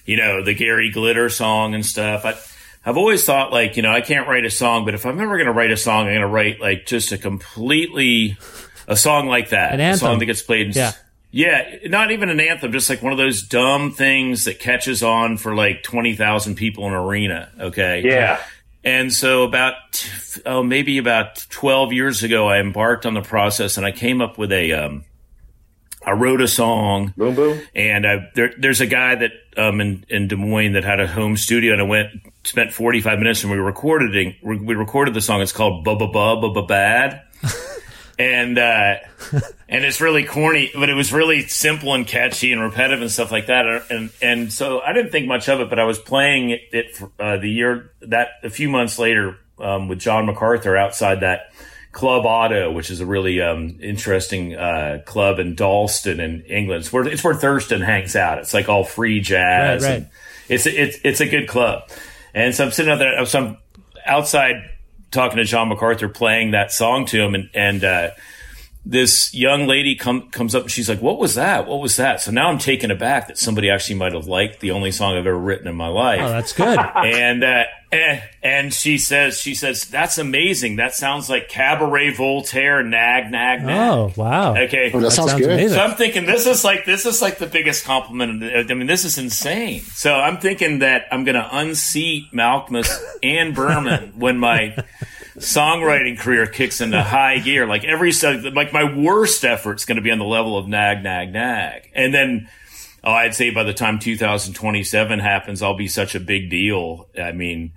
you 0.06 0.16
know, 0.16 0.42
the 0.42 0.54
Gary 0.54 0.90
Glitter 0.90 1.28
song 1.28 1.74
and 1.74 1.84
stuff. 1.84 2.24
I, 2.24 2.34
I've 2.84 2.96
always 2.96 3.24
thought, 3.24 3.52
like, 3.52 3.76
you 3.76 3.82
know, 3.82 3.92
I 3.92 4.00
can't 4.00 4.26
write 4.26 4.44
a 4.44 4.50
song, 4.50 4.84
but 4.84 4.94
if 4.94 5.06
I'm 5.06 5.20
ever 5.20 5.36
going 5.36 5.46
to 5.46 5.52
write 5.52 5.70
a 5.70 5.76
song, 5.76 6.06
I'm 6.06 6.12
going 6.12 6.20
to 6.22 6.26
write 6.26 6.60
like 6.60 6.86
just 6.86 7.12
a 7.12 7.18
completely 7.18 8.36
a 8.88 8.96
song 8.96 9.28
like 9.28 9.50
that, 9.50 9.74
An 9.74 9.80
a 9.80 9.96
song 9.96 10.18
that 10.18 10.26
gets 10.26 10.42
played. 10.42 10.68
In, 10.68 10.72
Yeah. 10.72 10.92
Yeah, 11.34 11.76
not 11.86 12.10
even 12.10 12.28
an 12.28 12.40
anthem, 12.40 12.72
just 12.72 12.90
like 12.90 13.00
one 13.02 13.12
of 13.12 13.16
those 13.16 13.40
dumb 13.40 13.92
things 13.92 14.44
that 14.44 14.58
catches 14.60 15.02
on 15.02 15.38
for 15.38 15.54
like 15.54 15.82
20,000 15.82 16.56
people 16.56 16.86
in 16.86 16.92
an 16.92 16.98
arena. 16.98 17.50
Okay. 17.58 18.02
Yeah. 18.04 18.38
And 18.84 19.10
so 19.10 19.44
about 19.44 19.74
oh 20.44 20.62
maybe 20.62 20.98
about 20.98 21.46
12 21.48 21.92
years 21.94 22.22
ago 22.22 22.48
I 22.48 22.58
embarked 22.58 23.06
on 23.06 23.14
the 23.14 23.22
process 23.22 23.78
and 23.78 23.86
I 23.86 23.92
came 23.92 24.20
up 24.20 24.36
with 24.36 24.52
a 24.52 24.72
um 24.72 25.04
I 26.04 26.10
wrote 26.10 26.40
a 26.42 26.48
song 26.48 27.14
Boom, 27.16 27.34
boom. 27.34 27.60
and 27.74 28.06
I, 28.06 28.28
there, 28.34 28.52
there's 28.58 28.80
a 28.82 28.86
guy 28.86 29.14
that 29.14 29.30
um 29.56 29.80
in, 29.80 30.04
in 30.10 30.28
Des 30.28 30.36
Moines 30.36 30.72
that 30.72 30.84
had 30.84 31.00
a 31.00 31.06
home 31.06 31.36
studio 31.38 31.72
and 31.72 31.80
I 31.80 31.84
went 31.84 32.10
spent 32.44 32.72
45 32.72 33.18
minutes 33.18 33.42
and 33.42 33.52
we 33.52 33.58
recorded 33.58 34.16
it 34.16 34.36
we 34.42 34.74
recorded 34.74 35.14
the 35.14 35.20
song 35.20 35.40
it's 35.40 35.52
called 35.52 35.86
Bubba 35.86 36.12
Bub 36.12 36.42
Bubba 36.42 36.66
Bad 36.66 37.22
and 38.18 38.58
uh 38.58 38.96
and 39.72 39.86
it's 39.86 40.02
really 40.02 40.24
corny, 40.24 40.70
but 40.74 40.90
it 40.90 40.94
was 40.94 41.14
really 41.14 41.46
simple 41.46 41.94
and 41.94 42.06
catchy 42.06 42.52
and 42.52 42.60
repetitive 42.60 43.00
and 43.00 43.10
stuff 43.10 43.32
like 43.32 43.46
that. 43.46 43.64
And 43.90 44.10
and 44.20 44.52
so 44.52 44.80
I 44.80 44.92
didn't 44.92 45.12
think 45.12 45.26
much 45.26 45.48
of 45.48 45.60
it, 45.60 45.70
but 45.70 45.78
I 45.78 45.84
was 45.84 45.98
playing 45.98 46.50
it, 46.50 46.60
it 46.72 46.94
for, 46.94 47.10
uh, 47.18 47.38
the 47.38 47.48
year 47.48 47.90
that 48.02 48.28
a 48.42 48.50
few 48.50 48.68
months 48.68 48.98
later 48.98 49.38
um, 49.58 49.88
with 49.88 49.98
John 49.98 50.26
MacArthur 50.26 50.76
outside 50.76 51.20
that 51.20 51.54
Club 51.90 52.26
Oto, 52.26 52.70
which 52.70 52.90
is 52.90 53.00
a 53.00 53.06
really 53.06 53.40
um, 53.40 53.78
interesting 53.80 54.54
uh, 54.54 55.00
club 55.06 55.38
in 55.38 55.54
Dalston 55.54 56.20
in 56.20 56.42
England. 56.42 56.82
It's 56.82 56.92
where 56.92 57.08
it's 57.08 57.24
where 57.24 57.34
Thurston 57.34 57.80
hangs 57.80 58.14
out. 58.14 58.36
It's 58.38 58.52
like 58.52 58.68
all 58.68 58.84
free 58.84 59.22
jazz. 59.22 59.82
Right, 59.82 59.88
right. 59.88 59.96
And 59.96 60.08
it's 60.50 60.66
it's 60.66 60.98
it's 61.02 61.20
a 61.22 61.26
good 61.26 61.48
club. 61.48 61.88
And 62.34 62.54
so 62.54 62.64
I'm 62.64 62.70
sitting 62.70 62.92
out 62.92 62.98
there. 62.98 63.18
I'm 63.18 63.26
outside 64.06 64.70
talking 65.10 65.36
to 65.36 65.44
John 65.44 65.68
MacArthur, 65.68 66.08
playing 66.08 66.52
that 66.52 66.72
song 66.72 67.06
to 67.06 67.20
him, 67.20 67.34
and 67.34 67.50
and 67.54 67.84
uh, 67.84 68.10
this 68.84 69.32
young 69.32 69.66
lady 69.68 69.94
come, 69.94 70.28
comes 70.30 70.54
up 70.54 70.62
and 70.62 70.70
she's 70.70 70.88
like, 70.88 71.00
"What 71.00 71.18
was 71.18 71.36
that? 71.36 71.68
What 71.68 71.80
was 71.80 71.96
that?" 71.96 72.20
So 72.20 72.30
now 72.32 72.48
I'm 72.48 72.58
taken 72.58 72.90
aback 72.90 73.28
that 73.28 73.38
somebody 73.38 73.70
actually 73.70 73.96
might 73.96 74.12
have 74.12 74.26
liked 74.26 74.60
the 74.60 74.72
only 74.72 74.90
song 74.90 75.12
I've 75.16 75.26
ever 75.26 75.38
written 75.38 75.68
in 75.68 75.76
my 75.76 75.86
life. 75.88 76.20
Oh, 76.20 76.28
that's 76.28 76.52
good. 76.52 76.78
and 76.96 77.44
uh, 77.44 77.64
eh, 77.92 78.20
and 78.42 78.74
she 78.74 78.98
says, 78.98 79.38
she 79.38 79.54
says, 79.54 79.84
"That's 79.84 80.18
amazing. 80.18 80.76
That 80.76 80.94
sounds 80.94 81.30
like 81.30 81.48
Cabaret 81.48 82.10
Voltaire, 82.14 82.82
nag, 82.82 83.30
nag, 83.30 83.62
nag." 83.62 83.90
Oh, 83.92 84.12
wow. 84.16 84.56
Okay, 84.56 84.90
Oh, 84.92 84.98
that, 84.98 85.12
sounds, 85.12 85.34
good. 85.34 85.44
amazing. 85.44 85.76
so 85.78 85.84
I'm 85.84 85.96
thinking 85.96 86.26
this 86.26 86.46
is 86.48 86.64
like 86.64 86.84
this 86.84 87.06
is 87.06 87.22
like 87.22 87.38
the 87.38 87.46
biggest 87.46 87.84
compliment. 87.84 88.42
I 88.42 88.74
mean, 88.74 88.88
this 88.88 89.04
is 89.04 89.16
insane. 89.16 89.82
So 89.82 90.12
I'm 90.12 90.38
thinking 90.38 90.80
that 90.80 91.04
I'm 91.12 91.22
going 91.22 91.36
to 91.36 91.48
unseat 91.56 92.32
Malkmus 92.32 92.90
and 93.22 93.54
Berman 93.54 94.14
when 94.18 94.38
my 94.38 94.76
songwriting 95.38 96.18
career 96.18 96.46
kicks 96.46 96.80
into 96.80 97.02
high 97.02 97.38
gear. 97.38 97.66
Like 97.66 97.84
every 97.84 98.12
like 98.52 98.72
my 98.72 98.84
worst 98.84 99.44
effort's 99.44 99.84
going 99.84 99.96
to 99.96 100.02
be 100.02 100.10
on 100.10 100.18
the 100.18 100.24
level 100.24 100.56
of 100.56 100.68
nag, 100.68 101.02
nag, 101.02 101.32
nag, 101.32 101.90
and 101.94 102.12
then. 102.12 102.48
Oh, 103.04 103.10
I'd 103.10 103.34
say 103.34 103.50
by 103.50 103.64
the 103.64 103.74
time 103.74 103.98
2027 103.98 105.18
happens, 105.18 105.60
I'll 105.60 105.76
be 105.76 105.88
such 105.88 106.14
a 106.14 106.20
big 106.20 106.50
deal. 106.50 107.08
I 107.20 107.32
mean, 107.32 107.72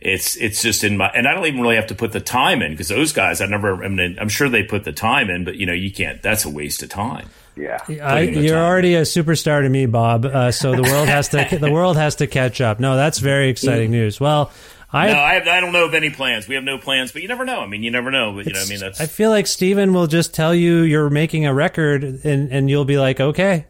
it's 0.00 0.36
it's 0.36 0.62
just 0.62 0.82
in 0.82 0.96
my 0.96 1.08
and 1.08 1.28
I 1.28 1.34
don't 1.34 1.46
even 1.46 1.60
really 1.60 1.76
have 1.76 1.88
to 1.88 1.94
put 1.94 2.12
the 2.12 2.20
time 2.20 2.62
in 2.62 2.72
because 2.72 2.88
those 2.88 3.12
guys 3.12 3.40
I 3.40 3.46
never 3.46 3.84
I 3.84 3.88
mean, 3.88 4.18
I'm 4.18 4.28
sure 4.30 4.48
they 4.48 4.62
put 4.62 4.84
the 4.84 4.92
time 4.92 5.28
in, 5.28 5.44
but 5.44 5.56
you 5.56 5.66
know 5.66 5.72
you 5.72 5.92
can't. 5.92 6.22
That's 6.22 6.44
a 6.44 6.50
waste 6.50 6.82
of 6.82 6.88
time. 6.88 7.28
Yeah. 7.56 7.78
I, 7.88 8.20
you're 8.20 8.54
time. 8.54 8.64
already 8.64 8.94
a 8.94 9.02
superstar 9.02 9.62
to 9.62 9.68
me, 9.68 9.86
Bob. 9.86 10.24
Uh, 10.24 10.50
so 10.52 10.74
the 10.74 10.82
world 10.82 11.08
has 11.08 11.28
to 11.28 11.58
the 11.60 11.70
world 11.70 11.96
has 11.96 12.16
to 12.16 12.26
catch 12.26 12.60
up. 12.60 12.80
No, 12.80 12.96
that's 12.96 13.18
very 13.18 13.50
exciting 13.50 13.90
news. 13.90 14.18
Well, 14.18 14.50
I 14.92 15.06
no, 15.12 15.18
I, 15.18 15.56
I 15.56 15.60
don't 15.60 15.72
know 15.72 15.84
of 15.84 15.94
any 15.94 16.10
plans. 16.10 16.48
We 16.48 16.56
have 16.56 16.64
no 16.64 16.78
plans, 16.78 17.12
but 17.12 17.22
you 17.22 17.28
never 17.28 17.44
know. 17.44 17.60
I 17.60 17.66
mean, 17.66 17.82
you 17.82 17.90
never 17.90 18.10
know. 18.10 18.32
But 18.34 18.46
you 18.46 18.52
know, 18.52 18.60
I 18.60 18.66
mean, 18.68 18.80
that's 18.80 19.00
I 19.00 19.06
feel 19.06 19.30
like 19.30 19.46
Steven 19.46 19.92
will 19.92 20.08
just 20.08 20.34
tell 20.34 20.54
you 20.54 20.78
you're 20.80 21.10
making 21.10 21.46
a 21.46 21.54
record, 21.54 22.02
and 22.02 22.50
and 22.50 22.68
you'll 22.68 22.84
be 22.84 22.98
like, 22.98 23.20
okay, 23.20 23.66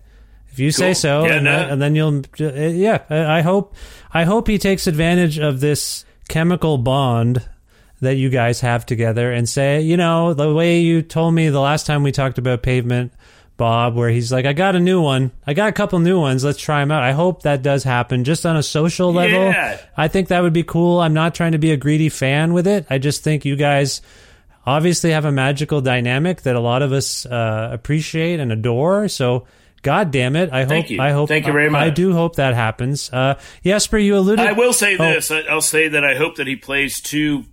if 0.51 0.59
you 0.59 0.70
say 0.70 0.94
so, 0.94 1.24
Yeah, 1.24 1.34
and, 1.34 1.44
no. 1.44 1.52
then, 1.52 1.70
and 1.70 1.82
then 1.82 1.94
you'll, 1.94 2.18
uh, 2.40 2.52
yeah. 2.55 3.02
I 3.10 3.38
I 3.38 3.40
hope 3.42 3.74
I 4.12 4.24
hope 4.24 4.48
he 4.48 4.59
takes 4.59 4.86
advantage 4.86 5.38
of 5.38 5.60
this 5.60 6.05
chemical 6.28 6.78
bond 6.78 7.47
that 8.01 8.16
you 8.16 8.30
guys 8.30 8.60
have 8.60 8.86
together 8.86 9.30
and 9.30 9.47
say, 9.47 9.82
you 9.82 9.97
know, 9.98 10.32
the 10.32 10.52
way 10.55 10.80
you 10.80 11.02
told 11.02 11.34
me 11.34 11.51
the 11.51 11.60
last 11.60 11.84
time 11.86 12.02
we 12.02 12.12
talked 12.12 12.38
about 12.38 12.62
pavement. 12.62 13.12
Bob, 13.60 13.94
where 13.94 14.08
he's 14.08 14.32
like, 14.32 14.46
I 14.46 14.54
got 14.54 14.74
a 14.74 14.80
new 14.80 15.02
one. 15.02 15.32
I 15.46 15.52
got 15.52 15.68
a 15.68 15.72
couple 15.72 15.98
new 15.98 16.18
ones. 16.18 16.42
Let's 16.42 16.58
try 16.58 16.80
them 16.80 16.90
out. 16.90 17.02
I 17.02 17.12
hope 17.12 17.42
that 17.42 17.60
does 17.60 17.84
happen 17.84 18.24
just 18.24 18.46
on 18.46 18.56
a 18.56 18.62
social 18.62 19.12
level. 19.12 19.38
Yeah. 19.38 19.78
I 19.94 20.08
think 20.08 20.28
that 20.28 20.40
would 20.42 20.54
be 20.54 20.62
cool. 20.62 20.98
I'm 20.98 21.12
not 21.12 21.34
trying 21.34 21.52
to 21.52 21.58
be 21.58 21.70
a 21.70 21.76
greedy 21.76 22.08
fan 22.08 22.54
with 22.54 22.66
it. 22.66 22.86
I 22.88 22.96
just 22.96 23.22
think 23.22 23.44
you 23.44 23.56
guys 23.56 24.00
obviously 24.64 25.10
have 25.10 25.26
a 25.26 25.30
magical 25.30 25.82
dynamic 25.82 26.40
that 26.42 26.56
a 26.56 26.60
lot 26.60 26.80
of 26.80 26.92
us 26.92 27.26
uh, 27.26 27.68
appreciate 27.70 28.40
and 28.40 28.50
adore. 28.50 29.08
So, 29.08 29.46
God 29.82 30.10
damn 30.10 30.36
it! 30.36 30.50
I 30.54 30.64
Thank 30.64 30.86
hope. 30.86 30.90
you. 30.92 31.00
I 31.02 31.10
hope. 31.10 31.28
Thank 31.28 31.46
you 31.46 31.52
very 31.52 31.68
I, 31.68 31.86
I 31.86 31.90
do 31.90 32.14
hope 32.14 32.36
that 32.36 32.54
happens. 32.54 33.12
Uh, 33.12 33.38
Jesper, 33.62 33.98
you 33.98 34.16
alluded. 34.16 34.46
I 34.46 34.52
will 34.52 34.72
say 34.72 34.96
Oh. 34.98 35.04
this. 35.12 35.30
I'll 35.30 35.60
say 35.60 35.88
that 35.88 36.02
I 36.02 36.14
hope 36.14 36.36
that 36.36 36.46
he 36.46 36.56
plays 36.56 36.98
two 37.02 37.44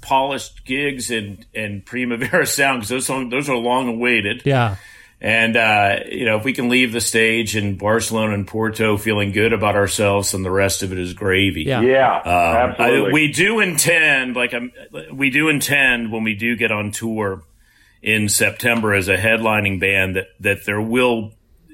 polished 0.00 0.64
gigs 0.64 1.10
and 1.10 1.44
and 1.54 1.84
Primavera 1.84 2.46
Sound 2.58 2.80
because 2.86 3.06
those 3.06 3.30
those 3.30 3.50
are 3.50 3.56
long 3.56 3.88
awaited. 3.88 4.40
Yeah. 4.46 4.76
And 5.22 5.54
uh, 5.56 5.96
you 6.10 6.24
know, 6.24 6.38
if 6.38 6.44
we 6.44 6.52
can 6.54 6.68
leave 6.70 6.92
the 6.92 7.00
stage 7.00 7.54
in 7.54 7.76
Barcelona 7.76 8.32
and 8.32 8.46
Porto 8.46 8.96
feeling 8.96 9.32
good 9.32 9.52
about 9.52 9.76
ourselves, 9.76 10.32
then 10.32 10.42
the 10.42 10.50
rest 10.50 10.82
of 10.82 10.92
it 10.92 10.98
is 10.98 11.12
gravy. 11.12 11.64
Yeah. 11.64 11.82
Yeah. 11.82 12.16
Um, 12.16 12.70
absolutely. 12.70 13.10
I, 13.10 13.12
we 13.12 13.32
do 13.32 13.60
intend, 13.60 14.34
like 14.34 14.54
I'm, 14.54 14.72
we 15.12 15.28
do 15.28 15.48
intend 15.50 16.10
when 16.10 16.24
we 16.24 16.34
do 16.34 16.56
get 16.56 16.72
on 16.72 16.90
tour 16.90 17.42
in 18.02 18.30
September 18.30 18.94
as 18.94 19.08
a 19.08 19.16
headlining 19.18 19.78
band 19.78 20.16
that 20.16 20.28
that 20.40 20.64
there 20.64 20.80
will. 20.80 21.32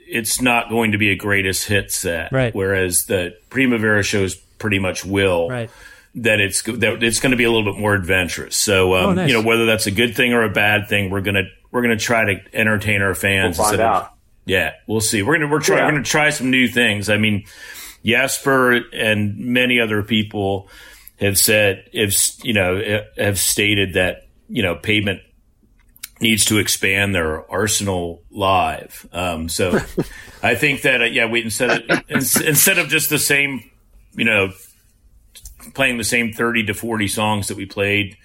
It's 0.09 0.41
not 0.41 0.69
going 0.69 0.93
to 0.93 0.99
be 0.99 1.11
a 1.11 1.17
greatest 1.17 1.67
hit 1.67 1.91
set, 1.91 2.31
Right. 2.31 2.55
Whereas 2.55 3.07
the 3.07 3.37
Primavera 3.51 4.05
shows 4.05 4.35
pretty 4.37 4.79
much 4.79 5.05
will, 5.05 5.49
Right. 5.49 5.71
That 6.17 6.41
it's 6.41 6.63
that 6.63 7.03
it's 7.03 7.19
going 7.21 7.33
to 7.33 7.37
be 7.37 7.43
a 7.45 7.51
little 7.51 7.71
bit 7.73 7.79
more 7.81 7.93
adventurous. 7.95 8.57
So, 8.57 8.95
um, 8.95 9.05
Oh, 9.05 9.13
nice. 9.15 9.29
you 9.29 9.35
know, 9.35 9.43
whether 9.43 9.67
that's 9.67 9.87
a 9.87 9.91
good 9.91 10.15
thing 10.17 10.33
or 10.33 10.43
a 10.45 10.49
bad 10.51 10.89
thing, 10.89 11.11
we're 11.11 11.21
gonna 11.23 11.49
we're 11.77 11.83
gonna 11.83 11.97
try 11.99 12.25
to 12.35 12.41
entertain 12.55 13.03
our 13.03 13.15
fans. 13.15 13.59
We'll 13.59 13.67
find 13.69 13.75
of- 13.81 13.87
out. 13.87 14.13
yeah, 14.47 14.73
we'll 14.87 15.03
see. 15.03 15.23
We're 15.23 15.39
gonna 15.39 15.51
we're 15.51 15.61
trying 15.61 15.81
Yeah. 15.81 15.85
we're 15.85 15.91
gonna 15.93 16.05
try 16.05 16.31
some 16.31 16.51
new 16.51 16.67
things. 16.69 17.11
I 17.11 17.19
mean, 17.19 17.45
Jesper 18.03 18.81
and 18.95 19.37
many 19.37 19.79
other 19.79 20.03
people 20.03 20.71
have 21.21 21.37
said 21.39 21.85
have 21.95 22.15
you 22.43 22.55
know 22.55 23.03
have 23.19 23.39
stated 23.39 23.93
that 23.95 24.27
you 24.49 24.63
know 24.63 24.75
pavement 24.75 25.21
needs 26.19 26.47
to 26.47 26.57
expand 26.57 27.15
their 27.15 27.49
arsenal 27.53 28.23
live. 28.31 29.07
Um, 29.13 29.51
so 29.51 29.79
I 30.43 30.55
think 30.55 30.81
that 30.83 31.03
uh, 31.03 31.05
yeah, 31.05 31.27
we 31.27 31.43
instead 31.43 31.91
of 31.91 32.03
ins- 32.11 32.41
instead 32.41 32.79
of 32.79 32.89
just 32.89 33.11
the 33.11 33.19
same 33.19 33.63
you 34.15 34.25
know 34.25 34.51
playing 35.75 35.99
the 35.99 36.05
same 36.05 36.33
thirty 36.33 36.65
to 36.67 36.73
forty 36.75 37.09
songs 37.09 37.49
that 37.49 37.57
we 37.59 37.67
played. 37.67 38.17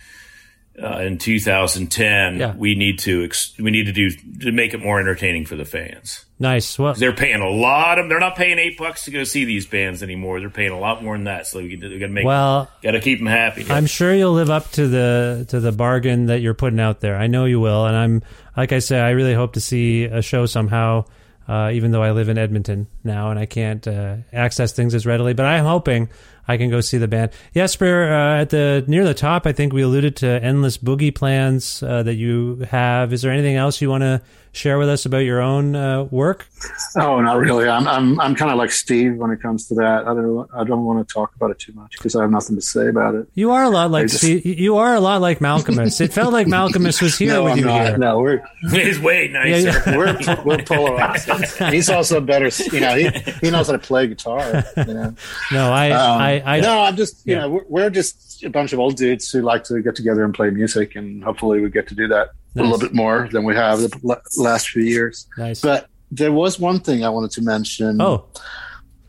Uh, 0.81 0.99
in 0.99 1.17
2010, 1.17 2.39
Yeah. 2.39 2.55
we 2.55 2.75
need 2.75 2.99
to 2.99 3.23
ex- 3.25 3.53
we 3.59 3.71
need 3.71 3.85
to 3.87 3.91
do 3.91 4.09
to 4.39 4.51
make 4.51 4.73
it 4.73 4.79
more 4.79 4.99
entertaining 4.99 5.45
for 5.45 5.55
the 5.55 5.65
fans. 5.65 6.25
Nice. 6.39 6.79
Well, 6.79 6.93
They're 6.93 7.11
paying 7.13 7.41
a 7.41 7.49
lot 7.49 7.99
of. 7.99 8.07
They're 8.09 8.19
not 8.19 8.35
paying 8.35 8.57
eight 8.57 8.77
bucks 8.77 9.03
to 9.05 9.11
go 9.11 9.23
see 9.25 9.45
these 9.45 9.67
bands 9.67 10.01
anymore. 10.01 10.39
They're 10.39 10.49
paying 10.49 10.71
a 10.71 10.79
lot 10.79 11.03
more 11.03 11.15
than 11.15 11.25
that. 11.25 11.45
So 11.45 11.59
we, 11.59 11.67
we 11.75 11.77
got 11.77 12.07
to 12.07 12.07
make. 12.07 12.25
well, 12.25 12.71
got 12.81 12.91
to 12.91 12.99
keep 13.01 13.19
them 13.19 13.27
happy. 13.27 13.65
I'm 13.69 13.85
sure 13.85 14.13
you'll 14.13 14.33
live 14.33 14.49
up 14.49 14.71
to 14.71 14.87
the 14.87 15.45
to 15.49 15.59
the 15.59 15.71
bargain 15.73 16.27
that 16.27 16.39
you're 16.41 16.53
putting 16.55 16.79
out 16.79 16.99
there. 17.01 17.15
I 17.17 17.27
know 17.27 17.45
you 17.45 17.59
will, 17.59 17.85
and 17.85 17.95
I'm 17.95 18.23
like 18.55 18.71
I 18.71 18.79
say, 18.79 18.99
I 18.99 19.11
really 19.11 19.33
hope 19.33 19.53
to 19.53 19.61
see 19.61 20.05
a 20.05 20.21
show 20.21 20.45
somehow. 20.45 21.05
Uh, 21.51 21.69
even 21.71 21.91
though 21.91 22.01
I 22.01 22.11
live 22.11 22.29
in 22.29 22.37
Edmonton 22.37 22.87
now 23.03 23.29
and 23.29 23.37
I 23.37 23.45
can't 23.45 23.85
uh, 23.85 24.15
access 24.31 24.71
things 24.71 24.95
as 24.95 25.05
readily, 25.05 25.33
but 25.33 25.45
I'm 25.45 25.65
hoping 25.65 26.07
I 26.47 26.55
can 26.55 26.69
go 26.69 26.79
see 26.79 26.97
the 26.97 27.09
band. 27.09 27.31
Jesper, 27.53 28.09
uh, 28.09 28.39
at 28.39 28.51
the 28.51 28.85
near 28.87 29.03
the 29.03 29.13
top, 29.13 29.45
I 29.45 29.51
think 29.51 29.73
we 29.73 29.81
alluded 29.81 30.15
to 30.17 30.27
endless 30.29 30.77
boogie 30.77 31.13
plans 31.13 31.83
uh, 31.83 32.03
that 32.03 32.13
you 32.13 32.65
have. 32.69 33.11
Is 33.11 33.21
there 33.21 33.33
anything 33.33 33.57
else 33.57 33.81
you 33.81 33.89
want 33.89 34.03
to 34.03 34.21
share 34.53 34.77
with 34.77 34.89
us 34.89 35.05
about 35.05 35.19
your 35.19 35.41
own 35.41 35.75
uh, 35.75 36.03
work? 36.05 36.47
Oh, 36.95 37.21
not 37.21 37.37
really. 37.37 37.67
I'm 37.67 37.87
I'm 37.87 38.19
I'm 38.19 38.35
kind 38.35 38.51
of 38.51 38.57
like 38.57 38.71
Steve 38.71 39.15
when 39.15 39.31
it 39.31 39.41
comes 39.41 39.67
to 39.67 39.75
that. 39.75 40.07
I 40.07 40.13
don't 40.13 40.49
I 40.53 40.63
don't 40.63 40.83
want 40.85 41.07
to 41.07 41.13
talk 41.13 41.35
about 41.35 41.51
it 41.51 41.59
too 41.59 41.73
much 41.73 41.97
because 41.97 42.15
I 42.15 42.21
have 42.21 42.31
nothing 42.31 42.55
to 42.55 42.61
say 42.61 42.87
about 42.87 43.15
it. 43.15 43.27
You 43.33 43.51
are 43.51 43.63
a 43.63 43.69
lot 43.69 43.91
like 43.91 44.07
just- 44.07 44.17
Steve, 44.17 44.45
you 44.45 44.77
are 44.77 44.93
a 44.93 44.99
lot 44.99 45.21
like 45.21 45.39
Malkmus. 45.39 46.01
It 46.01 46.13
felt 46.13 46.33
like 46.33 46.47
Malkmus 46.47 47.01
was 47.01 47.17
here 47.19 47.33
no, 47.33 47.43
with 47.45 47.53
I'm 47.53 47.57
you 47.59 47.65
not. 47.65 47.87
here. 47.87 47.97
No, 47.97 48.19
we're 48.19 48.43
He's 48.71 48.99
way 48.99 49.27
nicer. 49.29 49.67
Yeah, 49.69 49.83
yeah. 49.87 49.97
we're 50.37 50.43
we're 50.45 50.63
polar 50.63 51.01
opposites. 51.01 51.57
He's 51.57 51.89
also 51.89 52.19
better. 52.21 52.49
You 52.71 52.79
know, 52.79 52.95
he 52.95 53.09
he 53.41 53.49
knows 53.51 53.67
how 53.67 53.73
to 53.73 53.79
play 53.79 54.07
guitar. 54.07 54.63
You 54.77 54.93
know. 54.93 55.15
No, 55.51 55.71
I, 55.71 55.91
Um, 55.91 56.21
I, 56.21 56.57
I, 56.57 56.59
no, 56.59 56.81
I'm 56.81 56.95
just 56.95 57.25
you 57.25 57.33
yeah. 57.35 57.41
know 57.41 57.49
we're, 57.49 57.65
we're 57.67 57.89
just 57.89 58.43
a 58.43 58.49
bunch 58.49 58.73
of 58.73 58.79
old 58.79 58.95
dudes 58.97 59.29
who 59.31 59.41
like 59.41 59.63
to 59.65 59.81
get 59.81 59.95
together 59.95 60.23
and 60.23 60.33
play 60.33 60.49
music, 60.49 60.95
and 60.95 61.23
hopefully 61.23 61.61
we 61.61 61.69
get 61.69 61.87
to 61.89 61.95
do 61.95 62.07
that 62.09 62.29
a 62.55 62.61
little 62.61 62.79
bit 62.79 62.93
more 62.93 63.29
than 63.31 63.43
we 63.43 63.55
have 63.55 63.79
the 63.79 64.21
last 64.37 64.69
few 64.69 64.83
years. 64.83 65.27
nice. 65.37 65.61
But 65.61 65.87
there 66.11 66.31
was 66.31 66.59
one 66.59 66.79
thing 66.79 67.05
I 67.05 67.09
wanted 67.09 67.31
to 67.31 67.41
mention 67.41 68.01
oh, 68.01 68.27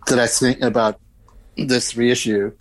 that 0.06 0.18
I 0.18 0.26
think 0.26 0.62
about 0.62 1.00
this 1.56 1.96
reissue 1.96 2.52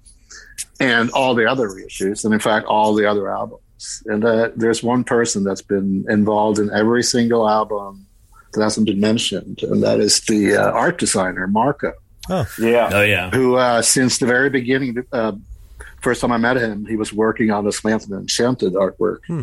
and 0.80 1.12
all 1.12 1.36
the 1.36 1.46
other 1.46 1.68
reissues, 1.68 2.26
and 2.26 2.34
in 2.34 2.40
fact 2.40 2.66
all 2.66 2.96
the 2.96 3.06
other 3.06 3.32
albums. 3.32 3.62
And 4.06 4.26
uh, 4.26 4.50
there's 4.56 4.84
one 4.84 5.04
person 5.04 5.44
that's 5.44 5.62
been 5.62 6.06
involved 6.10 6.60
in 6.60 6.72
every 6.72 7.04
single 7.04 7.48
album 7.48 8.06
that 8.54 8.64
hasn't 8.64 8.88
been 8.88 9.00
mentioned, 9.00 9.64
and 9.64 9.84
that 9.84 10.00
is 10.00 10.22
the 10.22 10.56
uh, 10.56 10.72
art 10.72 10.98
designer 10.98 11.48
Marco 11.48 11.94
oh, 12.30 12.46
Yeah. 12.60 12.90
Oh 12.92 13.02
yeah. 13.02 13.30
who 13.30 13.56
uh, 13.56 13.82
since 13.82 14.18
the 14.18 14.26
very 14.26 14.50
beginning, 14.50 15.04
uh, 15.12 15.34
first 16.02 16.22
time 16.22 16.32
I 16.32 16.38
met 16.38 16.58
him, 16.58 16.86
he 16.86 16.96
was 16.96 17.14
working 17.14 17.52
on 17.52 17.66
the 17.66 17.72
Slanted 17.72 18.10
and 18.10 18.22
Enchanted 18.22 18.74
artwork, 18.74 19.20
Hmm. 19.28 19.42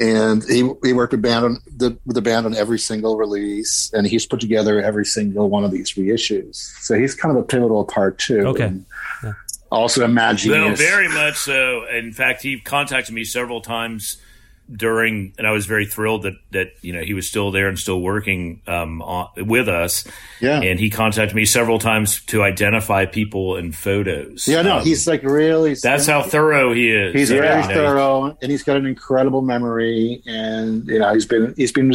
And 0.00 0.42
he 0.44 0.70
he 0.82 0.92
worked 0.92 1.12
with 1.12 1.22
band 1.22 1.44
on 1.44 1.58
the 1.76 1.98
with 2.06 2.14
the 2.14 2.22
band 2.22 2.46
on 2.46 2.54
every 2.54 2.78
single 2.78 3.16
release, 3.16 3.90
and 3.92 4.06
he's 4.06 4.26
put 4.26 4.40
together 4.40 4.80
every 4.80 5.04
single 5.04 5.48
one 5.48 5.64
of 5.64 5.70
these 5.70 5.94
reissues. 5.94 6.56
So 6.80 6.94
he's 6.94 7.14
kind 7.14 7.36
of 7.36 7.42
a 7.42 7.46
pivotal 7.46 7.84
part 7.84 8.18
too. 8.18 8.46
Okay. 8.48 8.64
And 8.64 8.86
Also, 9.70 10.02
Imagine 10.04 10.52
No, 10.52 10.74
very 10.74 11.08
much 11.08 11.36
so. 11.36 11.84
In 11.88 12.12
fact, 12.12 12.42
he 12.42 12.58
contacted 12.58 13.14
me 13.14 13.24
several 13.24 13.60
times 13.60 14.16
during, 14.70 15.32
and 15.38 15.46
I 15.46 15.52
was 15.52 15.66
very 15.66 15.86
thrilled 15.86 16.24
that 16.24 16.34
that 16.50 16.72
you 16.82 16.92
know 16.92 17.00
he 17.00 17.14
was 17.14 17.26
still 17.28 17.50
there 17.50 17.68
and 17.68 17.78
still 17.78 18.00
working 18.00 18.60
um, 18.66 19.00
on, 19.02 19.28
with 19.46 19.68
us. 19.68 20.04
Yeah. 20.40 20.60
and 20.60 20.78
he 20.78 20.90
contacted 20.90 21.34
me 21.34 21.44
several 21.44 21.78
times 21.78 22.22
to 22.26 22.42
identify 22.42 23.06
people 23.06 23.56
in 23.56 23.72
photos. 23.72 24.46
Yeah, 24.46 24.62
no, 24.62 24.78
Um, 24.78 24.84
he's 24.84 25.06
like 25.06 25.22
really. 25.22 25.74
that's 25.74 26.06
how 26.06 26.22
thorough 26.22 26.72
he 26.74 26.90
is. 26.90 27.14
He's 27.14 27.30
You 27.30 27.40
very 27.40 27.62
thorough, 27.62 28.36
and 28.42 28.50
he's 28.50 28.62
got 28.62 28.76
an 28.76 28.86
incredible 28.86 29.42
memory. 29.42 30.22
And 30.26 30.86
you 30.86 30.98
know, 30.98 31.12
he's 31.14 31.26
been 31.26 31.54
he's 31.56 31.72
been 31.72 31.92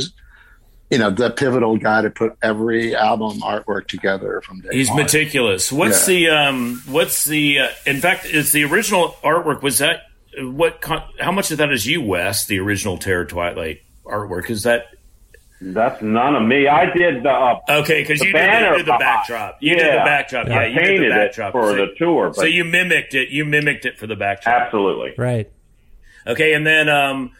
you 0.92 0.98
know 1.00 1.10
the 1.10 1.30
pivotal 1.32 1.78
guy 1.78 2.02
to 2.02 2.10
put 2.10 2.36
every 2.42 2.96
album 2.96 3.40
artwork 3.42 3.88
together 3.88 4.42
from 4.42 4.62
day 4.62 4.70
He's 4.74 4.90
one. 4.90 4.98
meticulous. 5.04 5.72
What's 5.72 6.06
the 6.06 6.30
um? 6.30 6.82
What's 6.88 7.24
the? 7.24 7.60
Uh, 7.60 7.68
in 7.86 8.00
fact, 8.02 8.26
is 8.26 8.52
the 8.52 8.64
original 8.66 9.16
artwork? 9.24 9.62
Was 9.62 9.78
that 9.80 10.02
what? 10.40 10.82
Con- 10.82 11.04
how 11.20 11.32
much 11.32 11.52
of 11.52 11.58
that 11.60 11.72
is 11.72 11.86
you, 11.86 12.02
Wes? 12.02 12.46
The 12.46 12.60
original 12.60 12.98
Terror 12.98 13.26
Twilight 13.26 13.82
artwork 14.06 14.50
is 14.50 14.64
that? 14.64 14.88
That's 15.62 16.02
none 16.02 16.36
of 16.36 16.44
me. 16.44 16.68
I 16.68 16.88
did 16.94 17.24
the 17.24 17.30
uh, 17.30 17.60
Okay, 17.70 18.02
because 18.02 18.20
you 18.22 18.34
did, 18.34 18.42
the- 18.42 18.68
you 18.70 18.78
did 18.78 18.86
the 18.86 18.98
backdrop. 19.00 19.58
You 19.62 19.76
did 19.76 19.94
the 19.94 19.98
backdrop. 20.04 20.48
Yeah, 20.48 20.60
I 20.60 20.66
you 20.66 20.74
did 20.76 20.84
painted 20.84 21.02
the 21.12 21.16
it 21.16 21.28
backdrop 21.28 21.52
for 21.54 21.64
So- 21.72 21.76
the 21.78 21.88
tour, 21.98 22.28
but 22.28 22.36
So 22.36 22.44
you 22.46 22.66
mimicked 22.66 23.14
it. 23.14 23.30
You 23.30 23.46
mimicked 23.46 23.86
it 23.86 23.98
for 23.98 24.06
the 24.08 24.16
backdrop. 24.18 24.54
absolutely. 24.62 25.14
Right. 25.18 25.50
Okay, 26.28 26.54
and 26.54 26.66
then 26.68 26.90
um, 26.90 27.32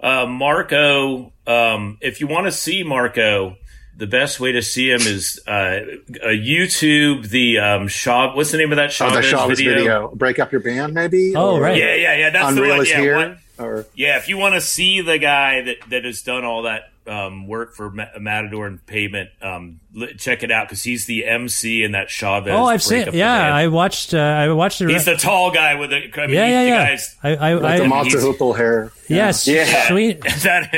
uh, 0.00 0.26
Marco. 0.26 1.32
Um, 1.44 1.98
if 2.00 2.20
you 2.20 2.28
want 2.28 2.46
to 2.46 2.52
see 2.52 2.84
Marco, 2.84 3.56
the 3.96 4.06
best 4.06 4.40
way 4.40 4.52
to 4.52 4.62
see 4.62 4.90
him 4.90 5.00
is 5.02 5.40
uh, 5.46 5.50
uh, 5.50 6.28
YouTube. 6.28 7.28
The 7.28 7.58
um, 7.58 7.88
Shaw. 7.88 8.34
What's 8.34 8.50
the 8.52 8.58
name 8.58 8.72
of 8.72 8.76
that 8.76 8.86
Oh, 8.86 8.88
Chavez, 8.88 9.16
the 9.16 9.22
Chavez 9.30 9.58
video? 9.58 9.74
video. 9.74 10.08
break 10.14 10.38
up 10.38 10.50
your 10.52 10.60
band, 10.60 10.94
maybe. 10.94 11.34
Oh, 11.36 11.56
Or 11.56 11.60
right. 11.60 11.76
Yeah, 11.76 11.94
yeah, 11.94 12.16
yeah. 12.16 12.30
That's 12.30 12.48
Unreal 12.50 12.64
the 12.64 12.70
one. 12.78 12.80
is 12.86 12.90
Yeah, 12.90 13.00
here. 13.00 13.16
what- 13.16 13.38
Or 13.58 13.86
yeah. 13.94 14.16
If 14.18 14.28
you 14.28 14.38
want 14.38 14.54
to 14.54 14.60
see 14.60 15.00
the 15.02 15.18
guy 15.18 15.60
that 15.62 15.76
that 15.90 16.04
has 16.04 16.22
done 16.22 16.44
all 16.44 16.62
that 16.62 16.84
um, 17.06 17.46
work 17.48 17.74
for 17.74 17.90
Matador 17.90 18.66
and 18.66 18.84
Pavement, 18.86 19.28
um, 19.42 19.80
check 20.18 20.42
it 20.44 20.50
out 20.52 20.68
because 20.68 20.82
he's 20.84 21.04
the 21.06 21.26
MC 21.26 21.82
in 21.82 21.92
that 21.92 22.08
Chavez. 22.10 22.52
Oh, 22.54 22.64
I've 22.64 22.82
seen. 22.82 22.98
breakup 22.98 23.14
Yeah. 23.14 23.54
I 23.54 23.66
watched. 23.68 24.14
Uh, 24.14 24.18
I 24.18 24.50
watched 24.52 24.80
it. 24.80 24.88
He's 24.88 25.04
the 25.04 25.16
tall 25.16 25.50
guy 25.50 25.74
with 25.74 25.90
the. 25.90 25.96
I 25.96 26.26
mean, 26.26 26.36
yeah, 26.36 26.46
he's 26.46 26.52
yeah, 26.52 26.62
the 26.62 26.68
yeah. 26.68 26.86
guy's- 26.86 27.16
I, 27.22 27.28
I, 27.34 27.54
like 27.54 27.78
the 27.78 27.84
I, 27.84 27.88
monster 27.88 28.20
he's- 28.20 28.24
hoople 28.36 28.56
hair. 28.56 28.90
yes, 29.08 29.46
Yeah. 29.46 29.88
Sweeney, 29.88 30.14
that 30.42 30.72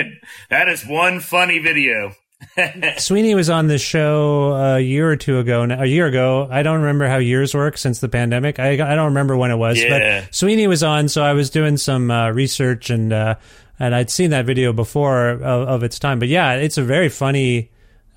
that 0.51 0.69
is 0.69 0.85
one 0.85 1.21
funny 1.21 1.59
video. 1.61 2.15
Sweeney 2.99 3.35
was 3.35 3.51
on 3.51 3.67
the 3.67 3.79
show 3.79 4.53
a 4.55 4.81
year 4.81 5.09
or 5.11 5.17
two 5.17 5.39
ago. 5.39 5.65
now- 5.65 5.83
A 5.83 5.87
year 5.87 6.07
ago, 6.07 6.49
I 6.51 6.63
don't 6.63 6.81
remember 6.81 7.07
how 7.09 7.19
years 7.19 7.55
work 7.55 7.77
since 7.79 8.01
the 8.01 8.09
pandemic. 8.09 8.59
I, 8.59 8.73
I 8.73 8.95
don't 8.95 9.07
remember 9.07 9.37
when 9.37 9.51
it 9.51 9.57
was, 9.57 9.81
Yeah. 9.83 10.23
but 10.25 10.35
Sweeney 10.35 10.67
was 10.67 10.83
on, 10.83 11.09
so 11.09 11.23
I 11.23 11.33
was 11.33 11.51
doing 11.51 11.77
some 11.77 12.11
uh, 12.11 12.31
research 12.31 12.91
and 12.91 13.13
uh, 13.13 13.35
and 13.79 13.95
I'd 13.95 14.09
seen 14.11 14.31
that 14.31 14.47
video 14.47 14.73
before 14.73 15.31
of, 15.31 15.43
of 15.43 15.83
its 15.83 15.99
time. 15.99 16.19
But 16.21 16.29
yeah, 16.29 16.53
it's 16.55 16.79
a 16.79 16.83
very 16.85 17.09
funny 17.09 17.71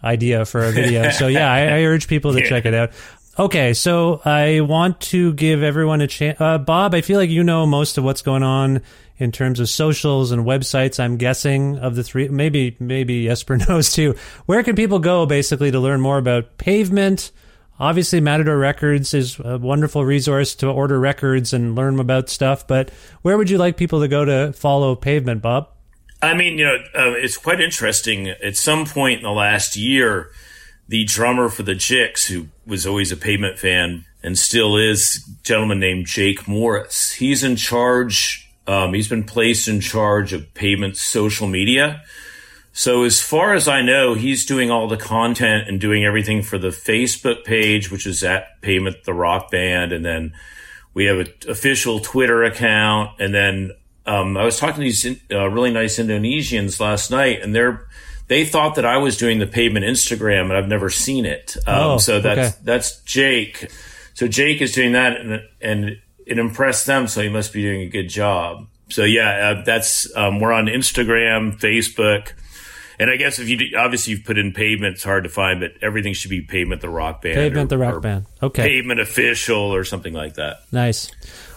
idea 0.04 0.46
for 0.46 0.64
a 0.64 0.72
video. 0.72 1.10
so 1.12 1.28
yeah, 1.28 1.52
I, 1.52 1.62
I 1.62 1.82
urge 1.84 2.08
people 2.08 2.34
to 2.34 2.40
Yeah. 2.40 2.50
check 2.50 2.66
it 2.66 2.74
out. 2.74 2.92
Okay, 3.40 3.74
so 3.76 4.20
I 4.26 4.62
want 4.62 5.00
to 5.02 5.32
give 5.34 5.62
everyone 5.62 6.02
a 6.02 6.08
chance. 6.08 6.40
Uh, 6.42 6.58
Bob, 6.58 6.94
I 6.96 7.02
feel 7.02 7.18
like 7.20 7.30
you 7.30 7.44
know 7.44 7.66
most 7.68 7.98
of 7.98 8.04
what's 8.04 8.22
going 8.24 8.42
on 8.44 8.82
in 9.18 9.32
terms 9.32 9.60
of 9.60 9.70
socials 9.70 10.32
and 10.32 10.46
websites. 10.46 11.00
I'm 11.00 11.18
guessing 11.18 11.78
of 11.78 11.96
the 11.96 12.04
three, 12.04 12.28
maybe 12.30 12.76
maybe 12.80 13.26
Jesper 13.26 13.58
knows 13.58 13.92
too. 13.94 14.16
Where 14.46 14.64
can 14.64 14.76
people 14.76 15.00
go 15.00 15.26
basically 15.26 15.72
to 15.72 15.80
learn 15.80 16.02
more 16.02 16.18
about 16.18 16.58
Pavement? 16.58 17.32
Obviously, 17.80 18.20
Matador 18.20 18.58
Records 18.58 19.14
is 19.14 19.40
a 19.40 19.60
wonderful 19.60 20.04
resource 20.04 20.56
to 20.56 20.68
order 20.68 21.00
records 21.00 21.54
and 21.54 21.76
learn 21.76 22.00
about 22.00 22.28
stuff. 22.28 22.66
But 22.66 22.90
where 23.22 23.38
would 23.38 23.52
you 23.52 23.60
like 23.60 23.78
people 23.78 24.00
to 24.02 24.08
go 24.08 24.26
to 24.26 24.52
follow 24.54 24.96
Pavement, 24.96 25.44
Bob? 25.44 25.70
I 26.22 26.34
mean, 26.34 26.58
you 26.58 26.66
know, 26.66 26.76
uh, 26.96 27.12
it's 27.12 27.38
quite 27.38 27.62
interesting. 27.62 28.30
At 28.30 28.58
some 28.58 28.86
point 28.86 29.20
in 29.20 29.24
the 29.24 29.32
last 29.32 29.76
year, 29.76 30.32
the 30.88 31.04
drummer 31.04 31.50
for 31.50 31.64
the 31.64 31.76
Jicks, 31.76 32.26
who 32.26 32.48
was 32.66 32.88
always 32.88 33.12
a 33.12 33.18
pavement 33.18 33.60
fan 33.60 34.06
and 34.24 34.38
still 34.38 34.76
is, 34.78 35.24
a 35.28 35.44
gentleman 35.44 35.80
named 35.80 36.08
Jake 36.08 36.48
Morris. 36.48 37.12
He's 37.12 37.44
in 37.44 37.56
charge. 37.56 38.47
Um, 38.68 38.94
he's 38.94 39.08
been 39.08 39.24
placed 39.24 39.68
in 39.68 39.80
charge 39.80 40.34
of 40.34 40.54
pavement 40.54 40.98
social 40.98 41.48
media. 41.48 42.04
So 42.74 43.04
as 43.06 43.20
far 43.22 43.54
as 43.56 43.68
I 43.68 43.82
know, 43.82 44.14
he's 44.14 44.46
doing 44.46 44.70
all 44.70 44.88
the 44.88 44.98
content 44.98 45.68
and 45.68 45.82
doing 45.82 46.06
everything 46.06 46.44
for 46.44 46.60
the 46.60 46.68
Facebook 46.68 47.44
page, 47.44 47.90
which 47.90 48.06
is 48.06 48.24
at 48.24 48.62
Pavement 48.62 48.98
the 49.04 49.14
Rock 49.16 49.50
Band, 49.50 49.92
and 49.92 50.06
then 50.06 50.34
we 50.94 51.06
have 51.06 51.18
an 51.20 51.28
official 51.48 52.00
Twitter 52.00 52.44
account, 52.44 53.20
and 53.20 53.34
then 53.34 53.72
um, 54.06 54.38
I 54.38 54.44
was 54.44 54.60
talking 54.60 54.76
to 54.76 54.82
these 54.82 55.06
uh, 55.32 55.50
really 55.50 55.72
nice 55.72 55.98
Indonesians 55.98 56.80
last 56.80 57.10
night, 57.10 57.42
and 57.42 57.56
they're 57.56 57.88
they 58.28 58.46
thought 58.46 58.76
that 58.76 58.86
I 58.86 58.98
was 58.98 59.16
doing 59.18 59.40
the 59.40 59.48
pavement 59.48 59.86
Instagram, 59.86 60.44
and 60.44 60.54
I've 60.54 60.68
never 60.68 60.90
seen 60.90 61.26
it. 61.26 61.56
Um, 61.66 61.76
Oh, 61.76 61.98
so 61.98 62.20
that's 62.20 62.56
okay. 62.56 62.58
that's 62.64 63.02
Jake. 63.04 63.72
So 64.14 64.28
Jake 64.28 64.62
is 64.62 64.74
doing 64.74 64.92
that, 64.94 65.18
and, 65.20 65.42
and 65.62 65.98
it 66.28 66.38
impressed 66.40 66.86
them. 66.86 67.08
So 67.08 67.22
you 67.22 67.32
must 67.32 67.54
be 67.54 67.62
doing 67.62 67.82
a 67.82 67.88
good 67.90 68.10
job. 68.10 68.68
So 68.90 69.04
yeah, 69.04 69.56
uh, 69.60 69.64
that's 69.64 70.16
um, 70.16 70.40
we're 70.40 70.54
on 70.54 70.66
Instagram, 70.68 71.60
Facebook. 71.60 72.34
And 73.00 73.12
I 73.12 73.16
guess 73.16 73.38
if 73.38 73.48
you 73.48 73.58
do, 73.58 73.66
obviously 73.78 74.14
you've 74.14 74.26
put 74.26 74.38
in 74.38 74.54
pavement, 74.54 74.96
it's 74.96 75.04
hard 75.04 75.24
to 75.26 75.30
find, 75.30 75.60
but 75.60 75.74
everything 75.84 76.14
should 76.14 76.32
be 76.32 76.42
pavement 76.42 76.82
the 76.82 76.90
rock 76.90 77.22
band, 77.22 77.36
Pavement 77.36 77.66
or- 77.66 77.68
the 77.68 77.78
Rock 77.78 78.02
Band. 78.02 78.26
Okay. 78.42 78.64
pavement 78.64 79.00
official 79.00 79.60
or 79.74 79.84
something 79.84 80.14
like 80.14 80.36
that. 80.36 80.58
Nice. 80.72 81.12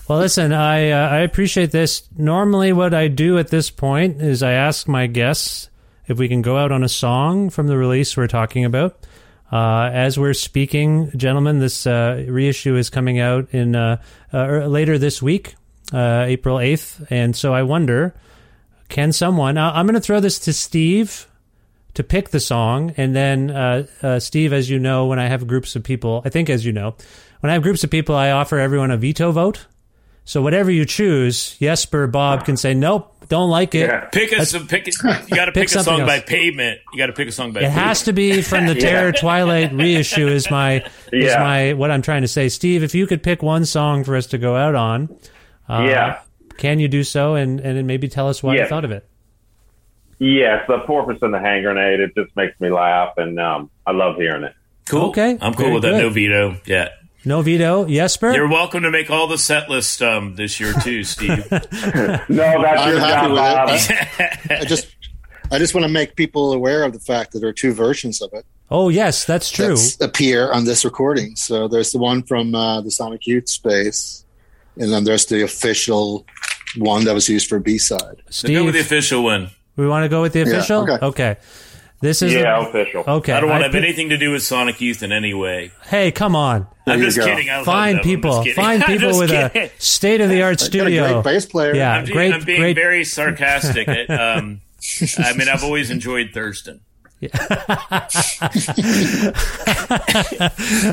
Well, 0.08 0.18
listen, 0.18 0.52
I 0.52 0.90
uh, 0.90 1.08
I 1.08 1.18
appreciate 1.20 1.70
this. 1.70 2.02
Normally, 2.16 2.72
what 2.72 2.92
I 2.92 3.06
do 3.08 3.38
at 3.38 3.48
this 3.48 3.70
point 3.70 4.20
is 4.20 4.42
I 4.42 4.52
ask 4.52 4.88
my 4.88 5.06
guests 5.06 5.70
if 6.08 6.18
we 6.18 6.26
can 6.26 6.42
go 6.42 6.58
out 6.58 6.72
on 6.72 6.82
a 6.82 6.88
song 6.88 7.48
from 7.48 7.68
the 7.68 7.76
release 7.78 8.16
we're 8.16 8.26
talking 8.26 8.64
about. 8.64 9.06
Uh, 9.50 9.90
as 9.92 10.18
we're 10.18 10.34
speaking, 10.34 11.10
gentlemen, 11.16 11.58
this 11.58 11.86
uh, 11.86 12.24
reissue 12.28 12.76
is 12.76 12.88
coming 12.88 13.18
out 13.18 13.48
in 13.52 13.74
uh, 13.74 14.00
uh, 14.32 14.66
later 14.66 14.96
this 14.96 15.20
week, 15.20 15.56
uh, 15.92 16.24
April 16.26 16.60
eighth, 16.60 17.04
and 17.10 17.34
so 17.34 17.52
I 17.52 17.64
wonder, 17.64 18.14
can 18.88 19.12
someone? 19.12 19.58
I'm 19.58 19.86
going 19.86 19.94
to 19.94 20.00
throw 20.00 20.20
this 20.20 20.38
to 20.40 20.52
Steve 20.52 21.26
to 21.94 22.04
pick 22.04 22.28
the 22.28 22.38
song, 22.38 22.94
and 22.96 23.16
then 23.16 23.50
uh, 23.50 24.20
Steve, 24.20 24.52
as 24.52 24.70
you 24.70 24.78
know, 24.78 25.06
when 25.06 25.18
I 25.18 25.26
have 25.26 25.46
groups 25.48 25.74
of 25.74 25.82
people, 25.82 26.22
I 26.24 26.28
think 26.28 26.48
as 26.48 26.64
you 26.64 26.72
know, 26.72 26.94
when 27.40 27.50
I 27.50 27.54
have 27.54 27.62
groups 27.62 27.82
of 27.82 27.90
people, 27.90 28.14
I 28.14 28.30
offer 28.30 28.58
everyone 28.58 28.92
a 28.92 28.96
veto 28.96 29.32
vote. 29.32 29.66
So 30.24 30.42
whatever 30.42 30.70
you 30.70 30.84
choose, 30.84 31.56
Jesper, 31.58 32.06
Bob 32.06 32.44
can 32.44 32.56
say 32.56 32.72
nope, 32.74 33.14
don't 33.28 33.50
like 33.50 33.74
it. 33.74 33.88
Yeah. 33.88 34.04
Pick 34.12 34.32
a 34.32 34.44
some 34.46 34.66
pick. 34.68 34.86
You 34.86 34.92
got 35.34 35.46
to 35.46 35.52
pick, 35.52 35.66
a 35.66 35.68
something 35.68 35.98
song 35.98 36.06
by 36.06 36.16
else. 36.16 36.24
Pavement. 36.26 36.80
You 36.92 36.98
got 36.98 37.06
to 37.06 37.12
pick 37.12 37.28
a 37.28 37.32
song 37.32 37.52
by. 37.52 37.60
It 37.62 37.70
has 37.70 38.04
to 38.04 38.12
be 38.12 38.42
from 38.42 38.66
the 38.66 38.74
Terror 38.80 39.12
Twilight 39.12 39.72
reissue. 39.72 40.28
Is 40.28 40.50
my 40.50 40.84
is 41.12 41.34
my 41.34 41.72
what 41.72 41.90
I'm 41.90 42.02
trying 42.02 42.22
to 42.22 42.28
say, 42.28 42.48
Steve? 42.48 42.82
If 42.82 42.94
you 42.94 43.06
could 43.06 43.22
pick 43.22 43.42
one 43.42 43.64
song 43.64 44.04
for 44.04 44.14
us 44.16 44.26
to 44.28 44.38
go 44.38 44.54
out 44.56 44.74
on, 44.74 45.08
uh, 45.68 45.84
Yeah. 45.88 46.20
can 46.58 46.78
you 46.78 46.86
do 46.88 47.02
so? 47.02 47.34
And 47.34 47.58
and 47.60 47.76
then 47.76 47.86
maybe 47.86 48.08
tell 48.08 48.28
us 48.28 48.42
why 48.42 48.56
you 48.56 48.66
thought 48.66 48.84
of 48.84 48.90
it. 48.92 49.06
Yes, 50.18 50.64
the 50.68 50.78
porpoise 50.80 51.18
and 51.22 51.32
the 51.32 51.38
hand 51.40 51.64
grenade. 51.64 51.98
It 52.00 52.14
just 52.14 52.36
makes 52.36 52.58
me 52.60 52.68
laugh, 52.68 53.14
and 53.16 53.40
um, 53.40 53.70
I 53.86 53.92
love 53.92 54.16
hearing 54.16 54.44
it. 54.44 54.54
Cool. 54.88 55.08
Okay, 55.10 55.38
I'm 55.40 55.54
cool 55.54 55.64
very 55.64 55.72
with 55.74 55.82
that. 55.84 55.90
good. 55.92 56.02
No 56.02 56.10
veto. 56.10 56.60
Yeah. 56.66 56.88
No 57.24 57.42
veto, 57.42 57.86
Jesper. 57.86 58.32
You're 58.32 58.48
welcome 58.48 58.82
to 58.82 58.90
make 58.90 59.10
all 59.10 59.26
the 59.26 59.38
set 59.38 59.68
list 59.68 60.00
um, 60.00 60.36
this 60.36 60.58
year 60.58 60.72
too, 60.82 61.04
Steve. 61.04 61.50
No, 61.50 61.58
that's 61.58 62.28
I'm 62.30 62.88
your 62.90 63.00
happy 63.00 63.34
job, 63.34 63.70
with 63.70 63.90
it. 63.90 64.50
I 64.62 64.64
just 64.64 64.96
I 65.50 65.58
just 65.58 65.74
want 65.74 65.84
to 65.86 65.92
make 65.92 66.16
people 66.16 66.52
aware 66.52 66.84
of 66.84 66.92
the 66.92 67.00
fact 67.00 67.32
that 67.32 67.40
there 67.40 67.48
are 67.48 67.54
two 67.54 67.72
versions 67.72 68.22
of 68.22 68.32
it 68.32 68.46
oh 68.70 68.88
yes, 68.88 69.24
that's 69.24 69.50
true. 69.50 69.76
that 69.76 69.96
appear 70.00 70.52
on 70.52 70.64
this 70.64 70.84
recording. 70.84 71.36
So 71.36 71.68
there's 71.68 71.92
the 71.92 71.98
one 71.98 72.22
from 72.22 72.54
uh, 72.54 72.80
the 72.80 72.90
Sonic 72.90 73.26
Youth 73.26 73.48
space, 73.48 74.24
and 74.76 74.92
then 74.92 75.04
there's 75.04 75.26
the 75.26 75.42
official 75.42 76.26
one 76.76 77.04
that 77.04 77.14
was 77.14 77.28
used 77.28 77.48
for 77.48 77.58
B 77.58 77.78
side. 77.78 78.22
So 78.30 78.48
go 78.48 78.64
with 78.64 78.74
the 78.74 78.80
official 78.80 79.24
one. 79.24 79.50
we 79.76 79.88
want 79.88 80.04
to 80.04 80.08
go 80.08 80.22
with 80.22 80.32
the 80.32 80.42
official. 80.42 80.88
okay. 81.02 81.36
This 82.00 82.22
is 82.22 82.32
Yeah, 82.32 82.66
official. 82.66 83.04
okay. 83.06 83.32
I 83.34 83.40
don't 83.40 83.50
want 83.50 83.60
to 83.60 83.64
have 83.64 83.72
pick- 83.72 83.84
anything 83.84 84.08
to 84.08 84.16
do 84.16 84.30
with 84.32 84.42
Sonic 84.42 84.80
Youth 84.80 85.02
in 85.02 85.12
any 85.12 85.34
way. 85.34 85.70
Hey, 85.84 86.10
come 86.10 86.34
on. 86.34 86.66
There 86.86 86.94
I'm 86.94 87.00
just 87.02 87.18
go. 87.18 87.26
kidding. 87.26 87.50
I 87.50 87.62
Find 87.62 87.98
them. 87.98 88.04
People. 88.04 88.30
just 88.30 88.42
kidding. 88.44 88.54
Find 88.64 88.82
people 88.84 89.18
with 89.18 89.28
kidding. 89.30 89.62
a 89.64 89.70
state 89.78 90.20
of 90.22 90.30
the 90.30 90.40
art 90.42 90.58
Got 90.58 90.62
a 90.62 90.64
studio. 90.66 91.12
great 91.22 91.24
bass 91.34 91.44
player. 91.46 91.74
Yeah, 91.74 91.92
I'm, 91.92 92.04
great, 92.06 92.32
I'm 92.32 92.42
being 92.44 92.60
great. 92.60 92.74
very 92.76 93.04
sarcastic. 93.04 93.86
It, 93.86 94.08
um, 94.10 94.62
I 95.18 95.34
mean, 95.36 95.48
I've 95.48 95.62
always 95.62 95.90
enjoyed 95.90 96.30
Thurston. 96.32 96.80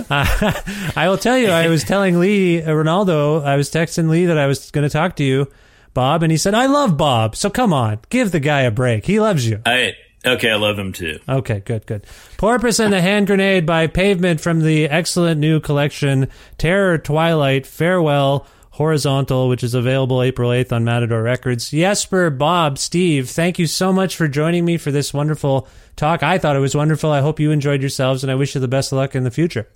I 0.09 1.05
will 1.07 1.17
tell 1.17 1.38
you, 1.38 1.49
I 1.49 1.67
was 1.67 1.84
telling 1.84 2.19
Lee, 2.19 2.61
uh, 2.61 2.69
Ranaldo, 2.69 3.43
I 3.43 3.55
was 3.55 3.69
texting 3.69 4.09
Lee 4.09 4.25
that 4.25 4.38
I 4.38 4.45
was 4.47 4.71
going 4.71 4.84
to 4.88 4.91
talk 4.91 5.15
to 5.17 5.23
you, 5.23 5.47
Bob, 5.93 6.23
and 6.23 6.31
he 6.31 6.38
said, 6.38 6.53
I 6.53 6.65
love 6.65 6.97
Bob. 6.97 7.35
So 7.35 7.49
come 7.49 7.73
on, 7.73 7.99
give 8.09 8.31
the 8.31 8.39
guy 8.39 8.61
a 8.61 8.71
break. 8.71 9.05
He 9.05 9.19
loves 9.19 9.47
you. 9.47 9.61
I 9.65 9.93
okay. 10.27 10.51
I 10.51 10.55
love 10.55 10.77
him 10.77 10.93
too. 10.93 11.19
Okay, 11.27 11.61
good, 11.65 11.85
good. 11.85 12.05
Porpoise 12.37 12.79
and 12.79 12.93
the 12.93 13.01
Hand 13.01 13.27
Grenade 13.27 13.65
by 13.65 13.87
Pavement 13.87 14.41
from 14.41 14.61
the 14.61 14.85
excellent 14.85 15.39
new 15.39 15.59
collection, 15.59 16.29
Terror 16.57 16.97
Twilight, 16.97 17.65
Farewell, 17.65 18.45
Horizontal, 18.71 19.49
which 19.49 19.63
is 19.63 19.73
available 19.73 20.21
April 20.21 20.51
8th 20.51 20.71
on 20.71 20.83
Matador 20.83 21.23
Records. 21.23 21.71
Jesper, 21.71 22.29
Bob, 22.29 22.77
Steve, 22.77 23.27
thank 23.27 23.57
you 23.57 23.65
so 23.65 23.91
much 23.91 24.15
for 24.15 24.27
joining 24.27 24.65
me 24.65 24.77
for 24.77 24.91
this 24.91 25.13
wonderful 25.13 25.67
talk. 25.95 26.21
I 26.21 26.37
thought 26.37 26.55
it 26.55 26.59
was 26.59 26.75
wonderful. 26.75 27.11
I 27.11 27.21
hope 27.21 27.39
you 27.39 27.49
enjoyed 27.49 27.81
yourselves, 27.81 28.23
and 28.23 28.31
I 28.31 28.35
wish 28.35 28.53
you 28.53 28.61
the 28.61 28.67
best 28.67 28.91
of 28.91 28.97
luck 28.97 29.15
in 29.15 29.23
the 29.23 29.31
future. 29.31 29.67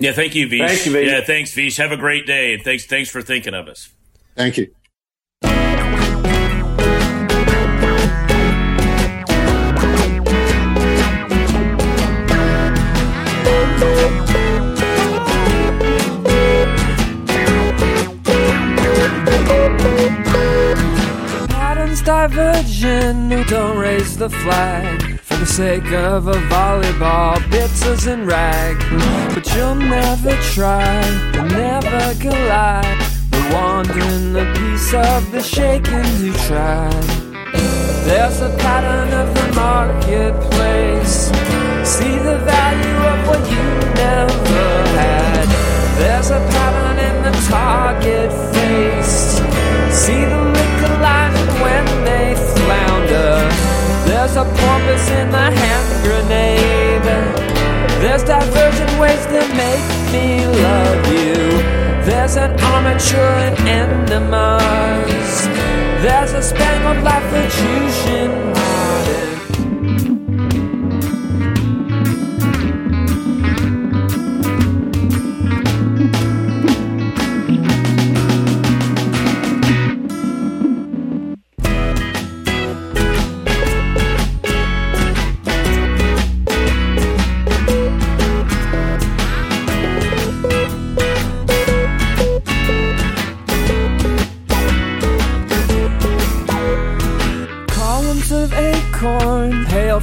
Yeah, 0.00 0.12
thank 0.12 0.34
you, 0.34 0.48
Vish. 0.48 0.60
Thank 0.60 0.86
you, 0.86 0.92
Vish. 0.92 1.08
Yeah, 1.08 1.20
thanks, 1.20 1.54
Vish. 1.54 1.76
Have 1.76 1.92
a 1.92 1.96
great 1.96 2.26
day, 2.26 2.54
and 2.54 2.64
thanks, 2.64 2.86
thanks 2.86 3.08
for 3.08 3.22
thinking 3.22 3.54
of 3.54 3.68
us. 3.68 3.90
Thank 4.34 4.56
you. 4.56 4.74
Diverging 22.04 23.30
who 23.30 23.44
don't 23.44 23.78
raise 23.78 24.18
the 24.18 24.28
flag 24.28 25.18
for 25.20 25.36
the 25.36 25.46
sake 25.46 25.90
of 25.92 26.28
a 26.28 26.34
volleyball, 26.34 27.38
bits 27.50 28.06
and 28.06 28.26
rag. 28.26 28.76
But 29.34 29.46
you'll 29.54 29.74
never 29.74 30.36
try, 30.52 31.00
you'll 31.32 31.44
never 31.44 32.14
collide. 32.20 32.98
But 33.30 33.52
wandering 33.54 34.36
a 34.36 34.44
piece 34.54 34.92
of 34.92 35.32
the 35.32 35.42
shaking 35.42 36.04
you 36.24 36.34
tried. 36.46 36.92
There's 38.04 38.40
a 38.40 38.54
pattern 38.58 39.12
of 39.14 39.34
the 39.34 39.52
marketplace. 39.54 41.33
See 41.84 42.16
the 42.16 42.38
value 42.38 43.00
of 43.12 43.28
what 43.28 43.44
you 43.50 43.66
never 43.92 44.64
had. 44.96 45.46
There's 46.00 46.30
a 46.30 46.40
pattern 46.40 46.98
in 46.98 47.16
the 47.22 47.34
target 47.46 48.32
face. 48.54 49.36
See 49.92 50.24
the 50.24 50.42
liquor 50.56 50.94
line 51.04 51.36
when 51.60 51.84
they 52.08 52.34
flounder. 52.56 53.36
There's 54.08 54.34
a 54.36 54.44
porpoise 54.44 55.08
in 55.10 55.30
the 55.30 55.50
hand 55.60 55.88
grenade. 56.04 57.04
There's 58.00 58.24
divergent 58.24 58.98
ways 58.98 59.26
that 59.26 59.48
make 59.52 59.86
me 60.10 60.46
love 60.46 61.04
you. 61.12 61.34
There's 62.08 62.36
an 62.36 62.58
armature 62.60 63.36
and 63.46 63.56
endemas. 63.78 65.34
There's 66.00 66.32
a 66.32 66.42
spangled 66.42 67.04
life 67.04 67.28
that 67.30 67.50
you 67.60 67.76
should 68.00 68.83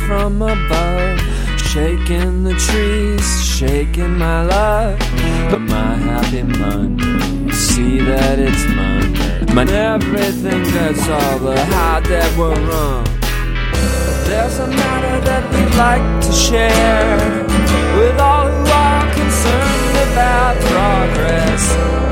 from 0.07 0.41
above, 0.41 1.19
shaking 1.57 2.43
the 2.43 2.53
trees, 2.55 3.45
shaking 3.45 4.17
my 4.17 4.43
love. 4.43 4.99
But 5.49 5.59
my 5.61 5.95
happy 5.95 6.43
Monday, 6.43 7.51
see 7.51 7.99
that 7.99 8.39
it's 8.39 8.65
Monday. 8.75 9.53
My 9.53 9.63
everything 9.63 10.63
that's 10.75 11.07
all 11.07 11.39
the 11.39 11.59
high 11.65 11.99
that 12.01 12.37
we're 12.37 12.53
on. 12.53 13.03
There's 14.27 14.59
a 14.59 14.67
matter 14.67 15.25
that 15.25 15.43
we'd 15.51 15.75
like 15.75 16.05
to 16.25 16.31
share 16.31 17.17
with 17.97 18.17
all 18.19 18.47
who 18.47 18.63
are 18.71 19.13
concerned 19.13 19.97
about 20.07 20.55
progress. 20.71 21.63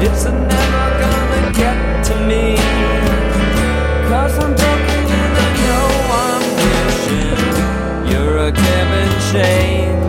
It's 0.05 0.25
never 0.25 0.85
gonna 1.03 1.53
get 1.53 1.77
to 2.07 2.15
me. 2.27 2.55
Cause 4.09 4.37
I'm 4.39 4.55
broken 4.55 4.78
Kevin 9.31 10.08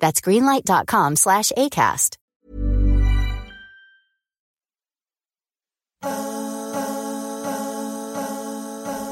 That's 0.00 0.20
greenlight.com 0.20 1.16
slash 1.16 1.52
ACAST. 1.56 2.16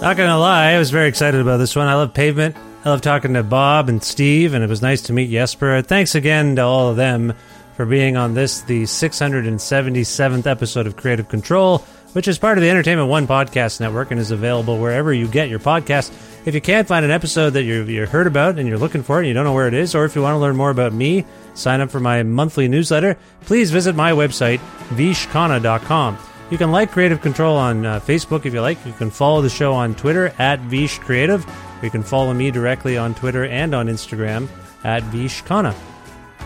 Not 0.02 0.18
gonna 0.18 0.38
lie, 0.38 0.72
I 0.72 0.78
was 0.78 0.90
very 0.90 1.08
excited 1.08 1.40
about 1.40 1.56
this 1.56 1.74
one. 1.74 1.86
I 1.86 1.94
love 1.94 2.12
Pavement. 2.12 2.54
I 2.84 2.90
love 2.90 3.00
talking 3.00 3.32
to 3.34 3.42
Bob 3.42 3.88
and 3.88 4.04
Steve, 4.04 4.52
and 4.52 4.62
it 4.62 4.68
was 4.68 4.82
nice 4.82 5.00
to 5.02 5.14
meet 5.14 5.30
Jesper. 5.30 5.80
Thanks 5.80 6.14
again 6.14 6.56
to 6.56 6.62
all 6.62 6.90
of 6.90 6.96
them 6.96 7.32
for 7.74 7.86
being 7.86 8.14
on 8.18 8.34
this, 8.34 8.60
the 8.60 8.82
677th 8.82 10.46
episode 10.46 10.86
of 10.86 10.96
Creative 10.96 11.26
Control, 11.26 11.78
which 12.12 12.28
is 12.28 12.38
part 12.38 12.58
of 12.58 12.62
the 12.62 12.68
Entertainment 12.68 13.08
One 13.08 13.26
podcast 13.26 13.80
network 13.80 14.10
and 14.10 14.20
is 14.20 14.30
available 14.30 14.78
wherever 14.78 15.10
you 15.14 15.26
get 15.26 15.48
your 15.48 15.58
podcast. 15.58 16.12
If 16.44 16.54
you 16.54 16.60
can't 16.60 16.86
find 16.86 17.04
an 17.04 17.10
episode 17.10 17.50
that 17.50 17.62
you 17.62 17.84
you 17.84 18.04
heard 18.04 18.26
about 18.26 18.58
and 18.58 18.68
you're 18.68 18.78
looking 18.78 19.02
for 19.02 19.16
it 19.16 19.20
and 19.20 19.28
you 19.28 19.34
don't 19.34 19.44
know 19.44 19.54
where 19.54 19.68
it 19.68 19.72
is, 19.74 19.94
or 19.94 20.04
if 20.04 20.14
you 20.14 20.20
want 20.20 20.34
to 20.34 20.38
learn 20.38 20.56
more 20.56 20.70
about 20.70 20.92
me, 20.92 21.24
sign 21.54 21.80
up 21.80 21.90
for 21.90 22.00
my 22.00 22.22
monthly 22.22 22.68
newsletter, 22.68 23.16
please 23.42 23.70
visit 23.70 23.94
my 23.94 24.12
website, 24.12 24.58
vishkhanna.com. 24.90 26.18
You 26.50 26.58
can 26.58 26.70
like 26.70 26.90
Creative 26.90 27.20
Control 27.20 27.56
on 27.56 27.86
uh, 27.86 28.00
Facebook 28.00 28.44
if 28.44 28.52
you 28.52 28.60
like. 28.60 28.84
You 28.84 28.92
can 28.92 29.10
follow 29.10 29.40
the 29.40 29.48
show 29.48 29.72
on 29.72 29.94
Twitter 29.94 30.34
at 30.38 30.60
Vish 30.60 30.98
Creative. 30.98 31.44
You 31.82 31.90
can 31.90 32.02
follow 32.02 32.34
me 32.34 32.50
directly 32.50 32.98
on 32.98 33.14
Twitter 33.14 33.46
and 33.46 33.74
on 33.74 33.88
Instagram 33.88 34.48
at 34.84 35.02
Vishkhanna. 35.04 35.74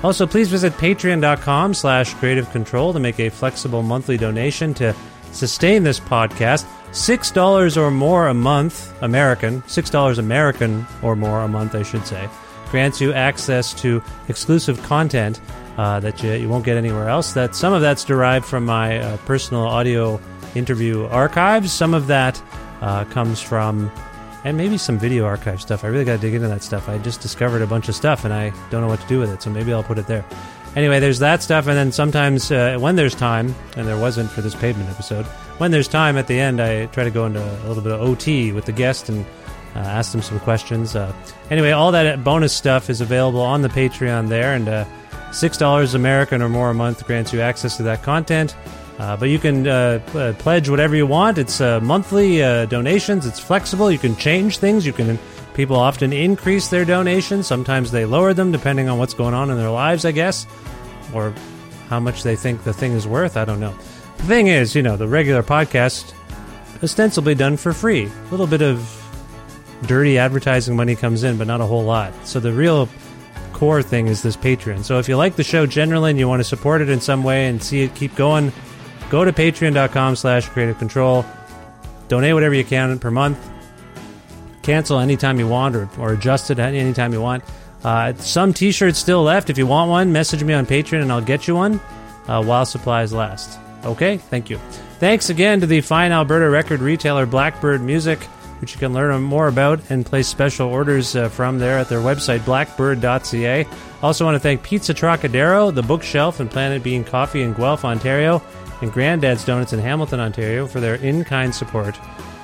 Also, 0.04 0.28
please 0.28 0.48
visit 0.48 0.72
patreon.com 0.74 1.74
slash 1.74 2.14
creative 2.14 2.48
control 2.50 2.92
to 2.92 3.00
make 3.00 3.18
a 3.18 3.28
flexible 3.28 3.82
monthly 3.82 4.16
donation 4.16 4.72
to 4.74 4.94
sustain 5.32 5.82
this 5.82 5.98
podcast. 5.98 6.64
$6 6.92 7.76
or 7.76 7.90
more 7.90 8.28
a 8.28 8.34
month, 8.34 8.92
American, 9.02 9.62
$6 9.62 10.18
American 10.18 10.86
or 11.02 11.16
more 11.16 11.42
a 11.42 11.48
month, 11.48 11.74
I 11.74 11.82
should 11.82 12.06
say, 12.06 12.28
grants 12.70 13.00
you 13.00 13.12
access 13.12 13.74
to 13.74 14.02
exclusive 14.28 14.82
content 14.82 15.40
uh, 15.76 16.00
that 16.00 16.22
you, 16.22 16.32
you 16.32 16.48
won't 16.48 16.64
get 16.64 16.76
anywhere 16.76 17.08
else. 17.08 17.32
That 17.32 17.54
Some 17.54 17.72
of 17.72 17.80
that's 17.80 18.04
derived 18.04 18.44
from 18.44 18.64
my 18.64 18.98
uh, 18.98 19.16
personal 19.18 19.62
audio 19.62 20.20
interview 20.54 21.04
archives. 21.06 21.72
Some 21.72 21.94
of 21.94 22.06
that 22.08 22.42
uh, 22.80 23.04
comes 23.04 23.40
from, 23.40 23.90
and 24.44 24.56
maybe 24.56 24.78
some 24.78 24.98
video 24.98 25.24
archive 25.24 25.60
stuff. 25.60 25.84
I 25.84 25.88
really 25.88 26.04
got 26.04 26.16
to 26.16 26.18
dig 26.18 26.34
into 26.34 26.48
that 26.48 26.62
stuff. 26.62 26.88
I 26.88 26.98
just 26.98 27.20
discovered 27.20 27.62
a 27.62 27.66
bunch 27.66 27.88
of 27.88 27.94
stuff 27.94 28.24
and 28.24 28.34
I 28.34 28.50
don't 28.70 28.80
know 28.80 28.88
what 28.88 29.00
to 29.00 29.06
do 29.06 29.20
with 29.20 29.30
it, 29.30 29.42
so 29.42 29.50
maybe 29.50 29.72
I'll 29.72 29.84
put 29.84 29.98
it 29.98 30.06
there. 30.06 30.24
Anyway, 30.78 31.00
there's 31.00 31.18
that 31.18 31.42
stuff, 31.42 31.66
and 31.66 31.76
then 31.76 31.90
sometimes 31.90 32.52
uh, 32.52 32.78
when 32.78 32.94
there's 32.94 33.12
time, 33.12 33.52
and 33.76 33.84
there 33.88 33.98
wasn't 33.98 34.30
for 34.30 34.42
this 34.42 34.54
pavement 34.54 34.88
episode, 34.88 35.26
when 35.58 35.72
there's 35.72 35.88
time 35.88 36.16
at 36.16 36.28
the 36.28 36.38
end, 36.38 36.60
I 36.60 36.86
try 36.86 37.02
to 37.02 37.10
go 37.10 37.26
into 37.26 37.42
a 37.42 37.66
little 37.66 37.82
bit 37.82 37.90
of 37.90 38.00
OT 38.00 38.52
with 38.52 38.64
the 38.64 38.70
guest 38.70 39.08
and 39.08 39.26
uh, 39.74 39.80
ask 39.80 40.12
them 40.12 40.22
some 40.22 40.38
questions. 40.38 40.94
Uh, 40.94 41.12
anyway, 41.50 41.72
all 41.72 41.90
that 41.90 42.22
bonus 42.22 42.52
stuff 42.52 42.90
is 42.90 43.00
available 43.00 43.40
on 43.40 43.62
the 43.62 43.68
Patreon 43.68 44.28
there, 44.28 44.54
and 44.54 44.68
uh, 44.68 44.84
$6 45.30 45.94
American 45.96 46.42
or 46.42 46.48
more 46.48 46.70
a 46.70 46.74
month 46.74 47.04
grants 47.08 47.32
you 47.32 47.40
access 47.40 47.76
to 47.78 47.82
that 47.82 48.04
content. 48.04 48.54
Uh, 48.98 49.16
but 49.16 49.28
you 49.28 49.38
can 49.38 49.66
uh, 49.66 50.00
uh, 50.14 50.32
pledge 50.34 50.68
whatever 50.68 50.96
you 50.96 51.06
want. 51.06 51.38
It's 51.38 51.60
uh, 51.60 51.80
monthly 51.80 52.42
uh, 52.42 52.66
donations. 52.66 53.26
It's 53.26 53.38
flexible. 53.38 53.90
You 53.92 53.98
can 53.98 54.16
change 54.16 54.58
things. 54.58 54.84
You 54.84 54.92
can. 54.92 55.18
People 55.54 55.76
often 55.76 56.12
increase 56.12 56.68
their 56.68 56.84
donations. 56.84 57.46
Sometimes 57.46 57.90
they 57.90 58.04
lower 58.04 58.32
them 58.32 58.52
depending 58.52 58.88
on 58.88 58.98
what's 58.98 59.14
going 59.14 59.34
on 59.34 59.50
in 59.50 59.56
their 59.56 59.70
lives, 59.70 60.04
I 60.04 60.12
guess, 60.12 60.46
or 61.12 61.34
how 61.88 61.98
much 61.98 62.22
they 62.22 62.36
think 62.36 62.62
the 62.62 62.72
thing 62.72 62.92
is 62.92 63.06
worth. 63.06 63.36
I 63.36 63.44
don't 63.44 63.58
know. 63.58 63.74
The 64.18 64.24
thing 64.24 64.46
is, 64.48 64.76
you 64.76 64.82
know, 64.82 64.96
the 64.96 65.08
regular 65.08 65.42
podcast 65.42 66.14
ostensibly 66.82 67.34
done 67.34 67.56
for 67.56 67.72
free. 67.72 68.06
A 68.06 68.30
little 68.30 68.46
bit 68.46 68.62
of 68.62 68.94
dirty 69.86 70.18
advertising 70.18 70.76
money 70.76 70.94
comes 70.94 71.24
in, 71.24 71.38
but 71.38 71.46
not 71.46 71.60
a 71.60 71.66
whole 71.66 71.84
lot. 71.84 72.12
So 72.26 72.40
the 72.40 72.52
real 72.52 72.88
core 73.52 73.82
thing 73.82 74.06
is 74.06 74.22
this 74.22 74.36
Patreon. 74.36 74.84
So 74.84 74.98
if 74.98 75.08
you 75.08 75.16
like 75.16 75.36
the 75.36 75.44
show 75.44 75.66
generally 75.66 76.10
and 76.10 76.18
you 76.18 76.28
want 76.28 76.40
to 76.40 76.44
support 76.44 76.82
it 76.82 76.88
in 76.88 77.00
some 77.00 77.24
way 77.24 77.48
and 77.48 77.62
see 77.62 77.82
it 77.82 77.94
keep 77.94 78.14
going, 78.14 78.52
go 79.10 79.24
to 79.24 79.32
patreon.com 79.32 80.16
slash 80.16 80.48
creative 80.48 80.78
control. 80.78 81.24
Donate 82.08 82.34
whatever 82.34 82.54
you 82.54 82.64
can 82.64 82.98
per 82.98 83.10
month. 83.10 83.38
Cancel 84.62 84.98
anytime 84.98 85.38
you 85.38 85.48
want 85.48 85.76
or, 85.76 85.88
or 85.98 86.12
adjust 86.12 86.50
it 86.50 86.58
anytime 86.58 87.12
you 87.12 87.20
want. 87.20 87.44
Uh, 87.84 88.12
some 88.14 88.52
t-shirts 88.52 88.98
still 88.98 89.22
left. 89.22 89.50
If 89.50 89.58
you 89.58 89.66
want 89.66 89.90
one, 89.90 90.12
message 90.12 90.42
me 90.42 90.52
on 90.54 90.66
Patreon 90.66 91.02
and 91.02 91.12
I'll 91.12 91.20
get 91.20 91.46
you 91.46 91.54
one 91.54 91.80
uh, 92.26 92.42
while 92.42 92.66
supplies 92.66 93.12
last. 93.12 93.58
Okay, 93.84 94.16
thank 94.16 94.50
you. 94.50 94.58
Thanks 94.98 95.30
again 95.30 95.60
to 95.60 95.66
the 95.66 95.80
fine 95.80 96.10
Alberta 96.10 96.50
record 96.50 96.80
retailer 96.80 97.26
Blackbyrd 97.26 97.78
Myoozik, 97.80 98.20
which 98.60 98.72
you 98.72 98.80
can 98.80 98.92
learn 98.92 99.22
more 99.22 99.46
about 99.46 99.80
and 99.90 100.04
place 100.04 100.26
special 100.26 100.68
orders 100.68 101.14
uh, 101.14 101.28
from 101.28 101.58
there 101.58 101.78
at 101.78 101.88
their 101.88 102.00
website, 102.00 102.40
blackbyrd.ca. 102.40 103.66
Also 104.02 104.24
want 104.24 104.34
to 104.34 104.40
thank 104.40 104.62
Pizza 104.62 104.92
Trocadero, 104.92 105.72
The 105.72 105.82
Bookshelf, 105.82 106.40
and 106.40 106.50
Planet 106.50 106.82
Bean 106.82 107.04
Coffee 107.04 107.42
in 107.42 107.52
Guelph, 107.52 107.84
Ontario, 107.84 108.42
and 108.80 108.92
Granddad's 108.92 109.44
Donuts 109.44 109.72
in 109.72 109.80
Hamilton, 109.80 110.20
Ontario 110.20 110.66
for 110.66 110.80
their 110.80 110.96
in-kind 110.96 111.54
support 111.54 111.96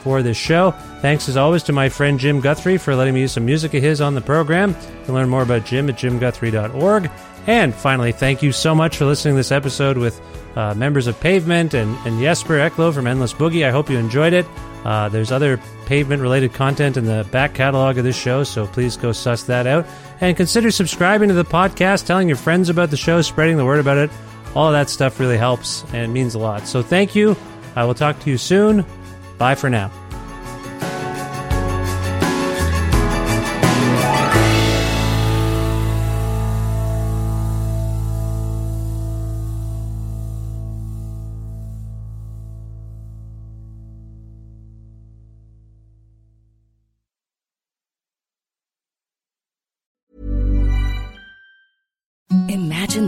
for 0.03 0.23
this 0.23 0.37
show. 0.37 0.73
Thanks 1.01 1.29
as 1.29 1.37
always 1.37 1.63
to 1.65 1.73
my 1.73 1.89
friend 1.89 2.21
Jim 2.21 2.41
Guthrie 2.41 2.77
for 2.79 2.95
letting 2.95 3.15
me 3.15 3.21
use 3.21 3.33
some 3.33 3.47
music 3.47 3.75
of 3.75 3.83
his 3.83 4.01
on 4.01 4.15
the 4.15 4.21
program. 4.21 4.71
You 4.71 5.05
can 5.07 5.15
learn 5.15 5.29
more 5.29 5.43
about 5.43 5.65
Jim 5.65 5.89
at 5.89 5.97
jimguthrie.org. 5.97 7.11
And 7.47 7.75
finally, 7.75 8.13
thank 8.13 8.43
you 8.43 8.53
so 8.53 8.75
much 8.75 8.97
for 8.97 9.05
listening 9.05 9.35
to 9.35 9.39
this 9.39 9.53
episode 9.53 9.99
with 9.99 10.21
uh, 10.57 10.75
members 10.75 11.07
of 11.07 11.19
Pavement 11.21 11.75
and, 11.75 11.97
and 12.07 12.21
Jesper 12.21 12.55
Eklow 12.59 12.93
from 12.93 13.07
Endless 13.07 13.33
Boogie. 13.33 13.67
I 13.67 13.71
hope 13.71 13.91
you 13.91 13.99
enjoyed 13.99 14.33
it. 14.33 14.47
Uh, 14.85 15.09
there's 15.09 15.33
other 15.33 15.59
pavement 15.87 16.21
related 16.21 16.53
content 16.53 16.97
in 16.97 17.07
the 17.07 17.27
back 17.31 17.55
catalog 17.55 17.97
of 17.97 18.05
this 18.05 18.17
show, 18.17 18.45
so 18.45 18.67
please 18.67 18.97
go 18.97 19.13
suss 19.13 19.45
that 19.45 19.67
out. 19.67 19.87
And 20.21 20.37
consider 20.37 20.71
subscribing 20.71 21.29
to 21.29 21.35
the 21.35 21.45
podcast, 21.45 22.07
telling 22.07 22.29
your 22.29 22.37
friends 22.37 22.69
about 22.69 22.91
the 22.91 22.97
show, 22.97 23.23
spreading 23.23 23.57
the 23.57 23.65
word 23.65 23.81
about 23.81 23.97
it. 23.97 24.11
All 24.55 24.73
that 24.73 24.89
stuff 24.89 25.19
really 25.19 25.39
helps 25.39 25.85
and 25.93 26.13
means 26.13 26.35
a 26.35 26.39
lot. 26.39 26.67
So 26.67 26.83
thank 26.83 27.15
you. 27.15 27.37
I 27.77 27.85
will 27.85 27.95
talk 27.95 28.19
to 28.21 28.31
you 28.31 28.39
soon. 28.39 28.85
Bye 29.39 29.57
for 29.57 29.69
now. 29.69 29.91